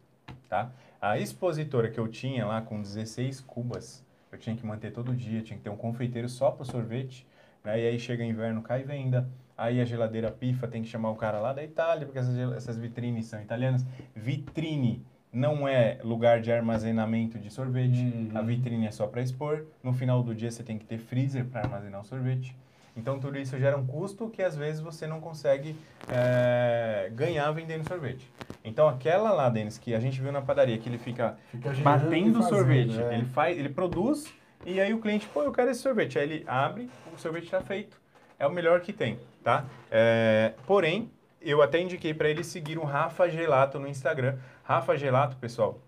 tá? 0.49 0.73
A 1.03 1.19
expositora 1.19 1.91
que 1.91 1.99
eu 1.99 2.07
tinha 2.07 2.47
lá 2.47 2.63
com 2.63 2.81
16 2.81 3.41
cubas, 3.41 4.05
eu 4.31 4.39
tinha 4.39 4.55
que 4.55 4.65
manter 4.65 4.93
todo 4.93 5.13
dia, 5.13 5.43
tinha 5.43 5.57
que 5.57 5.65
ter 5.65 5.69
um 5.69 5.77
confeiteiro 5.77 6.29
só 6.29 6.53
para 6.53 6.65
sorvete, 6.65 7.27
né? 7.65 7.81
E 7.81 7.89
aí 7.89 7.99
chega 7.99 8.23
inverno, 8.25 8.63
cai 8.63 8.85
venda, 8.85 9.29
aí 9.59 9.81
a 9.81 9.85
geladeira 9.85 10.31
pifa, 10.31 10.69
tem 10.69 10.81
que 10.81 10.89
chamar 10.89 11.11
o 11.11 11.17
cara 11.17 11.41
lá 11.41 11.53
da 11.53 11.65
Itália, 11.65 12.07
porque 12.07 12.21
essas, 12.21 12.39
essas 12.53 12.79
vitrines 12.79 13.27
são 13.27 13.43
italianas. 13.43 13.85
Vitrine 14.15 15.05
não 15.33 15.67
é 15.67 15.99
lugar 16.05 16.41
de 16.41 16.53
armazenamento 16.53 17.37
de 17.37 17.51
sorvete, 17.51 17.99
Uhum. 18.01 18.31
a 18.39 18.43
vitrine 18.43 18.87
é 18.87 18.93
só 18.93 19.09
para 19.09 19.23
expor. 19.23 19.67
No 19.83 19.93
final 19.93 20.23
do 20.23 20.33
dia 20.33 20.53
você 20.53 20.63
tem 20.63 20.79
que 20.79 20.85
ter 20.85 20.99
freezer 20.99 21.47
para 21.47 21.63
armazenar 21.63 22.01
o 22.01 22.05
sorvete. 22.05 22.55
Então 22.97 23.19
tudo 23.19 23.39
isso 23.39 23.59
gera 23.59 23.77
um 23.77 23.87
custo 23.87 24.29
que 24.29 24.43
às 24.43 24.55
vezes 24.55 24.81
você 24.81 25.07
não 25.07 25.21
consegue 25.21 25.77
é, 26.09 27.11
ganhar 27.15 27.51
vendendo 27.53 27.89
sorvete. 27.89 28.31
Então 28.63 28.87
aquela 28.87 29.33
lá, 29.33 29.49
Denis, 29.49 29.79
que 29.79 29.95
a 29.95 30.01
gente 30.01 30.21
viu 30.21 30.31
na 30.31 30.43
padaria, 30.43 30.77
que 30.79 30.89
ele 30.89 30.99
fica 30.99 31.39
Fica 31.51 31.71
batendo 31.71 32.43
fazendo, 32.43 32.43
sorvete. 32.43 33.01
é. 33.01 33.15
Ele 33.15 33.25
faz, 33.25 33.59
ele 33.59 33.71
produz 33.71 34.33
e 34.65 34.81
aí 34.81 34.93
o 34.93 35.01
cliente, 35.01 35.27
pô, 35.29 35.43
eu 35.43 35.53
quero 35.53 35.71
esse 35.71 35.81
sorvete. 35.81 36.19
Aí 36.19 36.25
ele 36.25 36.45
abre, 36.47 36.89
o 37.13 37.19
sorvete 37.19 37.45
está 37.45 37.61
feito. 37.61 38.01
É 38.39 38.47
o 38.47 38.53
melhor 38.53 38.81
que 38.81 38.93
tem, 38.93 39.19
tá? 39.43 39.65
É, 39.91 40.53
porém, 40.67 41.11
eu 41.41 41.63
até 41.63 41.81
indiquei 41.81 42.13
para 42.13 42.29
ele 42.29 42.45
seguir 42.45 42.79
o 42.79 42.85
Rafa 42.85 43.29
Gelato 43.29 43.79
no 43.79 43.89
Instagram. 43.89 44.37
Rafa 44.63 44.97
Gelato, 44.97 45.37
pessoal, 45.37 45.81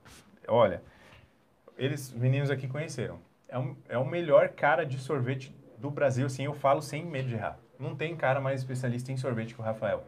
olha, 0.48 0.82
eles, 1.76 2.12
meninos 2.12 2.50
aqui 2.50 2.66
conheceram. 2.66 3.18
É, 3.48 3.58
um, 3.58 3.76
é 3.88 3.98
o 3.98 4.06
melhor 4.06 4.48
cara 4.48 4.84
de 4.84 4.98
sorvete 4.98 5.54
do 5.84 5.90
Brasil, 5.90 6.24
assim, 6.24 6.44
eu 6.44 6.54
falo 6.54 6.80
sem 6.80 7.04
medo 7.04 7.28
de 7.28 7.34
errar. 7.34 7.58
Não 7.78 7.94
tem 7.94 8.16
cara 8.16 8.40
mais 8.40 8.60
especialista 8.60 9.12
em 9.12 9.18
sorvete 9.18 9.54
que 9.54 9.60
o 9.60 9.62
Rafael. 9.62 10.02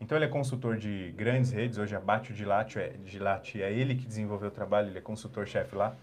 Então 0.00 0.16
ele 0.16 0.24
é 0.24 0.28
consultor 0.28 0.78
de 0.78 1.12
grandes 1.16 1.50
redes, 1.50 1.76
hoje 1.76 1.94
a 1.94 2.00
Bate 2.00 2.32
de 2.32 2.44
Latte 2.46 2.78
é, 2.78 3.66
é 3.66 3.72
ele 3.72 3.94
que 3.94 4.06
desenvolveu 4.06 4.48
o 4.48 4.50
trabalho, 4.50 4.88
ele 4.88 4.96
é 4.96 5.02
consultor-chefe 5.02 5.76
lá. 5.76 5.94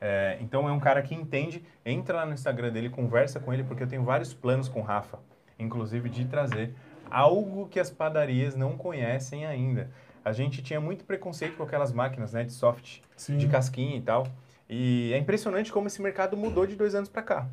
É, 0.00 0.36
então 0.40 0.68
é 0.68 0.72
um 0.72 0.80
cara 0.80 1.00
que 1.00 1.14
entende, 1.14 1.64
entra 1.86 2.16
lá 2.16 2.26
no 2.26 2.32
Instagram 2.32 2.72
dele, 2.72 2.90
conversa 2.90 3.38
com 3.38 3.54
ele, 3.54 3.62
porque 3.62 3.84
eu 3.84 3.86
tenho 3.86 4.02
vários 4.02 4.34
planos 4.34 4.68
com 4.68 4.80
o 4.80 4.82
Rafa, 4.82 5.20
inclusive 5.60 6.08
de 6.08 6.24
trazer 6.24 6.74
algo 7.08 7.68
que 7.68 7.78
as 7.78 7.88
padarias 7.88 8.56
não 8.56 8.76
conhecem 8.76 9.46
ainda. 9.46 9.90
A 10.24 10.32
gente 10.32 10.60
tinha 10.60 10.80
muito 10.80 11.04
preconceito 11.04 11.56
com 11.56 11.62
aquelas 11.62 11.92
máquinas 11.92 12.32
né, 12.32 12.42
de 12.42 12.52
soft, 12.52 12.98
Sim. 13.16 13.36
de 13.36 13.46
casquinha 13.46 13.96
e 13.96 14.02
tal. 14.02 14.26
E 14.68 15.12
é 15.12 15.18
impressionante 15.18 15.70
como 15.70 15.86
esse 15.86 16.02
mercado 16.02 16.36
mudou 16.36 16.66
de 16.66 16.74
dois 16.74 16.96
anos 16.96 17.08
para 17.08 17.22
cá. 17.22 17.48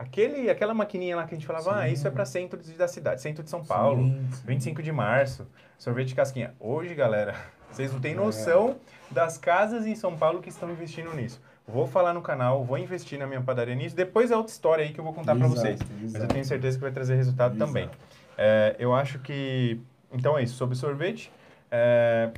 Aquele, 0.00 0.48
aquela 0.48 0.72
maquininha 0.72 1.14
lá 1.14 1.24
que 1.26 1.34
a 1.34 1.36
gente 1.36 1.46
falava, 1.46 1.76
ah, 1.80 1.88
isso 1.88 2.08
é 2.08 2.10
para 2.10 2.24
centro 2.24 2.58
da 2.58 2.88
cidade, 2.88 3.20
centro 3.20 3.44
de 3.44 3.50
São 3.50 3.62
Paulo, 3.62 4.02
Sim, 4.02 4.28
sim. 4.32 4.42
25 4.46 4.82
de 4.82 4.90
março, 4.90 5.46
sorvete 5.76 6.08
de 6.08 6.14
casquinha. 6.14 6.54
Hoje, 6.58 6.94
galera, 6.94 7.34
vocês 7.70 7.92
não 7.92 8.00
têm 8.00 8.12
É. 8.12 8.14
noção 8.14 8.76
das 9.10 9.36
casas 9.36 9.84
em 9.84 9.94
São 9.94 10.16
Paulo 10.16 10.40
que 10.40 10.48
estão 10.48 10.70
investindo 10.70 11.12
nisso. 11.14 11.38
Vou 11.68 11.86
falar 11.86 12.14
no 12.14 12.22
canal, 12.22 12.64
vou 12.64 12.78
investir 12.78 13.18
na 13.18 13.26
minha 13.26 13.42
padaria 13.42 13.74
nisso. 13.74 13.94
Depois 13.94 14.30
é 14.30 14.36
outra 14.38 14.50
história 14.50 14.84
aí 14.86 14.90
que 14.94 14.98
eu 14.98 15.04
vou 15.04 15.12
contar 15.12 15.36
para 15.36 15.44
Exato, 15.44 15.60
vocês. 15.60 15.78
Mas 15.80 16.00
eu 16.00 16.06
exato. 16.20 16.32
tenho 16.32 16.44
certeza 16.46 16.78
que 16.78 16.82
vai 16.82 16.92
trazer 16.92 17.16
resultado 17.16 17.54
Exato. 17.54 17.66
também. 17.70 17.90
É, 18.38 18.76
eu 18.78 18.94
acho 18.94 19.18
que. 19.18 19.78
Então 20.10 20.38
é 20.38 20.42
isso, 20.42 20.54
sobre 20.56 20.76
sorvete. 20.76 21.30
É, 21.70 22.30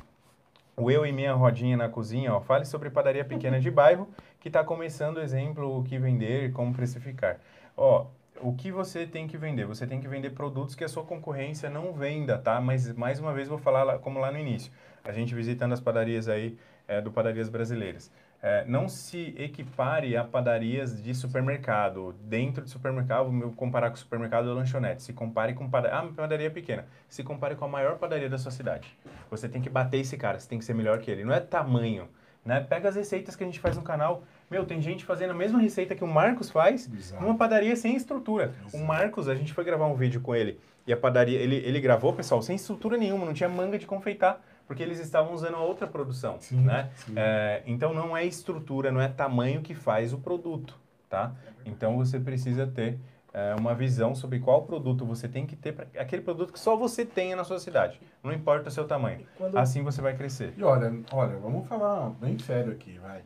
o 0.75 0.91
Eu 0.91 1.05
e 1.05 1.11
Minha 1.13 1.33
Rodinha 1.33 1.77
na 1.77 1.87
Cozinha, 1.87 2.33
ó, 2.33 2.41
fale 2.41 2.65
sobre 2.65 2.89
padaria 2.89 3.23
pequena 3.23 3.57
de 3.59 3.71
bairro 3.71 4.07
que 4.43 4.49
está 4.49 4.61
começando, 4.61 5.21
exemplo, 5.21 5.79
o 5.79 5.85
que 5.85 5.97
vender 5.97 6.51
como 6.51 6.73
precificar. 6.73 7.39
Ó, 7.77 8.07
o 8.41 8.53
que 8.53 8.73
você 8.73 9.07
tem 9.07 9.25
que 9.25 9.37
vender? 9.37 9.65
Você 9.65 9.87
tem 9.87 10.01
que 10.01 10.07
vender 10.07 10.31
produtos 10.31 10.75
que 10.75 10.83
a 10.83 10.89
sua 10.89 11.05
concorrência 11.05 11.69
não 11.69 11.93
venda, 11.93 12.37
tá? 12.37 12.59
Mas, 12.59 12.93
mais 12.93 13.21
uma 13.21 13.31
vez, 13.31 13.47
vou 13.47 13.57
falar 13.57 13.83
lá- 13.83 13.97
como 13.97 14.19
lá 14.19 14.33
no 14.33 14.37
início. 14.37 14.69
A 15.01 15.13
gente 15.13 15.33
visitando 15.33 15.71
as 15.71 15.79
padarias 15.79 16.27
aí, 16.27 16.57
é, 16.89 16.99
do 16.99 17.09
Padarias 17.09 17.47
Brasileiras. 17.47 18.11
É, 18.41 18.65
não 18.65 18.89
se 18.89 19.33
equipare 19.37 20.17
a 20.17 20.25
padarias 20.25 21.01
de 21.01 21.15
supermercado. 21.15 22.13
Dentro 22.25 22.65
de 22.65 22.69
supermercado, 22.69 23.31
vou 23.31 23.53
comparar 23.53 23.89
com 23.91 23.95
supermercado 23.95 24.47
ou 24.47 24.55
lanchonete. 24.55 25.03
Se 25.03 25.13
compare 25.13 25.53
com 25.53 25.69
padaria. 25.69 25.97
Ah, 25.99 26.11
padaria 26.13 26.51
pequena. 26.51 26.85
Se 27.07 27.23
compare 27.23 27.55
com 27.55 27.63
a 27.63 27.69
maior 27.69 27.97
padaria 27.97 28.29
da 28.29 28.37
sua 28.37 28.51
cidade. 28.51 28.93
Você 29.31 29.47
tem 29.47 29.61
que 29.61 29.69
bater 29.69 30.01
esse 30.01 30.17
cara, 30.17 30.37
você 30.37 30.49
tem 30.49 30.59
que 30.59 30.65
ser 30.65 30.73
melhor 30.73 30.99
que 30.99 31.09
ele. 31.09 31.23
Não 31.23 31.33
é 31.33 31.39
tamanho. 31.39 32.09
Né? 32.45 32.59
Pega 32.59 32.89
as 32.89 32.95
receitas 32.97 33.37
que 33.37 33.43
a 33.43 33.47
gente 33.47 33.59
faz 33.59 33.77
no 33.77 33.83
canal. 33.83 34.23
Meu, 34.49 34.65
tem 34.65 34.81
gente 34.81 35.03
fazendo 35.05 35.31
a 35.31 35.33
mesma 35.33 35.59
receita 35.59 35.95
que 35.95 36.03
o 36.03 36.07
Marcos 36.07 36.49
faz 36.49 36.89
Exato. 36.93 37.23
numa 37.23 37.35
padaria 37.35 37.75
sem 37.75 37.95
estrutura. 37.95 38.53
O 38.73 38.77
Marcos, 38.79 39.27
a 39.27 39.35
gente 39.35 39.53
foi 39.53 39.63
gravar 39.63 39.87
um 39.87 39.95
vídeo 39.95 40.21
com 40.21 40.35
ele. 40.35 40.59
E 40.85 40.91
a 40.93 40.97
padaria, 40.97 41.39
ele, 41.39 41.55
ele 41.55 41.79
gravou, 41.79 42.13
pessoal, 42.13 42.41
sem 42.41 42.55
estrutura 42.55 42.97
nenhuma, 42.97 43.25
não 43.25 43.33
tinha 43.33 43.49
manga 43.49 43.79
de 43.79 43.85
confeitar. 43.87 44.41
Porque 44.67 44.81
eles 44.81 44.99
estavam 44.99 45.33
usando 45.33 45.55
a 45.55 45.59
outra 45.61 45.85
produção, 45.85 46.37
Sim, 46.39 46.61
né? 46.61 46.89
sim. 46.95 47.13
É, 47.17 47.61
então 47.65 47.93
não 47.93 48.15
é 48.15 48.23
estrutura, 48.25 48.91
não 48.93 49.01
é 49.01 49.09
tamanho 49.09 49.61
que 49.61 49.73
faz 49.75 50.13
o 50.13 50.17
produto, 50.17 50.79
tá? 51.09 51.33
Então 51.65 51.97
você 51.97 52.17
precisa 52.17 52.65
ter 52.65 52.97
é, 53.33 53.53
uma 53.59 53.75
visão 53.75 54.15
sobre 54.15 54.39
qual 54.39 54.61
produto 54.63 55.05
você 55.05 55.27
tem 55.27 55.45
que 55.45 55.57
ter, 55.57 55.73
pra, 55.73 55.85
aquele 55.99 56.21
produto 56.21 56.53
que 56.53 56.59
só 56.59 56.77
você 56.77 57.05
tenha 57.05 57.35
na 57.35 57.43
sua 57.43 57.59
cidade. 57.59 57.99
Não 58.23 58.31
importa 58.31 58.69
o 58.69 58.71
seu 58.71 58.85
tamanho. 58.85 59.25
Quando- 59.37 59.57
Assim 59.57 59.83
você 59.83 60.01
vai 60.01 60.15
crescer. 60.15 60.53
E 60.57 60.63
olha, 60.63 60.93
olha, 61.11 61.35
vamos 61.37 61.67
falar 61.67 62.11
bem 62.11 62.39
sério 62.39 62.71
aqui, 62.71 62.97
vai. 62.99 63.21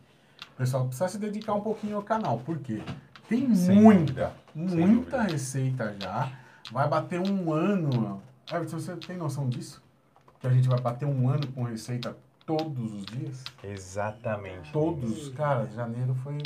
Pessoal 0.57 0.85
precisa 0.85 1.07
se 1.07 1.17
dedicar 1.19 1.53
um 1.53 1.61
pouquinho 1.61 1.97
ao 1.97 2.01
canal, 2.03 2.39
por 2.39 2.57
quê? 2.57 2.81
Tem 3.29 3.53
Sem 3.53 3.79
muita, 3.79 4.33
dúvida, 4.55 4.87
muita 4.87 5.21
receita 5.21 5.95
já. 5.99 6.31
Vai 6.71 6.87
bater 6.87 7.19
um 7.19 7.51
ano. 7.51 8.21
Ah, 8.49 8.59
você 8.59 8.95
tem 8.95 9.17
noção 9.17 9.47
disso? 9.47 9.83
Que 10.39 10.47
a 10.47 10.49
gente 10.49 10.67
vai 10.67 10.79
bater 10.79 11.05
um 11.05 11.29
ano 11.29 11.45
com 11.47 11.63
receita 11.63 12.17
todos 12.45 12.93
os 12.93 13.05
dias? 13.05 13.43
Exatamente. 13.63 14.71
Todos. 14.71 15.29
Cara, 15.29 15.67
janeiro 15.67 16.15
foi. 16.15 16.37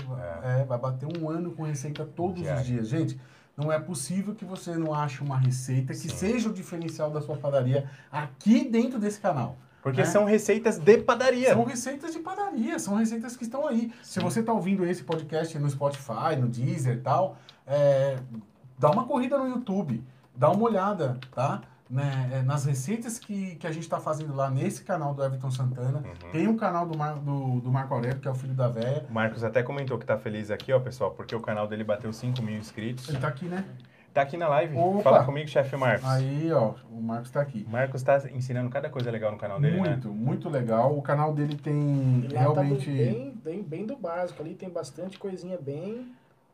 É. 0.44 0.66
vai 0.66 0.78
bater 0.78 1.08
um 1.18 1.30
ano 1.30 1.52
com 1.52 1.64
receita 1.64 2.04
todos 2.04 2.42
Diário. 2.42 2.62
os 2.62 2.68
dias. 2.68 2.88
Gente, 2.90 3.20
não 3.56 3.72
é 3.72 3.80
possível 3.80 4.34
que 4.34 4.44
você 4.44 4.76
não 4.76 4.94
ache 4.94 5.24
uma 5.24 5.38
receita 5.38 5.94
que 5.94 6.00
Sim. 6.00 6.10
seja 6.10 6.50
o 6.50 6.54
diferencial 6.54 7.12
da 7.12 7.22
sua 7.22 7.38
padaria 7.38 7.90
aqui 8.12 8.68
dentro 8.68 9.00
desse 9.00 9.20
canal. 9.20 9.56
Porque 9.82 10.02
né? 10.02 10.06
são 10.06 10.26
receitas 10.26 10.78
de 10.78 10.98
padaria. 11.00 11.54
São 11.54 11.64
receitas 11.64 12.14
de 12.14 12.20
padaria, 12.20 12.78
são 12.80 12.96
receitas 12.96 13.36
que 13.36 13.44
estão 13.44 13.68
aí. 13.68 13.92
Se 14.04 14.20
Sim. 14.20 14.22
você 14.22 14.42
está 14.42 14.54
ouvindo 14.54 14.86
esse 14.86 15.04
podcast 15.04 15.58
no 15.58 15.70
Spotify, 15.70 16.36
no 16.40 16.48
Deezer 16.48 16.98
e 16.98 17.00
tal, 17.00 17.38
é, 17.66 18.18
dá 18.78 18.92
uma 18.92 19.06
corrida 19.06 19.38
no 19.38 19.48
YouTube, 19.48 20.04
dá 20.36 20.52
uma 20.52 20.64
olhada, 20.64 21.20
tá? 21.34 21.62
Né, 21.90 22.30
é, 22.32 22.42
nas 22.42 22.64
receitas 22.64 23.20
que, 23.20 23.56
que 23.58 23.68
a 23.68 23.72
gente 23.72 23.84
está 23.84 24.00
fazendo 24.00 24.34
lá 24.34 24.50
nesse 24.50 24.82
canal 24.82 25.14
do 25.14 25.22
Everton 25.26 25.52
Santana. 25.52 25.98
Uhum. 25.98 26.32
Tem 26.32 26.48
um 26.48 26.56
canal 26.56 26.88
do, 26.88 26.98
Mar, 26.98 27.16
do, 27.16 27.60
do 27.60 27.70
Marco 27.70 27.94
Aurélio, 27.94 28.18
que 28.18 28.30
é 28.30 28.32
o 28.32 28.36
filho 28.36 28.54
da 28.54 28.70
véia. 28.70 29.06
O 29.10 29.14
Marcos 29.14 29.44
até 29.44 29.62
comentou 29.62 29.98
que 29.98 30.06
tá 30.06 30.18
feliz 30.18 30.50
aqui, 30.50 30.72
ó, 30.72 30.80
pessoal, 30.80 31.12
porque 31.12 31.36
o 31.36 31.42
canal 31.42 31.68
dele 31.68 31.84
bateu 31.84 32.14
5 32.14 32.42
mil 32.42 32.58
inscritos. 32.58 33.10
Ele 33.10 33.18
tá 33.18 33.28
aqui, 33.28 33.46
né? 33.46 33.66
Tá 34.14 34.24
aqui 34.24 34.36
na 34.36 34.48
live. 34.50 34.78
Opa! 34.78 35.04
Fala 35.04 35.24
comigo, 35.24 35.48
chefe 35.48 35.76
Marcos. 35.78 36.06
Aí, 36.06 36.52
ó, 36.52 36.74
o 36.92 37.02
Marcos 37.02 37.32
tá 37.32 37.40
aqui. 37.42 37.66
O 37.66 37.72
Marcos 37.72 38.04
tá 38.04 38.22
ensinando 38.34 38.70
cada 38.70 38.90
coisa 38.90 39.10
legal 39.10 39.32
no 39.32 39.38
canal 39.38 39.60
dele, 39.60 39.80
né? 39.80 39.90
muito, 39.90 40.10
muito 40.10 40.50
legal. 40.50 40.98
O 40.98 41.02
canal 41.02 41.34
dele 41.34 41.56
tem 41.56 42.26
E 42.30 42.34
lá 42.34 42.44
tá 42.54 42.62
realmente. 42.62 42.90
bem, 42.92 43.34
bem, 43.44 43.64
bem 43.64 43.86
do 43.86 43.96
básico 43.96 44.42
ali, 44.44 44.54
tem 44.54 44.70
bastante 44.70 45.18
coisinha 45.18 45.58
bem. 45.58 46.12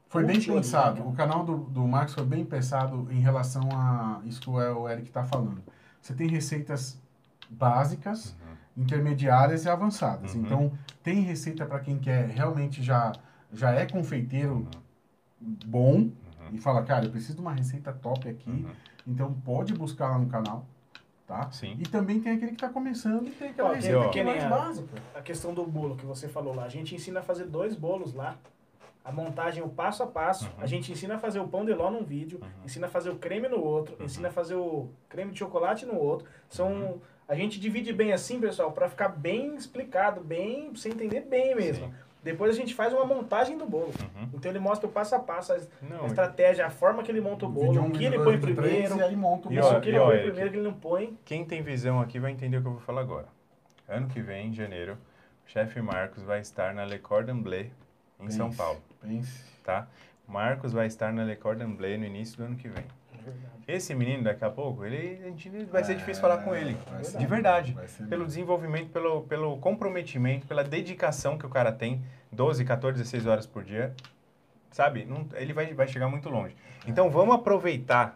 Foi 0.08 0.24
bem 0.24 0.39
pensado. 0.39 1.01
né? 1.01 1.05
O 1.08 1.14
canal 1.14 1.43
do, 1.43 1.58
do 1.58 1.86
Marcos 1.88 2.14
foi 2.14 2.24
bem 2.26 2.45
pensado 2.45 3.08
em 3.12 3.20
relação 3.20 3.68
a 3.74 4.22
isso 4.24 4.39
que 4.39 4.49
o 4.49 4.88
Eric 4.88 5.08
está 5.08 5.24
falando. 5.24 5.62
Você 5.99 6.14
tem 6.14 6.28
receitas 6.28 7.01
básicas, 7.49 8.36
intermediárias 8.78 9.66
e 9.66 9.70
avançadas. 9.70 10.36
Uhum. 10.36 10.41
Então, 10.41 10.72
tem 11.03 11.22
receita 11.22 11.66
para 11.66 11.80
quem 11.80 11.97
quer 11.97 12.28
realmente 12.30 12.84
já, 12.84 13.12
já 13.51 13.72
é 13.72 13.86
confeiteiro 13.86 14.68
bom 15.66 16.10
Uhum. 16.50 16.56
e 16.56 16.58
fala, 16.60 16.84
cara, 16.84 17.06
eu 17.06 17.12
preciso 17.12 17.36
de 17.36 17.41
uma 17.41 17.54
receita 17.54 17.91
top 17.93 18.28
aqui. 18.30 18.50
Uhum. 18.50 18.70
Então, 19.08 19.34
pode 19.45 19.74
buscar 19.74 20.10
lá 20.10 20.18
no 20.20 20.28
canal, 20.28 20.66
tá? 21.26 21.50
Sim. 21.52 21.76
E 21.80 21.84
também 21.84 22.20
tem 22.20 22.34
aquele 22.34 22.52
que 22.52 22.58
está 22.58 22.70
começando 22.70 23.28
e 23.28 23.32
tem 23.32 23.50
aquela 23.50 23.70
Ó, 23.70 23.74
receita 23.74 24.00
ó. 24.00 24.10
que 24.10 24.20
é 24.20 24.24
mais 24.24 24.43
a- 24.43 24.50
básica. 24.50 25.02
A 25.16 25.22
questão 25.22 25.54
do 25.54 25.66
bolo 25.66 25.95
que 25.95 26.06
você 26.06 26.28
falou 26.28 26.54
lá. 26.56 26.64
A 26.66 26.70
gente 26.70 26.93
ensina 26.95 27.20
a 27.20 27.24
fazer 27.24 27.45
dois 27.45 27.76
bolos 27.76 28.14
lá. 28.14 28.36
A 29.06 29.12
montagem, 29.12 29.64
o 29.64 29.70
passo 29.70 30.04
a 30.04 30.08
passo. 30.08 30.45
Uhum. 30.45 30.52
A 30.64 30.66
gente 30.66 30.91
ensina 30.91 31.16
a 31.16 31.18
fazer 31.18 31.39
o 31.39 31.48
pão 31.48 31.64
de 31.64 31.74
ló 31.74 31.89
num 31.89 32.04
vídeo, 32.04 32.39
Uhum. 32.41 32.50
ensina 32.66 32.88
a 32.88 32.89
fazer 32.89 33.10
o 33.10 33.16
creme 33.16 33.48
no 33.48 33.64
outro, 33.64 33.95
Uhum. 33.98 34.06
ensina 34.06 34.28
a 34.28 34.32
fazer 34.32 34.56
o 34.56 34.89
creme 35.08 35.32
de 35.32 35.39
chocolate 35.39 35.86
no 35.86 35.95
outro. 35.95 36.28
São 36.50 36.70
Uhum. 36.74 36.98
a 37.26 37.34
gente 37.34 37.58
divide 37.58 37.93
bem 37.93 38.12
assim, 38.12 38.38
pessoal, 38.41 38.74
para 38.74 38.89
ficar 38.89 39.08
bem 39.08 39.56
explicado, 39.56 40.20
bem, 40.22 40.72
pra 40.72 40.80
você 40.82 40.89
entender 40.89 41.22
bem 41.22 41.56
mesmo. 41.56 41.86
Sim. 41.88 41.93
Depois 42.28 42.51
a 42.51 42.57
gente 42.57 42.75
faz 42.75 42.91
uma 42.93 43.05
montagem 43.05 43.57
do 43.57 43.65
bolo. 43.65 43.93
Uhum. 44.15 44.30
Então 44.34 44.51
ele 44.51 44.59
mostra 44.59 44.88
o 44.88 44.91
passo 44.91 45.15
a 45.15 45.19
passo, 45.19 45.53
a 45.53 45.59
Não, 45.82 46.05
estratégia, 46.05 46.65
a 46.65 46.69
forma 46.69 47.01
que 47.03 47.11
ele 47.11 47.21
monta 47.21 47.45
o 47.45 47.49
bolo, 47.49 47.67
Vídeo 47.71 47.86
o 47.86 47.91
que 47.91 48.03
ele 48.03 48.17
põe 48.19 48.38
primeiro, 48.38 48.95
o 48.95 48.97
que 49.82 49.89
ele 49.89 49.99
põe 49.99 50.19
primeiro, 50.19 50.51
que 50.51 50.57
ele 50.57 50.67
não 50.67 50.73
põe. 50.73 51.17
quem 51.23 51.45
tem 51.45 51.61
visão 51.61 52.01
aqui 52.01 52.19
vai 52.19 52.32
entender 52.32 52.57
o 52.57 52.61
que 52.61 52.67
eu 52.67 52.73
vou 52.73 52.82
falar 52.82 53.01
agora. 53.01 53.28
Ano 53.88 54.07
que 54.07 54.21
vem, 54.21 54.47
em 54.47 54.53
janeiro, 54.53 54.97
o 55.45 55.49
chefe 55.49 55.82
Marcos 55.82 56.23
vai 56.23 56.41
estar 56.41 56.73
na 56.73 56.84
Le 56.84 56.99
Cordon 56.99 57.41
Bleu, 57.41 57.67
em 58.19 58.30
São 58.30 58.47
Pense, 58.47 58.57
Paulo, 58.57 58.82
Pense. 59.01 59.43
tá? 59.63 59.88
Marcos 60.28 60.73
vai 60.73 60.88
estar 60.88 61.13
na 61.13 61.23
Le 61.23 61.38
Cordon 61.38 61.73
Bleu 61.73 61.97
no 61.97 62.05
início 62.05 62.38
do 62.38 62.43
ano 62.43 62.55
que 62.57 62.67
vem. 62.67 62.84
Esse 63.67 63.93
menino, 63.93 64.23
daqui 64.23 64.45
a 64.45 64.49
pouco, 64.49 64.86
ele, 64.86 65.19
a 65.23 65.28
gente, 65.28 65.49
vai 65.65 65.84
ser 65.84 65.95
difícil 65.95 66.21
falar 66.21 66.38
com 66.38 66.55
ele. 66.55 66.78
É, 66.99 67.03
ser 67.03 67.17
De 67.17 67.25
verdade. 67.25 67.73
Pelo 67.73 68.09
mesmo. 68.09 68.25
desenvolvimento, 68.25 68.89
pelo, 68.91 69.23
pelo 69.23 69.57
comprometimento, 69.57 70.47
pela 70.47 70.63
dedicação 70.63 71.38
que 71.38 71.45
o 71.45 71.49
cara 71.49 71.71
tem, 71.71 72.01
12, 72.32 72.63
14, 72.63 72.97
16 72.97 73.25
horas 73.25 73.45
por 73.45 73.63
dia, 73.63 73.93
sabe? 74.71 75.05
Não, 75.05 75.28
ele 75.36 75.51
vai, 75.51 75.73
vai 75.73 75.88
chegar 75.88 76.07
muito 76.07 76.30
longe. 76.30 76.55
Então 76.88 77.09
vamos 77.09 77.36
aproveitar 77.36 78.15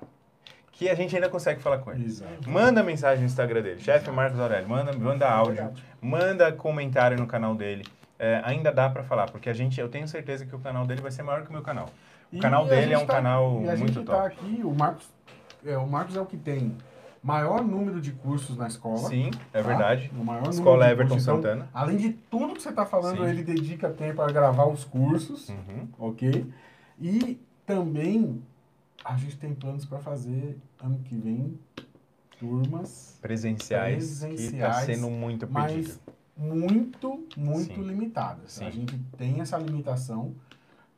que 0.72 0.90
a 0.90 0.96
gente 0.96 1.14
ainda 1.16 1.30
consegue 1.30 1.62
falar 1.62 1.80
com 1.80 1.92
ele. 1.92 2.06
Exato. 2.06 2.50
Manda 2.50 2.82
mensagem 2.82 3.20
no 3.20 3.26
Instagram 3.26 3.62
dele, 3.62 3.82
chefe 3.82 4.10
Marcos 4.10 4.40
Aurélio, 4.40 4.68
manda, 4.68 4.94
manda 4.94 5.30
áudio, 5.30 5.72
manda 6.02 6.52
comentário 6.52 7.18
no 7.18 7.28
canal 7.28 7.54
dele. 7.54 7.86
É, 8.18 8.42
ainda 8.44 8.72
dá 8.72 8.90
pra 8.90 9.04
falar, 9.04 9.30
porque 9.30 9.50
a 9.50 9.54
gente, 9.54 9.80
eu 9.82 9.90
tenho 9.90 10.08
certeza 10.08 10.46
que 10.46 10.56
o 10.56 10.60
canal 10.60 10.86
dele 10.86 11.02
vai 11.02 11.12
ser 11.12 11.24
maior 11.24 11.44
que 11.44 11.50
o 11.50 11.52
meu 11.52 11.62
canal. 11.62 11.90
O 12.34 12.40
canal 12.40 12.66
dele 12.68 12.94
é 12.94 12.98
um 12.98 13.06
tá- 13.06 13.16
canal 13.16 13.62
e 13.62 13.70
a 13.70 13.76
muito 13.76 13.94
gente 13.94 14.06
top. 14.06 14.18
tá 14.20 14.26
aqui, 14.26 14.62
o 14.64 14.74
Marcos, 14.74 15.10
é, 15.66 15.78
o 15.78 15.88
Marcos 15.88 16.16
é 16.16 16.22
o 16.22 16.26
que 16.26 16.38
tem 16.38 16.76
maior 17.22 17.64
número 17.64 18.00
de 18.02 18.12
cursos 18.14 18.58
na 18.58 18.68
escola. 18.68 19.10
Sim, 19.10 19.32
é 19.54 19.62
tá? 19.62 19.68
verdade. 19.68 20.12
O 20.18 20.24
maior 20.24 20.50
Escola 20.50 20.78
número 20.78 20.86
de 20.88 20.92
Everton 20.94 21.14
cursos. 21.16 21.28
Então, 21.28 21.36
Santana. 21.42 21.70
além 21.74 21.98
de 21.98 22.10
tudo 22.14 22.54
que 22.56 22.62
você 22.62 22.70
está 22.70 22.86
falando, 22.86 23.18
Sim. 23.18 23.30
ele 23.30 23.44
dedica 23.44 23.90
tempo 23.90 24.22
a 24.22 24.28
gravar 24.32 24.66
os 24.66 24.84
cursos, 24.86 25.50
Uhum. 25.50 25.88
ok? 26.00 26.52
E 27.00 27.40
também 27.66 28.42
a 29.04 29.16
gente 29.18 29.38
tem 29.38 29.54
planos 29.54 29.86
para 29.86 30.00
fazer 30.00 30.58
ano 30.82 31.00
que 31.00 31.16
vem 31.16 31.60
turmas, 32.40 33.20
Presenciais, 33.22 34.16
que 34.16 34.20
tá 34.22 34.28
Presenciais, 34.28 34.86
sendo 34.86 35.10
muito 35.10 35.46
pedido. 35.46 35.54
mas 35.54 36.00
muito, 36.36 37.24
muito 37.38 37.76
Sim. 37.76 37.82
limitadas. 37.84 38.54
Sim. 38.54 38.66
A 38.66 38.70
gente 38.72 38.98
tem 39.18 39.42
essa 39.42 39.58
limitação, 39.60 40.34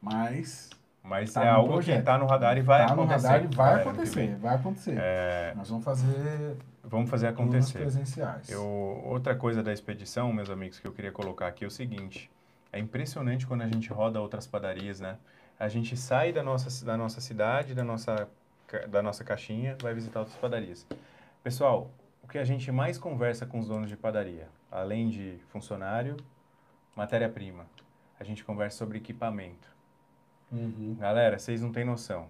mas 0.01 0.69
Mas 1.03 1.33
Tá 1.33 1.43
é 1.43 1.51
no 1.51 1.57
algo 1.57 1.73
projeto. 1.73 1.97
que 1.99 2.03
tá 2.05 2.17
no 2.17 2.25
radar 2.25 2.57
e 2.57 2.61
vai 2.61 2.87
tá 2.87 2.95
no 2.95 3.01
acontecer. 3.03 3.27
radar 3.27 3.43
e 3.43 3.55
vai 3.55 3.81
acontecer, 3.81 4.35
vai 4.37 4.55
acontecer. 4.55 4.95
É, 4.97 5.53
Nós 5.55 5.69
vamos 5.69 5.83
fazer 5.83 6.55
vamos 6.83 7.09
fazer 7.09 7.27
acontecer. 7.27 7.79
presenciais. 7.79 8.49
Eu, 8.49 8.63
outra 9.05 9.35
coisa 9.35 9.61
da 9.61 9.73
expedição, 9.73 10.31
meus 10.31 10.49
amigos, 10.49 10.79
que 10.79 10.87
eu 10.87 10.93
queria 10.93 11.11
colocar 11.11 11.47
aqui 11.47 11.65
é 11.65 11.67
o 11.67 11.71
seguinte: 11.71 12.31
é 12.71 12.79
impressionante 12.79 13.45
quando 13.45 13.63
a 13.63 13.67
gente 13.67 13.91
roda 13.91 14.21
outras 14.21 14.47
padarias, 14.47 14.99
né? 15.01 15.17
A 15.59 15.67
gente 15.67 15.95
sai 15.97 16.31
da 16.31 16.41
nossa, 16.41 16.85
da 16.85 16.95
nossa 16.97 17.19
cidade, 17.21 17.73
da 17.75 17.83
nossa, 17.83 18.27
da 18.89 19.01
nossa 19.01 19.23
caixinha, 19.25 19.75
vai 19.81 19.93
visitar 19.93 20.19
outras 20.19 20.37
padarias. 20.37 20.85
Pessoal, 21.43 21.89
o 22.23 22.27
que 22.27 22.37
a 22.37 22.43
gente 22.45 22.71
mais 22.71 22.97
conversa 22.97 23.45
com 23.45 23.59
os 23.59 23.67
donos 23.67 23.89
de 23.89 23.97
padaria, 23.97 24.47
além 24.71 25.09
de 25.09 25.37
funcionário, 25.49 26.15
matéria-prima, 26.95 27.65
a 28.19 28.23
gente 28.23 28.43
conversa 28.43 28.77
sobre 28.77 28.97
equipamento. 28.97 29.72
Uhum. 30.51 30.95
Galera, 30.99 31.39
vocês 31.39 31.61
não 31.61 31.71
têm 31.71 31.85
noção. 31.85 32.27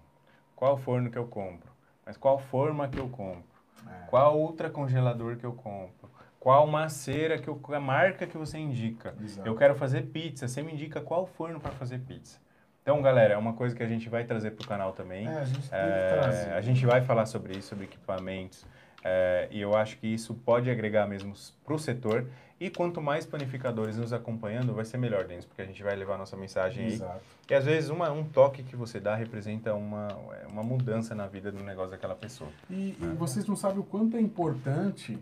Qual 0.56 0.76
forno 0.76 1.10
que 1.10 1.18
eu 1.18 1.26
compro? 1.26 1.70
Mas 2.06 2.16
qual 2.16 2.38
forma 2.38 2.88
que 2.88 2.98
eu 2.98 3.08
compro? 3.08 3.44
É. 3.86 4.06
Qual 4.06 4.38
ultra 4.38 4.70
congelador 4.70 5.36
que 5.36 5.44
eu 5.44 5.52
compro? 5.52 6.10
Qual 6.38 6.66
maceira 6.66 7.38
que 7.38 7.48
eu, 7.48 7.58
a 7.68 7.80
marca 7.80 8.26
que 8.26 8.36
você 8.36 8.58
indica? 8.58 9.14
Exato. 9.22 9.48
Eu 9.48 9.56
quero 9.56 9.74
fazer 9.74 10.02
pizza, 10.02 10.46
você 10.46 10.62
me 10.62 10.72
indica 10.72 11.00
qual 11.00 11.26
forno 11.26 11.58
para 11.58 11.72
fazer 11.72 12.00
pizza. 12.00 12.38
Então, 12.82 13.00
galera, 13.00 13.32
é 13.32 13.36
uma 13.38 13.54
coisa 13.54 13.74
que 13.74 13.82
a 13.82 13.86
gente 13.86 14.10
vai 14.10 14.24
trazer 14.24 14.50
para 14.50 14.62
o 14.62 14.68
canal 14.68 14.92
também. 14.92 15.26
É, 15.26 15.38
a 15.38 15.44
gente 15.44 15.68
É, 15.72 16.52
a 16.54 16.60
gente 16.60 16.84
vai 16.84 17.00
falar 17.00 17.24
sobre 17.24 17.56
isso, 17.56 17.68
sobre 17.68 17.84
equipamentos. 17.86 18.66
é, 19.02 19.48
e 19.50 19.58
eu 19.58 19.74
acho 19.74 19.96
que 19.96 20.06
isso 20.06 20.34
pode 20.34 20.70
agregar 20.70 21.06
mesmo 21.06 21.32
para 21.64 21.74
o 21.74 21.78
setor. 21.78 22.26
E 22.60 22.70
quanto 22.70 23.02
mais 23.02 23.26
panificadores 23.26 23.96
nos 23.96 24.12
acompanhando, 24.12 24.72
vai 24.72 24.84
ser 24.84 24.96
melhor, 24.96 25.24
Denis, 25.26 25.44
porque 25.44 25.60
a 25.60 25.64
gente 25.66 25.82
vai 25.82 25.94
levar 25.96 26.16
nossa 26.16 26.36
mensagem 26.36 26.86
aí. 26.86 26.92
Exato. 26.92 27.20
E 27.50 27.54
às 27.54 27.64
vezes 27.64 27.90
uma, 27.90 28.10
um 28.12 28.24
toque 28.24 28.62
que 28.62 28.76
você 28.76 29.00
dá 29.00 29.14
representa 29.16 29.74
uma, 29.74 30.06
é, 30.40 30.46
uma 30.46 30.62
mudança 30.62 31.14
na 31.14 31.26
vida 31.26 31.50
do 31.50 31.62
negócio 31.64 31.90
daquela 31.90 32.14
pessoa. 32.14 32.48
E, 32.70 32.96
e 33.00 33.06
vocês 33.18 33.44
não 33.46 33.56
sabem 33.56 33.80
o 33.80 33.82
quanto 33.82 34.16
é 34.16 34.20
importante 34.20 35.18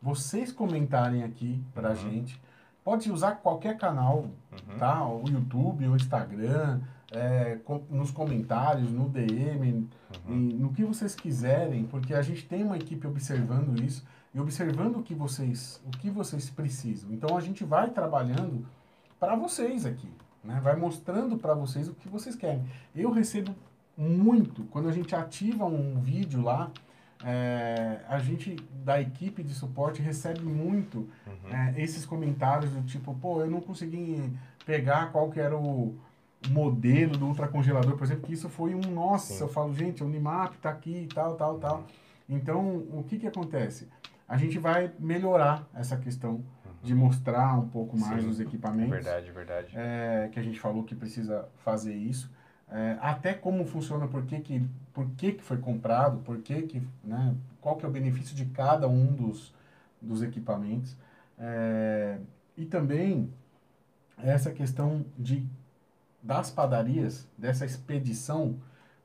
vocês 0.00 0.52
comentarem 0.52 1.24
aqui 1.24 1.60
pra 1.74 1.90
Uhum. 1.90 1.94
gente. 1.96 2.40
Pode 2.84 3.10
usar 3.10 3.36
qualquer 3.36 3.78
canal, 3.78 4.26
Uhum. 4.52 4.78
tá? 4.78 5.02
O 5.08 5.24
YouTube, 5.26 5.88
o 5.88 5.96
Instagram, 5.96 6.80
é, 7.10 7.58
com- 7.64 7.82
nos 7.88 8.10
comentários, 8.10 8.90
no 8.92 9.08
DM, 9.08 9.88
Uhum. 10.26 10.34
em- 10.34 10.52
no 10.54 10.70
que 10.72 10.84
vocês 10.84 11.14
quiserem, 11.14 11.84
porque 11.84 12.12
a 12.12 12.20
gente 12.20 12.44
tem 12.46 12.62
uma 12.62 12.76
equipe 12.76 13.06
observando 13.06 13.82
isso 13.82 14.04
e 14.34 14.40
observando 14.40 14.96
o 14.96 15.02
que 15.02 15.14
vocês, 15.14 15.80
o 15.86 15.90
que 15.90 16.10
vocês 16.10 16.50
precisam. 16.50 17.10
Então 17.12 17.36
a 17.36 17.40
gente 17.40 17.64
vai 17.64 17.90
trabalhando 17.90 18.66
para 19.20 19.36
vocês 19.36 19.86
aqui, 19.86 20.08
né? 20.42 20.60
Vai 20.62 20.76
mostrando 20.76 21.36
para 21.38 21.54
vocês 21.54 21.88
o 21.88 21.94
que 21.94 22.08
vocês 22.08 22.34
querem. 22.34 22.64
Eu 22.94 23.10
recebo 23.10 23.54
muito 23.96 24.64
quando 24.64 24.88
a 24.88 24.92
gente 24.92 25.14
ativa 25.14 25.64
um 25.66 26.00
vídeo 26.00 26.42
lá. 26.42 26.70
é, 27.26 28.00
a 28.08 28.18
gente 28.18 28.54
da 28.84 29.00
equipe 29.00 29.42
de 29.42 29.54
suporte 29.54 30.02
recebe 30.02 30.42
muito 30.42 31.08
Uhum. 31.26 31.54
é, 31.54 31.74
esses 31.80 32.04
comentários 32.04 32.70
do 32.72 32.82
tipo, 32.82 33.14
pô, 33.14 33.40
eu 33.40 33.50
não 33.50 33.62
consegui 33.62 34.30
pegar 34.66 35.10
qual 35.10 35.30
que 35.30 35.40
era 35.40 35.56
o 35.56 35.94
modelo 36.50 37.16
do 37.16 37.26
ultracongelador, 37.26 37.96
por 37.96 38.04
exemplo, 38.04 38.24
que 38.26 38.34
isso 38.34 38.50
foi 38.50 38.74
um, 38.74 38.80
nossa, 38.80 39.32
Sim. 39.32 39.40
eu 39.40 39.48
falo, 39.48 39.72
gente, 39.74 40.02
o 40.02 40.06
Unimap 40.06 40.54
tá 40.60 40.68
aqui, 40.68 41.08
tal, 41.14 41.34
tal, 41.36 41.58
tal. 41.58 41.84
Então, 42.28 42.60
o 42.92 43.02
que 43.08 43.18
que 43.18 43.26
acontece? 43.26 43.88
A 44.28 44.36
gente 44.36 44.58
vai 44.58 44.92
melhorar 44.98 45.68
essa 45.74 45.96
questão 45.96 46.42
de 46.82 46.94
mostrar 46.94 47.58
um 47.58 47.68
pouco 47.68 47.98
mais 47.98 48.22
Sim. 48.22 48.28
os 48.28 48.40
equipamentos, 48.40 48.90
Verdade, 48.90 49.30
verdade. 49.30 49.72
é, 49.74 50.28
que 50.30 50.38
a 50.38 50.42
gente 50.42 50.60
falou 50.60 50.84
que 50.84 50.94
precisa 50.94 51.48
fazer 51.64 51.94
isso, 51.94 52.30
é, 52.70 52.98
até 53.00 53.32
como 53.32 53.64
funciona, 53.66 54.06
por 54.06 54.24
que 54.24 54.40
que, 54.40 54.68
por 54.92 55.06
que 55.16 55.32
que 55.32 55.42
foi 55.42 55.58
comprado, 55.58 56.18
por 56.18 56.38
que 56.38 56.62
que, 56.62 56.82
né, 57.02 57.34
qual 57.60 57.76
que 57.76 57.84
é 57.84 57.88
o 57.88 57.90
benefício 57.90 58.34
de 58.34 58.46
cada 58.46 58.88
um 58.88 59.06
dos, 59.06 59.54
dos 60.00 60.22
equipamentos. 60.22 60.96
É, 61.38 62.18
e 62.56 62.64
também 62.64 63.32
essa 64.18 64.50
questão 64.50 65.04
de 65.18 65.46
das 66.22 66.50
padarias, 66.50 67.28
dessa 67.36 67.66
expedição, 67.66 68.56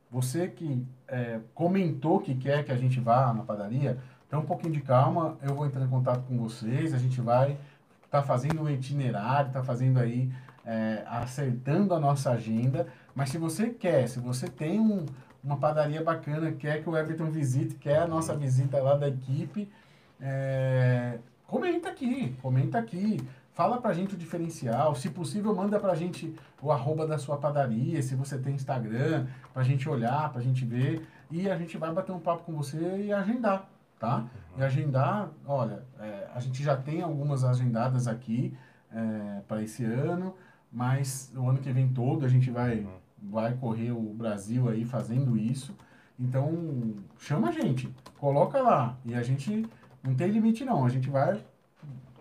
você 0.09 0.47
que 0.47 0.81
é, 1.05 1.41
comentou 1.53 2.19
que 2.21 2.33
quer 2.33 2.63
que 2.63 2.71
a 2.71 2.77
gente 2.77 2.99
vá 2.99 3.33
na 3.33 3.43
padaria, 3.43 3.97
Então, 4.29 4.41
um 4.41 4.45
pouquinho 4.45 4.71
de 4.71 4.81
calma, 4.81 5.39
eu 5.41 5.55
vou 5.55 5.65
entrar 5.65 5.83
em 5.83 5.87
contato 5.87 6.21
com 6.27 6.37
vocês, 6.37 6.93
a 6.93 6.99
gente 6.99 7.19
vai 7.19 7.53
estar 8.05 8.21
tá 8.21 8.21
fazendo 8.21 8.61
um 8.61 8.69
itinerário, 8.69 9.47
está 9.47 9.63
fazendo 9.63 9.97
aí, 9.97 10.31
é, 10.63 11.03
acertando 11.07 11.95
a 11.95 11.99
nossa 11.99 12.29
agenda. 12.29 12.85
Mas 13.15 13.29
se 13.31 13.39
você 13.39 13.71
quer, 13.71 14.07
se 14.07 14.19
você 14.19 14.47
tem 14.47 14.79
um, 14.79 15.03
uma 15.43 15.57
padaria 15.57 16.03
bacana, 16.03 16.51
quer 16.51 16.83
que 16.83 16.87
o 16.87 16.95
Everton 16.95 17.31
visite, 17.31 17.73
quer 17.73 18.03
a 18.03 18.07
nossa 18.07 18.35
visita 18.35 18.79
lá 18.79 18.95
da 18.95 19.07
equipe, 19.07 19.67
é, 20.21 21.17
comenta 21.47 21.89
aqui, 21.89 22.37
comenta 22.39 22.77
aqui. 22.77 23.19
Fala 23.55 23.81
pra 23.81 23.93
gente 23.93 24.13
o 24.13 24.17
diferencial. 24.17 24.93
Se 24.93 25.09
possível, 25.09 25.55
manda 25.55 25.79
pra 25.79 25.95
gente 25.95 26.35
o 26.61 26.71
arroba 26.71 27.07
da 27.07 27.17
sua 27.17 27.37
padaria, 27.37 27.99
se 28.03 28.13
você 28.13 28.37
tem 28.37 28.53
Instagram, 28.53 29.25
pra 29.55 29.63
gente 29.63 29.89
olhar, 29.89 30.31
pra 30.31 30.39
gente 30.39 30.63
ver. 30.63 31.07
E 31.31 31.49
a 31.49 31.57
gente 31.57 31.79
vai 31.79 31.91
bater 31.91 32.11
um 32.11 32.19
papo 32.19 32.43
com 32.43 32.53
você 32.53 32.77
e 33.05 33.11
agendar, 33.11 33.67
tá? 33.99 34.25
E 34.57 34.63
agendar, 34.63 35.29
olha, 35.45 35.83
é, 35.99 36.27
a 36.33 36.39
gente 36.39 36.63
já 36.63 36.75
tem 36.75 37.01
algumas 37.01 37.43
agendadas 37.43 38.07
aqui 38.07 38.57
é, 38.91 39.41
para 39.47 39.61
esse 39.61 39.83
ano, 39.83 40.33
mas 40.71 41.31
o 41.35 41.47
ano 41.47 41.59
que 41.59 41.71
vem 41.71 41.89
todo 41.89 42.25
a 42.25 42.29
gente 42.29 42.49
vai, 42.49 42.87
vai 43.21 43.53
correr 43.55 43.91
o 43.91 44.01
Brasil 44.13 44.69
aí 44.69 44.85
fazendo 44.85 45.37
isso. 45.37 45.75
Então, 46.17 46.95
chama 47.19 47.49
a 47.49 47.51
gente, 47.51 47.93
coloca 48.17 48.61
lá. 48.61 48.97
E 49.05 49.13
a 49.13 49.21
gente 49.21 49.67
não 50.01 50.15
tem 50.15 50.29
limite 50.29 50.65
não, 50.65 50.85
a 50.85 50.89
gente 50.89 51.09
vai 51.09 51.43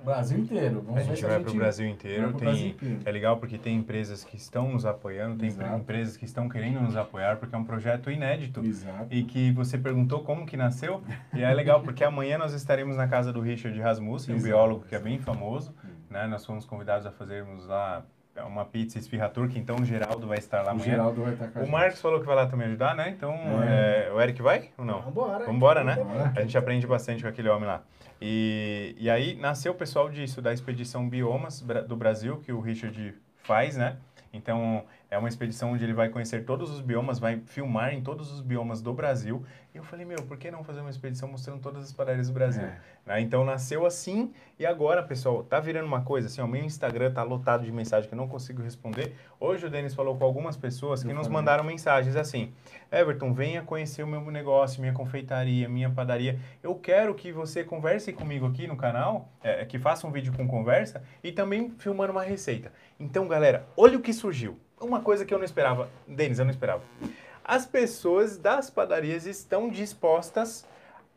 Brasil 0.09 0.39
inteiro. 0.39 0.83
Vamos 0.85 1.01
a 1.01 1.05
gente 1.05 1.25
vai 1.25 1.41
para 1.41 1.51
o 1.51 1.55
Brasil 1.55 1.89
inteiro. 1.89 2.33
Tem, 2.33 2.41
Brasil 2.41 2.67
inteiro. 2.69 3.01
É 3.05 3.13
legal 3.13 3.37
porque 3.37 3.59
tem 3.59 3.77
empresas 3.77 4.25
que 4.25 4.37
estão 4.37 4.73
nos 4.73 4.85
apoiando, 4.85 5.39
tem 5.39 5.49
Exato. 5.49 5.77
empresas 5.77 6.17
que 6.17 6.25
estão 6.25 6.49
querendo 6.49 6.81
nos 6.81 6.97
apoiar, 6.97 7.37
porque 7.37 7.55
é 7.55 7.59
um 7.59 7.65
projeto 7.65 8.11
inédito. 8.11 8.65
Exato. 8.65 9.07
E 9.11 9.23
que 9.23 9.53
você 9.53 9.79
perguntou 9.79 10.21
como 10.21 10.47
que 10.47 10.57
nasceu. 10.57 11.03
E 11.35 11.43
é 11.43 11.53
legal 11.55 11.81
porque 11.83 12.03
amanhã 12.03 12.39
nós 12.39 12.53
estaremos 12.53 12.97
na 12.97 13.07
casa 13.07 13.33
do 13.33 13.41
Richard 13.41 13.79
Rasmussen, 13.81 14.35
um 14.35 14.43
biólogo 14.43 14.85
que 14.89 14.95
é 14.95 14.99
bem 14.99 15.19
famoso. 15.19 15.75
Né? 16.11 16.27
Nós 16.27 16.45
fomos 16.45 16.65
convidados 16.65 17.07
a 17.07 17.11
fazermos 17.11 17.67
lá 17.67 18.05
uma 18.47 18.65
pizza 18.65 18.99
esfirra 18.99 19.29
turca, 19.29 19.59
então 19.59 19.77
o 19.77 19.85
Geraldo 19.85 20.27
vai 20.27 20.39
estar 20.39 20.63
lá 20.63 20.71
amanhã. 20.71 20.87
O 20.87 20.91
Geraldo 20.91 21.23
vai 21.23 21.33
estar 21.33 21.49
com 21.49 21.59
a 21.59 21.63
O 21.63 21.71
Marcos 21.71 22.01
falou 22.01 22.21
que 22.21 22.27
vai 22.27 22.37
lá 22.37 22.47
também 22.47 22.69
ajudar, 22.69 22.95
né? 22.95 23.11
Então, 23.11 23.35
é. 23.63 24.07
É, 24.09 24.13
o 24.13 24.21
Eric 24.21 24.41
vai 24.41 24.71
ou 24.77 24.85
não? 24.85 25.01
Vambora. 25.03 25.45
Vambora, 25.45 25.85
né? 25.85 25.95
Vambora. 25.97 26.33
A 26.37 26.41
gente 26.43 26.57
aprende 26.57 26.87
bastante 26.87 27.23
com 27.23 27.29
aquele 27.29 27.49
homem 27.49 27.67
lá. 27.67 27.83
E, 28.21 28.95
e 28.99 29.09
aí 29.09 29.37
nasceu 29.37 29.73
o 29.73 29.75
pessoal 29.75 30.11
disso, 30.11 30.43
da 30.43 30.53
expedição 30.53 31.09
Biomas 31.09 31.61
do 31.87 31.97
Brasil, 31.97 32.39
que 32.39 32.53
o 32.53 32.61
Richard 32.61 33.15
faz, 33.45 33.77
né? 33.77 33.99
Então, 34.33 34.85
é 35.11 35.17
uma 35.17 35.29
expedição 35.29 35.73
onde 35.73 35.85
ele 35.85 35.95
vai 35.95 36.11
conhecer 36.11 36.45
todos 36.45 36.71
os 36.71 36.81
biomas, 36.81 37.19
vai 37.19 37.41
filmar 37.47 37.95
em 37.95 38.03
todos 38.03 38.31
os 38.31 38.41
biomas 38.41 38.83
do 38.83 38.93
Brasil. 38.93 39.43
E 39.75 39.79
eu 39.79 39.83
falei, 39.83 40.05
meu, 40.05 40.19
por 40.23 40.37
que 40.37 40.51
não 40.51 40.63
fazer 40.63 40.81
uma 40.81 40.91
expedição 40.91 41.29
mostrando 41.29 41.61
todas 41.61 41.83
as 41.85 41.93
padarias 41.93 42.29
do 42.29 42.35
Brasil? 42.35 42.65
É. 42.65 42.79
Né? 43.07 43.21
Então 43.23 43.45
nasceu 43.45 43.87
assim 43.87 44.33
e 44.59 44.67
agora, 44.67 45.03
pessoal, 45.03 45.43
tá 45.43 45.59
virando 45.59 45.87
uma 45.87 46.03
coisa 46.03 46.27
assim, 46.27 46.43
o 46.43 46.47
meu 46.47 46.63
Instagram 46.63 47.11
tá 47.11 47.23
lotado 47.23 47.65
de 47.65 47.73
mensagens 47.73 48.07
que 48.07 48.15
eu 48.15 48.19
não 48.19 48.29
consigo 48.29 48.63
responder. 48.63 49.15
Hoje 49.41 49.67
o 49.67 49.71
Denis 49.71 49.95
falou 49.95 50.17
com 50.17 50.25
algumas 50.25 50.57
pessoas 50.57 51.03
que 51.03 51.09
eu 51.11 51.15
nos 51.15 51.27
falei. 51.27 51.39
mandaram 51.39 51.65
mensagens 51.65 52.17
assim: 52.17 52.53
Everton, 52.93 53.33
venha 53.33 53.63
conhecer 53.63 54.03
o 54.03 54.07
meu 54.07 54.21
negócio, 54.31 54.81
minha 54.81 54.93
confeitaria, 54.93 55.69
minha 55.69 55.89
padaria. 55.89 56.39
Eu 56.63 56.75
quero 56.75 57.15
que 57.15 57.33
você 57.33 57.65
converse 57.65 58.13
comigo 58.13 58.47
aqui 58.47 58.67
no 58.67 58.77
canal, 58.77 59.29
é, 59.43 59.65
que 59.65 59.79
faça 59.79 60.07
um 60.07 60.11
vídeo 60.11 60.33
com 60.33 60.47
conversa 60.47 61.03
e 61.23 61.33
também 61.33 61.71
filmando 61.79 62.13
uma 62.13 62.23
receita. 62.23 62.73
Então, 62.99 63.29
galera, 63.29 63.67
olha 63.77 63.97
o 63.97 64.03
que 64.03 64.13
surgiu 64.13 64.59
uma 64.81 65.01
coisa 65.01 65.25
que 65.25 65.33
eu 65.33 65.39
não 65.39 65.45
esperava. 65.45 65.89
Denis, 66.07 66.39
eu 66.39 66.45
não 66.45 66.53
esperava. 66.53 66.83
As 67.45 67.67
pessoas 67.67 68.37
das 68.37 68.71
padarias 68.71 69.27
estão 69.27 69.69
dispostas 69.69 70.67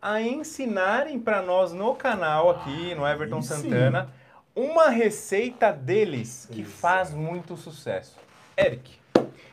a 0.01 0.21
ensinarem 0.21 1.19
para 1.19 1.41
nós 1.41 1.73
no 1.73 1.93
canal 1.95 2.49
aqui, 2.49 2.95
no 2.95 3.07
Everton 3.07 3.41
Santana, 3.41 4.09
uma 4.55 4.89
receita 4.89 5.71
deles 5.71 6.47
que 6.51 6.63
faz 6.63 7.13
muito 7.13 7.55
sucesso. 7.55 8.17
Eric, 8.57 9.01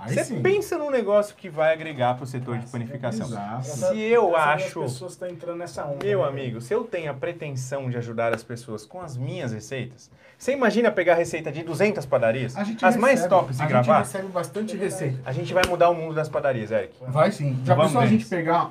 você 0.07 0.35
pensa 0.37 0.79
num 0.79 0.91
negócio 0.91 1.35
que 1.35 1.49
vai 1.49 1.73
agregar 1.73 2.15
para 2.15 2.25
o 2.25 2.27
setor 2.27 2.59
de 2.59 2.67
panificação. 2.67 3.27
Exato. 3.27 3.65
Se 3.65 4.01
eu 4.01 4.37
acho. 4.37 4.83
As 4.83 4.93
pessoas 4.93 5.13
estão 5.13 5.29
entrando 5.29 5.59
nessa 5.59 5.85
onda. 5.85 6.05
Meu 6.05 6.23
né? 6.23 6.29
amigo, 6.29 6.61
se 6.61 6.73
eu 6.73 6.85
tenho 6.85 7.11
a 7.11 7.15
pretensão 7.15 7.91
de 7.91 7.97
ajudar 7.97 8.33
as 8.33 8.43
pessoas 8.43 8.87
com 8.87 9.01
as 9.01 9.17
minhas 9.17 9.53
receitas, 9.53 10.11
você 10.39 10.53
imagina 10.53 10.91
pegar 10.91 11.15
a 11.15 11.17
receita 11.17 11.51
de 11.51 11.63
200 11.63 12.07
padarias? 12.07 12.57
as 12.57 12.69
recebe, 12.69 12.99
mais 12.99 13.27
tops 13.27 13.59
e 13.59 13.67
gravar? 13.67 13.99
A 13.99 14.03
gente 14.03 14.13
recebe 14.13 14.29
bastante 14.29 14.77
receita. 14.77 15.21
A 15.25 15.33
gente 15.33 15.53
vai 15.53 15.65
mudar 15.67 15.91
o 15.91 15.95
mundo 15.95 16.15
das 16.15 16.29
padarias, 16.29 16.71
Eric. 16.71 16.95
Vai 17.09 17.33
sim. 17.33 17.61
Já 17.65 17.75
pensou 17.75 18.01
a 18.01 18.07
gente 18.07 18.25
pegar 18.27 18.71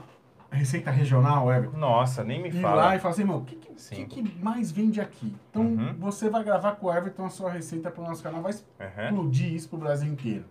receita 0.50 0.90
regional, 0.92 1.52
Everton? 1.52 1.78
Nossa, 1.78 2.24
nem 2.24 2.42
me 2.42 2.52
fala. 2.52 2.82
Ir 2.82 2.86
lá 2.86 2.96
e 2.96 3.00
falar 3.00 3.14
assim, 3.14 3.24
meu, 3.24 3.38
o 3.38 3.46
que, 3.46 3.56
que, 3.56 4.06
que, 4.06 4.44
mais 4.44 4.72
vende 4.72 5.02
aqui? 5.02 5.36
Então, 5.50 5.64
uhum. 5.64 5.96
você 6.00 6.30
vai 6.30 6.44
gravar 6.44 6.74
com 6.78 6.88
o 6.88 6.94
Everton 6.94 7.26
a 7.26 7.30
sua 7.30 7.52
receita 7.52 7.92
para 7.92 8.02
o 8.02 8.08
nosso 8.08 8.24
canal, 8.24 8.42
vai 8.42 8.52
explodir 8.52 9.50
uhum. 9.50 9.56
isso 9.56 9.70
para 9.70 9.78
o 9.78 9.80
Brasil 9.80 10.12
inteiro. 10.12 10.46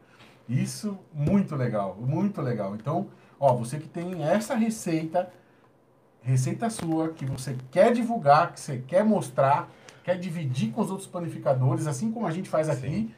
Isso, 0.48 0.98
muito 1.12 1.56
legal, 1.56 1.96
muito 1.98 2.40
legal. 2.40 2.74
Então, 2.74 3.08
ó, 3.38 3.54
você 3.54 3.78
que 3.78 3.88
tem 3.88 4.22
essa 4.22 4.54
receita, 4.54 5.28
receita 6.22 6.70
sua, 6.70 7.08
que 7.10 7.24
você 7.24 7.56
quer 7.70 7.92
divulgar, 7.92 8.52
que 8.52 8.60
você 8.60 8.78
quer 8.78 9.04
mostrar, 9.04 9.68
quer 10.04 10.18
dividir 10.18 10.72
com 10.72 10.80
os 10.80 10.90
outros 10.90 11.08
panificadores, 11.08 11.86
assim 11.86 12.12
como 12.12 12.26
a 12.26 12.30
gente 12.30 12.48
faz 12.48 12.68
aqui, 12.68 12.88
sim. 12.88 13.14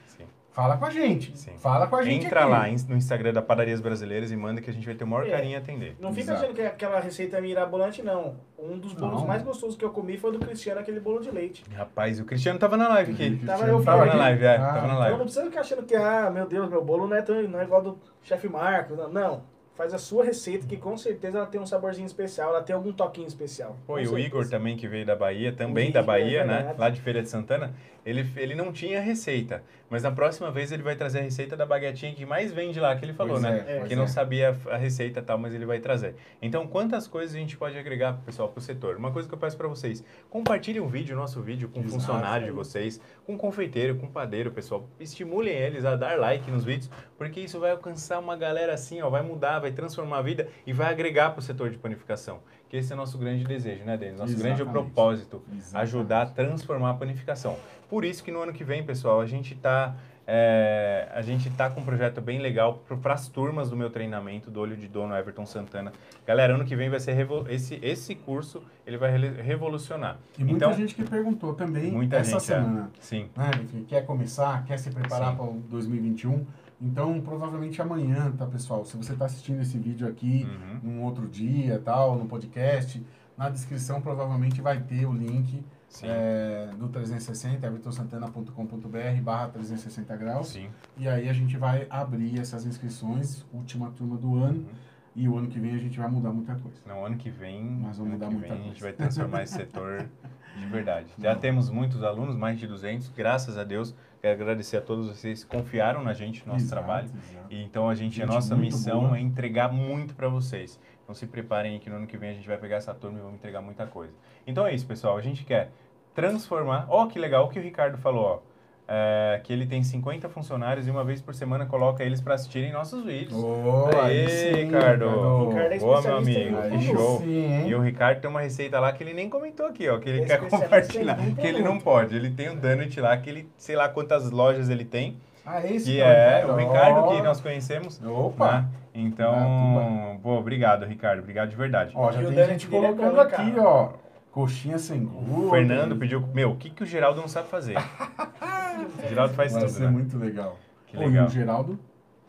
Fala 0.51 0.77
com 0.77 0.85
a 0.85 0.91
gente. 0.91 1.37
Sim. 1.37 1.53
Fala 1.59 1.87
com 1.87 1.97
a 1.97 2.03
gente 2.03 2.27
Entra 2.27 2.41
aqui. 2.41 2.51
lá 2.51 2.67
no 2.89 2.97
Instagram 2.97 3.33
da 3.33 3.43
Padarias 3.43 3.81
Brasileiras 3.81 4.31
e 4.31 4.37
manda 4.37 4.61
que 4.61 4.71
a 4.71 4.73
gente 4.73 4.85
vai 4.85 4.95
ter 4.95 5.05
o 5.05 5.07
maior 5.07 5.27
é. 5.27 5.31
carinho 5.31 5.53
em 5.53 5.57
atender. 5.57 5.97
Não 6.01 6.11
fica 6.11 6.33
Exato. 6.33 6.41
achando 6.41 6.55
que 6.55 6.63
é 6.63 6.67
aquela 6.67 7.01
receita 7.01 7.39
é 7.39 7.41
mirabolante, 7.41 8.03
não. 8.03 8.37
Um 8.59 8.79
dos 8.79 8.93
bolos 8.93 9.21
não. 9.21 9.27
mais 9.27 9.43
gostosos 9.43 9.77
que 9.77 9.85
eu 9.85 9.91
comi 9.91 10.17
foi 10.17 10.33
do 10.33 10.39
Cristiano, 10.39 10.81
aquele 10.81 11.01
bolo 11.01 11.21
de 11.21 11.31
leite. 11.31 11.65
Rapaz, 11.75 12.19
o 12.21 12.25
Cristiano 12.25 12.59
tava 12.59 12.77
na 12.77 12.89
live 12.89 13.13
aqui. 13.13 13.41
Tava 13.47 13.67
eu 13.67 13.83
tava 13.85 14.07
na 14.07 14.15
live, 14.15 14.45
é. 14.45 14.57
Ah, 14.57 14.73
tava 14.75 14.87
na 14.87 14.99
live. 14.99 15.07
Então 15.07 15.19
não 15.19 15.25
precisa 15.25 15.45
ficar 15.45 15.61
achando 15.61 15.83
que, 15.85 15.95
ah, 15.95 16.31
meu 16.31 16.47
Deus, 16.47 16.69
meu 16.69 16.85
bolo 16.85 17.07
não 17.07 17.17
é, 17.17 17.23
tão, 17.23 17.41
não 17.43 17.61
é 17.61 17.65
igual 17.65 17.83
do 17.83 17.99
chefe 18.23 18.49
Marcos. 18.49 18.97
Não. 18.97 19.11
não 19.11 19.58
faz 19.79 19.95
a 19.95 19.99
sua 19.99 20.25
receita, 20.25 20.67
que 20.67 20.77
com 20.77 20.97
certeza 20.99 21.39
ela 21.39 21.47
tem 21.47 21.61
um 21.61 21.65
saborzinho 21.65 22.05
especial, 22.05 22.51
ela 22.51 22.63
tem 22.65 22.75
algum 22.75 22.93
toquinho 22.93 23.29
especial. 23.29 23.77
Pô, 23.87 23.97
e 23.97 24.09
o 24.09 24.19
Igor 24.19 24.49
também, 24.49 24.77
que 24.77 24.89
veio 24.89 25.07
da 25.07 25.15
Bahia, 25.15 25.53
também 25.53 25.93
da 25.93 26.03
Bahia, 26.03 26.41
é 26.41 26.45
né? 26.45 26.75
Lá 26.77 26.91
de 26.91 27.01
Feira 27.01 27.23
de 27.23 27.29
Santana, 27.29 27.73
ele, 28.05 28.27
ele 28.37 28.55
não 28.57 28.73
tinha 28.73 29.01
receita. 29.01 29.63
Mas 29.91 30.03
na 30.03 30.11
próxima 30.11 30.51
vez 30.51 30.71
ele 30.71 30.83
vai 30.83 30.97
trazer 30.97 31.21
a 31.21 31.23
receita 31.23 31.57
da 31.57 31.65
baguetinha 31.65 32.15
que 32.15 32.27
mais 32.27 32.53
vende 32.53 32.79
lá, 32.79 32.95
que 32.95 33.05
ele 33.05 33.15
falou, 33.15 33.41
pois 33.41 33.43
né? 33.43 33.65
É, 33.67 33.81
que 33.81 33.97
não 33.97 34.05
é. 34.05 34.07
sabia 34.07 34.57
a 34.71 34.77
receita 34.77 35.23
tal, 35.23 35.39
mas 35.39 35.55
ele 35.55 35.65
vai 35.65 35.79
trazer. 35.79 36.15
Então, 36.43 36.67
quantas 36.67 37.07
coisas 37.07 37.35
a 37.35 37.39
gente 37.39 37.57
pode 37.57 37.79
agregar, 37.79 38.19
pessoal, 38.25 38.49
para 38.49 38.59
o 38.59 38.63
setor? 38.63 38.97
Uma 38.97 39.11
coisa 39.11 39.29
que 39.29 39.35
eu 39.35 39.39
peço 39.39 39.57
para 39.57 39.69
vocês, 39.69 40.05
compartilhem 40.29 40.81
um 40.81 40.89
vídeo, 40.89 41.17
nosso 41.17 41.41
vídeo, 41.41 41.69
com 41.69 41.81
um 41.81 41.89
funcionário 41.89 42.47
de 42.47 42.53
vocês, 42.53 43.01
com 43.27 43.35
um 43.35 43.39
confeiteiro, 43.39 43.97
com 43.97 44.07
um 44.07 44.11
padeiro, 44.11 44.51
pessoal. 44.51 44.87
Estimulem 45.01 45.55
eles 45.55 45.85
a 45.85 45.97
dar 45.97 46.19
like 46.19 46.51
nos 46.51 46.65
vídeos, 46.65 46.91
porque 47.17 47.41
isso 47.41 47.59
vai 47.59 47.71
alcançar 47.71 48.19
uma 48.19 48.37
galera 48.37 48.75
assim, 48.75 49.01
ó, 49.01 49.09
vai 49.09 49.23
mudar, 49.23 49.59
vai 49.59 49.68
transformar 49.73 50.19
a 50.19 50.23
vida 50.23 50.49
e 50.67 50.73
vai 50.73 50.91
agregar 50.91 51.31
para 51.31 51.41
o 51.41 51.43
setor 51.43 51.71
de 51.71 51.79
panificação. 51.79 52.41
Que 52.69 52.77
esse 52.77 52.93
é 52.93 52.95
o 52.95 52.99
nosso 52.99 53.17
grande 53.17 53.45
desejo, 53.45 53.85
né, 53.85 53.97
Denis? 53.97 54.19
Nosso 54.19 54.33
Exatamente. 54.33 54.57
grande 54.57 54.73
propósito, 54.73 55.43
Exatamente. 55.53 55.77
ajudar 55.77 56.23
a 56.23 56.27
transformar 56.27 56.91
a 56.91 56.95
panificação. 56.95 57.57
Por 57.89 58.05
isso 58.05 58.23
que 58.23 58.31
no 58.31 58.41
ano 58.43 58.53
que 58.53 58.65
vem, 58.65 58.85
pessoal, 58.85 59.21
a 59.21 59.27
gente 59.27 59.55
está 59.55 59.97
é, 60.31 61.09
a 61.15 61.23
gente 61.23 61.49
tá 61.49 61.71
com 61.71 61.81
um 61.81 61.85
projeto 61.85 62.21
bem 62.21 62.39
legal 62.39 62.85
para 63.01 63.15
as 63.15 63.29
turmas 63.29 63.71
do 63.71 63.77
meu 63.77 63.89
treinamento 63.89 64.51
do 64.51 64.61
Olho 64.61 64.77
de 64.77 64.87
Dono 64.87 65.17
Everton 65.17 65.47
Santana. 65.47 65.91
Galera, 66.27 66.55
ano 66.55 66.67
que 66.67 66.77
vem 66.77 66.91
vai 66.91 67.01
ser 67.01 67.17
esse 67.49 67.79
esse 67.81 68.15
curso, 68.15 68.63
ele 68.87 68.99
vai 68.99 69.11
revolucionar. 69.11 70.19
E 70.37 70.45
muita 70.45 70.67
então, 70.67 70.77
gente 70.77 70.95
que 70.95 71.03
perguntou 71.03 71.55
também 71.55 71.91
muita 71.91 72.17
essa 72.17 72.33
gente, 72.33 72.53
é. 72.53 72.57
semana. 72.57 72.91
É. 72.95 73.01
Sim. 73.01 73.31
Né, 73.35 73.51
que 73.71 73.85
quer 73.85 74.05
começar, 74.05 74.67
quer 74.67 74.79
se 74.79 74.91
preparar 74.91 75.35
para 75.35 75.47
2021. 75.71 76.45
Então, 76.81 77.21
provavelmente 77.21 77.83
amanhã, 77.83 78.31
tá, 78.31 78.47
pessoal? 78.47 78.85
Se 78.85 78.97
você 78.97 79.13
está 79.13 79.25
assistindo 79.25 79.61
esse 79.61 79.77
vídeo 79.77 80.07
aqui, 80.07 80.47
uhum. 80.49 80.81
num 80.83 81.03
outro 81.03 81.27
dia, 81.29 81.81
tal, 81.85 82.17
no 82.17 82.27
podcast, 82.27 83.05
na 83.37 83.49
descrição 83.49 84.01
provavelmente 84.01 84.61
vai 84.61 84.81
ter 84.81 85.07
o 85.07 85.13
link 85.13 85.65
é, 86.03 86.71
do 86.79 86.89
360, 86.89 87.67
evertonsantana.com.br 87.67 89.23
barra 89.23 89.49
360 89.49 90.17
graus. 90.17 90.49
Sim. 90.49 90.69
E 90.97 91.09
aí 91.09 91.29
a 91.29 91.33
gente 91.33 91.57
vai 91.57 91.87
abrir 91.91 92.39
essas 92.39 92.65
inscrições, 92.65 93.45
última 93.53 93.91
turma 93.91 94.17
do 94.17 94.37
ano. 94.37 94.59
Uhum. 94.59 94.89
E 95.17 95.29
o 95.29 95.37
ano 95.37 95.49
que 95.49 95.59
vem 95.59 95.75
a 95.75 95.79
gente 95.79 95.99
vai 95.99 96.09
mudar 96.09 96.31
muita 96.31 96.55
coisa. 96.55 96.79
Não, 96.87 97.05
ano 97.05 97.17
que 97.17 97.29
vem, 97.29 97.65
Mas 97.83 97.99
vamos 97.99 98.13
mudar 98.13 98.31
muita 98.31 98.49
coisa. 98.49 98.63
a 98.63 98.67
gente 98.67 98.81
vai 98.81 98.93
transformar 98.93 99.43
esse 99.43 99.55
setor 99.55 100.09
de 100.57 100.67
verdade. 100.67 101.13
Já 101.19 101.35
Não. 101.35 101.41
temos 101.41 101.71
muitos 101.71 102.05
alunos, 102.05 102.37
mais 102.37 102.57
de 102.59 102.69
200, 102.69 103.09
graças 103.09 103.59
a 103.59 103.65
Deus. 103.65 103.95
Quero 104.21 104.35
agradecer 104.35 104.77
a 104.77 104.81
todos 104.81 105.07
vocês 105.07 105.45
que 105.45 105.57
confiaram 105.57 106.03
na 106.03 106.13
gente, 106.13 106.45
no 106.47 106.53
nosso 106.53 106.65
exato, 106.65 106.83
trabalho. 106.83 107.07
Exato. 107.07 107.47
E 107.51 107.63
então 107.63 107.89
a 107.89 107.95
gente, 107.95 108.17
gente 108.17 108.31
a 108.31 108.35
nossa 108.35 108.57
missão 108.57 109.07
boa. 109.07 109.19
é 109.19 109.21
entregar 109.21 109.73
muito 109.73 110.15
para 110.15 110.29
vocês. 110.29 110.79
Então 111.03 111.15
se 111.15 111.27
preparem 111.27 111.79
que 111.79 111.89
no 111.89 111.97
ano 111.97 112.07
que 112.07 112.17
vem 112.17 112.31
a 112.31 112.35
gente 112.35 112.47
vai 112.47 112.59
pegar 112.59 112.77
essa 112.77 112.95
turma 112.95 113.19
e 113.19 113.23
vamos 113.23 113.37
entregar 113.37 113.63
muita 113.63 113.87
coisa. 113.87 114.13
Então 114.47 114.67
é 114.67 114.75
isso, 114.75 114.87
pessoal. 114.87 115.17
A 115.17 115.23
gente 115.23 115.45
quer 115.45 115.71
transformar. 116.15 116.87
Ó, 116.89 117.05
oh, 117.05 117.07
que 117.07 117.19
legal 117.19 117.47
o 117.47 117.49
que 117.49 117.59
o 117.59 117.63
Ricardo 117.63 117.97
falou, 117.97 118.25
ó. 118.25 118.48
É, 118.91 119.39
que 119.45 119.53
ele 119.53 119.67
tem 119.67 119.83
50 119.83 120.31
funcionários 120.31 120.87
e 120.89 120.91
uma 120.91 121.05
vez 121.05 121.21
por 121.21 121.35
semana 121.35 121.67
coloca 121.67 122.03
eles 122.03 122.23
para 122.23 122.35
assistirem 122.35 122.73
nossos 122.73 123.05
vídeos. 123.05 123.35
Oh, 123.35 123.91
Aê, 124.03 124.27
sim, 124.29 124.53
Ricardo. 124.65 125.49
Ricardo 125.51 125.73
é 125.75 125.79
Boa, 125.79 126.01
meu 126.03 126.17
amigo. 126.17 126.59
Aí 126.59 126.71
Que 126.71 126.85
show. 126.87 127.19
sim? 127.21 127.69
E 127.69 127.75
o 127.75 127.81
Ricardo 127.83 128.21
tem 128.23 128.31
uma 128.31 128.41
receita 128.41 128.81
lá 128.81 128.91
que 128.93 129.03
ele 129.05 129.13
nem 129.13 129.29
comentou 129.29 129.67
aqui, 129.67 129.87
ó, 129.91 129.99
que 129.99 130.09
ele 130.09 130.23
É 130.23 130.25
quer 130.25 130.39
compartilhar, 130.49 131.17
que 131.39 131.47
ele 131.47 131.63
não 131.63 131.79
pode. 131.79 132.17
Ele 132.17 132.31
tem 132.31 132.49
um 132.51 132.57
donut 132.57 132.99
lá 133.01 133.15
que 133.19 133.29
ele, 133.29 133.49
sei 133.59 133.77
lá 133.77 133.89
quantas 133.91 134.31
lojas 134.31 134.71
ele 134.71 134.87
tem, 134.87 135.19
Ah, 135.45 135.65
esse 135.67 135.85
que 135.85 136.01
é 136.01 136.45
o 136.49 136.57
Ricardo 136.57 137.09
que 137.09 137.21
nós 137.23 137.41
conhecemos. 137.43 138.01
Opa! 138.03 138.53
né? 138.63 138.69
Então, 138.95 140.19
pô, 140.23 140.33
obrigado, 140.39 140.85
Ricardo. 140.87 141.21
Obrigado 141.21 141.51
de 141.51 141.57
verdade. 141.57 141.93
Ó, 141.95 142.11
já 142.11 142.21
E 142.23 142.27
o 142.27 142.33
tem 142.35 142.45
gente 142.47 142.67
é 142.67 142.71
colocando 142.71 143.21
aqui, 143.21 143.53
cara? 143.53 143.63
ó. 143.63 143.89
Coxinha 144.33 144.79
sem 144.79 145.03
O 145.03 145.07
glúten. 145.09 145.51
Fernando 145.51 145.97
pediu, 145.97 146.21
meu, 146.35 146.53
o 146.53 146.57
que, 146.57 146.71
que 146.71 146.83
o 146.83 146.87
Geraldo 146.87 147.21
não 147.21 147.29
sabe 147.29 147.49
fazer? 147.49 147.77
o 148.87 149.09
Geraldo 149.09 149.35
faz 149.35 149.53
Vai 149.53 149.63
tudo, 149.63 149.73
ser 149.73 149.83
né? 149.85 149.91
muito 149.91 150.17
legal. 150.19 150.59
Que 150.87 150.97
Pô, 150.97 151.03
e 151.03 151.07
legal. 151.07 151.27
o 151.27 151.31
Geraldo 151.31 151.79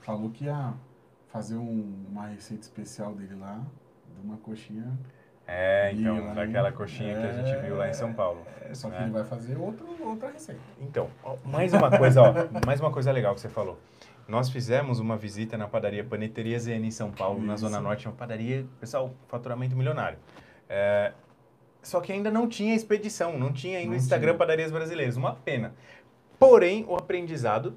falou 0.02 0.30
que 0.30 0.46
ia 0.46 0.74
fazer 1.30 1.56
um- 1.56 2.06
uma 2.10 2.28
receita 2.28 2.64
especial 2.64 3.14
dele 3.14 3.36
lá, 3.36 3.62
de 4.16 4.26
uma 4.26 4.38
coxinha. 4.38 4.98
É, 5.48 5.92
então, 5.94 6.34
daquela 6.36 6.72
coxinha 6.72 7.16
que 7.20 7.26
a 7.26 7.32
gente 7.34 7.66
viu 7.66 7.76
lá 7.78 7.90
em 7.90 7.94
São 7.94 8.14
Paulo. 8.14 8.42
É, 8.62 8.74
só 8.76 8.88
que 8.90 8.96
né? 8.98 9.04
ele 9.04 9.12
vai 9.12 9.24
fazer 9.24 9.58
outro, 9.58 9.88
outra 10.06 10.30
receita. 10.32 10.62
Então, 10.80 11.10
ó, 11.24 11.38
mais 11.44 11.74
uma 11.74 11.90
coisa, 11.98 12.22
ó, 12.22 12.34
mais 12.66 12.80
uma 12.80 12.92
coisa 12.92 13.12
legal 13.12 13.34
que 13.34 13.42
você 13.42 13.50
falou. 13.50 13.80
Nós 14.28 14.48
fizemos 14.52 15.00
uma 15.00 15.18
visita 15.18 15.58
na 15.58 15.68
padaria 15.68 16.04
Paneteria 16.04 16.60
ZN 16.60 16.86
em 16.86 16.92
São 16.92 17.10
Paulo, 17.12 17.42
na 17.42 17.56
Isso. 17.56 17.62
Zona 17.66 17.80
Norte, 17.82 18.08
uma 18.08 18.14
padaria, 18.14 18.64
pessoal, 18.80 19.12
faturamento 19.28 19.76
milionário. 19.76 20.20
É, 20.70 21.14
só 21.82 22.00
que 22.00 22.12
ainda 22.12 22.30
não 22.30 22.48
tinha 22.48 22.76
expedição, 22.76 23.40
não 23.40 23.52
tinha 23.52 23.80
ainda 23.80 23.90
Não 23.90 23.98
Instagram 23.98 24.34
tinha. 24.34 24.38
Padarias 24.38 24.72
Brasileiras, 24.72 25.18
uma 25.18 25.34
pena. 25.34 25.74
Porém, 26.40 26.86
o 26.88 26.96
aprendizado 26.96 27.76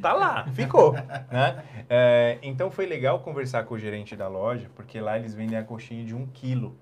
tá 0.00 0.12
lá, 0.12 0.46
ficou, 0.52 0.92
né? 1.32 1.64
É, 1.88 2.38
então 2.42 2.70
foi 2.70 2.86
legal 2.86 3.20
conversar 3.20 3.64
com 3.64 3.74
o 3.74 3.78
gerente 3.78 4.14
da 4.14 4.28
loja, 4.28 4.68
porque 4.76 5.00
lá 5.00 5.18
eles 5.18 5.34
vendem 5.34 5.56
a 5.58 5.64
coxinha 5.64 6.04
de 6.04 6.14
um 6.14 6.26
quilo. 6.26 6.76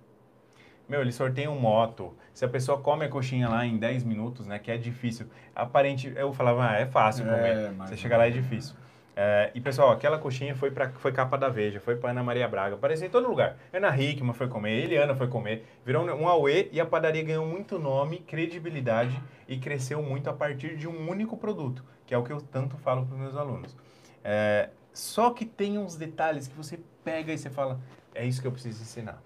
Meu, 0.88 1.00
eles 1.02 1.14
sorteiam 1.14 1.54
moto. 1.54 2.12
Se 2.34 2.44
a 2.44 2.48
pessoa 2.48 2.78
come 2.78 3.04
a 3.04 3.08
coxinha 3.08 3.48
lá 3.48 3.64
em 3.64 3.78
10 3.78 4.02
minutos, 4.02 4.46
né, 4.48 4.58
que 4.58 4.72
é 4.72 4.76
difícil. 4.76 5.28
Aparente, 5.54 6.12
eu 6.16 6.32
falava, 6.32 6.68
ah, 6.68 6.74
é 6.80 6.86
fácil 6.86 7.24
É, 7.30 7.36
comer. 7.36 7.72
mas 7.76 7.88
Você 7.90 7.94
não 7.94 8.02
chega 8.02 8.16
lá 8.16 8.24
é 8.24 8.28
é. 8.28 8.30
difícil. 8.32 8.74
É, 9.22 9.50
e 9.54 9.60
pessoal, 9.60 9.90
aquela 9.90 10.18
coxinha 10.18 10.56
foi 10.56 10.70
para 10.70 10.88
foi 10.92 11.12
capa 11.12 11.36
da 11.36 11.50
Veja, 11.50 11.78
foi 11.78 11.94
para 11.94 12.08
Ana 12.08 12.22
Maria 12.22 12.48
Braga, 12.48 12.76
apareceu 12.76 13.06
em 13.06 13.10
todo 13.10 13.28
lugar. 13.28 13.58
Ana 13.70 13.94
Hickman 13.94 14.32
foi 14.32 14.48
comer, 14.48 14.84
Eliana 14.84 15.14
foi 15.14 15.28
comer, 15.28 15.66
virou 15.84 16.06
um 16.06 16.26
auê 16.26 16.70
e 16.72 16.80
a 16.80 16.86
padaria 16.86 17.22
ganhou 17.22 17.44
muito 17.44 17.78
nome, 17.78 18.20
credibilidade 18.20 19.22
e 19.46 19.58
cresceu 19.58 20.02
muito 20.02 20.30
a 20.30 20.32
partir 20.32 20.74
de 20.74 20.88
um 20.88 21.10
único 21.10 21.36
produto, 21.36 21.84
que 22.06 22.14
é 22.14 22.16
o 22.16 22.22
que 22.22 22.32
eu 22.32 22.40
tanto 22.40 22.78
falo 22.78 23.04
para 23.04 23.14
os 23.14 23.20
meus 23.20 23.36
alunos. 23.36 23.76
É, 24.24 24.70
só 24.90 25.28
que 25.28 25.44
tem 25.44 25.76
uns 25.76 25.96
detalhes 25.96 26.48
que 26.48 26.54
você 26.56 26.80
pega 27.04 27.30
e 27.30 27.36
você 27.36 27.50
fala, 27.50 27.78
é 28.14 28.24
isso 28.24 28.40
que 28.40 28.46
eu 28.46 28.52
preciso 28.52 28.80
ensinar. 28.80 29.22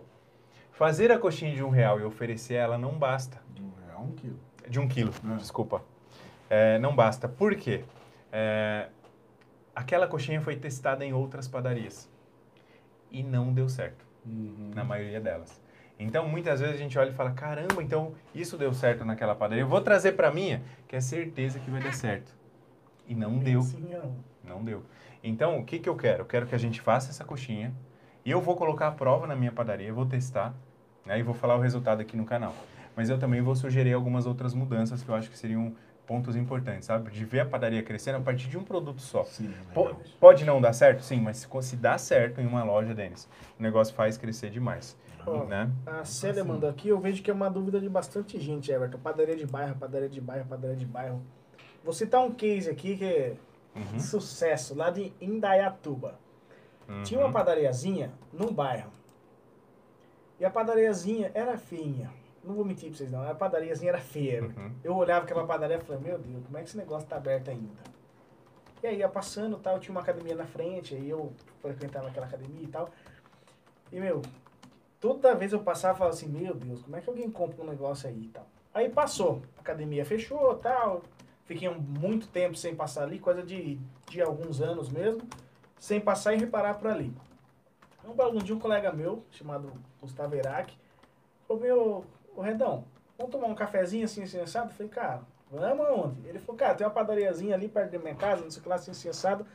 Fazer 0.73 1.13
a 1.13 1.19
coxinha 1.21 1.55
de 1.55 1.63
um 1.63 1.71
real 1.71 2.01
e 2.01 2.03
oferecer 2.03 2.55
ela 2.55 2.77
não 2.77 2.99
basta. 2.99 3.41
De 3.55 3.63
um 3.63 3.71
real, 3.87 4.03
um 4.03 4.11
quilo. 4.11 4.41
De 4.69 4.81
um 4.81 4.89
quilo, 4.89 5.13
É. 5.35 5.37
desculpa. 5.37 5.85
É, 6.51 6.81
não 6.81 6.97
basta. 6.97 7.29
Por 7.29 7.55
quê? 7.55 7.85
É, 8.33 8.89
aquela 9.75 10.07
coxinha 10.07 10.41
foi 10.41 10.57
testada 10.57 11.05
em 11.05 11.13
outras 11.13 11.49
padarias. 11.49 12.09
E 13.11 13.23
não 13.23 13.53
deu 13.53 13.69
certo, 13.69 14.05
Uhum. 14.27 14.71
na 14.75 14.83
maioria 14.85 15.21
delas. 15.21 15.61
Então, 15.99 16.27
muitas 16.29 16.59
vezes 16.61 16.75
a 16.75 16.79
gente 16.79 16.99
olha 16.99 17.11
e 17.11 17.15
fala, 17.15 17.31
caramba, 17.31 17.81
então 17.83 18.15
isso 18.35 18.59
deu 18.59 18.73
certo 18.75 19.05
naquela 19.05 19.35
padaria. 19.35 19.63
Eu 19.63 19.69
vou 19.69 19.81
trazer 19.81 20.13
para 20.13 20.31
minha, 20.33 20.63
que 20.89 20.97
é 20.97 21.01
certeza 21.01 21.61
que 21.61 21.71
vai 21.71 21.81
dar 21.81 21.95
certo. 21.95 22.35
E 23.07 23.15
não 23.15 23.39
deu. 23.39 23.61
Não 24.43 24.65
deu. 24.65 24.83
Então, 25.23 25.59
o 25.59 25.65
que, 25.65 25.79
que 25.79 25.89
eu 25.89 25.95
quero? 25.97 26.23
Eu 26.23 26.27
quero 26.27 26.47
que 26.47 26.55
a 26.55 26.59
gente 26.59 26.81
faça 26.81 27.11
essa 27.11 27.25
coxinha 27.25 27.73
e 28.25 28.31
eu 28.31 28.41
vou 28.41 28.57
colocar 28.57 28.89
a 28.89 28.93
prova 28.93 29.27
na 29.27 29.37
minha 29.37 29.53
padaria, 29.53 29.93
vou 29.93 30.05
testar 30.05 30.55
né, 31.07 31.19
e 31.19 31.23
vou 31.23 31.35
falar 31.35 31.57
o 31.57 31.61
resultado 31.61 32.01
aqui 32.01 32.17
no 32.17 32.25
canal. 32.25 32.55
Mas 32.97 33.09
eu 33.09 33.19
também 33.19 33.41
vou 33.41 33.55
sugerir 33.55 33.93
algumas 33.93 34.27
outras 34.27 34.53
mudanças 34.53 35.03
que 35.03 35.09
eu 35.09 35.15
acho 35.15 35.31
que 35.31 35.39
seriam 35.39 35.75
pontos 36.07 36.37
importantes, 36.37 36.87
sabe? 36.87 37.11
De 37.11 37.25
ver 37.25 37.41
a 37.41 37.47
padaria 37.47 37.83
crescendo 37.83 38.19
a 38.19 38.21
partir 38.21 38.49
de 38.49 38.59
um 38.59 38.65
produto 38.65 39.01
só. 39.01 39.25
Sim, 39.25 39.53
é 39.75 39.95
pode 40.21 40.45
não 40.45 40.61
dar 40.61 40.73
certo? 40.73 41.03
Sim, 41.03 41.21
mas 41.21 41.39
se, 41.39 41.49
se 41.63 41.77
dá 41.77 41.97
certo 41.99 42.41
em 42.41 42.47
uma 42.47 42.63
loja, 42.63 42.95
Denis, 42.95 43.29
o 43.59 43.63
negócio 43.63 43.95
faz 43.95 44.17
crescer 44.17 44.51
demais. 44.51 44.97
Ó, 45.27 45.45
Né? 45.45 45.71
A 45.87 46.05
Célia 46.05 46.43
Assim. 46.43 46.51
mandou 46.51 46.69
aqui, 46.69 46.89
eu 46.89 47.01
vejo 47.01 47.23
que 47.23 47.31
é 47.31 47.35
uma 47.35 47.49
dúvida 47.49 47.81
de 47.81 47.89
bastante 47.89 48.39
gente, 48.39 48.71
Everton. 48.71 48.99
Padaria 48.99 49.37
de 49.37 49.47
bairro, 49.47 49.77
padaria 49.77 50.09
de 50.09 50.21
bairro, 50.21 50.47
padaria 50.47 50.77
de 50.77 50.85
bairro. 50.85 51.23
Vou 51.83 51.93
citar 51.93 52.23
um 52.23 52.33
case 52.33 52.71
aqui 52.71 52.97
que 52.97 53.05
é 53.05 53.37
Uhum, 53.75 53.99
sucesso, 53.99 54.75
lá 54.75 54.89
de 54.91 55.13
Indaiatuba. 55.21 56.19
Tinha 57.03 57.19
uma 57.21 57.27
uhum. 57.27 57.33
padariazinha 57.33 58.13
num 58.33 58.53
bairro. 58.53 58.93
E 60.39 60.45
a 60.45 60.51
padariazinha 60.51 61.31
era 61.35 61.57
feinha. 61.57 62.11
Não 62.45 62.55
vou 62.55 62.65
mentir 62.65 62.91
pra 62.91 62.99
vocês 62.99 63.11
não, 63.11 63.29
a 63.29 63.35
padariazinha 63.35 63.91
era 63.91 64.01
feia. 64.01 64.43
Uhum. 64.43 64.73
Eu 64.85 64.95
olhava 64.95 65.25
aquela 65.25 65.47
padaria 65.47 65.77
e 65.77 65.81
falei, 65.81 66.03
meu 66.03 66.19
Deus, 66.19 66.45
como 66.45 66.59
é 66.59 66.63
que 66.63 66.69
esse 66.69 66.77
negócio 66.77 67.09
tá 67.09 67.17
aberto 67.17 67.51
ainda? 67.51 67.83
E 68.83 68.87
aí 68.87 68.99
ia 68.99 69.09
passando 69.09 69.57
tal, 69.57 69.79
tinha 69.79 69.93
uma 69.93 70.03
academia 70.03 70.35
na 70.35 70.45
frente, 70.45 70.95
aí 70.95 71.09
eu 71.09 71.33
frequentava 71.63 72.09
aquela 72.09 72.27
academia 72.27 72.65
e 72.65 72.67
tal. 72.67 72.91
E 73.91 73.99
meu, 73.99 74.21
toda 75.01 75.35
vez 75.35 75.55
eu 75.55 75.61
passava 75.61 75.95
e 75.95 75.99
falava 75.99 76.15
assim, 76.15 76.29
meu 76.29 76.55
Deus, 76.55 76.83
como 76.83 76.95
é 76.95 77.01
que 77.01 77.09
alguém 77.09 77.31
compra 77.31 77.63
um 77.63 77.67
negócio 77.67 78.09
aí 78.09 78.25
e 78.25 78.29
tal? 78.29 78.47
Aí 78.75 78.91
passou, 78.91 79.41
a 79.57 79.61
academia 79.61 80.05
fechou 80.05 80.55
tal, 80.57 81.03
fiquei 81.47 81.69
muito 81.71 82.27
tempo 82.27 82.57
sem 82.57 82.75
passar 82.75 83.05
ali, 83.05 83.19
coisa 83.19 83.43
de, 83.43 83.81
de 84.11 84.21
alguns 84.21 84.61
anos 84.61 84.91
mesmo, 84.91 85.23
sem 85.79 85.99
passar 85.99 86.35
e 86.35 86.39
reparar 86.39 86.75
por 86.75 86.91
ali. 86.91 87.15
Um 88.05 88.13
belo 88.13 88.43
dia 88.43 88.55
um 88.55 88.59
colega 88.59 88.93
meu, 88.93 89.25
chamado 89.31 89.73
Gustavo 89.99 90.37
Iraque, 90.37 90.77
falou, 91.49 91.63
meu, 91.63 92.05
ô 92.37 92.43
Redão, 92.43 92.85
vamos 93.17 93.33
tomar 93.33 93.47
um 93.47 93.55
cafezinho 93.55 94.05
assim, 94.05 94.23
assim, 94.23 94.41
assado? 94.41 94.71
Eu 94.71 94.75
falei, 94.75 94.91
cara, 94.91 95.21
vamos 95.51 95.87
aonde? 95.87 96.29
Ele 96.29 96.39
falou, 96.39 96.59
cara, 96.59 96.75
tem 96.75 96.87
uma 96.87 96.93
padariazinha 96.93 97.55
ali 97.55 97.69
perto 97.69 97.93
da 97.93 97.99
minha 97.99 98.15
casa, 98.15 98.43
não 98.43 98.51
sei 98.51 98.61
o 98.61 98.63
que 98.63 98.69
lá, 98.69 98.75
assim, 98.77 98.91
assim, 98.91 99.09
assado. 99.09 99.47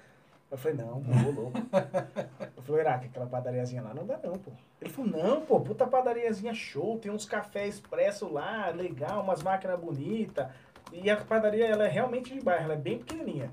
Eu 0.52 0.58
falei, 0.58 0.78
não, 0.78 1.02
pô, 1.02 1.12
ô 1.12 1.32
louco. 1.32 1.58
Eu 2.58 2.64
falei, 2.64 2.82
Iraque, 2.82 3.06
aquela 3.06 3.28
padariazinha 3.28 3.84
lá 3.84 3.94
não 3.94 4.06
dá 4.06 4.20
não, 4.24 4.34
pô. 4.34 4.52
Ele 4.82 4.90
falou, 4.90 5.12
não, 5.12 5.42
pô, 5.42 5.60
puta 5.60 5.86
padariazinha 5.86 6.54
show, 6.56 6.98
tem 6.98 7.12
uns 7.12 7.26
cafés 7.26 7.76
expresso 7.76 8.32
lá, 8.32 8.70
legal, 8.70 9.22
umas 9.22 9.44
máquinas 9.44 9.80
bonitas. 9.80 10.48
E 10.92 11.08
a 11.10 11.18
padaria, 11.18 11.68
ela 11.68 11.86
é 11.86 11.88
realmente 11.88 12.34
de 12.34 12.42
bairro, 12.42 12.64
ela 12.64 12.74
é 12.74 12.78
bem 12.78 12.98
pequenininha. 12.98 13.52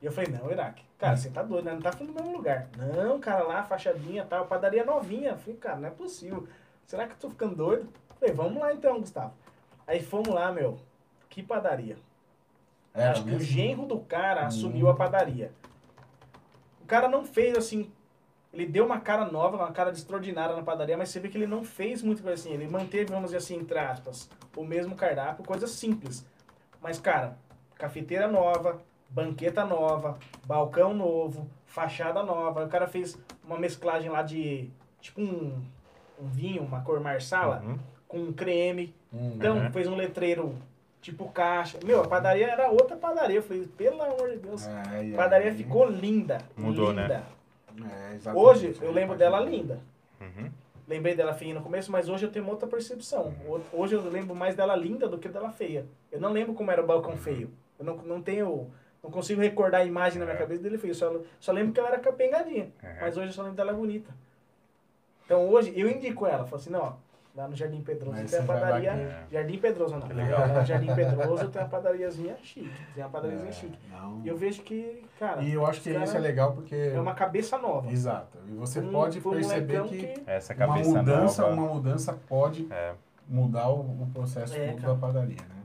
E 0.00 0.06
eu 0.06 0.12
falei, 0.12 0.30
não, 0.30 0.50
Iraque, 0.50 0.84
cara, 0.98 1.16
você 1.16 1.30
tá 1.30 1.42
doido, 1.42 1.64
né? 1.64 1.72
Não 1.72 1.80
tá 1.80 1.90
falando 1.90 2.14
no 2.14 2.22
mesmo 2.22 2.36
lugar. 2.36 2.68
Não, 2.76 3.18
cara, 3.18 3.42
lá, 3.42 3.64
fachadinha 3.64 4.22
e 4.22 4.26
tal, 4.26 4.46
padaria 4.46 4.84
novinha. 4.84 5.30
Eu 5.30 5.38
falei, 5.38 5.56
cara, 5.56 5.76
não 5.76 5.88
é 5.88 5.90
possível. 5.90 6.46
Será 6.86 7.06
que 7.06 7.14
eu 7.14 7.18
tô 7.18 7.30
ficando 7.30 7.56
doido? 7.56 7.88
Falei, 8.18 8.34
vamos 8.34 8.60
lá 8.60 8.72
então, 8.72 9.00
Gustavo. 9.00 9.32
Aí 9.86 10.02
fomos 10.02 10.28
lá, 10.28 10.50
meu. 10.52 10.78
Que 11.28 11.42
padaria. 11.42 11.96
Era 12.94 13.10
Acho 13.12 13.22
que 13.24 13.28
o 13.30 13.32
mesmo? 13.32 13.46
genro 13.46 13.86
do 13.86 14.00
cara 14.00 14.44
Hum. 14.44 14.46
assumiu 14.46 14.88
a 14.88 14.94
padaria. 14.94 15.52
O 16.82 16.86
cara 16.86 17.08
não 17.08 17.24
fez 17.24 17.56
assim. 17.56 17.90
Ele 18.52 18.64
deu 18.66 18.86
uma 18.86 19.00
cara 19.00 19.26
nova, 19.26 19.56
uma 19.56 19.70
cara 19.72 19.90
extraordinária 19.90 20.56
na 20.56 20.62
padaria, 20.62 20.96
mas 20.96 21.10
você 21.10 21.20
vê 21.20 21.28
que 21.28 21.36
ele 21.36 21.46
não 21.46 21.62
fez 21.62 22.02
muito 22.02 22.22
coisa 22.22 22.40
assim. 22.40 22.54
Ele 22.54 22.66
manteve, 22.66 23.10
vamos 23.10 23.26
dizer 23.26 23.36
assim, 23.38 23.56
entre 23.56 23.78
aspas, 23.78 24.30
o 24.56 24.64
mesmo 24.64 24.94
cardápio, 24.96 25.44
coisa 25.44 25.66
simples. 25.66 26.24
Mas, 26.80 26.98
cara, 26.98 27.36
cafeteira 27.74 28.26
nova, 28.28 28.80
banqueta 29.10 29.62
nova, 29.64 30.18
balcão 30.46 30.94
novo, 30.94 31.46
fachada 31.66 32.22
nova. 32.22 32.64
O 32.64 32.68
cara 32.68 32.86
fez 32.86 33.18
uma 33.44 33.58
mesclagem 33.58 34.08
lá 34.08 34.22
de 34.22 34.70
tipo 35.02 35.20
um, 35.20 35.62
um 36.18 36.26
vinho, 36.26 36.62
uma 36.62 36.80
cor 36.80 36.98
marsala, 37.00 37.60
Uhum. 37.62 37.78
Com 38.08 38.32
creme. 38.32 38.94
Hum, 39.12 39.32
Então, 39.36 39.56
Uhum. 39.58 39.70
fez 39.72 39.86
um 39.88 39.94
letreiro 39.96 40.54
tipo 41.00 41.28
caixa. 41.30 41.78
Meu, 41.84 42.02
a 42.02 42.08
padaria 42.08 42.48
era 42.48 42.68
outra 42.70 42.96
padaria. 42.96 43.36
Eu 43.36 43.42
falei, 43.42 43.66
pelo 43.76 44.02
amor 44.02 44.30
de 44.30 44.36
Deus. 44.38 44.66
é, 44.66 45.04
e 45.04 45.14
A 45.14 45.16
padaria 45.16 45.50
aí- 45.50 45.56
ficou 45.56 45.88
linda. 45.88 46.38
Mudou, 46.56 46.92
né? 46.92 47.02
linda. 47.02 47.22
É, 47.92 48.14
exatamente. 48.14 48.44
Hoje, 48.48 48.76
eu 48.80 48.90
lembro 48.92 49.16
dela 49.16 49.38
linda. 49.40 49.78
Uhum. 50.20 50.50
Lembrei 50.88 51.14
dela 51.14 51.34
feia 51.34 51.52
no 51.52 51.60
começo, 51.62 51.90
mas 51.90 52.08
hoje 52.08 52.24
eu 52.26 52.30
tenho 52.30 52.44
uma 52.44 52.52
outra 52.52 52.66
percepção. 52.68 53.34
Ho- 53.46 53.60
Hoje 53.72 53.94
eu 53.94 54.08
lembro 54.08 54.34
mais 54.34 54.54
dela 54.54 54.74
linda 54.76 55.08
do 55.08 55.18
que 55.18 55.28
dela 55.28 55.50
feia. 55.50 55.84
Eu 56.12 56.20
não 56.20 56.32
lembro 56.32 56.54
como 56.54 56.70
era 56.70 56.82
o 56.82 56.86
balcão 56.86 57.16
feio. 57.16 57.50
Eu 57.78 57.84
não, 57.84 57.96
não 57.98 58.22
tenho. 58.22 58.70
Não 59.02 59.10
consigo 59.10 59.40
recordar 59.40 59.82
a 59.82 59.84
imagem 59.84 60.18
na 60.18 60.24
minha 60.24 60.36
É. 60.36 60.38
cabeça 60.38 60.62
dele 60.62 60.78
feio. 60.78 60.94
Só, 60.94 61.20
só 61.38 61.52
lembro 61.52 61.72
que 61.72 61.78
ela 61.80 61.90
era 61.90 61.98
capengadinha. 61.98 62.70
É. 62.82 63.00
Mas 63.00 63.16
hoje 63.16 63.28
eu 63.28 63.32
só 63.32 63.42
lembro 63.42 63.56
dela 63.56 63.72
bonita. 63.72 64.12
Então 65.24 65.48
hoje 65.48 65.72
eu 65.76 65.88
indico 65.90 66.24
ela. 66.26 66.44
Falo 66.44 66.56
assim, 66.56 66.70
não, 66.70 66.80
ó, 66.80 66.92
lá 67.36 67.46
no 67.48 67.54
Jardim 67.54 67.82
Pedroso 67.82 68.16
Mas 68.18 68.30
tem 68.30 68.40
a 68.40 68.42
padaria. 68.44 68.92
que- 69.28 69.34
Jardim 69.34 69.58
Pedroso 69.58 69.94
não. 69.96 70.06
Que 70.08 70.12
legal. 70.14 70.40
Lá 70.40 70.46
no 70.48 70.64
Jardim 70.64 70.94
Pedroso 70.94 71.48
tem 71.48 71.62
uma 71.62 71.68
padariazinha 71.68 72.36
chique. 72.42 72.70
Tem 72.94 73.04
uma 73.04 73.10
padariazinha 73.10 73.50
É, 73.50 73.52
chique. 73.52 73.78
não. 73.90 74.20
E 74.24 74.28
eu 74.28 74.36
vejo 74.36 74.62
que, 74.62 75.04
cara, 75.18 75.42
E 75.42 75.52
eu 75.52 75.66
acho 75.66 75.80
que 75.82 75.90
isso 75.90 76.16
é 76.16 76.20
legal 76.20 76.52
porque. 76.52 76.74
é 76.74 76.98
uma 77.00 77.14
cabeça 77.14 77.58
nova. 77.58 77.90
Exato. 77.92 78.38
E 78.48 78.52
você 78.54 78.80
Um- 78.80 78.90
pode 78.90 79.18
um 79.18 79.30
perceber 79.30 79.78
molecão 79.80 79.88
que, 79.98 80.22
Essa 80.26 80.54
uma 80.54 80.66
cabeça 80.66 80.90
mudança, 80.90 81.42
nova. 81.42 81.54
uma 81.54 81.74
mudança 81.74 82.18
pode 82.28 82.66
É. 82.72 82.94
mudar 83.28 83.68
o, 83.68 83.80
o 83.80 84.10
processo 84.14 84.56
É, 84.56 84.72
da 84.74 84.94
padaria, 84.94 85.36
né? 85.36 85.56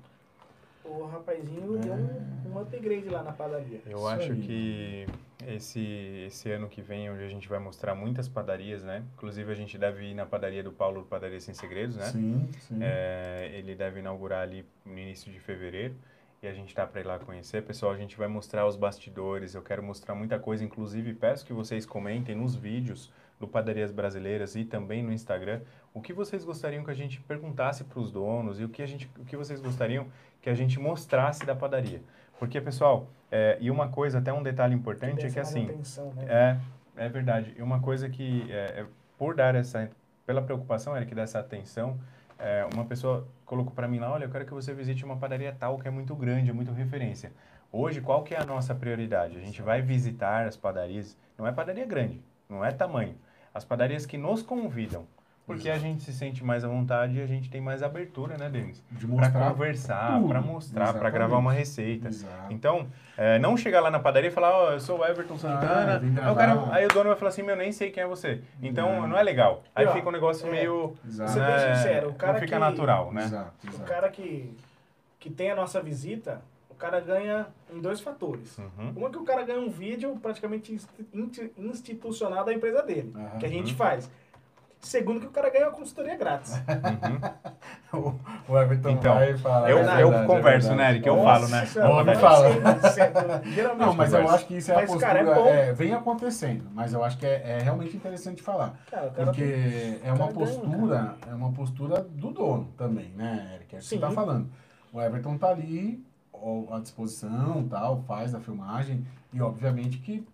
o 0.83 1.05
rapazinho 1.05 1.77
deu 1.77 1.93
um, 1.93 2.51
um 2.53 2.59
upgrade 2.59 3.07
lá 3.07 3.23
na 3.23 3.31
padaria. 3.31 3.79
Eu 3.85 3.97
Isso 3.99 4.07
acho 4.09 4.31
aí. 4.33 4.41
que 4.41 5.05
esse, 5.47 6.25
esse 6.27 6.51
ano 6.51 6.67
que 6.67 6.81
vem, 6.81 7.09
onde 7.09 7.23
a 7.23 7.29
gente 7.29 7.47
vai 7.47 7.59
mostrar 7.59 7.95
muitas 7.95 8.27
padarias, 8.27 8.83
né? 8.83 9.03
Inclusive, 9.15 9.51
a 9.51 9.55
gente 9.55 9.77
deve 9.77 10.11
ir 10.11 10.13
na 10.13 10.25
padaria 10.25 10.63
do 10.63 10.71
Paulo, 10.71 11.03
Padaria 11.03 11.39
Sem 11.39 11.53
Segredos, 11.53 11.95
né? 11.95 12.05
Sim, 12.05 12.49
sim. 12.59 12.79
É, 12.81 13.51
ele 13.53 13.75
deve 13.75 13.99
inaugurar 13.99 14.41
ali 14.41 14.65
no 14.85 14.97
início 14.97 15.31
de 15.31 15.39
fevereiro 15.39 15.95
e 16.41 16.47
a 16.47 16.53
gente 16.53 16.73
tá 16.73 16.87
para 16.87 17.01
ir 17.01 17.05
lá 17.05 17.19
conhecer. 17.19 17.61
Pessoal, 17.63 17.91
a 17.91 17.97
gente 17.97 18.17
vai 18.17 18.27
mostrar 18.27 18.65
os 18.65 18.75
bastidores, 18.75 19.53
eu 19.53 19.61
quero 19.61 19.83
mostrar 19.83 20.15
muita 20.15 20.39
coisa, 20.39 20.63
inclusive 20.63 21.13
peço 21.13 21.45
que 21.45 21.53
vocês 21.53 21.85
comentem 21.85 22.35
nos 22.35 22.55
vídeos 22.55 23.11
do 23.39 23.47
Padarias 23.47 23.91
Brasileiras 23.91 24.55
e 24.55 24.63
também 24.63 25.03
no 25.03 25.11
Instagram 25.11 25.61
o 25.93 26.01
que 26.01 26.13
vocês 26.13 26.45
gostariam 26.45 26.83
que 26.83 26.91
a 26.91 26.95
gente 26.95 27.19
perguntasse 27.21 27.83
para 27.83 27.99
os 27.99 28.11
donos 28.11 28.59
e 28.59 28.63
o 28.63 28.69
que, 28.69 28.81
a 28.81 28.85
gente, 28.85 29.09
o 29.19 29.25
que 29.25 29.35
vocês 29.35 29.59
gostariam 29.59 30.07
que 30.41 30.49
a 30.49 30.53
gente 30.53 30.79
mostrasse 30.79 31.45
da 31.45 31.55
padaria. 31.55 32.01
Porque, 32.41 32.59
pessoal, 32.59 33.05
é, 33.31 33.55
e 33.61 33.69
uma 33.69 33.89
coisa, 33.89 34.17
até 34.17 34.33
um 34.33 34.41
detalhe 34.41 34.73
importante 34.73 35.27
é 35.27 35.29
que 35.29 35.39
assim, 35.39 35.67
né? 35.67 36.57
é, 36.97 37.05
é 37.05 37.07
verdade. 37.07 37.53
E 37.55 37.61
uma 37.61 37.79
coisa 37.79 38.09
que, 38.09 38.51
é, 38.51 38.81
é, 38.81 38.85
por 39.15 39.35
dar 39.35 39.53
essa, 39.53 39.91
pela 40.25 40.41
preocupação, 40.41 40.97
Eric, 40.97 41.13
dessa 41.13 41.37
atenção, 41.37 41.99
é, 42.39 42.67
uma 42.73 42.83
pessoa 42.83 43.27
colocou 43.45 43.71
para 43.71 43.87
mim 43.87 43.99
lá, 43.99 44.11
olha, 44.11 44.23
eu 44.23 44.29
quero 44.31 44.43
que 44.43 44.55
você 44.55 44.73
visite 44.73 45.05
uma 45.05 45.17
padaria 45.17 45.51
tal 45.53 45.77
que 45.77 45.87
é 45.87 45.91
muito 45.91 46.15
grande, 46.15 46.49
é 46.49 46.53
muito 46.53 46.71
referência. 46.71 47.31
Hoje, 47.71 48.01
qual 48.01 48.23
que 48.23 48.33
é 48.33 48.39
a 48.39 48.43
nossa 48.43 48.73
prioridade? 48.73 49.37
A 49.37 49.39
gente 49.39 49.61
vai 49.61 49.83
visitar 49.83 50.47
as 50.47 50.57
padarias, 50.57 51.15
não 51.37 51.45
é 51.45 51.51
padaria 51.51 51.85
grande, 51.85 52.19
não 52.49 52.65
é 52.65 52.71
tamanho. 52.71 53.13
As 53.53 53.63
padarias 53.63 54.07
que 54.07 54.17
nos 54.17 54.41
convidam, 54.41 55.05
porque 55.53 55.69
a 55.69 55.77
gente 55.77 56.03
se 56.03 56.13
sente 56.13 56.43
mais 56.43 56.63
à 56.63 56.67
vontade 56.67 57.17
e 57.17 57.21
a 57.21 57.25
gente 57.25 57.49
tem 57.49 57.61
mais 57.61 57.81
abertura, 57.83 58.37
né, 58.37 58.49
Denis? 58.49 58.83
De 58.91 59.05
Para 59.05 59.15
mostrar 59.15 59.49
conversar, 59.51 60.13
tudo. 60.17 60.27
para 60.29 60.41
mostrar, 60.41 60.93
para 60.93 61.09
gravar 61.09 61.37
uma 61.37 61.51
receita. 61.53 62.07
Exato. 62.07 62.51
Então, 62.53 62.87
é, 63.17 63.37
não 63.39 63.55
chegar 63.57 63.81
lá 63.81 63.91
na 63.91 63.99
padaria 63.99 64.29
e 64.29 64.33
falar, 64.33 64.51
ó, 64.51 64.71
eu 64.71 64.79
sou 64.79 64.99
o 64.99 65.05
Everton 65.05 65.37
Santana. 65.37 66.01
Ah, 66.21 66.25
aí, 66.27 66.31
o 66.31 66.35
cara- 66.35 66.67
aí 66.75 66.85
o 66.85 66.89
dono 66.89 67.09
vai 67.09 67.17
falar 67.17 67.29
assim, 67.29 67.43
meu, 67.43 67.55
nem 67.55 67.71
sei 67.71 67.91
quem 67.91 68.03
é 68.03 68.07
você. 68.07 68.41
Então, 68.61 69.01
Não. 69.01 69.07
não, 69.09 69.17
é 69.17 69.23
legal. 69.23 69.63
Aí 69.75 69.85
E, 69.85 69.91
fica 69.91 70.07
um 70.07 70.11
negócio 70.11 70.47
é, 70.47 70.51
meio... 70.51 70.95
Exato. 71.05 71.31
Você 71.31 71.39
bem 71.39 71.47
né, 71.49 71.75
sincero, 71.75 72.09
o 72.09 72.13
cara 72.15 72.33
não 72.33 72.39
fica 72.39 72.53
que- 72.53 72.59
natural, 72.59 73.11
né? 73.13 73.23
Exato, 73.23 73.53
O 73.65 73.69
exato. 73.69 73.89
cara 73.89 74.09
que, 74.09 74.55
que 75.19 75.29
tem 75.29 75.51
a 75.51 75.55
nossa 75.55 75.81
visita, 75.81 76.41
o 76.69 76.75
cara 76.75 76.99
ganha 76.99 77.45
em 77.71 77.79
dois 77.79 78.01
fatores. 78.01 78.57
Uhum. 78.57 78.93
Uma 78.95 79.09
que 79.09 79.17
o 79.17 79.23
cara 79.23 79.43
ganha 79.43 79.59
um 79.59 79.69
vídeo 79.69 80.17
praticamente 80.21 80.75
institucional 81.57 82.43
da 82.43 82.53
empresa 82.53 82.81
dele, 82.81 83.13
Aham. 83.15 83.37
que 83.39 83.45
a 83.45 83.49
gente 83.49 83.71
Uhum. 83.71 83.77
faz. 83.77 84.09
Segundo 84.81 85.19
que 85.19 85.27
o 85.27 85.31
cara 85.31 85.49
ganha 85.51 85.67
uma 85.67 85.73
consultoria 85.75 86.15
grátis. 86.17 86.53
Uhum. 86.55 87.21
O 88.47 88.57
Everton 88.57 88.89
Então, 88.91 89.15
vai 89.15 89.37
falar. 89.37 89.69
eu- 89.69 89.77
é 89.79 89.81
eu 90.01 90.09
verdade, 90.09 90.27
converso, 90.27 90.71
é 90.71 90.75
né. 90.75 90.89
Eric? 90.91 91.07
Eu 91.07 91.21
falo, 91.23 91.47
né? 91.49 91.67
Homem 91.89 92.15
fala. 92.15 92.47
geralmente 93.43 93.79
Não, 93.85 93.93
mas 93.93 94.13
eu 94.13 94.29
acho 94.29 94.47
que 94.47 94.55
isso 94.57 94.71
é 94.71 94.75
a 94.75 94.77
Mas, 94.77 94.89
postura. 94.89 95.07
cara, 95.07 95.19
é 95.19 95.35
bom. 95.35 95.47
é, 95.47 95.73
vem 95.73 95.93
acontecendo, 95.93 96.69
mas 96.73 96.93
eu 96.93 97.03
acho 97.03 97.17
que 97.17 97.25
é, 97.25 97.41
é 97.43 97.61
realmente 97.61 97.95
interessante 97.95 98.41
falar. 98.41 98.79
Cara, 98.89 99.09
Porque 99.11 99.99
é 100.03 100.07
uma 100.13 100.17
cara 100.19 100.31
ganha, 100.31 100.45
postura, 100.47 101.15
é 101.29 101.33
uma 101.33 101.51
postura 101.51 102.01
do 102.01 102.31
dono 102.31 102.69
também, 102.77 103.09
né, 103.09 103.51
Eric? 103.55 103.75
É 103.75 103.77
o 103.77 103.81
que 103.81 103.85
você 103.85 103.95
Sim. 103.95 104.01
tá 104.01 104.09
falando. 104.11 104.49
O 104.93 105.01
Everton 105.01 105.37
tá 105.37 105.49
ali 105.49 106.01
ó, 106.33 106.73
à 106.75 106.79
disposição, 106.79 107.67
tal, 107.69 108.01
faz 108.07 108.33
a 108.33 108.39
filmagem 108.39 109.05
e 109.33 109.41
obviamente 109.41 109.97
que 109.97 110.25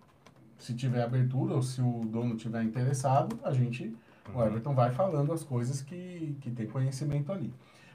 se 0.60 0.76
tiver 0.76 1.02
abertura 1.04 1.56
ou 1.56 1.62
se 1.64 1.82
o 1.82 2.04
dono 2.06 2.36
tiver 2.36 2.62
interessado, 2.64 3.40
a 3.44 3.52
gente, 3.52 3.96
o 4.34 4.38
Uhum. 4.38 4.46
Everton 4.48 4.74
vai 4.74 4.92
falando 4.92 5.32
as 5.32 5.44
coisas 5.44 5.82
que, 5.82 6.38
que 6.42 6.52
tem 6.52 6.68
conhecimento 6.68 7.32
ali. 7.32 7.54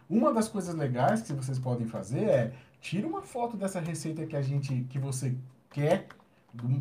Uma 0.09 0.33
das 0.33 0.49
coisas 0.49 0.75
legais 0.75 1.23
que 1.23 1.33
vocês 1.33 1.59
podem 1.59 1.87
fazer 1.87 2.25
é 2.25 2.53
tira 2.81 3.07
uma 3.07 3.23
foto 3.23 3.57
dessa 3.57 3.81
receita 3.81 4.27
que 4.27 4.37
a 4.37 4.43
gente, 4.43 4.85
que 4.91 4.99
você 4.99 5.35
quer, 5.71 6.09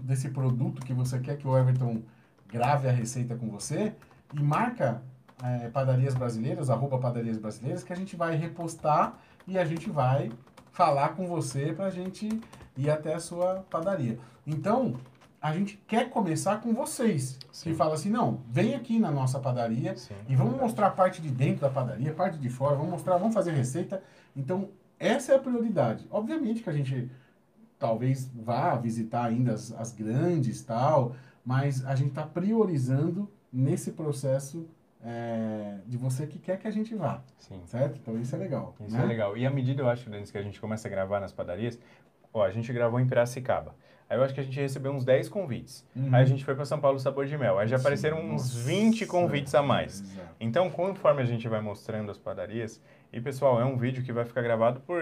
desse 0.03 0.29
produto 0.29 0.85
que 0.85 0.93
você 0.93 1.19
quer 1.19 1.37
que 1.37 1.47
o 1.47 1.57
Everton 1.57 2.01
grave 2.47 2.87
a 2.87 2.91
receita 2.91 3.35
com 3.35 3.49
você 3.49 3.93
e 4.33 4.41
marca 4.41 5.01
é, 5.43 5.69
padarias 5.69 6.13
brasileiras, 6.13 6.69
arroba 6.69 6.97
padarias 6.97 7.37
brasileiras, 7.37 7.83
que 7.83 7.93
a 7.93 7.95
gente 7.95 8.15
vai 8.15 8.35
repostar 8.35 9.17
e 9.47 9.57
a 9.57 9.65
gente 9.65 9.89
vai 9.89 10.31
falar 10.71 11.09
com 11.09 11.27
você 11.27 11.73
para 11.73 11.85
a 11.85 11.89
gente 11.89 12.27
ir 12.77 12.89
até 12.89 13.13
a 13.13 13.19
sua 13.19 13.65
padaria. 13.69 14.19
Então, 14.45 14.95
a 15.41 15.53
gente 15.53 15.75
quer 15.87 16.09
começar 16.09 16.61
com 16.61 16.71
vocês, 16.71 17.39
Sim. 17.51 17.71
que 17.71 17.75
fala 17.75 17.95
assim, 17.95 18.11
não, 18.11 18.41
vem 18.47 18.75
aqui 18.75 18.99
na 18.99 19.09
nossa 19.09 19.39
padaria 19.39 19.97
Sim, 19.97 20.13
e 20.29 20.35
vamos 20.35 20.51
verdade. 20.51 20.61
mostrar 20.61 20.87
a 20.87 20.91
parte 20.91 21.19
de 21.19 21.29
dentro 21.29 21.61
da 21.61 21.69
padaria, 21.69 22.11
a 22.11 22.13
parte 22.13 22.37
de 22.37 22.49
fora, 22.49 22.75
vamos 22.75 22.91
mostrar, 22.91 23.17
vamos 23.17 23.33
fazer 23.33 23.51
receita. 23.51 24.03
Então, 24.35 24.69
essa 24.99 25.33
é 25.33 25.35
a 25.35 25.39
prioridade. 25.39 26.05
Obviamente 26.11 26.61
que 26.61 26.69
a 26.69 26.73
gente 26.73 27.09
talvez 27.79 28.29
vá 28.35 28.75
visitar 28.75 29.25
ainda 29.25 29.53
as, 29.53 29.71
as 29.71 29.91
grandes 29.91 30.61
tal, 30.61 31.15
mas 31.43 31.83
a 31.87 31.95
gente 31.95 32.09
está 32.09 32.21
priorizando 32.21 33.27
nesse 33.51 33.93
processo 33.93 34.67
é, 35.03 35.79
de 35.87 35.97
você 35.97 36.27
que 36.27 36.37
quer 36.37 36.59
que 36.59 36.67
a 36.67 36.71
gente 36.71 36.93
vá, 36.93 37.19
Sim. 37.39 37.59
certo? 37.65 37.97
Então 37.99 38.19
isso 38.21 38.35
é 38.35 38.37
legal. 38.37 38.75
Isso 38.85 38.95
né? 38.95 39.03
é 39.03 39.07
legal. 39.07 39.35
E 39.35 39.47
à 39.47 39.49
medida, 39.49 39.81
eu 39.81 39.89
acho, 39.89 40.07
Denis, 40.07 40.29
que 40.29 40.37
a 40.37 40.43
gente 40.43 40.61
começa 40.61 40.87
a 40.87 40.91
gravar 40.91 41.19
nas 41.19 41.33
padarias, 41.33 41.79
ó, 42.31 42.43
a 42.43 42.51
gente 42.51 42.71
gravou 42.71 42.99
em 42.99 43.07
Piracicaba. 43.07 43.73
Aí 44.11 44.17
eu 44.17 44.23
acho 44.25 44.33
que 44.33 44.41
a 44.41 44.43
gente 44.43 44.59
recebeu 44.59 44.91
uns 44.91 45.05
10 45.05 45.29
convites. 45.29 45.87
Uhum. 45.95 46.13
Aí 46.13 46.21
a 46.21 46.25
gente 46.25 46.43
foi 46.43 46.53
para 46.53 46.65
São 46.65 46.81
Paulo 46.81 46.99
Sabor 46.99 47.25
de 47.25 47.37
Mel. 47.37 47.57
Aí 47.57 47.65
já 47.65 47.77
Sim, 47.77 47.81
apareceram 47.81 48.19
uns 48.19 48.53
nossa, 48.53 48.59
20 48.67 49.05
convites 49.05 49.55
a 49.55 49.61
mais. 49.61 50.01
exato. 50.01 50.27
Então, 50.37 50.69
conforme 50.69 51.21
a 51.21 51.25
gente 51.25 51.47
vai 51.47 51.61
mostrando 51.61 52.11
as 52.11 52.17
padarias, 52.17 52.81
e 53.13 53.21
pessoal, 53.21 53.61
é 53.61 53.63
um 53.63 53.77
vídeo 53.77 54.03
que 54.03 54.11
vai 54.11 54.25
ficar 54.25 54.41
gravado 54.41 54.81
por, 54.81 55.01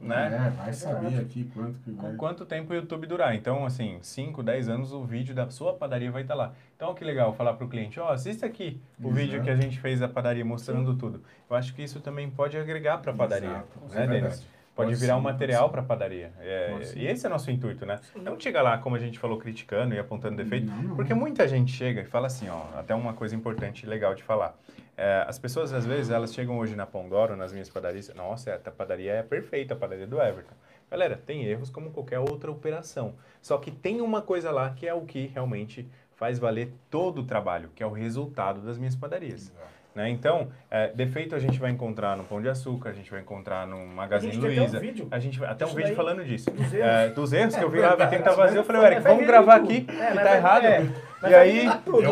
né? 0.00 0.46
É, 0.46 0.50
vai 0.50 0.72
saber 0.72 1.18
aqui 1.18 1.50
quanto 1.52 1.80
que 1.80 1.90
vai. 1.90 2.12
Com 2.12 2.16
quanto 2.16 2.46
tempo 2.46 2.72
o 2.72 2.76
YouTube 2.76 3.04
durar. 3.08 3.34
Então, 3.34 3.66
assim, 3.66 3.98
5, 4.00 4.44
10 4.44 4.68
anos 4.68 4.92
o 4.92 5.02
vídeo 5.02 5.34
da 5.34 5.50
sua 5.50 5.72
padaria 5.72 6.12
vai 6.12 6.22
estar 6.22 6.36
lá. 6.36 6.52
Então, 6.76 6.94
que 6.94 7.04
legal 7.04 7.32
falar 7.32 7.54
para 7.54 7.66
o 7.66 7.68
cliente, 7.68 7.98
ó, 7.98 8.12
assista 8.12 8.46
aqui 8.46 8.80
o 9.00 9.08
Exato. 9.08 9.14
vídeo 9.16 9.42
que 9.42 9.50
a 9.50 9.56
gente 9.56 9.80
fez 9.80 9.98
da 9.98 10.08
padaria 10.08 10.44
mostrando 10.44 10.94
tudo. 10.94 11.20
Eu 11.50 11.56
acho 11.56 11.74
que 11.74 11.82
isso 11.82 11.98
também 11.98 12.30
pode 12.30 12.56
agregar 12.56 12.98
para 12.98 13.10
a 13.10 13.14
padaria, 13.16 13.48
Exato, 13.48 13.80
né, 13.92 14.04
é 14.04 14.06
Denis? 14.06 14.46
Pode, 14.74 14.94
virar 14.94 15.14
sim, 15.14 15.20
um 15.20 15.22
material 15.22 15.66
sim. 15.66 15.72
para 15.72 15.80
a 15.80 15.84
padaria. 15.84 16.32
É, 16.40 16.78
sim. 16.84 17.00
e 17.00 17.06
esse 17.06 17.26
é 17.26 17.28
nosso 17.28 17.50
intuito, 17.50 17.84
né? 17.84 18.00
Não 18.14 18.38
chega 18.38 18.62
lá, 18.62 18.78
como 18.78 18.96
a 18.96 18.98
gente 18.98 19.18
falou, 19.18 19.36
criticando 19.38 19.94
e 19.94 19.98
apontando 19.98 20.36
defeito, 20.36 20.66
Não, 20.66 20.82
não. 20.82 20.96
porque 20.96 21.12
muita 21.12 21.46
gente 21.46 21.72
chega 21.72 22.00
e 22.00 22.04
fala 22.04 22.28
assim, 22.28 22.48
ó, 22.48 22.62
até 22.78 22.94
uma 22.94 23.12
coisa 23.12 23.34
importante 23.34 23.84
e 23.84 23.86
legal 23.86 24.14
de 24.14 24.22
falar. 24.22 24.56
É, 24.96 25.24
as 25.26 25.38
pessoas, 25.38 25.72
às 25.72 25.84
vezes, 25.84 26.10
elas 26.10 26.32
chegam 26.32 26.58
hoje 26.58 26.76
na 26.76 26.86
Pondoro, 26.86 27.36
nas 27.36 27.52
minhas 27.52 27.68
padarias, 27.68 28.12
nossa, 28.14 28.54
a 28.54 28.70
padaria 28.70 29.12
é 29.12 29.22
perfeita, 29.22 29.74
a 29.74 29.76
padaria 29.76 30.06
do 30.06 30.20
Everton. 30.20 30.54
Galera, 30.90 31.16
tem 31.16 31.44
erros 31.44 31.70
como 31.70 31.90
qualquer 31.90 32.18
outra 32.18 32.50
operação. 32.50 33.14
Só 33.40 33.58
que 33.58 33.70
tem 33.70 34.00
uma 34.00 34.20
coisa 34.22 34.50
lá 34.50 34.70
que 34.70 34.86
é 34.86 34.94
o 34.94 35.02
que 35.02 35.26
realmente 35.26 35.88
faz 36.16 36.38
valer 36.38 36.72
todo 36.90 37.22
o 37.22 37.24
trabalho, 37.24 37.70
que 37.74 37.82
é 37.82 37.86
o 37.86 37.90
resultado 37.90 38.60
das 38.60 38.76
minhas 38.76 38.94
padarias. 38.94 39.48
Exato. 39.48 39.79
Né? 39.94 40.08
Então, 40.08 40.48
é, 40.70 40.88
defeito 40.94 41.34
a 41.34 41.38
gente 41.40 41.58
vai 41.58 41.70
encontrar 41.70 42.16
no 42.16 42.22
Pão 42.24 42.40
de 42.40 42.48
Açúcar, 42.48 42.90
a 42.90 42.92
gente 42.92 43.10
vai 43.10 43.20
encontrar 43.20 43.66
no 43.66 43.84
Magazine 43.86 44.30
A 44.30 44.34
gente 44.34 44.42
tem 44.42 44.50
até 44.52 44.60
um 44.60 44.62
Luiza. 44.64 44.78
vídeo. 44.80 45.08
A 45.10 45.18
gente 45.18 45.38
vai, 45.40 45.50
até 45.50 45.66
um 45.66 45.74
vídeo 45.74 45.94
falando 45.96 46.24
disso. 46.24 46.50
dos 46.50 46.72
É, 46.74 47.08
dos 47.08 47.32
erros 47.32 47.56
que 47.56 47.64
eu 47.64 47.68
vi 47.70 47.78
É 47.78 47.82
lá, 47.82 47.88
verdade, 47.88 48.10
vi 48.12 48.16
que 48.18 48.22
tá 48.22 48.32
vazio. 48.34 48.58
Eu 48.60 48.64
falei, 48.64 48.82
Eric, 48.84 49.00
vamos 49.02 49.26
gravar 49.26 49.56
aqui, 49.56 49.86
É, 49.88 50.06
que 50.10 50.14
tá 50.14 50.22
vai- 50.22 50.36
errado. 50.36 51.09
É, 51.22 51.30
E 51.30 51.34
aí, 51.34 51.70
tudo. 51.84 52.02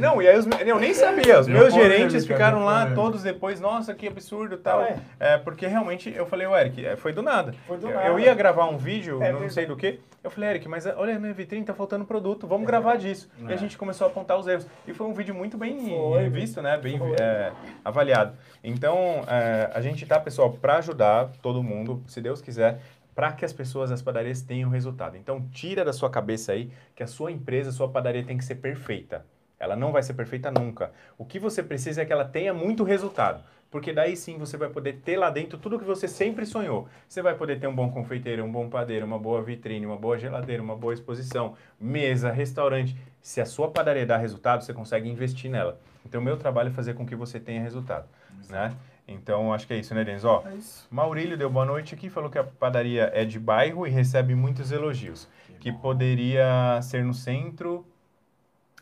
não, 0.00 0.20
e 0.22 0.28
aí 0.28 0.38
os, 0.38 0.46
eu 0.46 0.78
nem 0.78 0.92
sabia. 0.94 1.40
Os 1.40 1.48
meus 1.48 1.72
gerentes 1.72 2.26
ficaram 2.26 2.64
lá 2.64 2.92
todos 2.94 3.22
depois, 3.22 3.60
nossa, 3.60 3.94
que 3.94 4.06
absurdo 4.06 4.54
e 4.54 4.58
tal. 4.58 4.82
É. 4.82 4.96
É, 5.18 5.38
porque 5.38 5.66
realmente 5.66 6.12
eu 6.14 6.26
falei, 6.26 6.46
ô 6.46 6.56
Eric, 6.56 6.84
é, 6.84 6.96
foi 6.96 7.12
do 7.12 7.22
nada. 7.22 7.54
Foi 7.66 7.76
do 7.78 7.88
eu, 7.88 7.94
nada. 7.94 8.06
eu 8.08 8.18
ia 8.18 8.34
gravar 8.34 8.66
um 8.66 8.76
vídeo, 8.76 9.22
É 9.22 9.32
não 9.32 9.48
sei 9.48 9.66
do 9.66 9.76
que. 9.76 10.00
Eu 10.22 10.30
falei, 10.30 10.50
Eric, 10.50 10.68
mas 10.68 10.84
olha 10.86 11.14
a 11.14 11.18
minha 11.20 11.32
vitrine, 11.32 11.64
tá 11.64 11.72
faltando 11.72 12.04
produto, 12.04 12.48
vamos 12.48 12.66
gravar 12.66 12.96
disso. 12.96 13.28
E 13.38 13.52
a 13.52 13.54
É. 13.54 13.56
gente 13.56 13.78
começou 13.78 14.06
a 14.08 14.10
apontar 14.10 14.36
os 14.36 14.48
erros. 14.48 14.66
E 14.86 14.92
foi 14.92 15.06
um 15.06 15.12
vídeo 15.12 15.32
muito 15.32 15.56
bem 15.56 15.78
Foi. 15.88 16.28
visto, 16.28 16.60
né? 16.60 16.76
Bem 16.76 17.00
é, 17.20 17.52
avaliado. 17.84 18.32
Então, 18.62 19.22
é, 19.28 19.70
a 19.72 19.80
gente 19.80 20.04
tá, 20.04 20.18
pessoal, 20.18 20.50
para 20.50 20.78
ajudar 20.78 21.28
todo 21.40 21.62
mundo, 21.62 22.02
se 22.08 22.20
Deus 22.20 22.40
quiser, 22.42 22.80
para 23.16 23.32
que 23.32 23.46
as 23.46 23.52
pessoas 23.52 23.88
das 23.88 24.02
padarias 24.02 24.42
tenham 24.42 24.68
resultado. 24.68 25.16
Então, 25.16 25.48
tira 25.50 25.82
da 25.82 25.92
sua 25.92 26.10
cabeça 26.10 26.52
aí 26.52 26.70
que 26.94 27.02
a 27.02 27.06
sua 27.06 27.32
empresa, 27.32 27.70
a 27.70 27.72
sua 27.72 27.88
padaria 27.88 28.22
tem 28.22 28.36
que 28.36 28.44
ser 28.44 28.56
perfeita. 28.56 29.24
Ela 29.58 29.74
não 29.74 29.90
vai 29.90 30.02
ser 30.02 30.12
perfeita 30.12 30.50
nunca. 30.50 30.92
O 31.16 31.24
que 31.24 31.38
você 31.38 31.62
precisa 31.62 32.02
é 32.02 32.04
que 32.04 32.12
ela 32.12 32.26
tenha 32.26 32.52
muito 32.52 32.84
resultado. 32.84 33.42
Porque 33.70 33.90
daí 33.90 34.16
sim 34.16 34.36
você 34.36 34.58
vai 34.58 34.68
poder 34.68 35.00
ter 35.02 35.16
lá 35.16 35.30
dentro 35.30 35.58
tudo 35.58 35.78
que 35.78 35.84
você 35.84 36.06
sempre 36.06 36.44
sonhou. 36.44 36.88
Você 37.08 37.22
vai 37.22 37.34
poder 37.34 37.58
ter 37.58 37.66
um 37.66 37.74
bom 37.74 37.90
confeiteiro, 37.90 38.44
um 38.44 38.52
bom 38.52 38.68
padeiro, 38.68 39.06
uma 39.06 39.18
boa 39.18 39.42
vitrine, 39.42 39.86
uma 39.86 39.96
boa 39.96 40.18
geladeira, 40.18 40.62
uma 40.62 40.76
boa 40.76 40.92
exposição, 40.92 41.54
mesa, 41.80 42.30
restaurante. 42.30 42.94
Se 43.22 43.40
a 43.40 43.46
sua 43.46 43.70
padaria 43.70 44.04
dá 44.04 44.18
resultado, 44.18 44.62
você 44.62 44.74
consegue 44.74 45.08
investir 45.08 45.50
nela. 45.50 45.80
Então, 46.04 46.20
o 46.20 46.24
meu 46.24 46.36
trabalho 46.36 46.68
é 46.68 46.72
fazer 46.72 46.92
com 46.92 47.06
que 47.06 47.16
você 47.16 47.40
tenha 47.40 47.62
resultado. 47.62 48.06
Né? 48.48 48.76
Então, 49.08 49.52
acho 49.52 49.66
que 49.66 49.74
é 49.74 49.78
isso, 49.78 49.94
né, 49.94 50.02
Denis? 50.02 50.24
Ó, 50.24 50.42
É 50.46 50.54
isso. 50.54 50.86
Maurílio 50.90 51.36
deu 51.36 51.48
boa 51.48 51.64
noite 51.64 51.94
aqui, 51.94 52.10
falou 52.10 52.28
que 52.28 52.38
a 52.38 52.44
padaria 52.44 53.10
é 53.14 53.24
de 53.24 53.38
bairro 53.38 53.86
e 53.86 53.90
recebe 53.90 54.34
muitos 54.34 54.72
elogios. 54.72 55.28
Que 55.60 55.72
poderia 55.72 56.80
ser 56.82 57.04
no 57.04 57.14
centro. 57.14 57.86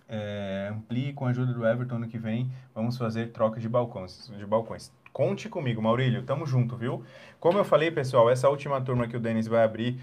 É, 0.08 0.68
amplie 0.70 1.12
com 1.12 1.26
a 1.26 1.30
ajuda 1.30 1.52
do 1.52 1.66
Everton 1.66 1.98
no 1.98 2.08
que 2.08 2.18
vem. 2.18 2.50
Vamos 2.74 2.96
fazer 2.96 3.32
troca 3.32 3.60
de 3.60 3.68
balcões. 3.68 4.30
De 4.36 4.46
balcões. 4.46 4.92
Conte 5.12 5.48
comigo, 5.48 5.80
Maurílio. 5.80 6.22
Tamo 6.22 6.46
junto, 6.46 6.76
viu? 6.76 7.04
Como 7.38 7.58
eu 7.58 7.64
falei, 7.64 7.90
pessoal, 7.90 8.30
essa 8.30 8.48
última 8.48 8.80
turma 8.80 9.06
que 9.06 9.16
o 9.16 9.20
Denis 9.20 9.46
vai 9.46 9.62
abrir, 9.62 10.00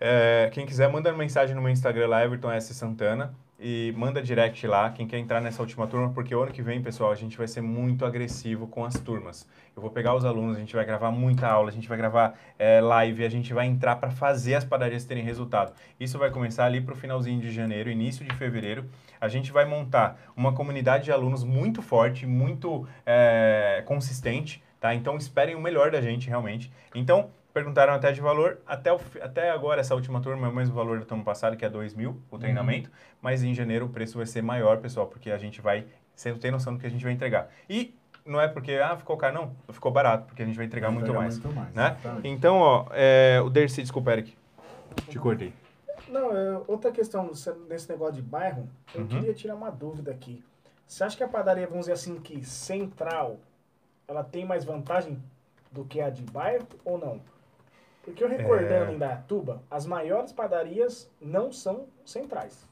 é, 0.00 0.50
quem 0.52 0.66
quiser, 0.66 0.90
manda 0.90 1.12
mensagem 1.12 1.54
no 1.54 1.62
meu 1.62 1.70
Instagram 1.70 2.08
lá, 2.08 2.24
Everton 2.24 2.50
S. 2.50 2.74
Santana 2.74 3.34
e 3.60 3.92
manda 3.96 4.22
direct 4.22 4.64
lá 4.66 4.90
quem 4.90 5.06
quer 5.06 5.18
entrar 5.18 5.40
nessa 5.40 5.60
última 5.60 5.86
turma, 5.86 6.10
porque 6.12 6.32
o 6.34 6.42
ano 6.42 6.52
que 6.52 6.62
vem, 6.62 6.80
pessoal, 6.80 7.10
a 7.10 7.14
gente 7.16 7.36
vai 7.36 7.48
ser 7.48 7.60
muito 7.60 8.04
agressivo 8.04 8.68
com 8.68 8.84
as 8.84 8.94
turmas. 8.94 9.48
Eu 9.74 9.82
vou 9.82 9.90
pegar 9.90 10.14
os 10.14 10.24
alunos, 10.24 10.56
a 10.56 10.60
gente 10.60 10.76
vai 10.76 10.84
gravar 10.84 11.10
muita 11.10 11.48
aula, 11.48 11.68
a 11.68 11.72
gente 11.72 11.88
vai 11.88 11.98
gravar 11.98 12.38
é, 12.56 12.80
live, 12.80 13.24
a 13.24 13.28
gente 13.28 13.52
vai 13.52 13.66
entrar 13.66 13.96
para 13.96 14.10
fazer 14.10 14.54
as 14.54 14.64
padarias 14.64 15.04
terem 15.04 15.24
resultado. 15.24 15.72
Isso 15.98 16.18
vai 16.18 16.30
começar 16.30 16.66
ali 16.66 16.80
para 16.80 16.94
o 16.94 16.96
finalzinho 16.96 17.40
de 17.40 17.50
janeiro, 17.50 17.90
início 17.90 18.24
de 18.24 18.32
fevereiro. 18.36 18.84
A 19.20 19.26
gente 19.26 19.50
vai 19.50 19.64
montar 19.64 20.20
uma 20.36 20.52
comunidade 20.52 21.04
de 21.04 21.12
alunos 21.12 21.42
muito 21.42 21.82
forte, 21.82 22.26
muito 22.26 22.86
é, 23.04 23.82
consistente, 23.86 24.62
tá? 24.78 24.94
Então 24.94 25.16
esperem 25.16 25.56
o 25.56 25.60
melhor 25.60 25.90
da 25.90 26.00
gente, 26.00 26.28
realmente. 26.28 26.72
Então, 26.94 27.30
perguntaram 27.58 27.92
até 27.92 28.12
de 28.12 28.20
valor. 28.20 28.58
Até, 28.66 28.92
o, 28.92 29.00
até 29.20 29.50
agora, 29.50 29.80
essa 29.80 29.94
última 29.94 30.20
turma 30.20 30.46
é 30.46 30.50
o 30.50 30.54
mesmo 30.54 30.74
valor 30.74 31.00
do 31.00 31.14
ano 31.14 31.24
passado, 31.24 31.56
que 31.56 31.64
é 31.64 31.68
2 31.68 31.94
mil 31.94 32.22
o 32.30 32.38
treinamento. 32.38 32.88
Uhum. 32.88 32.96
Mas 33.20 33.42
em 33.42 33.52
janeiro 33.52 33.86
o 33.86 33.88
preço 33.88 34.16
vai 34.16 34.26
ser 34.26 34.42
maior, 34.42 34.78
pessoal, 34.78 35.06
porque 35.08 35.30
a 35.30 35.38
gente 35.38 35.60
vai 35.60 35.86
sem 36.14 36.34
ter 36.36 36.50
noção 36.50 36.74
do 36.74 36.80
que 36.80 36.86
a 36.86 36.90
gente 36.90 37.02
vai 37.02 37.12
entregar. 37.12 37.50
E 37.68 37.94
não 38.24 38.40
é 38.40 38.46
porque, 38.46 38.72
ah, 38.74 38.96
ficou 38.96 39.16
caro, 39.16 39.34
não. 39.34 39.56
Ficou 39.72 39.90
barato, 39.90 40.26
porque 40.26 40.42
a 40.42 40.46
gente 40.46 40.56
vai 40.56 40.66
entregar, 40.66 40.90
muito, 40.90 41.12
mais, 41.12 41.38
muito 41.38 41.54
mais. 41.54 41.74
Né? 41.74 41.96
Então, 42.22 42.58
ó, 42.58 42.86
é, 42.92 43.40
o 43.44 43.50
Dercy, 43.50 43.82
desculpa, 43.82 44.12
Eric. 44.12 44.36
Te 45.08 45.18
cortei. 45.18 45.52
Não, 46.08 46.36
é, 46.36 46.60
outra 46.66 46.90
questão 46.90 47.30
nesse 47.68 47.88
negócio 47.88 48.14
de 48.14 48.22
bairro, 48.22 48.68
eu 48.94 49.02
uhum. 49.02 49.08
queria 49.08 49.34
tirar 49.34 49.54
uma 49.54 49.70
dúvida 49.70 50.10
aqui. 50.10 50.44
Você 50.86 51.04
acha 51.04 51.16
que 51.16 51.22
a 51.22 51.28
padaria, 51.28 51.66
vamos 51.66 51.82
dizer 51.82 51.92
assim, 51.92 52.18
que 52.20 52.44
central, 52.44 53.38
ela 54.06 54.24
tem 54.24 54.44
mais 54.44 54.64
vantagem 54.64 55.18
do 55.70 55.84
que 55.84 56.00
a 56.00 56.08
de 56.08 56.22
bairro 56.22 56.66
ou 56.84 56.96
não? 56.96 57.20
Porque 58.08 58.24
eu 58.24 58.28
recordando 58.28 58.90
é... 58.90 58.94
em 58.94 58.98
Datuba, 58.98 59.62
as 59.70 59.84
maiores 59.84 60.32
padarias 60.32 61.10
não 61.20 61.52
são 61.52 61.86
centrais. 62.04 62.66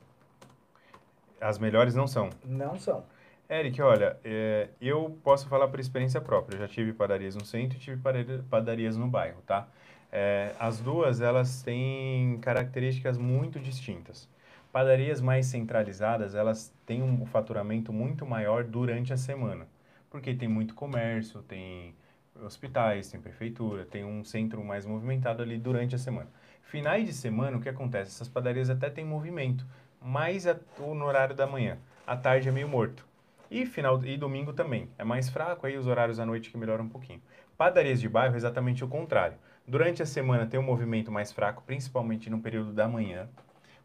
As 1.39 1.59
melhores 1.59 1.95
não 1.95 2.07
são? 2.07 2.31
Não 2.43 2.79
são. 2.79 3.05
Eric, 3.49 3.81
olha, 3.83 4.19
é, 4.25 4.71
eu 4.81 5.17
posso 5.23 5.47
falar 5.47 5.69
por 5.69 5.79
experiência 5.79 6.21
própria. 6.21 6.57
Eu 6.57 6.61
já 6.61 6.69
tive 6.69 6.93
padarias 6.93 7.37
no 7.37 7.45
centro 7.45 7.77
e 7.77 7.81
tive 7.81 8.01
padarias 8.49 8.97
no 8.97 9.07
bairro, 9.07 9.43
tá? 9.47 9.69
É, 10.11 10.53
as 10.59 10.81
duas, 10.81 11.21
elas 11.21 11.63
têm 11.63 12.39
características 12.41 13.19
muito 13.19 13.61
distintas. 13.61 14.29
Padarias 14.73 15.21
mais 15.21 15.47
centralizadas, 15.47 16.35
elas 16.35 16.75
têm 16.87 17.03
um 17.03 17.27
faturamento 17.27 17.93
muito 17.93 18.25
maior 18.25 18.65
durante 18.65 19.13
a 19.13 19.17
semana. 19.19 19.69
Porque 20.09 20.35
tem 20.35 20.49
muito 20.49 20.75
comércio, 20.75 21.43
tem 21.43 21.95
hospitais, 22.43 23.11
tem 23.11 23.21
prefeitura, 23.21 23.85
tem 23.85 24.05
um 24.05 24.25
centro 24.25 24.63
mais 24.65 24.85
movimentado 24.87 25.43
ali 25.43 25.59
durante 25.59 25.95
a 25.95 25.99
semana. 25.99 26.29
Finais 26.63 27.07
de 27.07 27.13
semana, 27.13 27.57
o 27.57 27.61
que 27.61 27.69
acontece? 27.69 28.11
Essas 28.11 28.29
padarias 28.29 28.69
até 28.69 28.91
têm 28.91 29.05
movimento, 29.05 29.65
mas 30.01 30.47
a, 30.47 30.57
no 30.79 31.05
horário 31.05 31.35
da 31.35 31.47
manhã. 31.47 31.79
À 32.07 32.17
tarde 32.17 32.49
é 32.49 32.53
meio 32.53 32.69
morto. 32.69 33.07
E 33.51 33.65
final 33.65 34.05
e 34.05 34.17
domingo 34.17 34.53
também. 34.53 34.89
É 34.99 35.05
mais 35.05 35.29
fraco, 35.29 35.67
aí 35.67 35.77
os 35.77 35.87
horários 35.87 36.19
à 36.19 36.27
noite 36.27 36.51
que 36.51 36.59
melhoram 36.59 36.85
um 36.85 36.89
pouquinho. 36.89 37.23
Padarias 37.57 38.01
de 38.01 38.09
bairro 38.09 38.35
é 38.35 38.37
exatamente 38.37 38.85
o 38.85 38.89
contrário. 38.89 39.37
Durante 39.67 40.03
a 40.03 40.07
semana 40.07 40.47
tem 40.47 40.59
um 40.59 40.63
movimento 40.63 41.11
mais 41.11 41.33
fraco, 41.33 41.63
principalmente 41.65 42.29
no 42.29 42.41
período 42.41 42.73
da 42.73 42.87
manhã. 42.87 43.29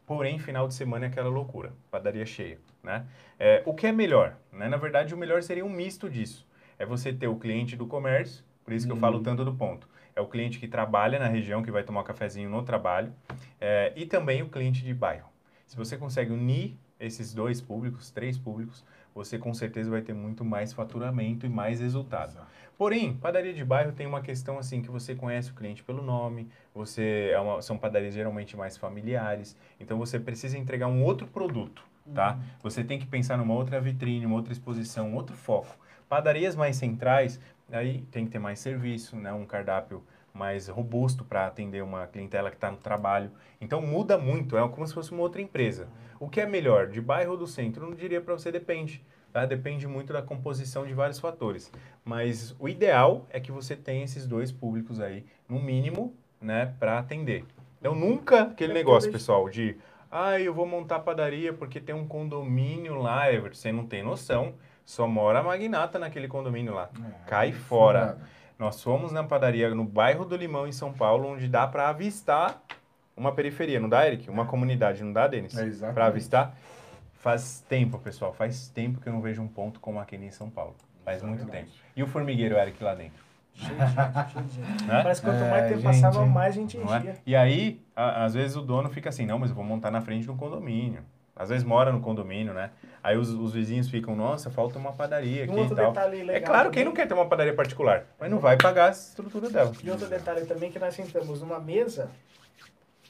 Porém, 0.06 0.38
final 0.38 0.68
de 0.68 0.74
semana 0.74 1.06
é 1.06 1.08
aquela 1.08 1.28
loucura, 1.28 1.72
padaria 1.90 2.26
cheia, 2.26 2.58
né? 2.82 3.06
É, 3.38 3.62
o 3.64 3.72
que 3.72 3.86
é 3.86 3.92
melhor? 3.92 4.36
Né? 4.52 4.68
Na 4.68 4.76
verdade, 4.76 5.14
o 5.14 5.16
melhor 5.16 5.42
seria 5.42 5.64
um 5.64 5.70
misto 5.70 6.10
disso. 6.10 6.46
É 6.82 6.84
você 6.84 7.12
ter 7.12 7.28
o 7.28 7.36
cliente 7.36 7.76
do 7.76 7.86
comércio, 7.86 8.44
por 8.64 8.74
isso 8.74 8.86
que 8.86 8.92
uhum. 8.92 8.98
eu 8.98 9.00
falo 9.00 9.18
uhum. 9.18 9.22
tanto 9.22 9.44
do 9.44 9.54
ponto. 9.54 9.88
É 10.16 10.20
o 10.20 10.26
cliente 10.26 10.58
que 10.58 10.66
trabalha 10.66 11.16
na 11.16 11.28
região, 11.28 11.62
que 11.62 11.70
vai 11.70 11.84
tomar 11.84 12.00
um 12.00 12.04
cafezinho 12.04 12.50
no 12.50 12.60
trabalho, 12.64 13.12
é, 13.60 13.92
e 13.94 14.04
também 14.04 14.42
o 14.42 14.48
cliente 14.48 14.82
de 14.82 14.92
bairro. 14.92 15.28
Se 15.64 15.76
você 15.76 15.96
consegue 15.96 16.32
unir 16.32 16.76
esses 16.98 17.32
dois 17.32 17.60
públicos, 17.60 18.10
três 18.10 18.36
públicos, 18.36 18.84
você 19.14 19.38
com 19.38 19.54
certeza 19.54 19.88
vai 19.92 20.02
ter 20.02 20.12
muito 20.12 20.44
mais 20.44 20.72
faturamento 20.72 21.46
e 21.46 21.48
mais 21.48 21.78
resultado. 21.78 22.30
Exato. 22.30 22.46
Porém, 22.76 23.14
padaria 23.14 23.54
de 23.54 23.64
bairro 23.64 23.92
tem 23.92 24.08
uma 24.08 24.20
questão 24.20 24.58
assim 24.58 24.82
que 24.82 24.90
você 24.90 25.14
conhece 25.14 25.52
o 25.52 25.54
cliente 25.54 25.84
pelo 25.84 26.02
nome, 26.02 26.48
você 26.74 27.30
é 27.32 27.38
uma, 27.38 27.62
são 27.62 27.78
padarias 27.78 28.12
geralmente 28.12 28.56
mais 28.56 28.76
familiares, 28.76 29.56
então 29.78 29.96
você 29.96 30.18
precisa 30.18 30.58
entregar 30.58 30.88
um 30.88 31.04
outro 31.04 31.28
produto, 31.28 31.84
tá? 32.12 32.32
Uhum. 32.32 32.42
Você 32.64 32.82
tem 32.82 32.98
que 32.98 33.06
pensar 33.06 33.38
numa 33.38 33.54
outra 33.54 33.80
vitrine, 33.80 34.26
uma 34.26 34.34
outra 34.34 34.52
exposição, 34.52 35.10
um 35.10 35.14
outro 35.14 35.36
foco. 35.36 35.80
Padarias 36.12 36.54
mais 36.54 36.76
centrais, 36.76 37.40
aí 37.70 38.02
tem 38.10 38.26
que 38.26 38.32
ter 38.32 38.38
mais 38.38 38.58
serviço, 38.58 39.16
né? 39.16 39.32
Um 39.32 39.46
cardápio 39.46 40.04
mais 40.34 40.68
robusto 40.68 41.24
para 41.24 41.46
atender 41.46 41.82
uma 41.82 42.06
clientela 42.06 42.50
que 42.50 42.56
está 42.58 42.70
no 42.70 42.76
trabalho. 42.76 43.30
Então 43.58 43.80
muda 43.80 44.18
muito, 44.18 44.58
é 44.58 44.68
como 44.68 44.86
se 44.86 44.92
fosse 44.92 45.10
uma 45.10 45.22
outra 45.22 45.40
empresa. 45.40 45.88
O 46.20 46.28
que 46.28 46.38
é 46.38 46.44
melhor, 46.44 46.88
de 46.88 47.00
bairro 47.00 47.30
ou 47.30 47.38
do 47.38 47.46
centro? 47.46 47.84
Eu 47.84 47.88
não 47.88 47.96
diria 47.96 48.20
para 48.20 48.34
você 48.34 48.52
depende. 48.52 49.02
Tá? 49.32 49.46
Depende 49.46 49.86
muito 49.86 50.12
da 50.12 50.20
composição 50.20 50.86
de 50.86 50.92
vários 50.92 51.18
fatores. 51.18 51.72
Mas 52.04 52.54
o 52.58 52.68
ideal 52.68 53.26
é 53.30 53.40
que 53.40 53.50
você 53.50 53.74
tenha 53.74 54.04
esses 54.04 54.26
dois 54.26 54.52
públicos 54.52 55.00
aí, 55.00 55.24
no 55.48 55.58
mínimo, 55.58 56.14
né, 56.38 56.74
para 56.78 56.98
atender. 56.98 57.46
Então 57.80 57.94
nunca 57.94 58.42
aquele 58.42 58.74
negócio, 58.74 59.10
pessoal, 59.10 59.48
de 59.48 59.78
ah, 60.10 60.38
eu 60.38 60.52
vou 60.52 60.66
montar 60.66 60.98
padaria 61.00 61.54
porque 61.54 61.80
tem 61.80 61.94
um 61.94 62.06
condomínio 62.06 62.96
lá, 62.96 63.32
Everton. 63.32 63.56
Você 63.56 63.72
não 63.72 63.86
tem 63.86 64.02
noção. 64.02 64.52
Só 64.84 65.06
mora 65.06 65.40
a 65.40 65.42
magnata 65.42 65.98
naquele 65.98 66.28
condomínio 66.28 66.74
lá. 66.74 66.90
É, 66.94 67.28
Cai 67.28 67.50
é 67.50 67.52
fora. 67.52 68.18
Nós 68.58 68.82
fomos 68.82 69.10
na 69.10 69.24
padaria 69.24 69.74
no 69.74 69.84
bairro 69.84 70.24
do 70.24 70.36
Limão, 70.36 70.66
em 70.66 70.72
São 70.72 70.92
Paulo, 70.92 71.28
onde 71.28 71.48
dá 71.48 71.66
para 71.66 71.88
avistar 71.88 72.62
uma 73.16 73.32
periferia, 73.32 73.80
não 73.80 73.88
dá, 73.88 74.06
Eric? 74.06 74.28
Uma 74.30 74.46
comunidade, 74.46 75.02
não 75.02 75.12
dá, 75.12 75.26
Denis? 75.26 75.82
É 75.82 75.92
para 75.92 76.06
avistar. 76.06 76.54
Faz 77.14 77.64
tempo, 77.68 77.98
pessoal, 77.98 78.32
faz 78.32 78.68
tempo 78.68 79.00
que 79.00 79.08
eu 79.08 79.12
não 79.12 79.20
vejo 79.20 79.40
um 79.40 79.48
ponto 79.48 79.78
como 79.80 80.00
aquele 80.00 80.26
em 80.26 80.30
São 80.30 80.50
Paulo. 80.50 80.74
Faz 81.04 81.22
muito 81.22 81.46
tempo. 81.46 81.70
E 81.96 82.02
o 82.02 82.06
formigueiro, 82.06 82.56
Eric, 82.56 82.82
lá 82.82 82.94
dentro? 82.94 83.22
Cheio 83.54 83.76
de 83.76 84.54
gente, 84.54 84.84
Né? 84.84 85.02
Parece 85.02 85.20
que 85.20 85.26
quanto 85.26 85.40
mais 85.40 85.64
é, 85.64 85.68
tempo 85.68 85.80
gente, 85.80 86.00
passava, 86.00 86.26
mais 86.26 86.54
gente 86.54 86.78
é? 86.78 86.82
enchia. 86.82 87.10
É? 87.10 87.16
E 87.26 87.36
aí, 87.36 87.82
a, 87.94 88.24
às 88.24 88.34
vezes 88.34 88.56
o 88.56 88.62
dono 88.62 88.88
fica 88.88 89.08
assim, 89.08 89.26
não, 89.26 89.38
mas 89.38 89.50
eu 89.50 89.56
vou 89.56 89.64
montar 89.64 89.90
na 89.90 90.00
frente 90.00 90.26
do 90.26 90.34
condomínio. 90.34 91.04
Às 91.34 91.48
vezes 91.48 91.64
mora 91.64 91.90
no 91.90 92.00
condomínio, 92.00 92.52
né? 92.52 92.70
Aí 93.02 93.16
os, 93.16 93.30
os 93.30 93.52
vizinhos 93.52 93.88
ficam, 93.88 94.14
nossa, 94.14 94.50
falta 94.50 94.78
uma 94.78 94.92
padaria 94.92 95.44
aqui 95.44 95.52
um 95.52 95.64
e 95.64 95.74
tal. 95.74 95.94
é 96.30 96.40
claro, 96.40 96.70
quem 96.70 96.84
não 96.84 96.92
quer 96.92 97.08
ter 97.08 97.14
uma 97.14 97.26
padaria 97.26 97.54
particular? 97.54 98.06
Mas 98.20 98.30
não 98.30 98.38
vai 98.38 98.56
pagar 98.56 98.88
a 98.88 98.92
estrutura 98.92 99.48
dela. 99.48 99.72
E 99.82 99.90
outro 99.90 100.06
detalhe 100.06 100.44
também 100.44 100.70
que 100.70 100.78
nós 100.78 100.94
sentamos 100.94 101.40
numa 101.40 101.58
mesa 101.58 102.10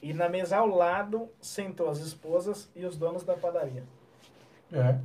e 0.01 0.13
na 0.13 0.29
mesa 0.29 0.57
ao 0.57 0.67
lado 0.67 1.29
sentou 1.41 1.89
as 1.89 1.99
esposas 1.99 2.69
e 2.75 2.85
os 2.85 2.97
donos 2.97 3.23
da 3.23 3.35
padaria. 3.35 3.83
É. 4.71 4.97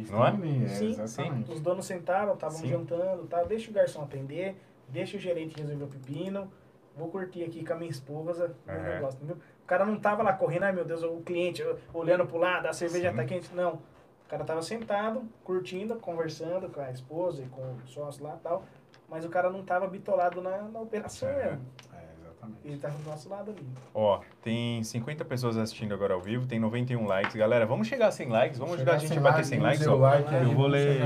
Isso 0.00 0.12
não 0.12 0.24
é? 0.24 0.30
é 0.64 0.68
sim, 0.68 1.06
sim, 1.06 1.44
os 1.48 1.60
donos 1.60 1.84
sentaram, 1.84 2.34
estavam 2.34 2.64
jantando, 2.64 3.26
tá? 3.26 3.42
deixa 3.42 3.70
o 3.70 3.74
garçom 3.74 4.02
atender, 4.02 4.56
deixa 4.88 5.16
o 5.16 5.20
gerente 5.20 5.56
resolver 5.56 5.84
o 5.84 5.88
pepino, 5.88 6.50
vou 6.96 7.08
curtir 7.08 7.42
aqui 7.42 7.64
com 7.64 7.72
a 7.72 7.76
minha 7.76 7.90
esposa, 7.90 8.54
uhum. 8.66 8.82
negócio, 8.82 9.16
entendeu? 9.16 9.36
O 9.64 9.66
cara 9.66 9.86
não 9.86 9.98
tava 9.98 10.22
lá 10.22 10.34
correndo, 10.34 10.64
ai 10.64 10.72
meu 10.72 10.84
Deus, 10.84 11.02
o 11.02 11.22
cliente 11.22 11.64
olhando 11.92 12.26
pro 12.26 12.36
lado, 12.36 12.66
a 12.66 12.72
cerveja 12.74 13.10
Sim. 13.10 13.16
tá 13.16 13.24
quente. 13.24 13.54
Não. 13.54 13.74
O 14.26 14.28
cara 14.28 14.44
tava 14.44 14.60
sentado, 14.60 15.22
curtindo, 15.42 15.96
conversando 15.96 16.68
com 16.68 16.80
a 16.80 16.90
esposa 16.90 17.42
e 17.42 17.46
com 17.46 17.62
o 17.62 17.86
sócio 17.86 18.22
lá 18.22 18.36
e 18.38 18.42
tal. 18.42 18.64
Mas 19.08 19.24
o 19.24 19.30
cara 19.30 19.48
não 19.48 19.64
tava 19.64 19.86
bitolado 19.86 20.42
na, 20.42 20.62
na 20.62 20.80
operação 20.80 21.28
é. 21.28 21.44
mesmo. 21.44 21.64
Ele 22.62 22.76
tá 22.76 22.88
do 22.88 23.02
nosso 23.08 23.26
lado 23.28 23.52
ali. 23.52 23.66
Ó, 23.94 24.20
tem 24.42 24.82
50 24.82 25.24
pessoas 25.24 25.56
assistindo 25.56 25.94
agora 25.94 26.12
ao 26.12 26.20
vivo, 26.20 26.46
tem 26.46 26.58
91 26.58 27.06
likes. 27.06 27.34
Galera, 27.34 27.64
vamos 27.64 27.86
chegar 27.86 28.08
a 28.08 28.10
100 28.10 28.28
likes? 28.28 28.58
Vamos 28.58 28.74
ajudar 28.74 28.94
a 28.94 28.98
gente 28.98 29.16
a 29.16 29.20
bater 29.20 29.44
100 29.46 29.60
likes? 29.60 29.86
Ó, 29.86 29.96
like 29.96 30.34
eu 30.34 30.50
vou 30.50 30.66
ler. 30.66 31.00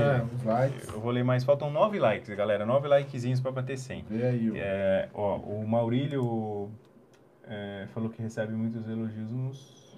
Eu 0.93 0.99
vou 0.99 1.11
ler 1.11 1.23
mais. 1.23 1.45
Faltam 1.45 1.71
9 1.71 1.97
likes, 1.97 2.29
galera. 2.35 2.65
9 2.65 2.87
likezinhos 2.89 3.39
pra 3.39 3.51
bater 3.51 3.77
100. 3.77 4.05
Vê 4.09 4.25
aí, 4.25 4.51
é, 4.55 5.07
ó, 5.13 5.37
o 5.37 5.65
Maurílio 5.65 6.69
é, 7.49 7.87
falou 7.93 8.09
que 8.09 8.21
recebe 8.21 8.53
muitos 8.53 8.87
elogios 8.87 9.31
nos. 9.31 9.97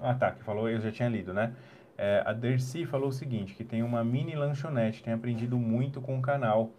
Ah, 0.00 0.14
tá, 0.14 0.30
que 0.30 0.42
falou, 0.42 0.68
eu 0.68 0.80
já 0.80 0.90
tinha 0.90 1.08
lido, 1.08 1.34
né? 1.34 1.52
É, 1.98 2.22
a 2.24 2.32
Dercy 2.32 2.86
falou 2.86 3.08
o 3.08 3.12
seguinte: 3.12 3.54
que 3.54 3.64
tem 3.64 3.82
uma 3.82 4.04
mini 4.04 4.34
lanchonete, 4.34 5.02
tem 5.02 5.12
aprendido 5.12 5.58
muito 5.58 6.00
com 6.00 6.18
o 6.18 6.22
canal. 6.22 6.70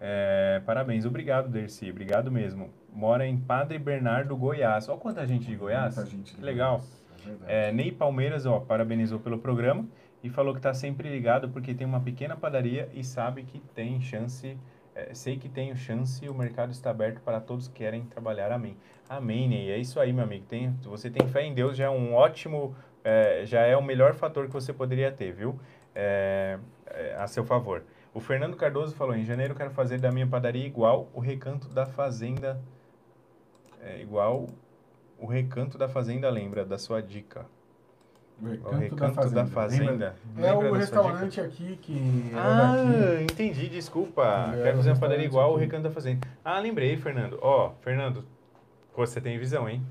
É, 0.00 0.60
parabéns, 0.66 1.06
obrigado, 1.06 1.48
Dercy, 1.48 1.90
obrigado 1.90 2.30
mesmo 2.30 2.70
mora 2.96 3.26
em 3.26 3.36
Padre 3.36 3.78
Bernardo, 3.78 4.34
Goiás. 4.34 4.88
Olha 4.88 4.98
quanta 4.98 5.26
gente 5.26 5.46
de 5.46 5.54
Goiás. 5.54 5.94
Gente 6.08 6.34
de 6.34 6.42
Legal. 6.42 6.78
Goiás. 6.78 7.42
É, 7.46 7.68
é 7.68 7.72
Ney 7.72 7.92
Palmeiras, 7.92 8.46
ó, 8.46 8.58
parabenizou 8.58 9.20
pelo 9.20 9.38
programa 9.38 9.86
e 10.24 10.30
falou 10.30 10.54
que 10.54 10.58
está 10.58 10.72
sempre 10.72 11.10
ligado 11.10 11.50
porque 11.50 11.74
tem 11.74 11.86
uma 11.86 12.00
pequena 12.00 12.34
padaria 12.36 12.88
e 12.94 13.04
sabe 13.04 13.42
que 13.42 13.60
tem 13.74 14.00
chance, 14.00 14.56
é, 14.96 15.12
sei 15.12 15.36
que 15.36 15.46
tem 15.46 15.76
chance 15.76 16.24
e 16.24 16.28
o 16.30 16.34
mercado 16.34 16.72
está 16.72 16.90
aberto 16.90 17.20
para 17.20 17.38
todos 17.38 17.68
que 17.68 17.74
querem 17.74 18.06
trabalhar. 18.06 18.50
Amém. 18.50 18.78
Amém, 19.06 19.46
Ney. 19.46 19.70
É 19.70 19.76
isso 19.76 20.00
aí, 20.00 20.10
meu 20.10 20.24
amigo. 20.24 20.46
Tem, 20.46 20.70
você 20.82 21.10
tem 21.10 21.28
fé 21.28 21.44
em 21.44 21.52
Deus, 21.52 21.76
já 21.76 21.84
é 21.84 21.90
um 21.90 22.14
ótimo, 22.14 22.74
é, 23.04 23.44
já 23.44 23.60
é 23.60 23.76
o 23.76 23.82
melhor 23.82 24.14
fator 24.14 24.46
que 24.46 24.54
você 24.54 24.72
poderia 24.72 25.12
ter, 25.12 25.32
viu? 25.32 25.60
É, 25.94 26.58
é, 26.86 27.14
a 27.18 27.26
seu 27.26 27.44
favor. 27.44 27.84
O 28.14 28.20
Fernando 28.20 28.56
Cardoso 28.56 28.94
falou, 28.96 29.14
em 29.14 29.22
janeiro 29.22 29.54
quero 29.54 29.70
fazer 29.70 30.00
da 30.00 30.10
minha 30.10 30.26
padaria 30.26 30.66
igual 30.66 31.10
o 31.12 31.20
recanto 31.20 31.68
da 31.68 31.84
fazenda. 31.84 32.58
É, 33.82 34.00
igual 34.00 34.46
o 35.18 35.26
recanto 35.26 35.76
da 35.76 35.88
fazenda 35.90 36.30
lembra 36.30 36.64
da 36.64 36.78
sua 36.78 37.02
dica. 37.02 37.44
O 38.40 38.46
O 38.46 38.50
Recanto, 38.50 38.76
recanto 38.76 39.30
da 39.30 39.46
fazenda. 39.46 39.90
Lembra? 39.90 40.16
É 40.36 40.40
lembra 40.52 40.68
o 40.68 40.72
da 40.72 40.78
restaurante 40.78 41.40
aqui 41.40 41.78
que 41.80 42.30
Ah, 42.34 42.74
daqui. 42.76 43.22
entendi, 43.24 43.68
desculpa. 43.68 44.50
Ele 44.52 44.62
Quero 44.62 44.76
fazer 44.76 44.90
um 44.90 44.92
uma 44.92 45.00
padaria 45.00 45.22
restaurante 45.24 45.26
igual 45.26 45.50
o 45.52 45.54
aqui. 45.54 45.64
Recanto 45.64 45.82
da 45.84 45.90
Fazenda. 45.90 46.28
Ah, 46.44 46.58
lembrei, 46.58 46.96
Fernando. 46.98 47.38
Ó, 47.40 47.72
Fernando, 47.80 48.24
você 48.94 49.20
tem 49.22 49.38
visão, 49.38 49.66
hein? 49.68 49.82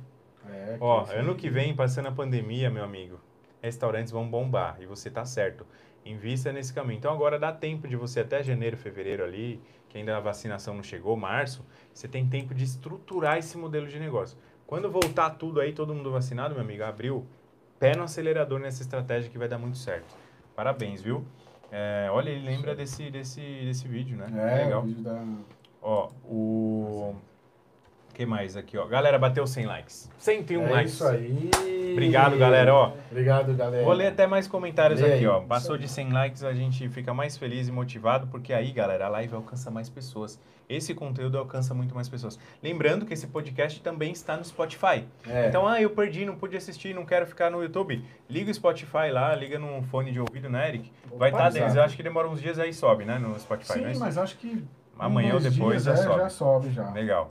É, 0.47 0.77
Ó, 0.79 1.05
ano 1.11 1.33
que 1.33 1.49
vem, 1.49 1.75
passando 1.75 2.07
a 2.07 2.11
pandemia, 2.11 2.69
meu 2.69 2.83
amigo, 2.83 3.19
restaurantes 3.63 4.11
vão 4.11 4.29
bombar. 4.29 4.77
E 4.79 4.85
você 4.85 5.09
tá 5.09 5.25
certo. 5.25 5.65
Invista 6.05 6.51
nesse 6.53 6.71
caminho. 6.71 6.99
Então 6.99 7.11
agora 7.11 7.39
dá 7.39 7.51
tempo 7.51 7.87
de 7.87 7.95
você 7.95 8.19
até 8.19 8.43
janeiro, 8.43 8.77
fevereiro 8.77 9.23
ali, 9.23 9.59
que 9.89 9.97
ainda 9.97 10.15
a 10.15 10.19
vacinação 10.19 10.75
não 10.75 10.83
chegou, 10.83 11.17
março, 11.17 11.65
você 11.91 12.07
tem 12.07 12.27
tempo 12.27 12.53
de 12.53 12.63
estruturar 12.63 13.39
esse 13.39 13.57
modelo 13.57 13.87
de 13.87 13.97
negócio. 13.97 14.37
Quando 14.67 14.91
voltar 14.91 15.31
tudo 15.31 15.59
aí, 15.59 15.73
todo 15.73 15.95
mundo 15.95 16.11
vacinado, 16.11 16.53
meu 16.53 16.63
amigo, 16.63 16.83
abriu, 16.83 17.25
pé 17.79 17.95
no 17.95 18.03
acelerador 18.03 18.59
nessa 18.59 18.81
estratégia 18.81 19.29
que 19.29 19.37
vai 19.37 19.47
dar 19.47 19.57
muito 19.57 19.77
certo. 19.77 20.15
Parabéns, 20.55 21.01
viu? 21.01 21.25
É, 21.71 22.07
olha, 22.11 22.29
ele 22.29 22.45
lembra 22.45 22.75
desse, 22.75 23.09
desse, 23.09 23.41
desse 23.41 23.87
vídeo, 23.87 24.17
né? 24.17 24.27
É, 24.37 24.65
Legal. 24.65 24.81
o 24.81 24.85
vídeo 24.85 25.03
da... 25.03 25.23
Ó, 25.81 26.09
o... 26.23 27.15
que 28.15 28.25
mais 28.25 28.55
aqui, 28.55 28.77
ó? 28.77 28.85
Galera, 28.87 29.19
bateu 29.19 29.45
100 29.45 29.65
likes. 29.65 30.09
101 30.17 30.67
é 30.67 30.71
likes. 30.71 30.93
isso 30.93 31.05
aí. 31.05 31.51
Obrigado, 31.91 32.37
galera, 32.37 32.73
ó. 32.73 32.93
Obrigado, 33.11 33.53
galera. 33.53 33.83
Vou 33.83 33.93
ler 33.93 34.07
até 34.07 34.25
mais 34.25 34.47
comentários 34.47 35.01
Lê 35.01 35.07
aqui, 35.07 35.17
aí. 35.17 35.27
ó. 35.27 35.41
Passou 35.41 35.77
de 35.77 35.87
100 35.87 36.11
likes, 36.11 36.43
a 36.43 36.53
gente 36.53 36.87
fica 36.89 37.13
mais 37.13 37.37
feliz 37.37 37.67
e 37.67 37.71
motivado, 37.71 38.27
porque 38.27 38.53
aí, 38.53 38.71
galera, 38.71 39.05
a 39.05 39.09
live 39.09 39.35
alcança 39.35 39.69
mais 39.69 39.89
pessoas. 39.89 40.39
Esse 40.67 40.95
conteúdo 40.95 41.37
alcança 41.37 41.73
muito 41.73 41.93
mais 41.93 42.09
pessoas. 42.09 42.39
Lembrando 42.63 43.05
que 43.05 43.13
esse 43.13 43.27
podcast 43.27 43.79
também 43.81 44.11
está 44.11 44.35
no 44.35 44.43
Spotify. 44.43 45.05
É. 45.27 45.47
Então, 45.47 45.67
ah, 45.67 45.79
eu 45.79 45.89
perdi, 45.91 46.25
não 46.25 46.35
pude 46.35 46.55
assistir, 46.57 46.95
não 46.95 47.05
quero 47.05 47.27
ficar 47.27 47.51
no 47.51 47.61
YouTube. 47.61 48.03
Liga 48.29 48.49
o 48.49 48.53
Spotify 48.53 49.11
lá, 49.11 49.35
liga 49.35 49.59
num 49.59 49.83
fone 49.83 50.11
de 50.11 50.19
ouvido, 50.19 50.49
né, 50.49 50.69
Eric? 50.69 50.91
Vai 51.15 51.29
estar, 51.29 51.47
exato. 51.49 51.77
Eu 51.77 51.83
acho 51.83 51.95
que 51.95 52.01
demora 52.01 52.27
uns 52.27 52.41
dias 52.41 52.57
aí 52.57 52.73
sobe, 52.73 53.05
né, 53.05 53.19
no 53.19 53.37
Spotify, 53.39 53.73
Sim, 53.73 53.85
é 53.85 53.97
mas 53.97 54.17
acho 54.17 54.37
que 54.37 54.63
Amanhã 54.97 55.33
ou 55.33 55.39
depois 55.41 55.83
dias, 55.83 55.83
já 55.83 55.93
é, 55.93 55.97
sobe. 55.97 56.19
já 56.19 56.29
sobe 56.29 56.71
já. 56.71 56.91
Legal. 56.91 57.29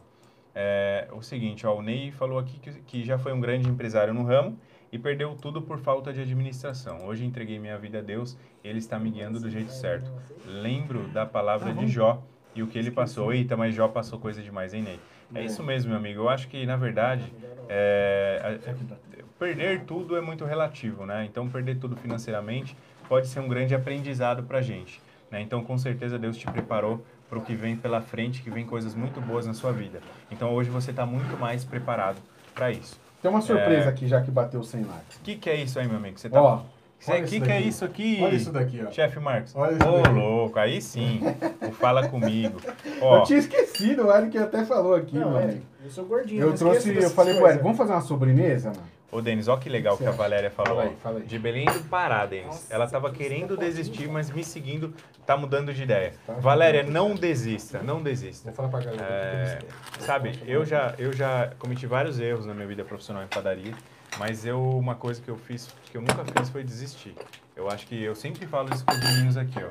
É, 0.55 1.09
o 1.12 1.20
seguinte, 1.22 1.66
ó, 1.66 1.74
o 1.76 1.82
Ney 1.82 2.12
falou 2.12 2.39
aqui 2.39 2.59
que, 2.60 2.70
que 2.82 3.05
já 3.05 3.18
foi 3.18 3.32
um 3.32 3.40
grande 3.40 3.68
empresário 3.68 4.14
no 4.14 4.22
ramo 4.22 4.56
e 4.93 4.98
perdeu 4.98 5.35
tudo 5.35 5.60
por 5.60 5.78
falta 5.78 6.12
de 6.12 6.20
administração. 6.20 7.06
Hoje 7.06 7.24
entreguei 7.24 7.59
minha 7.59 7.76
vida 7.76 7.98
a 7.98 8.02
Deus, 8.02 8.39
ele 8.62 8.78
está 8.78 8.98
me 8.98 9.10
guiando 9.10 9.40
do 9.40 9.51
jeito 9.51 9.72
certo. 9.72 10.10
Lembro 10.47 11.09
da 11.09 11.26
palavra 11.26 11.72
de 11.74 11.89
Jó 11.89 12.22
e 12.55 12.62
o 12.62 12.68
que 12.68 12.78
ele 12.78 12.93
passou. 12.93 13.32
Eita, 13.32 13.56
mas 13.56 13.74
Jó 13.74 13.89
passou 13.89 14.18
coisa 14.20 14.40
demais, 14.43 14.72
hein, 14.72 14.82
Ney? 14.82 15.01
É 15.35 15.40
É. 15.40 15.44
isso 15.44 15.62
mesmo, 15.64 15.89
meu 15.90 15.98
amigo. 15.98 16.20
Eu 16.20 16.28
acho 16.28 16.47
que, 16.47 16.64
na 16.64 16.76
verdade, 16.76 17.32
é, 17.68 18.60
a- 18.70 18.94
perder 19.39 19.81
tudo 19.85 20.16
é 20.16 20.20
muito 20.20 20.44
relativo, 20.44 21.05
né? 21.05 21.24
Então, 21.24 21.48
perder 21.48 21.78
tudo 21.78 21.97
financeiramente 21.97 22.76
pode 23.09 23.26
ser 23.26 23.40
um 23.40 23.48
grande 23.48 23.74
aprendizado 23.74 24.44
pra 24.44 24.60
gente. 24.62 25.01
Né? 25.31 25.40
Então, 25.40 25.64
com 25.64 25.76
certeza, 25.76 26.16
Deus 26.18 26.36
te 26.36 26.47
preparou 26.47 27.05
para 27.35 27.39
o 27.40 27.43
que 27.44 27.55
vem 27.55 27.74
pela 27.77 28.01
frente, 28.01 28.43
que 28.43 28.51
vem 28.51 28.65
coisas 28.65 28.94
muito 28.94 29.20
boas 29.20 29.44
na 29.47 29.52
sua 29.55 29.73
vida. 29.73 30.01
Então, 30.31 30.52
hoje 30.55 30.70
você 30.70 30.90
está 30.93 31.05
muito 31.05 31.36
mais 31.36 31.65
preparado 31.65 32.16
para 32.55 32.70
isso. 32.70 32.98
Tem 33.20 33.28
uma 33.31 33.40
surpresa 33.40 33.86
É. 33.86 33.89
aqui 33.89 34.06
já 34.06 34.20
que 34.20 34.31
bateu 34.31 34.62
100 34.62 34.82
likes. 34.85 35.16
O 35.16 35.20
que, 35.23 35.35
que 35.36 35.51
é 35.51 35.56
isso 35.56 35.78
aí, 35.81 35.89
meu 35.89 35.97
amigo? 35.97 36.16
Você 36.19 36.28
tá... 36.31 36.40
Ó, 36.40 36.62
olha 37.09 37.23
que 37.24 37.40
que 37.40 37.51
é 37.51 37.61
isso 37.61 37.85
aqui? 37.85 38.20
Olha 38.23 38.35
isso 38.36 38.52
daqui, 38.52 38.81
ó. 38.86 38.90
Chefe 38.93 39.19
Marcos. 39.19 39.52
Olha 39.56 39.73
isso 39.74 39.89
Ô, 39.89 40.01
daqui. 40.02 40.15
louco, 40.15 40.59
aí 40.61 40.81
sim. 40.81 41.20
O 41.66 41.73
Fala 41.73 42.06
Comigo. 42.06 42.61
Ó, 43.02 43.16
Eu 43.19 43.23
tinha 43.24 43.39
esquecido, 43.40 44.06
o 44.06 44.15
Eric 44.16 44.39
até 44.39 44.65
falou 44.65 44.94
aqui, 44.94 45.19
Não, 45.19 45.31
meu 45.31 45.39
é, 45.40 45.44
amigo. 45.44 45.62
eu 45.85 45.90
sou 45.90 46.05
gordinho. 46.05 46.40
Eu 46.43 46.55
trouxe, 46.55 46.94
eu 46.94 47.11
falei 47.11 47.35
pro. 47.35 47.48
Eric, 47.48 47.62
vamos 47.62 47.77
fazer 47.78 47.93
uma 47.93 48.01
sobremesa, 48.01 48.69
mano? 48.70 48.93
Ô, 49.14 49.22
Denis, 49.22 49.46
olha 49.46 49.60
que 49.60 49.68
legal 49.68 49.96
que 49.96 50.04
a? 50.04 50.10
Valéria 50.10 50.50
falou. 50.50 50.74
Fala 50.74 50.90
aí, 50.90 50.96
fala 51.00 51.18
aí. 51.20 51.24
De 51.24 51.38
Belém 51.38 51.66
do 51.66 51.88
Pará, 51.88 52.26
Denis. 52.26 52.46
Nossa, 52.46 52.74
Ela 52.74 52.84
estava 52.84 53.12
que 53.12 53.18
querendo 53.18 53.50
sapatinho. 53.54 53.70
desistir, 53.72 54.08
mas 54.08 54.28
me 54.28 54.42
seguindo, 54.42 54.92
tá 55.24 55.36
mudando 55.36 55.72
de 55.72 55.84
ideia. 55.84 56.14
Tá. 56.26 56.32
Valéria, 56.32 56.82
não 56.82 57.14
desista, 57.14 57.80
não 57.80 58.02
desista. 58.02 58.50
Vou 58.50 58.54
falar 58.56 58.68
pra 58.70 58.80
galera. 58.80 59.04
É, 59.04 59.58
sabe, 60.00 60.36
eu 60.48 60.64
já, 60.64 60.96
eu 60.98 61.12
já 61.12 61.52
cometi 61.60 61.86
vários 61.86 62.18
erros 62.18 62.44
na 62.44 62.52
minha 62.52 62.66
vida 62.66 62.82
profissional 62.84 63.22
em 63.22 63.28
padaria, 63.28 63.72
mas 64.18 64.44
eu, 64.44 64.60
uma 64.60 64.96
coisa 64.96 65.22
que 65.22 65.28
eu 65.28 65.36
fiz, 65.36 65.68
que 65.92 65.96
eu 65.96 66.00
nunca 66.00 66.24
fiz 66.36 66.48
foi 66.50 66.64
desistir. 66.64 67.14
Eu 67.54 67.70
acho 67.70 67.86
que 67.86 68.02
eu 68.02 68.16
sempre 68.16 68.48
falo 68.48 68.74
isso 68.74 68.84
com 68.84 68.92
os 68.94 68.98
meninos 68.98 69.36
aqui, 69.36 69.60
ó. 69.62 69.70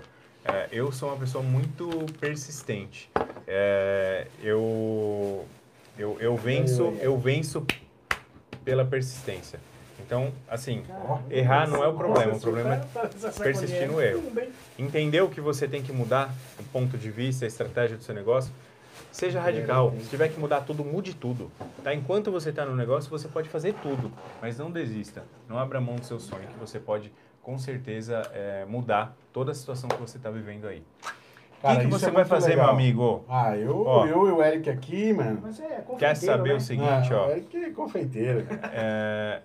É, 0.49 0.69
eu 0.71 0.89
sou 0.93 1.09
uma 1.09 1.17
pessoa 1.17 1.43
muito 1.43 1.89
persistente. 2.17 3.09
É, 3.45 4.25
eu, 4.41 5.45
eu, 5.97 6.15
eu 6.21 6.35
venço, 6.37 6.93
eu 7.01 7.17
venço 7.17 7.65
pela 8.64 8.85
persistência. 8.85 9.60
Então, 10.06 10.34
assim, 10.48 10.84
errar 11.30 11.68
não 11.68 11.84
é 11.84 11.88
o 11.88 11.94
problema, 11.94 12.34
o 12.34 12.40
problema 12.40 12.76
é 12.76 13.30
persistir 13.40 13.88
no 13.88 14.02
erro. 14.02 14.23
entendeu 14.77 15.30
que 15.30 15.40
você 15.40 15.68
tem 15.68 15.81
que 15.81 15.94
mudar 15.94 16.34
o 16.60 16.64
ponto 16.64 16.98
de 16.98 17.10
vista, 17.10 17.45
a 17.45 17.48
estratégia 17.48 17.95
do 17.95 18.03
seu 18.03 18.14
negócio, 18.14 18.52
seja 19.11 19.40
radical. 19.40 19.94
Se 20.02 20.10
tiver 20.10 20.30
que 20.30 20.40
mudar 20.40 20.61
tudo, 20.61 20.84
mude 20.84 21.14
tudo. 21.14 21.52
Tá? 21.84 21.94
Enquanto 21.94 22.31
você 22.31 22.49
está 22.49 22.65
no 22.65 22.76
negócio, 22.76 23.10
você 23.10 23.27
pode 23.27 23.48
fazer 23.48 23.73
tudo, 23.76 24.11
mas 24.41 24.57
não 24.57 24.69
desista. 24.69 25.23
Não 25.48 25.57
abra 25.57 25.80
mão 25.80 25.95
do 25.95 26.06
seu 26.06 26.19
sonho, 26.19 26.48
que 26.48 26.60
você 26.60 26.80
pode, 26.80 27.11
com 27.41 27.57
certeza, 27.57 28.30
é, 28.34 28.65
mudar 28.68 29.15
toda 29.31 29.52
a 29.52 29.56
situação 29.56 29.88
que 29.90 29.98
você 29.98 30.18
está 30.18 30.30
vivendo 30.30 30.68
aí. 30.68 30.84
O 31.64 31.65
Cara, 31.65 31.80
que, 31.80 31.85
que 31.85 31.91
você 31.91 32.07
é 32.07 32.11
vai 32.11 32.26
fazer, 32.26 32.49
legal. 32.49 32.65
meu 32.65 32.73
amigo? 32.76 33.26
Ah, 33.30 33.56
eu, 33.56 33.85
Ó. 33.85 34.06
eu 34.06 34.27
e 34.27 34.31
o 34.34 34.44
Eric 34.44 34.69
aqui, 34.69 35.14
mano. 35.14 35.40
Mas 35.41 35.61
é 35.61 35.68
Quer 35.68 35.84
confeiteiro, 35.85 36.18
saber 36.18 36.49
né? 36.49 36.56
o 36.56 36.60
seguinte, 36.60 37.14
ah, 37.14 37.22
ó. 37.22 37.27
O 37.27 37.31
Eric 37.31 37.56
é 37.64 37.69
confeiteiro. 37.69 38.45
É, 38.73 39.41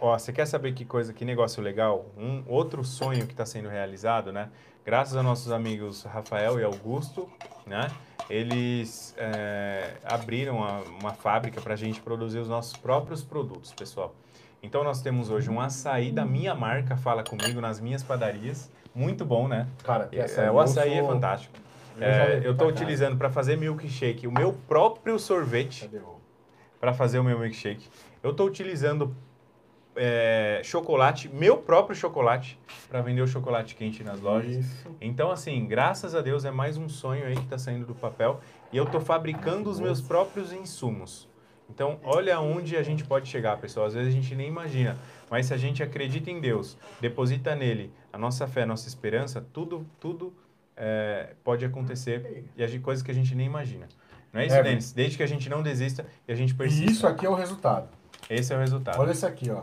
ó, 0.00 0.18
você 0.18 0.32
quer 0.32 0.46
saber 0.46 0.72
que 0.72 0.84
coisa, 0.84 1.12
que 1.12 1.24
negócio 1.24 1.62
legal? 1.62 2.06
Um 2.18 2.42
outro 2.48 2.82
sonho 2.82 3.24
que 3.24 3.34
está 3.34 3.46
sendo 3.46 3.68
realizado, 3.68 4.32
né? 4.32 4.48
Graças 4.84 5.16
a 5.16 5.22
nossos 5.22 5.52
amigos 5.52 6.02
Rafael 6.02 6.58
e 6.58 6.64
Augusto, 6.64 7.30
né? 7.68 7.86
Eles 8.28 9.14
é, 9.16 9.92
abriram 10.02 10.56
uma, 10.56 10.80
uma 11.00 11.12
fábrica 11.12 11.60
para 11.60 11.74
a 11.74 11.76
gente 11.76 12.00
produzir 12.00 12.40
os 12.40 12.48
nossos 12.48 12.76
próprios 12.76 13.22
produtos, 13.22 13.72
pessoal. 13.72 14.12
Então 14.60 14.82
nós 14.82 15.00
temos 15.00 15.30
hoje 15.30 15.48
um 15.48 15.60
açaí 15.60 16.10
da 16.10 16.24
minha 16.24 16.52
marca, 16.52 16.96
fala 16.96 17.22
comigo, 17.22 17.60
nas 17.60 17.78
minhas 17.78 18.02
padarias. 18.02 18.68
Muito 18.94 19.24
bom, 19.24 19.48
né? 19.48 19.66
Cara, 19.84 20.06
que 20.06 20.16
É, 20.18 20.50
o 20.50 20.60
açaí 20.60 20.92
é 20.92 21.00
eu 21.00 21.04
sou- 21.04 21.14
fantástico. 21.14 21.54
eu 21.96 22.00
já 22.02 22.06
É, 22.24 22.40
eu 22.44 22.52
estou 22.52 22.68
utilizando 22.68 23.16
para 23.16 23.30
fazer 23.30 23.56
milkshake 23.56 24.26
o 24.26 24.32
meu 24.32 24.52
próprio 24.68 25.18
sorvete 25.18 25.88
o... 25.94 26.20
para 26.80 26.92
fazer 26.92 27.18
o 27.18 27.24
meu 27.24 27.38
milkshake. 27.38 27.88
Eu 28.22 28.30
estou 28.30 28.46
utilizando 28.46 29.14
é, 29.94 30.60
chocolate, 30.64 31.28
meu 31.28 31.58
próprio 31.58 31.94
chocolate, 31.94 32.58
para 32.88 33.02
vender 33.02 33.20
o 33.22 33.26
chocolate 33.26 33.74
quente 33.74 34.02
nas 34.02 34.20
lojas. 34.20 34.56
Isso. 34.56 34.88
Então, 35.00 35.30
assim, 35.30 35.66
graças 35.66 36.14
a 36.14 36.20
Deus 36.22 36.44
é 36.44 36.50
mais 36.50 36.76
um 36.78 36.88
sonho 36.88 37.26
aí 37.26 37.34
que 37.34 37.42
está 37.42 37.58
saindo 37.58 37.84
do 37.86 37.94
papel 37.94 38.40
e 38.72 38.76
eu 38.76 38.84
estou 38.84 39.00
fabricando 39.00 39.68
os 39.70 39.78
meus 39.78 40.00
próprios 40.00 40.52
insumos. 40.52 41.28
Então, 41.68 41.98
olha 42.04 42.38
onde 42.40 42.76
a 42.76 42.82
gente 42.82 43.04
pode 43.04 43.28
chegar, 43.28 43.56
pessoal. 43.58 43.86
Às 43.86 43.94
vezes 43.94 44.08
a 44.12 44.16
gente 44.16 44.34
nem 44.34 44.48
imagina, 44.48 44.96
mas 45.30 45.46
se 45.46 45.54
a 45.54 45.56
gente 45.56 45.82
acredita 45.82 46.30
em 46.30 46.40
Deus, 46.40 46.76
deposita 47.00 47.54
nele 47.54 47.90
a 48.12 48.18
nossa 48.18 48.46
fé, 48.46 48.62
a 48.62 48.66
nossa 48.66 48.86
esperança, 48.88 49.44
tudo, 49.52 49.86
tudo 49.98 50.32
é, 50.76 51.34
pode 51.42 51.64
acontecer 51.64 52.44
e 52.56 52.62
as 52.62 52.76
coisas 52.78 53.02
que 53.02 53.10
a 53.10 53.14
gente 53.14 53.34
nem 53.34 53.46
imagina. 53.46 53.88
Não 54.32 54.40
é 54.40 54.46
isso, 54.46 54.54
É, 54.54 54.62
Denis? 54.62 54.92
Desde 54.92 55.16
que 55.16 55.22
a 55.22 55.26
gente 55.26 55.48
não 55.48 55.62
desista 55.62 56.06
e 56.26 56.32
a 56.32 56.34
gente 56.34 56.52
E 56.52 56.56
persista. 56.56 56.90
isso 56.90 57.06
aqui 57.06 57.26
é 57.26 57.28
o 57.28 57.34
resultado. 57.34 57.88
Esse 58.30 58.52
é 58.52 58.56
o 58.56 58.60
resultado. 58.60 58.98
Olha 58.98 59.12
isso 59.12 59.26
aqui, 59.26 59.50
ó. 59.50 59.62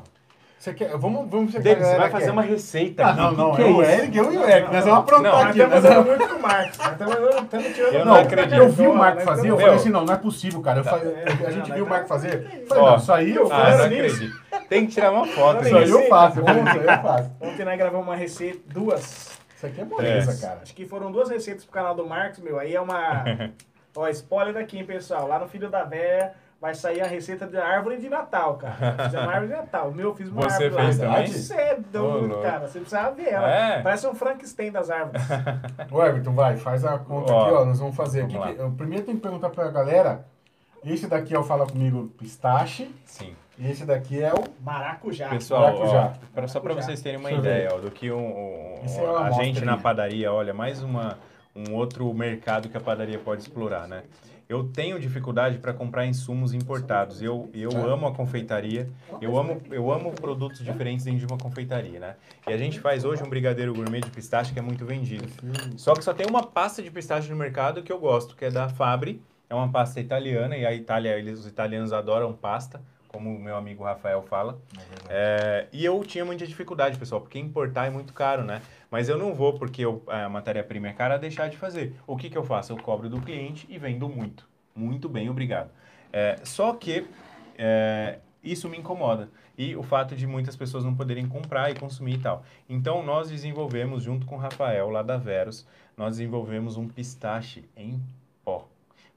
Você 0.59 0.73
quer... 0.73 0.89
Vamos, 0.97 1.29
vamos 1.29 1.53
ver 1.53 1.61
Denis, 1.61 1.85
a 1.85 1.91
você 1.91 1.97
vai 1.97 2.09
fazer 2.09 2.25
quer. 2.25 2.31
uma 2.31 2.41
receita 2.41 3.05
Ah, 3.05 3.09
aqui. 3.11 3.17
não, 3.21 3.31
não. 3.31 3.55
que 3.55 3.61
é 3.61 3.65
é 3.65 3.71
o? 3.71 3.81
Eric, 3.81 4.17
eu 4.17 4.33
e 4.33 4.37
o 4.37 4.43
Eric. 4.45 4.73
Nós 4.73 4.83
vamos 4.83 4.99
aprontar 4.99 5.23
Não, 5.23 5.31
Nós 5.31 5.47
aqui. 5.47 5.59
estamos 5.61 5.83
Nós 5.83 5.93
vamos... 5.93 6.07
muito 6.09 6.27
com 6.27 6.35
o 6.35 6.41
Marcos. 6.41 6.79
Estamos 6.79 7.15
estamos 7.43 7.77
Eu 7.93 8.05
não 8.05 8.15
acredito. 8.15 8.55
Eu 8.55 8.69
vi 8.69 8.87
o 8.87 8.93
Marco 8.95 9.21
fazer, 9.21 9.39
eu 9.39 9.43
estamos- 9.55 9.61
falei 9.61 9.75
assim, 9.77 9.89
não, 9.89 10.03
não 10.05 10.13
é 10.13 10.17
possível, 10.17 10.61
cara. 10.61 10.79
Eu 10.79 10.83
Tá. 10.83 10.89
falei- 10.91 11.13
a 11.47 11.51
gente 11.51 11.71
viu 11.71 11.85
o 11.85 11.89
Marco 11.89 12.07
fazer. 12.09 12.33
Eu 12.61 12.67
Falei, 12.67 12.83
não, 12.83 12.95
isso 12.97 13.13
aí 13.13 13.35
eu 13.35 13.45
Ah, 13.45 13.49
faço. 13.55 13.77
não 13.77 13.85
acredito. 13.85 14.41
Tem 14.67 14.85
que 14.85 14.91
tirar 14.93 15.11
uma 15.13 15.25
foto. 15.27 15.63
Isso 15.65 15.77
aí 15.77 15.89
eu 15.89 16.07
faço. 16.09 16.39
Eu 16.39 16.45
faço. 17.01 17.31
Ontem 17.39 17.63
nós 17.65 17.77
gravamos 17.77 18.05
uma 18.05 18.15
receita, 18.17 18.59
duas. 18.67 19.39
Isso 19.55 19.65
aqui 19.65 19.79
é 19.79 19.85
moleza, 19.85 20.31
É. 20.31 20.41
cara. 20.47 20.59
Acho 20.61 20.73
que 20.75 20.85
foram 20.85 21.09
duas 21.09 21.29
receitas 21.29 21.63
pro 21.63 21.73
canal 21.73 21.95
do 21.95 22.05
Marcos, 22.05 22.39
meu. 22.39 22.59
Aí 22.59 22.75
é 22.75 22.81
uma. 22.81 23.23
Ó, 23.95 24.07
spoiler 24.09 24.53
daqui, 24.53 24.77
hein, 24.77 24.85
pessoal. 24.85 25.25
Lá 25.25 25.39
no 25.39 25.47
Filho 25.47 25.69
da 25.69 25.83
Véia 25.83 26.33
vai 26.61 26.73
sair 26.75 27.01
a 27.01 27.07
receita 27.07 27.47
da 27.47 27.65
árvore 27.65 27.97
de 27.97 28.09
Natal, 28.09 28.57
cara. 28.57 28.75
Fiz 29.05 29.13
uma 29.13 29.31
árvore 29.31 29.47
de 29.47 29.53
Natal. 29.59 29.89
O 29.89 29.93
meu 29.95 30.09
eu 30.09 30.15
fiz 30.15 30.29
uma 30.29 30.41
Você 30.43 30.65
árvore 30.65 30.83
fez 30.83 30.97
lá. 30.99 31.05
também? 31.13 31.27
Você 31.27 31.53
é 31.55 31.75
doido, 31.91 32.41
cara. 32.41 32.67
Você 32.67 32.79
precisava 32.79 33.11
ver 33.15 33.29
ela. 33.29 33.49
É? 33.49 33.81
Parece 33.81 34.07
um 34.07 34.13
Frankenstein 34.15 34.71
das 34.71 34.89
árvores. 34.89 35.21
Ô, 35.91 36.03
Everton, 36.03 36.33
vai, 36.33 36.57
faz 36.57 36.83
a 36.85 36.97
conta 36.97 37.33
Ó, 37.33 37.41
aqui, 37.45 37.53
ó. 37.53 37.65
Nós 37.65 37.79
vamos 37.79 37.95
fazer 37.95 38.21
vamos 38.27 38.35
aqui. 38.43 38.55
que- 38.55 38.61
eu 38.61 38.71
primeiro 38.71 39.05
tem 39.05 39.15
que 39.15 39.21
perguntar 39.21 39.49
pra 39.49 39.69
galera. 39.69 40.25
Esse 40.85 41.07
daqui 41.07 41.33
é 41.35 41.39
o 41.39 41.43
Fala 41.43 41.67
Comigo 41.67 42.07
Pistache. 42.17 42.93
Sim. 43.05 43.35
E 43.57 43.69
esse 43.69 43.85
daqui 43.85 44.21
é 44.23 44.33
o. 44.33 44.43
Maracujá. 44.63 45.27
Pessoal, 45.29 45.61
Maracujá. 45.73 46.13
ó, 46.15 46.25
pra- 46.33 46.47
só 46.47 46.59
para 46.61 46.73
vocês 46.73 47.01
terem 47.01 47.19
uma 47.19 47.31
ideia 47.31 47.69
ó, 47.73 47.77
do 47.77 47.91
que 47.91 48.09
um, 48.11 48.17
um- 48.17 48.75
Esse 48.85 48.99
é 48.99 49.05
a 49.09 49.29
gente 49.31 49.65
na 49.65 49.75
padaria, 49.77 50.31
olha, 50.31 50.53
mais 50.53 50.81
uma, 50.81 51.17
um 51.53 51.73
outro 51.73 52.13
mercado 52.13 52.69
que 52.69 52.77
a 52.77 52.79
padaria 52.79 53.19
pode 53.19 53.41
explorar, 53.41 53.87
né? 53.89 54.03
Eu 54.49 54.63
tenho 54.63 54.99
dificuldade 54.99 55.59
para 55.59 55.71
comprar 55.71 56.07
insumos 56.07 56.55
importados. 56.55 57.21
Eu, 57.21 57.47
eu 57.53 57.69
É. 57.69 57.75
amo 57.93 58.07
a 58.07 58.11
confeitaria, 58.15 58.89
eu 59.21 59.37
amo, 59.37 59.61
eu 59.69 59.91
amo 59.91 60.11
produtos 60.11 60.63
diferentes 60.65 61.05
dentro 61.05 61.19
de 61.19 61.31
uma 61.31 61.37
confeitaria, 61.37 61.99
né? 61.99 62.15
E 62.47 62.51
a 62.51 62.57
gente 62.57 62.79
faz 62.79 63.05
hoje 63.05 63.21
um 63.21 63.29
brigadeiro 63.29 63.75
gourmet 63.75 64.01
de 64.01 64.09
pistache 64.09 64.51
que 64.51 64.57
é 64.57 64.61
muito 64.63 64.83
vendido. 64.87 65.27
Só 65.77 65.93
que 65.93 66.03
só 66.03 66.15
tem 66.15 66.25
uma 66.25 66.41
pasta 66.41 66.81
de 66.81 66.89
pistache 66.89 67.29
no 67.29 67.35
mercado 67.35 67.83
que 67.83 67.91
eu 67.91 67.99
gosto, 67.99 68.35
que 68.35 68.43
é 68.45 68.49
da 68.49 68.67
Fabri. 68.67 69.21
É 69.47 69.53
uma 69.53 69.69
pasta 69.71 69.99
italiana 69.99 70.57
e 70.57 70.65
a 70.65 70.73
Itália, 70.73 71.15
eles, 71.15 71.41
os 71.41 71.45
italianos 71.45 71.93
adoram 71.93 72.33
pasta, 72.33 72.81
como 73.09 73.35
o 73.35 73.39
meu 73.39 73.57
amigo 73.57 73.83
Rafael 73.83 74.21
fala. 74.23 74.57
É, 75.09 75.67
e 75.73 75.83
eu 75.83 76.01
tinha 76.03 76.23
muita 76.23 76.47
dificuldade, 76.47 76.97
pessoal, 76.97 77.19
porque 77.19 77.37
importar 77.37 77.87
é 77.87 77.89
muito 77.89 78.13
caro, 78.13 78.43
né? 78.43 78.61
Mas 78.89 79.09
eu 79.09 79.17
não 79.17 79.33
vou, 79.33 79.53
porque 79.53 79.83
eu- 79.83 80.01
a 80.07 80.29
matéria-prima 80.29 80.87
é 80.87 80.93
cara, 80.93 81.17
deixar 81.17 81.49
de 81.49 81.57
fazer. 81.57 81.95
O 82.07 82.15
que, 82.15 82.29
que 82.29 82.37
eu 82.37 82.43
faço? 82.43 82.71
Eu 82.71 82.77
cobro 82.77 83.09
do 83.09 83.19
cliente 83.19 83.67
e 83.69 83.77
vendo 83.77 84.07
muito. 84.07 84.47
Muito 84.75 85.09
bem, 85.09 85.29
obrigado. 85.29 85.71
É, 86.13 86.39
só 86.43 86.73
que 86.73 87.05
é, 87.57 88.19
isso 88.43 88.69
me 88.69 88.77
incomoda. 88.77 89.29
E 89.57 89.75
o 89.75 89.83
fato 89.83 90.15
de 90.15 90.25
muitas 90.25 90.55
pessoas 90.55 90.85
não 90.85 90.95
poderem 90.95 91.27
comprar 91.27 91.69
e 91.69 91.75
consumir 91.75 92.13
e 92.13 92.19
tal. 92.19 92.43
Então, 92.69 93.03
nós 93.03 93.29
desenvolvemos, 93.29 94.03
junto 94.03 94.25
com 94.25 94.35
o 94.35 94.37
Rafael, 94.37 94.89
lá 94.89 95.01
da 95.01 95.17
Veros, 95.17 95.67
nós 95.97 96.11
desenvolvemos 96.15 96.77
um 96.77 96.87
pistache 96.87 97.67
em 97.75 98.01
pó. 98.45 98.69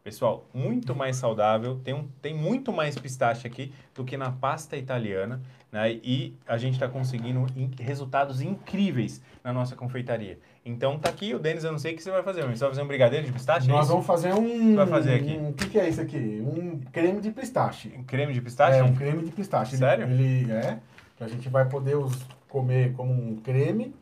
Pessoal, 0.04 0.44
muito 0.52 0.96
mais 0.96 1.14
saudável, 1.16 1.80
tem, 1.84 1.94
um, 1.94 2.08
tem 2.20 2.34
muito 2.34 2.72
mais 2.72 2.98
pistache 2.98 3.46
aqui 3.46 3.72
do 3.94 4.04
que 4.04 4.16
na 4.16 4.32
pasta 4.32 4.76
italiana, 4.76 5.40
né? 5.70 5.92
E 6.02 6.34
a 6.46 6.58
gente 6.58 6.74
está 6.74 6.88
conseguindo 6.88 7.46
in- 7.56 7.70
resultados 7.78 8.40
incríveis 8.40 9.22
na 9.44 9.52
nossa 9.52 9.76
confeitaria. 9.76 10.40
Então 10.66 10.98
tá 10.98 11.08
aqui, 11.08 11.32
o 11.34 11.38
Denis, 11.38 11.62
eu 11.62 11.70
não 11.70 11.78
sei 11.78 11.92
o 11.92 11.96
que 11.96 12.02
você 12.02 12.10
vai 12.10 12.22
fazer, 12.24 12.44
mas 12.44 12.58
você 12.58 12.64
vai 12.64 12.70
fazer 12.70 12.82
um 12.82 12.88
brigadeiro 12.88 13.26
de 13.26 13.32
pistache? 13.32 13.68
é 13.68 13.72
Nós 13.72 13.84
isso? 13.84 13.92
vamos 13.92 14.06
fazer 14.06 14.34
um. 14.34 14.74
vai 14.74 14.86
fazer 14.88 15.14
aqui? 15.14 15.32
um- 15.38 15.50
O 15.50 15.52
que, 15.52 15.68
que 15.70 15.78
é 15.78 15.88
isso 15.88 16.00
aqui? 16.00 16.16
Um 16.44 16.80
creme 16.90 17.20
de 17.20 17.30
pistache. 17.30 17.94
Um 17.96 18.02
creme 18.02 18.32
de 18.32 18.40
pistache? 18.40 18.78
É, 18.78 18.82
um 18.82 18.94
creme 18.96 19.22
de 19.24 19.30
pistache. 19.30 19.72
Ele- 19.74 19.78
Sério? 19.78 20.06
Ele, 20.10 20.50
é. 20.50 20.78
Que 21.16 21.22
a 21.22 21.28
gente 21.28 21.48
vai 21.48 21.68
poder 21.68 21.96
os- 21.96 22.26
comer 22.48 22.92
como 22.94 23.12
um 23.12 23.36
creme. 23.36 23.94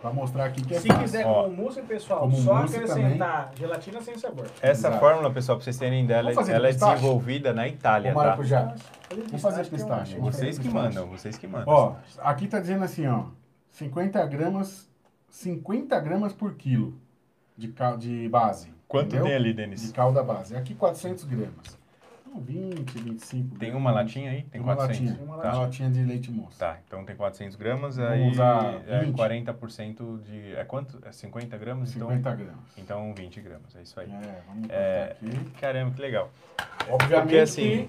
Pra 0.00 0.12
mostrar 0.12 0.46
aqui 0.46 0.62
que 0.64 0.74
é 0.74 0.80
Se 0.80 0.88
fácil. 0.88 1.02
quiser 1.02 1.26
Ó. 1.26 1.42
como 1.44 1.56
mousse, 1.56 1.82
pessoal, 1.82 2.20
Como 2.20 2.36
só 2.38 2.54
mousse 2.56 2.76
acrescentar 2.76 3.50
gelatina 3.54 4.00
sem 4.00 4.16
sabor. 4.16 4.46
Essa 4.62 4.88
Exato. 4.88 4.98
fórmula, 4.98 5.30
pessoal, 5.30 5.58
pra 5.58 5.64
vocês 5.64 5.76
terem 5.78 6.04
ideia, 6.04 6.18
ela, 6.20 6.30
Vamos 6.30 6.36
fazer 6.40 6.52
ela 6.56 6.68
é 6.68 6.70
pistache? 6.72 6.94
desenvolvida 6.94 7.52
na 7.52 7.68
Itália, 7.68 8.10
O 8.12 8.14
tá? 8.14 8.20
maracujá. 8.20 8.74
Vamos 9.26 9.42
fazer 9.42 9.60
é 9.60 9.64
pistache. 9.64 10.16
é 10.16 10.20
Vocês 10.20 10.58
que 10.58 10.68
mandam, 10.68 11.06
vocês 11.06 11.36
que 11.36 11.46
mandam. 11.46 11.66
Ó, 11.68 11.94
aqui 12.20 12.46
tá 12.48 12.58
dizendo 12.60 12.84
assim, 12.84 13.06
ó. 13.06 13.24
50 13.72 14.24
gramas, 14.26 14.88
50 15.28 15.98
gramas 16.00 16.32
por 16.32 16.54
quilo 16.54 16.94
de, 17.56 17.68
cal, 17.68 17.96
de 17.96 18.28
base. 18.28 18.72
Quanto 18.88 19.06
entendeu? 19.08 19.26
tem 19.26 19.34
ali, 19.34 19.50
De 19.50 19.54
Denis? 19.54 19.92
calda 19.92 20.22
base. 20.22 20.56
Aqui 20.56 20.74
400 20.74 21.24
gramas. 21.24 21.78
Então, 22.30 22.40
20, 22.42 22.98
25 22.98 23.58
Tem 23.58 23.74
uma 23.74 23.90
latinha 23.90 24.30
aí? 24.30 24.42
Tem 24.44 24.60
uma 24.60 24.76
400. 24.76 25.10
latinha. 25.10 25.26
Uma 25.26 25.42
Tá? 25.42 25.52
latinha 25.58 25.90
de 25.90 26.02
leite 26.04 26.30
moço. 26.30 26.58
Tá, 26.58 26.78
então 26.86 27.04
tem 27.04 27.16
400 27.16 27.56
gramas, 27.56 27.96
Vamos 27.96 28.12
aí 28.12 28.30
usar 28.30 28.82
é 28.86 29.00
20. 29.00 29.16
40% 29.16 30.20
de... 30.22 30.54
É 30.54 30.64
quanto? 30.64 30.98
É 31.04 31.10
50 31.10 31.58
gramas? 31.58 31.88
50 31.90 32.14
Então, 32.14 32.36
gramas. 32.36 32.58
então 32.78 33.14
20 33.14 33.40
gramas, 33.40 33.74
é 33.76 33.82
isso 33.82 33.98
aí. 33.98 34.10
É, 34.10 34.40
vamos 34.46 34.68
É, 34.70 35.16
aqui. 35.20 35.50
Caramba, 35.60 35.94
que 35.94 36.00
legal. 36.00 36.30
Obviamente 36.88 37.22
Porque 37.22 37.38
assim, 37.38 37.88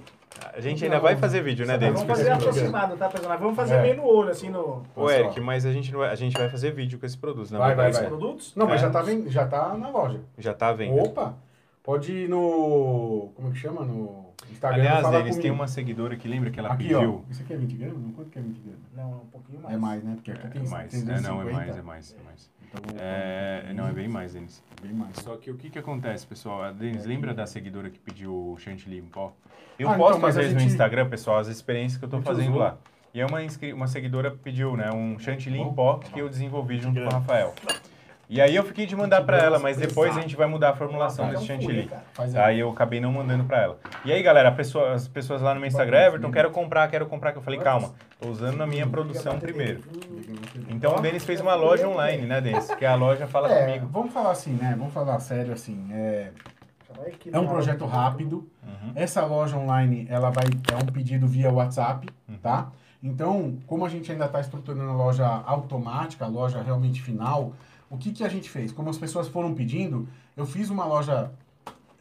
a 0.54 0.60
gente 0.60 0.84
ainda 0.84 0.96
Não, 0.96 1.04
vai 1.04 1.16
fazer 1.16 1.44
vídeo, 1.44 1.66
né, 1.68 1.74
você 1.74 1.80
Denis? 1.80 1.94
Vamos 2.02 2.08
fazer 2.18 2.24
fica- 2.24 2.36
aproximado, 2.36 2.98
tá, 2.98 3.10
pessoal? 3.10 3.38
Vamos 3.38 3.56
fazer 3.56 3.76
É. 3.76 3.82
meio 3.84 3.98
no 3.98 4.06
olho, 4.06 4.30
assim, 4.32 4.50
no... 4.50 4.84
Ô, 4.96 5.10
Eric, 5.10 5.40
mas 5.40 5.66
a 5.68 5.72
gente, 5.72 5.92
não 5.92 6.00
vai- 6.00 6.10
a 6.10 6.16
gente 6.16 6.36
vai 6.36 6.50
fazer 6.50 6.72
vídeo 6.72 6.98
com 6.98 7.06
esse 7.06 7.18
produto, 7.18 7.52
né? 7.52 7.60
Vai, 7.60 7.76
vai, 7.76 7.90
Esses 7.92 8.02
vai. 8.02 8.10
produtos. 8.10 8.56
Não, 8.56 8.66
mas 8.68 8.82
É. 8.82 8.86
já, 8.86 8.90
tá 8.90 9.02
vend... 9.04 9.30
já 9.30 9.48
tá 9.48 9.78
na 9.78 9.90
loja. 9.90 10.20
Já 10.38 10.54
tá 10.54 10.70
à 10.70 10.74
venda. 10.74 11.00
Opa! 11.04 11.36
Pode 11.84 12.12
ir 12.12 12.30
no. 12.30 13.32
Como 13.36 13.48
é 13.50 13.52
que 13.52 13.58
chama? 13.58 13.84
No 13.84 14.21
Instagram. 14.50 14.80
Aliás, 14.82 15.26
tem 15.26 15.34
comigo. 15.36 15.56
uma 15.56 15.68
seguidora 15.68 16.16
que 16.16 16.28
lembra 16.28 16.50
que 16.50 16.60
ela 16.60 16.70
aqui, 16.74 16.84
pediu... 16.84 17.24
ó. 17.28 17.32
Isso 17.32 17.42
aqui 17.44 17.54
é 17.54 17.58
20 17.58 17.74
gramas? 17.76 17.98
Não, 18.02 18.12
quanto 18.12 18.30
que 18.30 18.40
é 18.40 18.42
20 18.42 18.60
gramas? 18.60 18.80
Não, 18.96 19.12
um 19.22 19.26
pouquinho 19.28 19.62
mais. 19.62 19.76
É 19.76 19.78
mais, 19.78 20.04
né? 20.04 20.14
Porque 20.16 20.32
aqui 20.32 20.48
É, 20.48 20.50
tem, 20.50 20.68
mais. 20.68 20.92
tem 20.92 21.02
É, 21.02 21.04
não, 21.04 21.42
é 21.42 21.44
250. 21.44 21.54
mais, 21.54 21.78
é 21.78 21.82
mais, 21.82 22.16
é 22.20 22.24
mais. 22.26 22.50
Então, 22.74 22.96
É, 23.00 23.74
não, 23.76 23.88
é 23.88 23.92
bem 23.92 24.08
mais, 24.08 24.34
Denis. 24.34 24.64
Bem 24.82 24.94
mais. 24.94 25.16
Só 25.18 25.36
que 25.36 25.52
o 25.52 25.56
que 25.56 25.70
que 25.70 25.78
acontece, 25.80 26.26
pessoal? 26.26 26.64
A 26.64 26.72
Denis, 26.72 27.06
lembra 27.06 27.34
da 27.34 27.46
seguidora 27.46 27.90
que 27.90 28.00
pediu 28.00 28.34
o 28.34 28.58
chantilly 28.58 28.98
em 29.00 29.06
pó? 29.06 29.34
Eu 29.78 29.90
Ah, 29.90 29.96
posto 29.98 30.18
então, 30.18 30.30
às 30.30 30.36
vezes 30.36 30.54
no 30.54 30.60
gente- 30.60 30.72
Instagram, 30.72 31.10
pessoal, 31.10 31.40
as 31.40 31.48
experiências 31.48 31.98
que 32.00 32.06
eu 32.06 32.10
gente 32.10 32.24
fazendo 32.24 32.50
usou. 32.50 32.60
lá. 32.62 32.78
E 33.14 33.20
é 33.20 33.26
uma, 33.26 33.44
inscri- 33.44 33.74
uma 33.74 33.88
seguidora 33.88 34.32
pediu, 34.32 34.78
né, 34.78 34.90
um 34.92 35.20
chantilly 35.20 35.60
em 35.60 35.74
pó 35.74 35.98
que 35.98 36.18
eu 36.20 36.30
desenvolvi 36.30 36.80
junto 36.80 36.98
com 37.02 37.08
o 37.08 37.12
Rafael. 37.12 37.54
E 38.34 38.40
aí 38.40 38.56
eu 38.56 38.64
fiquei 38.64 38.86
de 38.86 38.96
mandar 38.96 39.24
pra 39.26 39.38
ela, 39.40 39.60
mas 39.60 39.76
depois 39.76 40.16
a 40.16 40.22
gente 40.22 40.38
vai 40.38 40.48
mudar 40.48 40.70
a 40.70 40.74
formulação 40.74 41.26
Faz 41.26 41.40
desse 41.42 41.52
um 41.52 41.56
chantilly. 41.60 41.92
Aí 42.42 42.62
eu 42.62 42.70
acabei 42.70 43.02
não 43.02 43.12
mandando 43.12 43.44
pra 43.44 43.62
ela. 43.62 43.78
E 44.06 44.12
aí, 44.14 44.24
galera, 44.24 44.48
a 44.48 44.52
pessoa- 44.54 44.94
as 44.94 45.06
pessoas 45.06 45.42
lá 45.42 45.54
no 45.54 45.60
meu 45.60 45.68
Instagram, 45.68 46.00
Everton, 46.00 46.32
quero 46.32 46.50
comprar, 46.50 46.88
quero 46.88 47.06
comprar. 47.08 47.34
Que 47.34 47.40
eu 47.40 47.42
falei, 47.42 47.60
calma, 47.60 47.92
tô 48.22 48.30
usando 48.30 48.56
na 48.56 48.66
minha 48.66 48.88
produção 48.88 49.38
primeiro. 49.38 49.82
Então 50.70 50.96
o 50.96 51.02
Denis 51.02 51.26
fez 51.26 51.42
uma 51.42 51.56
loja 51.56 51.86
online, 51.86 52.26
né, 52.26 52.40
Denis? 52.40 52.74
Que 52.76 52.86
a 52.86 52.96
loja 52.96 53.28
fala 53.28 53.52
É, 53.52 53.66
comigo. 53.66 53.88
vamos 53.92 54.14
falar 54.14 54.32
assim, 54.32 54.52
né? 54.54 54.76
Vamos 54.78 54.94
falar 54.94 55.20
sério 55.20 55.52
assim. 55.52 55.90
É, 55.92 56.30
é 57.34 57.38
um 57.38 57.48
projeto 57.48 57.86
rápido. 57.86 58.50
Uhum. 58.64 58.94
Essa 58.96 59.26
loja 59.26 59.58
online, 59.58 60.08
ela 60.10 60.30
vai 60.30 60.46
é 60.72 60.76
um 60.82 60.86
pedido 60.86 61.28
via 61.28 61.52
WhatsApp, 61.52 62.08
Uhum. 62.30 62.38
tá? 62.42 62.70
Então, 63.04 63.58
como 63.68 63.86
a 63.86 63.90
gente 63.90 64.10
ainda 64.10 64.26
está 64.26 64.40
estruturando 64.40 64.90
a 64.90 64.94
loja 64.94 65.26
automática, 65.28 66.24
a 66.24 66.28
loja 66.30 66.62
realmente 66.62 67.02
final, 67.02 67.52
o 67.92 67.98
que, 67.98 68.12
que 68.12 68.24
a 68.24 68.30
gente 68.30 68.50
fez? 68.50 68.72
Como 68.72 68.90
as 68.90 68.98
pessoas 68.98 69.28
foram 69.28 69.54
pedindo, 69.54 70.08
eu 70.36 70.46
fiz 70.46 70.70
uma 70.70 70.86
loja. 70.86 71.32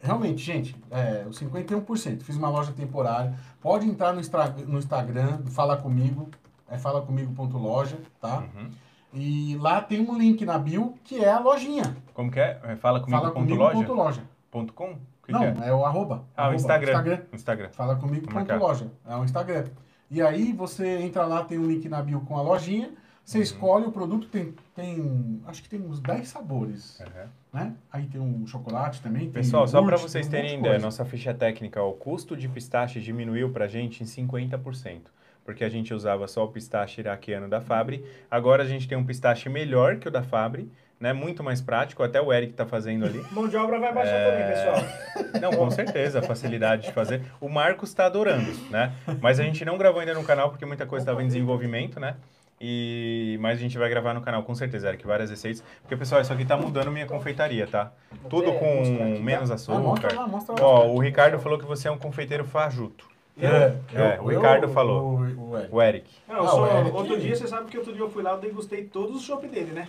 Realmente, 0.01 0.41
gente, 0.41 0.75
é, 0.89 1.25
os 1.29 1.39
51%. 1.39 2.23
Fiz 2.23 2.35
uma 2.35 2.49
loja 2.49 2.71
temporária. 2.71 3.35
Pode 3.61 3.85
entrar 3.87 4.13
no, 4.13 4.19
Instra- 4.19 4.49
no 4.65 4.79
Instagram, 4.79 5.43
fala 5.47 5.77
comigo, 5.77 6.27
é 6.67 6.77
falacomigo.loja, 6.77 7.99
tá? 8.19 8.39
Uhum. 8.55 8.71
E 9.13 9.57
lá 9.57 9.81
tem 9.81 9.99
um 9.99 10.17
link 10.17 10.43
na 10.45 10.57
bio 10.57 10.95
que 11.03 11.23
é 11.23 11.29
a 11.29 11.39
lojinha. 11.39 11.95
Como 12.13 12.31
que 12.31 12.39
é? 12.39 12.59
É, 12.63 12.75
Fala 12.77 13.01
comigo, 13.01 13.19
Fala 13.21 13.31
ponto 13.33 13.43
comigo 13.43 13.61
loja? 13.61 13.75
ponto 13.75 13.93
loja. 13.93 14.23
Ponto 14.49 14.73
com? 14.73 14.91
O 14.91 14.97
que, 15.25 15.31
Não, 15.33 15.39
que 15.53 15.63
é? 15.63 15.67
é 15.67 15.73
o 15.73 15.85
arroba. 15.85 16.23
Ah, 16.35 16.43
o 16.43 16.45
arroba, 16.45 16.55
Instagram. 16.55 16.91
Instagram. 16.91 17.21
Instagram. 17.33 17.69
Fala 17.73 17.95
comigo 17.97 18.27
ponto 18.27 18.55
loja. 18.55 18.91
É 19.05 19.15
o 19.15 19.23
Instagram. 19.25 19.65
E 20.09 20.21
aí 20.21 20.51
você 20.53 20.97
entra 20.99 21.25
lá, 21.25 21.43
tem 21.43 21.59
um 21.59 21.65
link 21.65 21.87
na 21.87 22.01
bio 22.01 22.21
com 22.21 22.37
a 22.37 22.41
lojinha. 22.41 22.91
Você 23.23 23.37
Uhum. 23.37 23.43
escolhe 23.43 23.85
o 23.85 23.91
produto, 23.91 24.27
tem, 24.27 24.53
tem. 24.75 25.41
Acho 25.45 25.61
que 25.63 25.69
tem 25.69 25.79
uns 25.79 25.99
10 25.99 26.27
sabores. 26.27 26.99
Uhum. 26.99 27.27
Né? 27.53 27.73
Aí 27.91 28.05
tem 28.07 28.19
um 28.19 28.45
chocolate 28.47 29.01
também. 29.01 29.23
tem 29.23 29.31
Pessoal, 29.31 29.67
só 29.67 29.81
para 29.83 29.97
vocês 29.97 30.27
um 30.27 30.29
terem 30.29 30.59
ideia, 30.59 30.79
nossa 30.79 31.05
ficha 31.05 31.33
técnica, 31.33 31.81
o 31.83 31.93
custo 31.93 32.35
de 32.35 32.47
pistache 32.49 32.99
diminuiu 32.99 33.51
pra 33.51 33.67
gente 33.67 34.03
em 34.03 34.05
50%. 34.05 35.01
Porque 35.43 35.63
a 35.63 35.69
gente 35.69 35.93
usava 35.93 36.27
só 36.27 36.43
o 36.45 36.47
pistache 36.49 37.01
iraquiano 37.01 37.47
da 37.49 37.59
Fabri. 37.61 38.05
Agora 38.29 38.63
a 38.63 38.65
gente 38.65 38.87
tem 38.87 38.97
um 38.97 39.05
pistache 39.05 39.49
melhor 39.49 39.97
que 39.97 40.07
o 40.07 40.11
da 40.11 40.21
Fabri, 40.21 40.71
né? 40.99 41.13
Muito 41.13 41.43
mais 41.43 41.59
prático, 41.61 42.03
até 42.03 42.21
o 42.21 42.31
Eric 42.31 42.53
tá 42.53 42.65
fazendo 42.65 43.05
ali. 43.05 43.25
Mão 43.31 43.47
de 43.47 43.57
obra 43.57 43.79
vai 43.79 43.91
baixar 43.93 44.13
É. 44.13 44.31
também, 44.31 44.47
pessoal. 44.47 45.41
Não, 45.41 45.51
com 45.57 45.71
certeza, 45.71 46.19
a 46.19 46.21
facilidade 46.21 46.83
de 46.83 46.91
fazer. 46.93 47.23
O 47.41 47.49
Marcos 47.49 47.89
está 47.89 48.05
adorando, 48.05 48.51
né? 48.69 48.93
Mas 49.19 49.39
a 49.39 49.43
gente 49.43 49.65
não 49.65 49.77
gravou 49.79 49.99
ainda 49.99 50.13
no 50.13 50.23
canal 50.23 50.49
porque 50.51 50.65
muita 50.65 50.85
coisa 50.85 51.03
estava 51.03 51.23
em 51.23 51.27
desenvolvimento, 51.27 51.99
né? 51.99 52.15
E 52.63 53.37
mas 53.41 53.57
a 53.57 53.61
gente 53.61 53.75
vai 53.77 53.89
gravar 53.89 54.13
no 54.13 54.21
canal 54.21 54.43
com 54.43 54.53
certeza, 54.53 54.87
Eric, 54.89 55.05
várias 55.07 55.31
receitas. 55.31 55.63
Porque 55.81 55.95
pessoal, 55.95 56.21
isso 56.21 56.31
aqui 56.31 56.45
tá 56.45 56.55
mudando 56.55 56.91
minha 56.91 57.07
confeitaria, 57.07 57.65
tá? 57.65 57.91
Tudo 58.29 58.53
com 58.53 58.81
aqui, 58.81 59.19
menos 59.19 59.49
tá? 59.49 59.55
Ah, 59.73 59.79
mostra 59.79 60.07
açúcar. 60.09 60.21
lá, 60.21 60.27
mostra 60.27 60.55
lá. 60.55 60.61
Ó, 60.61 60.87
o 60.91 60.99
Ricardo 60.99 61.39
falou 61.39 61.57
que 61.57 61.65
você 61.65 61.87
é 61.87 61.91
um 61.91 61.97
confeiteiro 61.97 62.45
fajuto. 62.45 63.09
É, 63.41 63.47
É, 63.95 64.17
eu- 64.17 64.23
o 64.23 64.27
Ricardo 64.27 64.65
eu- 64.65 64.69
falou. 64.73 65.15
O, 65.15 65.49
o 65.51 65.57
Eric. 65.57 65.69
O 65.73 65.81
Eric. 65.81 66.09
Não, 66.27 66.35
eu 66.35 66.43
Ah, 66.43 66.47
sou- 66.49 66.61
o 66.63 66.67
Eric- 66.77 66.95
outro 66.95 67.19
dia, 67.19 67.35
você 67.35 67.47
sabe 67.47 67.71
que 67.71 67.77
outro 67.77 67.93
dia 67.93 68.01
eu 68.03 68.09
fui 68.11 68.21
lá, 68.21 68.31
eu 68.31 68.39
degustei 68.39 68.83
todos 68.83 69.15
os 69.15 69.23
chopp 69.23 69.47
dele, 69.47 69.71
né? 69.71 69.87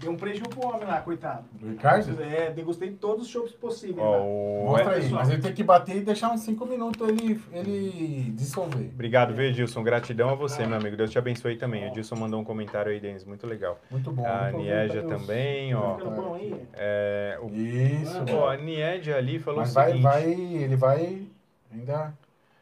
Deu 0.00 0.12
um 0.12 0.16
prejuízo 0.16 0.48
pro 0.48 0.66
homem 0.66 0.86
lá, 0.86 1.00
coitado. 1.02 1.44
Do 1.52 1.68
Ricardo? 1.68 2.22
É, 2.22 2.50
degustei 2.50 2.90
todos 2.92 3.26
os 3.26 3.30
chopps 3.30 3.52
possíveis 3.52 3.98
Ó, 3.98 4.10
lá. 4.10 4.22
o... 4.22 4.64
Mostra 4.70 4.94
aí. 4.94 5.02
pessoal. 5.02 5.20
Mas 5.20 5.30
ele 5.30 5.42
tem 5.42 5.52
que 5.52 5.62
bater 5.62 5.96
e 5.96 6.00
deixar 6.00 6.30
uns 6.32 6.40
5 6.40 6.64
minutos 6.66 7.06
ele, 7.06 7.38
ele 7.52 8.30
dissolver. 8.30 8.88
Obrigado, 8.94 9.34
viu, 9.34 9.44
Edilson? 9.44 9.82
Gratidão 9.82 10.30
a 10.30 10.34
você, 10.34 10.66
meu 10.66 10.78
amigo. 10.78 10.96
Deus 10.96 11.10
te 11.10 11.18
abençoe 11.18 11.56
também. 11.56 11.84
Edilson 11.88 12.16
mandou 12.16 12.40
um 12.40 12.44
comentário 12.44 12.90
aí, 12.90 12.98
Denis, 12.98 13.24
muito 13.26 13.46
legal. 13.46 13.78
Muito 13.90 14.10
bom. 14.10 14.26
A 14.26 14.50
bom. 14.50 14.58
Nieja 14.58 15.02
Cadê 15.02 15.14
os- 15.14 15.20
também, 15.20 15.74
ó. 15.74 15.96
Fica 15.98 16.10
no 16.10 16.16
pão 16.16 16.34
aí. 16.34 16.66
É, 16.74 17.38
o... 17.42 17.50
Isso. 17.54 18.24
Ó, 18.34 18.48
a 18.48 18.56
Niedia 18.56 19.16
ali 19.16 19.38
falou 19.38 19.60
Mas 19.60 19.70
o 19.70 19.74
vai, 19.74 19.86
seguinte... 19.88 20.02
vai, 20.02 20.32
ele 20.32 20.76
vai 20.76 21.22
ainda 21.70 22.14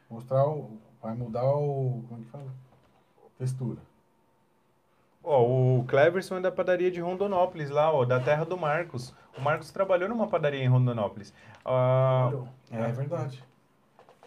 mostrar 0.09 0.45
o. 0.45 0.71
Vai 1.01 1.13
mudar 1.15 1.45
o. 1.45 2.03
Como 2.09 2.19
é 2.19 2.23
que 2.25 2.29
fala? 2.31 2.47
Textura. 3.37 3.77
Ó, 5.23 5.43
o 5.79 5.83
Cleverson 5.85 6.37
é 6.37 6.41
da 6.41 6.51
padaria 6.51 6.89
de 6.89 7.01
Rondonópolis, 7.01 7.69
lá, 7.69 7.91
ó, 7.93 8.05
da 8.05 8.19
terra 8.19 8.45
do 8.45 8.57
Marcos. 8.57 9.13
O 9.37 9.41
Marcos 9.41 9.69
trabalhou 9.71 10.07
numa 10.07 10.27
padaria 10.27 10.63
em 10.63 10.67
Rondonópolis. 10.67 11.33
Ah, 11.65 12.27
Olhou. 12.29 12.47
É 12.71 12.91
verdade. 12.91 13.43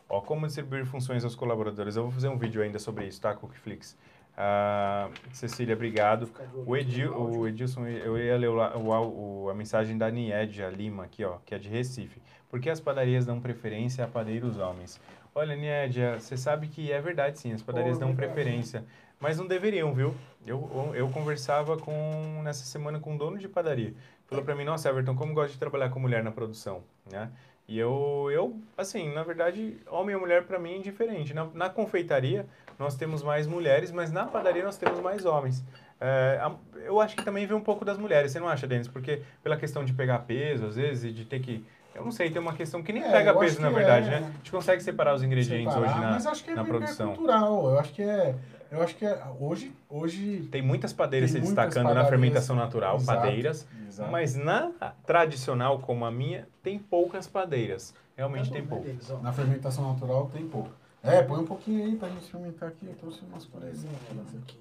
Ó, 0.08 0.20
como 0.20 0.46
distribuir 0.46 0.84
funções 0.84 1.24
aos 1.24 1.34
colaboradores. 1.34 1.96
Eu 1.96 2.02
vou 2.04 2.12
fazer 2.12 2.28
um 2.28 2.36
vídeo 2.36 2.62
ainda 2.62 2.78
sobre 2.78 3.06
isso, 3.06 3.20
tá, 3.20 3.34
Cookflix? 3.34 3.96
Ah, 4.36 5.08
Cecília, 5.32 5.74
obrigado. 5.74 6.30
O, 6.66 6.76
Edil, 6.76 7.14
o 7.18 7.48
Edilson, 7.48 7.86
eu 7.86 8.18
ia 8.18 8.36
ler 8.36 8.48
o, 8.48 8.58
o, 8.78 9.44
o- 9.44 9.50
a 9.50 9.54
mensagem 9.54 9.96
da 9.96 10.10
Niédia 10.10 10.68
Lima 10.68 11.04
aqui, 11.04 11.24
ó, 11.24 11.38
que 11.44 11.54
é 11.54 11.58
de 11.58 11.68
Recife. 11.68 12.20
Por 12.50 12.60
que 12.60 12.68
as 12.68 12.80
padarias 12.80 13.24
dão 13.24 13.40
preferência 13.40 14.04
a 14.04 14.08
padeiros 14.08 14.58
homens? 14.58 15.00
Olha, 15.34 15.56
Niédia, 15.56 16.20
você 16.20 16.36
sabe 16.36 16.68
que 16.68 16.92
é 16.92 17.00
verdade 17.00 17.38
sim, 17.38 17.52
as 17.52 17.62
padarias 17.62 17.98
dão 17.98 18.08
verdade. 18.08 18.32
preferência, 18.34 18.84
mas 19.22 19.38
não 19.38 19.46
deveriam, 19.46 19.94
viu? 19.94 20.14
Eu, 20.44 20.92
eu 20.94 21.08
conversava 21.08 21.76
com 21.76 22.42
nessa 22.42 22.64
semana 22.64 22.98
com 22.98 23.12
um 23.12 23.16
dono 23.16 23.38
de 23.38 23.48
padaria. 23.48 23.94
Falou 24.26 24.44
pra 24.44 24.56
mim, 24.56 24.64
nossa, 24.64 24.88
Everton, 24.88 25.14
como 25.14 25.32
gosto 25.32 25.52
de 25.52 25.58
trabalhar 25.58 25.90
com 25.90 26.00
mulher 26.00 26.24
na 26.24 26.32
produção, 26.32 26.82
né? 27.10 27.30
E 27.68 27.78
eu, 27.78 28.28
eu 28.32 28.56
assim, 28.76 29.14
na 29.14 29.22
verdade, 29.22 29.76
homem 29.88 30.16
ou 30.16 30.20
mulher 30.20 30.42
pra 30.44 30.58
mim 30.58 30.72
é 30.72 30.76
indiferente. 30.78 31.32
Na, 31.32 31.46
na 31.54 31.70
confeitaria, 31.70 32.44
nós 32.76 32.96
temos 32.96 33.22
mais 33.22 33.46
mulheres, 33.46 33.92
mas 33.92 34.10
na 34.10 34.24
padaria 34.24 34.64
nós 34.64 34.76
temos 34.76 34.98
mais 34.98 35.24
homens. 35.24 35.62
É, 36.00 36.40
eu 36.84 37.00
acho 37.00 37.14
que 37.14 37.24
também 37.24 37.46
vem 37.46 37.56
um 37.56 37.60
pouco 37.60 37.84
das 37.84 37.96
mulheres, 37.96 38.32
você 38.32 38.40
não 38.40 38.48
acha, 38.48 38.66
Denis? 38.66 38.88
Porque 38.88 39.22
pela 39.44 39.56
questão 39.56 39.84
de 39.84 39.92
pegar 39.92 40.18
peso, 40.20 40.66
às 40.66 40.74
vezes, 40.74 41.04
e 41.04 41.12
de 41.12 41.24
ter 41.24 41.38
que... 41.38 41.64
Eu 41.94 42.04
não 42.04 42.10
sei, 42.10 42.28
tem 42.30 42.42
uma 42.42 42.54
questão 42.54 42.82
que 42.82 42.92
nem 42.92 43.04
É, 43.04 43.10
pega 43.12 43.32
peso, 43.38 43.60
na 43.60 43.70
verdade, 43.70 44.08
é. 44.08 44.10
né? 44.10 44.26
A 44.26 44.36
gente 44.38 44.50
consegue 44.50 44.82
separar 44.82 45.14
os 45.14 45.22
ingredientes 45.22 45.72
Separar, 45.72 45.92
hoje 45.92 46.00
na, 46.00 46.10
mas 46.10 46.26
acho 46.26 46.42
que 46.42 46.50
é 46.50 46.54
na 46.56 46.64
produção. 46.64 47.08
cultural. 47.14 47.70
Eu 47.70 47.78
acho 47.78 47.92
que 47.92 48.02
é. 48.02 48.34
Eu 48.72 48.82
acho 48.82 48.96
que 48.96 49.04
é. 49.04 49.22
Hoje. 49.38 49.70
hoje 49.88 50.48
Tem 50.50 50.62
muitas 50.62 50.92
padeiras 50.94 51.30
Tem 51.30 51.42
se 51.42 51.46
muitas 51.46 51.66
destacando 51.66 51.88
na 51.94 52.00
padarias, 52.02 52.10
fermentação 52.10 52.56
natural, 52.56 52.96
exato, 52.96 53.20
padeiras, 53.20 53.66
exato. 53.86 54.10
mas 54.10 54.34
na 54.34 54.70
tradicional 55.06 55.78
como 55.78 56.04
a 56.06 56.10
minha, 56.10 56.48
tem 56.62 56.78
poucas 56.78 57.26
padeiras. 57.26 57.94
Realmente 58.16 58.48
Tá 58.48 58.54
tem 58.54 58.62
bom, 58.62 58.68
pouco. 58.76 58.84
beleza, 58.84 59.14
ó. 59.14 59.18
na 59.20 59.32
fermentação 59.32 59.92
natural 59.92 60.30
tem 60.32 60.48
pouco. 60.48 60.70
É, 61.02 61.22
põe 61.22 61.40
um 61.40 61.44
pouquinho 61.46 61.84
aí 61.84 61.96
pra 61.96 62.08
gente 62.08 62.30
fermentar 62.30 62.70
aqui. 62.70 62.86
Eu 62.86 62.94
trouxe 62.94 63.20
umas 63.28 63.44
colherzinhas 63.44 63.94
aqui. 64.42 64.58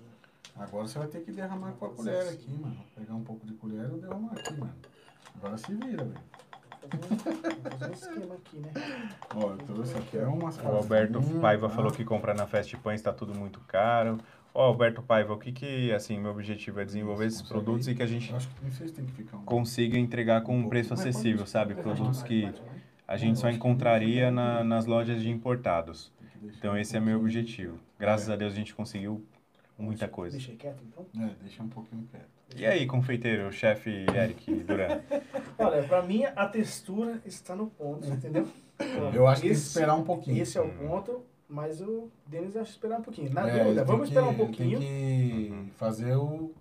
Agora 0.57 0.85
você 0.87 0.99
vai 0.99 1.07
ter 1.07 1.21
que 1.21 1.31
derramar 1.31 1.71
com 1.79 1.85
a 1.85 1.89
colher 1.89 2.27
aqui, 2.27 2.51
mano. 2.51 2.75
Pegar 2.95 3.13
um 3.15 3.23
pouco 3.23 3.45
de 3.47 3.53
colher 3.53 3.89
e 3.95 3.99
derramar 4.01 4.33
aqui, 4.33 4.53
mano. 4.59 4.73
Agora 5.35 5.57
se 5.57 5.73
vira, 5.73 6.03
velho. 6.03 6.19
Vou 6.81 7.71
fazer 7.71 7.89
um 7.89 7.93
esquema 7.93 8.35
aqui, 8.35 8.57
né? 8.57 8.71
Ó, 9.35 9.51
eu 9.51 9.57
trouxe 9.57 9.97
aqui 9.97 10.17
é 10.17 10.25
umas 10.25 10.57
O 10.57 10.67
Alberto 10.67 11.21
farinhas, 11.21 11.41
Paiva 11.41 11.69
tá? 11.69 11.75
falou 11.75 11.91
que 11.91 12.03
comprar 12.03 12.33
na 12.33 12.47
Fast 12.47 12.75
Pães 12.77 12.99
está 12.99 13.13
tudo 13.13 13.33
muito 13.37 13.59
caro. 13.61 14.17
Ó, 14.53 14.65
Alberto 14.65 15.01
Paiva, 15.01 15.33
o 15.33 15.37
que 15.37 15.51
que, 15.51 15.91
assim, 15.93 16.19
meu 16.19 16.31
objetivo 16.31 16.79
é 16.81 16.85
desenvolver 16.85 17.25
esses 17.27 17.41
Consegue 17.41 17.63
produtos 17.63 17.87
e 17.87 17.95
que 17.95 18.03
a 18.03 18.07
gente 18.07 18.33
que 18.33 19.01
que 19.03 19.11
ficar 19.11 19.37
um 19.37 19.45
consiga 19.45 19.97
entregar 19.97 20.41
com 20.41 20.57
um 20.57 20.67
preço 20.67 20.93
acessível, 20.93 21.45
sabe? 21.45 21.75
Produtos 21.75 22.21
que 22.23 22.51
a 23.07 23.15
gente 23.15 23.39
só 23.39 23.49
encontraria 23.49 24.29
na- 24.31 24.63
nas 24.63 24.85
lojas 24.85 25.21
de 25.21 25.29
importados. 25.29 26.11
Então 26.57 26.77
esse 26.77 26.97
é 26.97 26.99
meu 26.99 27.19
objetivo. 27.19 27.77
Graças 27.99 28.29
a 28.29 28.35
Deus 28.35 28.53
a 28.53 28.55
gente 28.55 28.73
conseguiu 28.73 29.23
muita 29.77 30.07
coisa. 30.07 30.35
Deixei 30.37 30.55
quieto, 30.55 30.83
então. 30.85 31.05
É, 31.23 31.29
deixa 31.41 31.61
um 31.63 31.69
pouquinho 31.69 32.05
quieto. 32.11 32.30
E 32.55 32.65
aí, 32.65 32.85
confeiteiro, 32.85 33.51
chefe 33.51 34.05
Eric 34.13 34.53
Duran? 34.63 34.99
Olha, 35.57 35.83
pra 35.83 36.01
mim 36.01 36.23
a 36.25 36.45
textura 36.47 37.21
está 37.25 37.55
no 37.55 37.67
ponto, 37.67 38.07
entendeu? 38.07 38.47
Eu 39.13 39.27
acho 39.27 39.41
que 39.41 39.47
que 39.47 39.53
Esse- 39.53 39.67
esperar 39.67 39.95
um 39.95 40.03
pouquinho. 40.03 40.41
Esse 40.41 40.57
é 40.57 40.61
o 40.61 40.69
ponto, 40.69 41.23
mas 41.47 41.81
o 41.81 42.09
Denis 42.25 42.55
acha 42.55 42.71
esperar 42.71 42.99
um 42.99 43.03
pouquinho. 43.03 43.31
Na 43.33 43.47
É, 43.47 43.63
dúvida, 43.63 43.83
vamos 43.85 44.09
tem 44.09 44.17
esperar 44.17 44.27
um 44.27 44.31
que- 44.33 44.37
pouquinho. 44.37 44.79
Tem 44.79 44.89
que 45.65 45.71
fazer 45.77 46.15
o, 46.15 46.51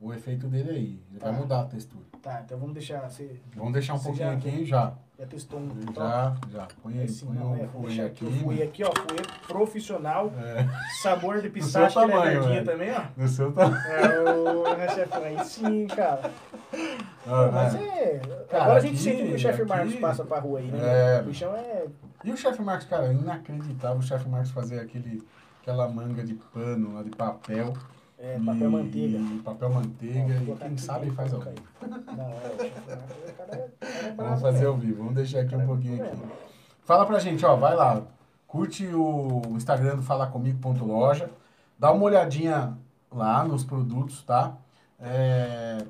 o 0.00 0.12
efeito 0.12 0.46
dele 0.48 0.70
aí. 0.70 1.00
Ele 1.10 1.18
vai 1.20 1.32
Tá. 1.32 1.38
mudar 1.38 1.60
a 1.60 1.64
textura. 1.66 2.04
Tá, 2.20 2.42
então 2.44 2.58
vamos 2.58 2.74
deixar. 2.74 3.08
Você 3.08 3.40
Vamos 3.54 3.72
deixar 3.72 3.94
um 3.94 4.00
pouquinho 4.00 4.26
já- 4.26 4.32
aqui 4.34 4.64
já. 4.64 4.94
Já 5.24 5.26
testou 5.26 5.58
um? 5.60 5.70
Já, 5.94 6.36
já. 6.52 6.68
Põe 6.82 6.98
aí, 6.98 7.04
Assim, 7.04 7.26
põe 7.26 7.34
não, 7.36 7.54
é, 7.56 7.68
deixar 7.86 8.06
aqui. 8.06 8.24
mano. 8.24 8.62
aqui, 8.62 8.84
ó. 8.84 8.92
Fouet 8.94 9.28
profissional. 9.48 10.32
É, 10.38 10.66
Sabor 11.02 11.40
de 11.40 11.48
pistache, 11.48 11.94
que 11.94 11.98
ele 12.02 12.12
é 12.12 12.14
tamanho, 12.16 12.42
velho. 12.44 12.64
também, 12.64 12.90
ó. 12.92 13.02
no 13.16 13.28
seu 13.28 13.52
tamanho. 13.52 13.76
É 13.86 14.20
o 14.20 14.76
né, 14.76 14.88
chefão 14.88 15.24
aí 15.24 15.44
sim, 15.44 15.86
cara. 15.86 16.30
Ah, 17.26 17.50
Mas 17.52 17.74
né? 17.74 17.80
é. 17.86 18.20
Cara, 18.50 18.62
Agora 18.64 18.78
a 18.78 18.80
gente 18.80 18.92
aqui- 18.94 19.02
sente 19.02 19.28
que 19.28 19.34
o 19.34 19.38
chefe 19.38 19.64
Marcos 19.64 19.94
passa 19.96 20.24
pra 20.24 20.38
rua 20.40 20.58
aí, 20.58 20.66
né? 20.70 20.78
É. 20.82 21.20
O 21.20 21.24
bichão 21.24 21.54
é. 21.56 21.84
E 22.24 22.30
o 22.30 22.36
chefe 22.36 22.62
Marcos, 22.62 22.86
cara, 22.86 23.12
inacreditável 23.12 23.98
o 23.98 24.02
chefe 24.02 24.28
Marcos 24.28 24.50
fazer 24.50 24.80
aquele, 24.80 25.22
aquela 25.62 25.88
manga 25.88 26.22
de 26.22 26.34
pano 26.34 26.94
lá 26.94 27.02
de 27.02 27.10
papel. 27.10 27.74
É, 28.24 28.38
papel 28.38 28.68
e- 28.68 28.72
manteiga. 28.72 29.18
Papel 29.44 29.70
manteiga. 29.70 30.40
vou 30.40 30.56
e 30.56 30.58
quem 30.58 30.78
sabe 30.78 31.10
faz 31.10 31.34
ao 31.34 31.40
vivo. 31.40 31.62
é, 32.18 33.44
é, 33.44 33.70
é 34.06 34.10
bravo 34.12 34.16
Vamos 34.16 34.40
fazer 34.40 34.66
ao 34.66 34.76
vivo, 34.78 34.96
vamos 34.96 35.14
deixar 35.14 35.40
aqui 35.40 35.54
um 35.54 35.66
pouquinho 35.66 36.02
é 36.02 36.08
aqui. 36.08 36.22
Fala 36.84 37.04
pra 37.04 37.18
gente, 37.18 37.44
ó, 37.44 37.54
vai 37.54 37.74
lá. 37.74 38.02
Curte 38.46 38.86
o 38.86 39.42
Instagram 39.50 39.96
do 39.96 40.02
falacomigo.loja. 40.02 41.28
Dá 41.78 41.92
uma 41.92 42.04
olhadinha 42.04 42.78
lá 43.12 43.44
nos 43.44 43.62
produtos, 43.62 44.22
tá? 44.22 44.56
É, 44.98 45.84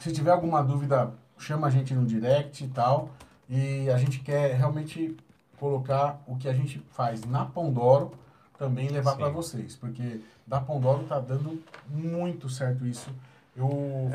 Se 0.00 0.12
tiver 0.12 0.30
alguma 0.30 0.62
dúvida, 0.62 1.14
chama 1.38 1.68
a 1.68 1.70
gente 1.70 1.94
no 1.94 2.04
direct 2.04 2.64
e 2.64 2.68
tal. 2.68 3.08
E 3.48 3.88
a 3.88 3.96
gente 3.96 4.20
quer 4.20 4.56
realmente 4.56 5.16
colocar 5.58 6.20
o 6.26 6.36
que 6.36 6.48
a 6.48 6.52
gente 6.52 6.80
faz 6.90 7.24
na 7.24 7.46
Pandoro 7.46 8.12
também 8.58 8.88
levar 8.88 9.16
para 9.16 9.28
vocês. 9.28 9.76
Porque 9.76 10.20
da 10.46 10.60
Pandoro 10.60 11.04
tá 11.04 11.18
dando 11.18 11.60
muito 11.88 12.48
certo 12.48 12.86
isso. 12.86 13.10
Eu 13.56 13.68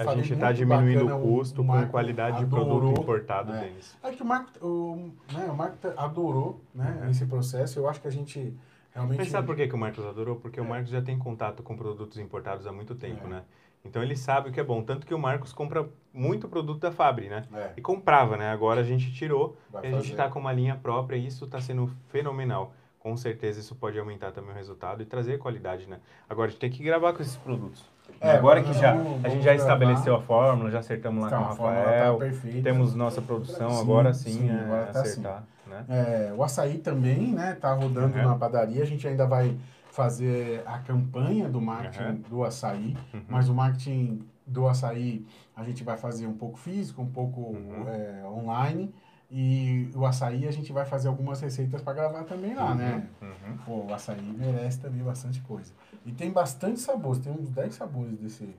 A 0.05 0.15
gente 0.15 0.33
está 0.33 0.51
diminuindo 0.51 1.05
bacana, 1.05 1.15
o 1.15 1.21
custo 1.37 1.61
com 1.61 1.67
Marco 1.67 1.91
qualidade 1.91 2.37
de 2.39 2.43
adorou. 2.43 2.79
produto 2.79 3.01
importado, 3.01 3.53
É. 3.53 3.61
Denis. 3.61 3.97
É 4.03 4.11
que 4.11 4.21
o 4.21 4.25
Marco, 4.25 4.49
o, 4.65 5.11
né, 5.31 5.45
o 5.49 5.55
Marco 5.55 5.77
tá- 5.77 5.93
adorou 5.95 6.59
né, 6.75 6.99
Uhum. 7.03 7.09
esse 7.09 7.25
processo. 7.25 7.79
Eu 7.79 7.87
acho 7.87 8.01
que 8.01 8.07
a 8.07 8.11
gente 8.11 8.53
realmente. 8.93 9.17
Mas 9.19 9.29
sabe 9.29 9.47
por 9.47 9.55
que, 9.55 9.65
que 9.65 9.73
o 9.75 9.77
Marcos 9.77 10.03
adorou? 10.05 10.35
Porque 10.35 10.59
o 10.59 10.65
Marcos 10.65 10.89
já 10.91 11.01
tem 11.01 11.17
contato 11.17 11.63
com 11.63 11.77
produtos 11.77 12.17
importados 12.17 12.67
há 12.67 12.71
muito 12.73 12.95
tempo, 12.95 13.27
É. 13.27 13.29
né? 13.29 13.41
Então 13.85 14.03
ele 14.03 14.17
sabe 14.17 14.49
o 14.49 14.51
que 14.51 14.59
é 14.59 14.63
bom. 14.63 14.83
Tanto 14.83 15.07
que 15.07 15.13
o 15.13 15.17
Marcos 15.19 15.53
compra 15.53 15.87
muito 16.13 16.49
produto 16.49 16.81
da 16.81 16.91
Fabri, 16.91 17.29
né? 17.29 17.45
É, 17.53 17.71
E 17.77 17.81
comprava, 17.81 18.35
né? 18.35 18.49
Agora 18.51 18.81
a 18.81 18.83
gente 18.83 19.09
tirou 19.13 19.55
vai 19.71 19.85
e 19.85 19.87
a 19.87 19.91
gente 19.91 20.11
está 20.11 20.27
com 20.27 20.37
uma 20.37 20.51
linha 20.51 20.75
própria 20.75 21.15
e 21.15 21.25
isso 21.27 21.45
está 21.45 21.61
sendo 21.61 21.89
fenomenal. 22.09 22.73
Com 22.99 23.15
certeza 23.15 23.59
isso 23.61 23.73
pode 23.75 23.97
aumentar 23.97 24.31
também 24.31 24.51
o 24.51 24.53
resultado 24.53 25.01
e 25.01 25.05
trazer 25.05 25.37
qualidade, 25.37 25.87
né? 25.87 25.99
Agora 26.29 26.47
a 26.47 26.51
gente 26.51 26.59
tem 26.59 26.69
que 26.69 26.83
gravar 26.83 27.13
com 27.13 27.21
esses 27.21 27.37
produtos. 27.37 27.83
É, 28.19 28.31
agora 28.31 28.61
que 28.61 28.73
já, 28.73 28.93
vamos- 28.95 29.23
a 29.23 29.29
gente 29.29 29.43
já 29.43 29.55
estabeleceu 29.55 30.15
a 30.15 30.21
fórmula, 30.21 30.69
já 30.69 30.79
acertamos 30.79 31.21
lá 31.21 31.27
Então, 31.27 31.45
com 31.45 31.53
o 31.53 31.55
fórmula 31.55 31.85
Rafael, 31.85 32.13
tá 32.13 32.19
perfeita. 32.25 32.61
temos 32.63 32.93
nossa 32.95 33.21
produção, 33.21 33.69
Sim, 33.69 33.81
agora 33.81 34.13
sim, 34.13 34.29
sim, 34.31 34.49
é 34.49 34.59
agora 34.63 34.85
tá 34.87 35.01
acertar, 35.01 35.43
né? 35.65 35.85
É, 35.87 36.33
o 36.35 36.43
açaí 36.43 36.79
também, 36.79 37.31
né? 37.33 37.55
Tá 37.61 37.71
rodando 37.73 38.17
Uhum. 38.17 38.23
na 38.25 38.35
padaria. 38.35 38.83
A 38.83 38.85
gente 38.85 39.07
ainda 39.07 39.25
vai 39.25 39.55
fazer 39.91 40.61
a 40.65 40.79
campanha 40.79 41.47
do 41.47 41.61
marketing 41.61 42.03
Uhum. 42.03 42.21
do 42.29 42.43
açaí, 42.43 42.97
Uhum. 43.13 43.21
mas 43.29 43.47
o 43.47 43.53
marketing 43.53 44.21
do 44.45 44.67
açaí 44.67 45.25
a 45.55 45.63
gente 45.63 45.83
vai 45.85 45.95
fazer 45.95 46.27
um 46.27 46.33
pouco 46.33 46.57
físico, 46.57 47.01
um 47.01 47.09
pouco 47.09 47.39
Uhum. 47.41 47.85
é, 47.87 48.25
online. 48.27 48.93
E 49.31 49.91
o 49.95 50.05
açaí 50.05 50.47
a 50.47 50.51
gente 50.51 50.71
vai 50.73 50.85
fazer 50.85 51.07
algumas 51.07 51.39
receitas 51.39 51.81
para 51.83 51.93
gravar 51.93 52.23
também 52.23 52.55
lá, 52.55 52.73
né? 52.73 53.07
Uhum. 53.21 53.57
Pô, 53.63 53.85
o 53.87 53.93
açaí 53.93 54.19
merece 54.21 54.79
também 54.79 55.03
bastante 55.03 55.39
coisa. 55.41 55.71
E 56.05 56.11
tem 56.11 56.31
bastante 56.31 56.79
sabores, 56.79 57.19
tem 57.21 57.31
uns 57.31 57.49
10 57.49 57.75
sabores 57.75 58.17
desse. 58.17 58.55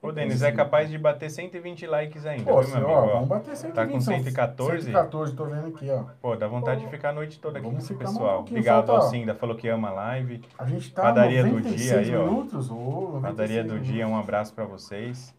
Ô, 0.00 0.12
Denis, 0.12 0.42
é 0.42 0.52
capaz 0.52 0.88
de 0.88 0.96
bater 0.96 1.28
120 1.28 1.86
likes 1.88 2.24
ainda, 2.24 2.44
Pô, 2.44 2.60
viu, 2.60 2.76
meu 2.78 2.88
ó, 2.88 2.98
amigo? 2.98 3.12
Vamos 3.14 3.28
bater 3.28 3.56
120. 3.56 3.74
tá 3.74 3.86
com 3.92 4.00
são 4.00 4.14
114? 4.14 4.82
114, 4.84 5.34
tô 5.34 5.44
vendo 5.46 5.66
aqui, 5.68 5.90
ó. 5.90 6.04
Pô, 6.20 6.36
dá 6.36 6.46
vontade 6.46 6.82
de 6.82 6.88
ficar 6.88 7.08
a 7.08 7.12
noite 7.12 7.40
toda 7.40 7.58
aqui 7.58 7.68
com 7.68 7.76
esse 7.78 7.92
um 7.92 7.98
pessoal. 7.98 8.36
pouquinho, 8.36 8.58
Obrigado, 8.58 8.86
falta, 8.86 8.92
ó. 9.02 9.04
Alcinda, 9.06 9.34
falou 9.34 9.56
que 9.56 9.66
ama 9.68 9.88
a 9.88 9.92
live. 9.92 10.44
A 10.56 10.66
gente 10.66 10.92
tá 10.92 11.02
Padaria 11.02 11.42
do 11.42 11.48
96 11.54 11.80
dia 11.82 11.98
aí, 11.98 12.16
ó. 12.16 12.26
minutos. 12.26 12.68
96 12.68 13.22
Padaria 13.22 13.64
do 13.64 13.70
minutos. 13.72 13.88
dia, 13.92 14.06
um 14.06 14.16
abraço 14.16 14.54
pra 14.54 14.64
vocês. 14.64 15.34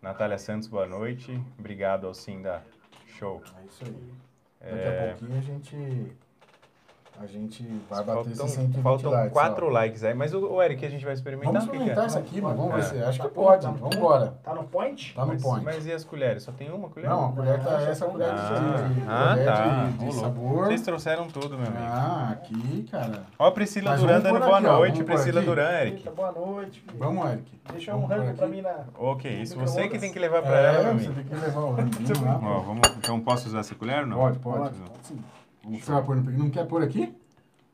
Natália 0.00 0.38
Santos, 0.38 0.68
boa 0.68 0.86
noite. 0.86 1.40
Obrigado, 1.58 2.06
Alcinda. 2.06 2.62
Show. 3.24 3.42
É 3.56 3.64
isso 3.64 3.84
aí. 3.84 4.14
Daqui 4.60 4.88
a 4.88 5.08
pouquinho 5.08 5.38
a 5.38 5.40
gente. 5.40 5.76
A 7.20 7.26
gente 7.26 7.62
vai 7.88 8.00
bater 8.02 8.14
Faltam, 8.14 8.32
esses 8.32 8.50
120 8.50 8.82
faltam 8.82 9.10
likes. 9.12 9.32
quatro 9.32 9.66
ó. 9.66 9.70
likes 9.70 10.02
aí. 10.02 10.14
Mas 10.14 10.34
o, 10.34 10.54
o 10.54 10.60
Eric, 10.62 10.84
a 10.84 10.88
gente 10.90 11.04
vai 11.04 11.14
experimentar? 11.14 11.52
Vamos 11.52 11.68
que 11.68 11.70
experimentar 11.70 12.04
é? 12.04 12.06
isso 12.08 12.18
aqui, 12.18 12.40
mano. 12.40 12.56
Vamos 12.56 12.74
ver 12.74 12.80
É. 12.80 12.82
se. 12.82 13.02
Acho 13.08 13.18
Tá 13.22 13.28
que 13.28 13.34
pode. 13.34 13.62
tá. 13.62 13.70
Vamos 13.70 13.96
embora. 13.96 14.34
Tá 14.42 14.54
no 14.54 14.64
point? 14.64 15.14
Tá 15.14 15.22
no 15.22 15.28
mas, 15.28 15.42
point. 15.42 15.64
mas 15.64 15.86
e 15.86 15.92
as 15.92 16.02
colheres? 16.04 16.42
Só 16.42 16.50
tem 16.50 16.70
uma 16.72 16.88
colher? 16.88 17.08
Não, 17.08 17.26
a 17.28 17.32
colher 17.32 17.62
tá 17.62 17.70
Não, 17.70 17.78
essa 17.86 18.06
colher 18.06 18.34
de, 18.34 18.40
Ah, 18.40 18.88
de, 18.88 18.94
de, 18.94 19.02
ah, 19.08 19.36
tá. 19.44 19.84
de, 19.96 20.06
de 20.06 20.14
sabor. 20.14 20.66
Vocês 20.66 20.82
trouxeram 20.82 21.28
tudo, 21.28 21.56
meu 21.56 21.66
amigo. 21.68 21.82
Ah, 21.86 22.30
aqui, 22.32 22.82
cara. 22.90 23.22
Ó, 23.38 23.46
a 23.46 23.52
Priscila 23.52 23.90
Mas 23.92 24.00
Duran 24.00 24.20
dando 24.20 24.38
boa 24.40 24.58
aqui, 24.58 24.66
ó, 24.66 24.72
noite. 24.78 24.96
por 24.98 25.04
Priscila 25.06 25.38
aqui. 25.40 25.48
Duran, 25.48 25.70
Eric. 25.70 25.96
Eita, 25.98 26.10
boa 26.10 26.32
noite. 26.32 26.80
filho. 26.80 26.98
Vamos, 26.98 27.30
Eric. 27.30 27.60
Deixa 27.72 27.94
um 27.94 28.06
rango 28.06 28.34
pra 28.34 28.46
mim 28.48 28.60
na. 28.60 28.74
Ok, 28.98 29.30
isso 29.40 29.56
você 29.58 29.88
que 29.88 29.98
tem 30.00 30.12
que 30.12 30.18
levar 30.18 30.42
pra 30.42 30.58
É, 30.58 30.64
ela, 30.74 30.82
meu 30.92 30.98
você 30.98 31.06
amigo. 31.06 31.14
tem 31.14 31.24
que 31.24 31.34
levar 31.46 31.60
o 31.60 31.72
ranguinho 31.74 32.08
lá. 32.26 32.40
Ó, 32.42 32.58
vamos, 32.60 32.88
então 32.98 33.20
posso 33.20 33.46
usar 33.46 33.60
essa 33.60 33.74
colher 33.76 34.00
ou 34.00 34.06
não? 34.06 34.16
Pode, 34.18 34.38
pode. 34.40 34.58
Pode, 34.58 34.78
pode 34.80 35.06
sim. 35.06 35.18
Você 35.68 35.92
vai 35.92 36.02
pôr 36.02 36.16
no 36.16 36.30
Não 36.30 36.50
quer 36.50 36.66
pôr 36.66 36.82
aqui? 36.82 37.14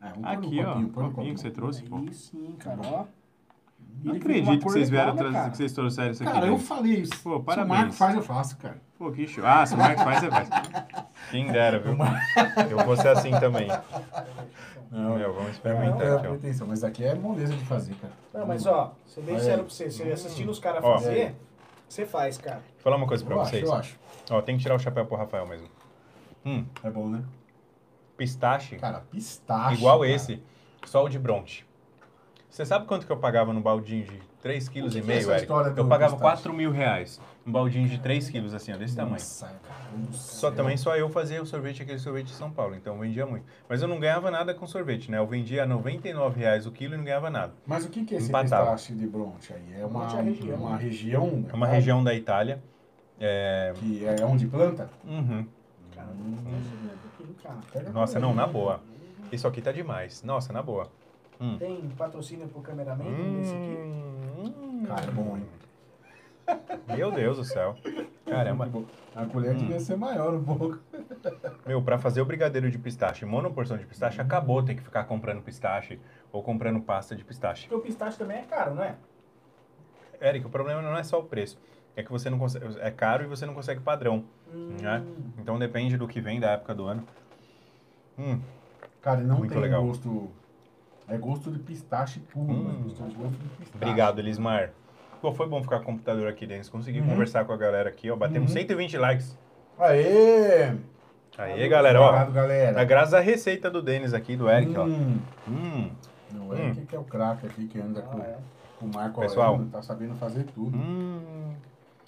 É, 0.02 0.08
vamos 0.08 0.14
pôr 0.14 0.20
no 0.22 0.28
Aqui, 0.28 0.60
ó. 0.60 0.72
copinho, 0.72 0.90
Copinho 0.90 1.34
que 1.34 1.40
você 1.40 1.50
trouxe, 1.50 1.82
pô. 1.82 1.96
Aí 1.96 2.12
sim, 2.14 2.54
cara, 2.58 2.78
ó. 2.84 3.04
Não 4.02 4.14
acredito 4.14 4.58
que 4.58 4.64
vocês 4.64 4.88
vieram 4.88 5.14
trazer, 5.16 5.50
que 5.50 5.56
vocês 5.56 5.72
trouxeram 5.72 6.10
isso 6.12 6.22
aqui. 6.22 6.32
Cara, 6.32 6.46
eu 6.46 6.58
falei 6.58 7.00
isso. 7.00 7.12
Pô, 7.22 7.30
Se 7.30 7.36
o 7.36 7.40
parabéns. 7.42 7.68
Marco 7.78 7.92
faz, 7.92 8.14
eu 8.14 8.22
faço, 8.22 8.56
cara. 8.56 8.80
Pô, 8.98 9.10
que 9.10 9.26
show. 9.26 9.44
Ah, 9.46 9.66
se 9.66 9.74
o 9.74 9.78
Marcos 9.78 10.02
faz, 10.04 10.20
você 10.20 10.30
faz. 10.30 10.48
Quem 11.30 11.50
dera, 11.50 11.78
viu? 11.78 11.96
Eu 12.70 12.84
vou 12.84 12.96
ser 12.96 13.08
assim 13.08 13.30
também. 13.38 13.68
Não, 14.90 15.16
Meu, 15.16 15.28
vamos 15.32 15.42
não 15.44 15.50
experimentar 15.50 16.02
é 16.02 16.10
a 16.10 16.16
aqui, 16.16 16.26
ó. 16.26 16.30
pretensão, 16.30 16.66
mas 16.66 16.82
aqui 16.82 17.04
é 17.04 17.14
moleza 17.14 17.52
de 17.54 17.64
fazer, 17.64 17.94
cara. 17.94 18.12
Não, 18.34 18.46
mas 18.46 18.66
ó, 18.66 18.94
ser 19.06 19.20
bem 19.22 19.38
sério 19.38 19.64
pra 19.64 19.72
você, 19.72 19.90
você 19.90 20.02
assistindo 20.10 20.50
os 20.50 20.58
caras 20.58 20.82
fazer, 20.82 21.34
você 21.88 22.04
faz, 22.06 22.38
cara. 22.38 22.56
Vou 22.56 22.82
falar 22.82 22.96
uma 22.96 23.06
coisa 23.06 23.24
pra 23.24 23.34
eu 23.36 23.40
acho, 23.40 23.50
vocês. 23.50 23.62
eu 23.64 23.72
acho. 23.74 23.98
Ó, 24.30 24.42
tem 24.42 24.56
que 24.56 24.62
tirar 24.62 24.74
o 24.74 24.78
chapéu 24.80 25.06
pro 25.06 25.16
Rafael 25.16 25.46
mesmo. 25.46 25.68
Hum, 26.44 26.64
É 26.82 26.90
bom, 26.90 27.08
né? 27.08 27.22
Pistache, 28.20 28.76
Cara, 28.76 29.00
pistache. 29.10 29.76
igual 29.76 30.00
cara. 30.00 30.10
esse, 30.10 30.42
só 30.84 31.02
o 31.04 31.08
de 31.08 31.18
bronte. 31.18 31.66
Você 32.50 32.66
sabe 32.66 32.84
quanto 32.84 33.06
que 33.06 33.12
eu 33.12 33.16
pagava 33.16 33.52
no 33.52 33.60
baldinho 33.60 34.04
de 34.04 34.20
3,5 34.44 34.70
kg, 34.72 35.10
é 35.10 35.34
Eric? 35.36 35.50
Eu 35.78 35.88
pagava 35.88 36.12
pistache? 36.16 36.42
4 36.42 36.52
mil 36.52 36.70
reais. 36.70 37.18
Um 37.46 37.52
baldinho 37.52 37.88
de 37.88 37.96
3 37.98 38.28
quilos, 38.28 38.52
assim, 38.52 38.74
ó, 38.74 38.76
desse 38.76 38.94
tamanho. 38.94 39.14
Nossa, 39.14 39.46
cara. 39.46 39.96
do 39.96 40.14
Só 40.14 40.50
também 40.50 40.76
só 40.76 40.96
eu 40.96 41.08
fazia 41.08 41.40
o 41.40 41.46
sorvete, 41.46 41.82
aquele 41.82 41.98
sorvete 41.98 42.26
de 42.26 42.32
São 42.32 42.50
Paulo, 42.50 42.74
então 42.74 42.94
eu 42.94 43.00
vendia 43.00 43.24
muito. 43.24 43.46
Mas 43.68 43.80
eu 43.80 43.88
não 43.88 43.98
ganhava 43.98 44.30
nada 44.30 44.52
com 44.52 44.66
sorvete, 44.66 45.10
né? 45.10 45.18
Eu 45.18 45.26
vendia 45.26 45.64
99 45.64 46.38
reais 46.40 46.66
o 46.66 46.72
quilo 46.72 46.94
e 46.94 46.96
não 46.98 47.04
ganhava 47.04 47.30
nada. 47.30 47.54
Mas 47.66 47.86
o 47.86 47.88
que, 47.88 48.04
que 48.04 48.14
é 48.14 48.18
esse 48.18 48.28
Empatava. 48.28 48.72
pistache 48.72 48.94
de 48.94 49.06
Bronte 49.06 49.52
aí? 49.54 49.80
É 49.80 49.86
uma, 49.86 50.00
Bronte 50.00 50.16
é 50.16 50.22
região. 50.22 50.56
uma 50.56 50.76
região. 50.76 51.46
É 51.50 51.54
uma 51.54 51.66
região 51.66 52.04
da 52.04 52.14
Itália. 52.14 52.62
É... 53.18 53.72
Que 53.76 54.04
é 54.04 54.24
onde 54.24 54.46
planta? 54.46 54.90
Uhum. 55.04 55.46
Cara, 57.42 57.88
Hum. 57.88 57.92
Nossa, 57.92 58.18
não, 58.18 58.34
na 58.34 58.46
boa. 58.46 58.80
Isso 59.32 59.46
aqui 59.46 59.60
tá 59.62 59.72
demais. 59.72 60.22
Nossa, 60.22 60.52
na 60.52 60.62
boa. 60.62 60.88
Hum. 61.40 61.56
Tem 61.58 61.88
patrocínio 61.96 62.48
pro 62.48 62.60
cameraman 62.60 63.04
nesse 63.04 63.54
aqui? 63.54 63.76
Hum. 63.78 64.84
Cara, 64.86 65.04
é 65.06 65.10
bom, 65.10 65.36
hein? 65.36 65.46
Meu 66.88 67.12
Deus 67.12 67.36
do 67.36 67.44
céu. 67.44 67.76
Caramba. 68.26 68.68
A 69.14 69.24
colher 69.26 69.54
Hum. 69.54 69.58
devia 69.58 69.80
ser 69.80 69.96
maior 69.96 70.34
um 70.34 70.42
pouco. 70.42 70.78
Meu, 71.66 71.80
pra 71.82 71.98
fazer 71.98 72.20
o 72.20 72.24
brigadeiro 72.24 72.70
de 72.70 72.78
pistache, 72.78 73.24
monoporção 73.24 73.76
de 73.76 73.86
pistache, 73.86 74.20
acabou 74.20 74.62
ter 74.62 74.74
que 74.74 74.82
ficar 74.82 75.04
comprando 75.04 75.42
pistache 75.42 76.00
ou 76.32 76.42
comprando 76.42 76.80
pasta 76.80 77.14
de 77.14 77.24
pistache. 77.24 77.68
Porque 77.68 77.74
o 77.80 77.80
pistache 77.84 78.18
também 78.18 78.38
é 78.38 78.42
caro, 78.42 78.74
não 78.74 78.82
é? 78.82 78.96
Eric, 80.20 80.46
o 80.46 80.50
problema 80.50 80.82
não 80.82 80.96
é 80.96 81.02
só 81.02 81.18
o 81.18 81.24
preço. 81.24 81.58
É 81.96 82.02
que 82.02 82.10
você 82.10 82.30
não 82.30 82.38
consegue. 82.38 82.66
É 82.80 82.90
caro 82.90 83.24
e 83.24 83.26
você 83.26 83.44
não 83.46 83.54
consegue 83.54 83.80
padrão. 83.80 84.24
Hum, 84.54 84.76
Né? 84.80 85.02
Então 85.38 85.58
depende 85.58 85.96
do 85.96 86.06
que 86.08 86.20
vem 86.20 86.40
da 86.40 86.50
época 86.52 86.74
do 86.74 86.86
ano. 86.86 87.04
Hum, 88.18 88.38
Cara, 89.02 89.20
e 89.22 89.24
não 89.24 89.38
Muito 89.38 89.52
tem 89.52 89.60
legal. 89.62 89.82
gosto. 89.84 90.28
É 91.08 91.16
gosto 91.16 91.50
de 91.50 91.58
pistache 91.58 92.20
puro, 92.20 92.52
Hum. 92.52 92.64
né? 92.64 92.74
Gosto 92.84 93.02
de 93.08 93.14
gosto 93.14 93.30
de 93.38 93.48
pistache. 93.48 93.70
obrigado, 93.76 94.18
Elismar. 94.18 94.70
Pô, 95.22 95.32
foi 95.32 95.48
bom 95.48 95.62
ficar 95.62 95.76
com 95.78 95.82
o 95.84 95.86
computador 95.86 96.28
aqui, 96.28 96.46
Denis. 96.46 96.68
Consegui 96.68 97.00
Uhum. 97.00 97.08
conversar 97.08 97.44
com 97.44 97.52
a 97.52 97.56
galera 97.56 97.88
aqui, 97.88 98.10
ó. 98.10 98.16
Batemos 98.16 98.50
Uhum. 98.50 98.56
120 98.58 98.96
likes. 98.98 99.36
Aê! 99.78 100.74
Aí, 101.38 101.68
galera, 101.68 102.00
ó. 102.00 102.06
Obrigado, 102.08 102.32
galera. 102.32 102.80
É 102.80 102.84
graças 102.84 103.14
à 103.14 103.20
receita 103.20 103.70
do 103.70 103.80
Denis 103.82 104.12
aqui, 104.12 104.36
do 104.36 104.48
Eric, 104.48 104.76
ó. 104.76 104.84
Hum. 104.84 105.18
Hum, 105.48 105.90
O 106.48 106.54
Eric 106.54 106.82
que 106.86 106.94
é 106.94 106.98
o 106.98 107.04
craque 107.04 107.46
aqui, 107.46 107.66
que 107.66 107.80
anda 107.80 108.02
com, 108.02 108.18
Ah, 108.20 108.24
é. 108.26 108.38
com 108.78 108.86
o 108.86 108.90
Marco 108.94 109.20
Pessoal. 109.20 109.48
Aurélio, 109.52 109.70
tá 109.70 109.82
sabendo 109.82 110.14
fazer 110.16 110.44
tudo. 110.54 110.76
hum. 110.76 111.54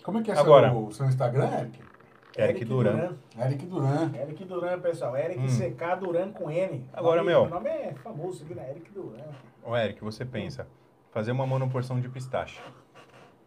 Como 0.04 0.18
é 0.18 0.22
que 0.22 0.30
é 0.30 0.38
Agora. 0.38 0.70
seu, 0.70 0.90
seu 0.92 1.06
Instagram, 1.06 1.48
Eric? 1.58 1.78
Eric 2.36 2.64
Duran. 2.64 3.16
Eric 3.38 3.66
Duran. 3.66 4.10
Eric 4.14 4.44
Duran, 4.44 4.80
pessoal. 4.80 5.16
Eric 5.16 5.38
Hum. 5.40 5.46
CK 5.46 5.96
Duran 6.00 6.32
com 6.32 6.50
N. 6.50 6.84
Agora, 6.92 7.18
Nome- 7.18 7.30
meu. 7.30 7.42
O 7.42 7.48
nome 7.48 7.68
é 7.68 7.94
famoso 8.02 8.44
aqui, 8.44 8.54
né? 8.54 8.70
Eric 8.70 8.90
Duran. 8.90 9.18
Ô, 9.62 9.76
Eric, 9.76 10.02
você 10.02 10.24
pensa, 10.24 10.66
fazer 11.10 11.32
uma 11.32 11.46
monoporção 11.46 12.00
de 12.00 12.08
pistache. 12.08 12.60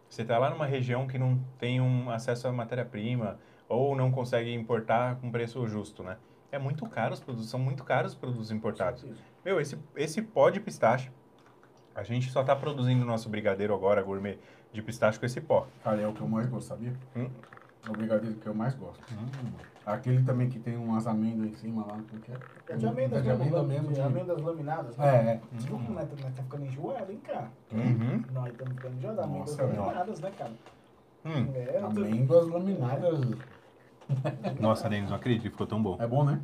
Você 0.08 0.24
tá 0.24 0.38
lá 0.38 0.50
numa 0.50 0.66
região 0.66 1.06
que 1.06 1.18
não 1.18 1.38
tem 1.58 1.80
um 1.80 2.10
acesso 2.10 2.46
à 2.46 2.52
matéria-prima 2.52 3.38
ou 3.68 3.96
não 3.96 4.10
consegue 4.12 4.54
importar 4.54 5.16
com 5.16 5.30
preço 5.30 5.66
justo, 5.66 6.02
né? 6.02 6.16
É 6.52 6.58
muito 6.58 6.86
caro 6.88 7.12
os 7.12 7.20
produtos, 7.20 7.50
são 7.50 7.58
muito 7.58 7.82
caros 7.82 8.12
os 8.12 8.18
produtos 8.18 8.52
importados. 8.52 9.04
Meu, 9.44 9.60
esse, 9.60 9.76
esse 9.96 10.22
pó 10.22 10.48
de 10.48 10.60
pistache, 10.60 11.10
a 11.94 12.04
gente 12.04 12.30
só 12.30 12.44
tá 12.44 12.54
produzindo 12.54 13.02
o 13.02 13.06
nosso 13.06 13.28
brigadeiro 13.28 13.74
agora, 13.74 14.00
gourmet, 14.00 14.38
de 14.72 14.80
pistache 14.80 15.18
com 15.18 15.26
esse 15.26 15.40
pó. 15.40 15.66
Cara, 15.82 16.00
é 16.00 16.06
o 16.06 16.12
que 16.12 16.20
eu 16.20 16.28
mais 16.28 16.46
gosto, 16.48 16.68
sabia? 16.68 16.92
Hum. 17.16 17.28
É 17.86 17.90
o 17.90 17.92
brigadeiro 17.92 18.34
que 18.36 18.46
eu 18.46 18.54
mais 18.54 18.74
gosto. 18.74 19.00
Aquele 19.84 20.22
também 20.24 20.48
que 20.48 20.58
tem 20.58 20.76
umas 20.76 21.06
amêndoas 21.06 21.50
em 21.50 21.54
cima 21.54 21.82
lá, 21.86 21.92
como 21.92 22.20
que 22.20 22.32
é? 22.32 22.36
É 22.70 22.76
de 22.76 22.86
amêndoas, 22.86 23.20
É 23.20 23.22
de 23.22 23.28
mesmo, 23.28 23.42
amêndoa 23.42 23.60
lam- 23.60 23.68
mesmo. 23.68 23.88
de 23.88 23.94
de- 23.94 24.00
amêndoas 24.00 24.42
laminadas. 24.42 24.96
né? 24.96 25.06
É, 25.06 25.30
é. 25.30 25.40
Viu 25.52 25.76
como 25.76 25.90
nós 25.92 26.10
nós 26.10 26.34
tá 26.34 26.42
ficando 26.42 26.64
enjoado, 26.66 27.12
hein, 27.12 27.20
cara? 27.24 27.50
Uhum. 27.72 28.22
Nós 28.32 28.50
estamos 28.52 28.74
ficando 28.74 28.96
enjoados. 28.96 29.18
Amêndoas 29.24 29.56
laminadas, 29.58 30.20
né, 30.20 30.30
cara? 30.36 30.52
Hum. 31.24 31.52
É, 31.54 31.78
Amêndoas 31.78 32.48
laminadas. 32.48 33.20
Nossa, 34.60 34.88
Denis, 34.88 35.08
não 35.10 35.16
acredito, 35.16 35.50
ficou 35.52 35.66
tão 35.66 35.82
bom. 35.82 35.96
É 36.00 36.06
bom, 36.06 36.24
né? 36.24 36.40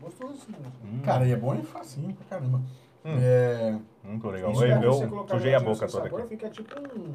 Gostoso, 0.00 0.46
né? 0.50 0.58
Hum. 0.84 1.00
Cara, 1.04 1.26
e 1.26 1.32
é 1.32 1.36
bom 1.36 1.54
e 1.54 1.62
facinho 1.62 2.14
pra 2.14 2.24
caramba. 2.38 2.58
Hum. 3.04 3.16
É, 3.20 3.78
Muito 4.04 4.28
legal. 4.28 4.50
Isso 4.52 4.64
Eu, 4.64 4.82
eu 4.82 5.26
sujei 5.28 5.54
a 5.54 5.60
boca 5.60 5.86
toda 5.86 6.04
sabor, 6.04 6.20
aqui. 6.20 6.28
Fica 6.28 6.48
tipo 6.50 6.74
um... 6.78 7.14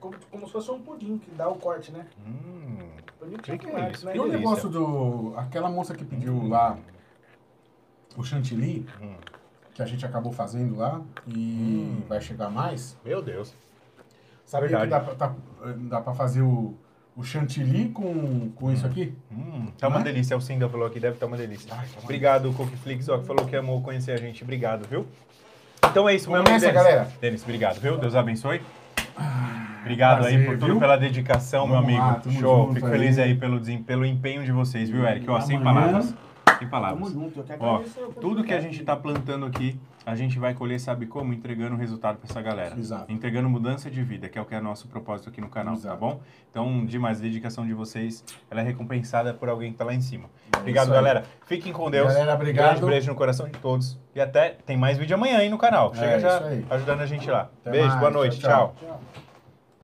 Como, 0.00 0.14
como 0.30 0.46
se 0.46 0.52
fosse 0.52 0.70
um 0.70 0.80
pudim 0.80 1.18
que 1.18 1.30
dá 1.32 1.48
o 1.48 1.54
corte, 1.56 1.92
né? 1.92 2.06
Hum. 2.26 2.78
Pudim 3.18 3.36
Que 3.36 3.52
que 3.56 3.58
que 3.58 3.66
é 3.68 3.80
é 3.80 3.90
isso? 3.92 4.06
né? 4.06 4.16
e 4.16 4.20
o 4.20 4.26
negócio 4.26 4.68
do. 4.68 5.34
Aquela 5.36 5.70
moça 5.70 5.94
que 5.94 6.04
pediu 6.04 6.46
lá 6.48 6.76
o 8.16 8.24
chantilly, 8.24 8.86
Hum. 9.00 9.14
que 9.74 9.82
a 9.82 9.86
gente 9.86 10.04
acabou 10.04 10.32
fazendo 10.32 10.76
lá, 10.76 11.00
e 11.26 11.86
Hum. 11.98 12.02
vai 12.08 12.20
chegar 12.20 12.50
mais. 12.50 12.96
Meu 13.04 13.22
Deus. 13.22 13.54
Sabia 14.44 14.68
Verdade. 14.68 14.84
que 14.86 14.90
dá 14.90 15.00
pra, 15.00 15.14
tá- 15.28 15.74
dá 15.88 16.00
pra 16.00 16.12
fazer 16.14 16.42
o, 16.42 16.74
o 17.16 17.22
chantilly 17.22 17.90
com, 17.90 18.50
com 18.50 18.72
isso 18.72 18.84
aqui? 18.84 19.14
Hum, 19.30 19.68
tá 19.78 19.86
uma 19.86 19.98
Né? 19.98 20.04
delícia. 20.06 20.36
O 20.36 20.40
Cinda 20.40 20.68
falou 20.68 20.88
aqui, 20.88 20.98
deve 20.98 21.14
estar 21.14 21.26
uma 21.26 21.36
delícia. 21.36 21.72
Ai, 21.72 21.86
tá 21.86 21.92
uma 21.98 22.02
Obrigado, 22.02 22.52
Cookflix, 22.54 23.08
ó, 23.08 23.18
que 23.18 23.26
falou 23.26 23.46
que 23.46 23.54
amou 23.54 23.80
conhecer 23.80 24.10
a 24.10 24.16
gente. 24.16 24.42
Obrigado, 24.42 24.88
viu? 24.88 25.06
Então 25.88 26.08
é 26.08 26.16
isso, 26.16 26.28
meu 26.28 26.40
amigo 26.40 26.50
nessa, 26.52 26.66
Denis. 26.66 26.82
galera. 26.82 27.08
Denis, 27.20 27.42
obrigado, 27.44 27.78
viu? 27.80 27.96
Deus 27.96 28.16
abençoe. 28.16 28.60
Obrigado 29.80 30.18
aí 30.26 30.32
prazer, 30.32 30.46
por 30.46 30.54
tudo, 30.58 30.66
viu? 30.72 30.78
pela 30.80 30.96
dedicação, 30.96 31.66
meu 31.66 31.76
Vamos 31.76 31.88
amigo. 31.90 32.06
lá, 32.06 32.14
tamo 32.14 32.38
Show. 32.38 32.62
junto 32.66 32.74
Fico 32.74 32.86
aí. 32.86 32.92
feliz 32.92 33.18
aí 33.18 33.34
pelo, 33.34 33.60
pelo 33.84 34.04
empenho 34.04 34.44
de 34.44 34.52
vocês, 34.52 34.90
viu, 34.90 35.06
Eric? 35.06 35.28
Ó, 35.28 35.40
sem 35.40 35.60
palavras. 35.60 36.04
Sem 36.06 36.14
Tamo 36.58 36.70
palavras. 36.70 37.12
junto. 37.12 37.40
Eu 37.40 37.44
quero 37.44 37.62
Ó, 37.64 37.82
tudo 38.20 38.44
que 38.44 38.52
a 38.52 38.60
gente 38.60 38.82
tá 38.84 38.94
plantando 38.94 39.46
aqui, 39.46 39.80
a 40.06 40.14
gente 40.14 40.38
vai 40.38 40.54
colher, 40.54 40.80
sabe 40.80 41.06
como? 41.06 41.32
Entregando 41.32 41.76
resultado 41.76 42.16
pra 42.18 42.28
essa 42.28 42.40
galera. 42.40 42.74
Exato. 42.78 43.12
Entregando 43.12 43.48
mudança 43.48 43.90
de 43.90 44.02
vida, 44.02 44.28
que 44.28 44.38
é 44.38 44.40
o 44.40 44.44
que 44.44 44.54
é 44.54 44.60
nosso 44.60 44.88
propósito 44.88 45.28
aqui 45.28 45.40
no 45.40 45.48
canal, 45.48 45.74
tá 45.74 45.80
Exato. 45.80 45.96
bom? 45.98 46.20
Então, 46.50 46.84
demais, 46.86 47.18
a 47.18 47.22
dedicação 47.22 47.66
de 47.66 47.74
vocês, 47.74 48.24
ela 48.50 48.60
é 48.60 48.64
recompensada 48.64 49.32
por 49.34 49.48
alguém 49.48 49.72
que 49.72 49.78
tá 49.78 49.84
lá 49.84 49.94
em 49.94 50.00
cima. 50.00 50.28
É 50.54 50.58
Obrigado, 50.58 50.90
galera. 50.90 51.24
Fiquem 51.46 51.72
com 51.72 51.90
Deus. 51.90 52.08
Galera, 52.08 52.34
obrigado. 52.34 52.76
Grande 52.76 52.86
beijo 52.86 53.08
no 53.10 53.14
coração 53.16 53.46
de 53.46 53.58
todos. 53.58 53.98
E 54.14 54.20
até 54.20 54.56
tem 54.66 54.76
mais 54.76 54.98
vídeo 54.98 55.14
amanhã 55.14 55.38
aí 55.38 55.48
no 55.48 55.58
canal. 55.58 55.92
É, 55.94 55.98
Chega 55.98 56.20
já 56.20 56.36
isso 56.36 56.46
aí. 56.46 56.66
ajudando 56.70 57.00
a 57.02 57.06
gente 57.06 57.30
lá. 57.30 57.50
Até 57.60 57.70
beijo, 57.70 57.88
mais. 57.88 58.00
boa 58.00 58.10
noite, 58.10 58.38
Tchau, 58.40 58.74
tchau. 58.80 58.88
Tchau. 58.88 59.29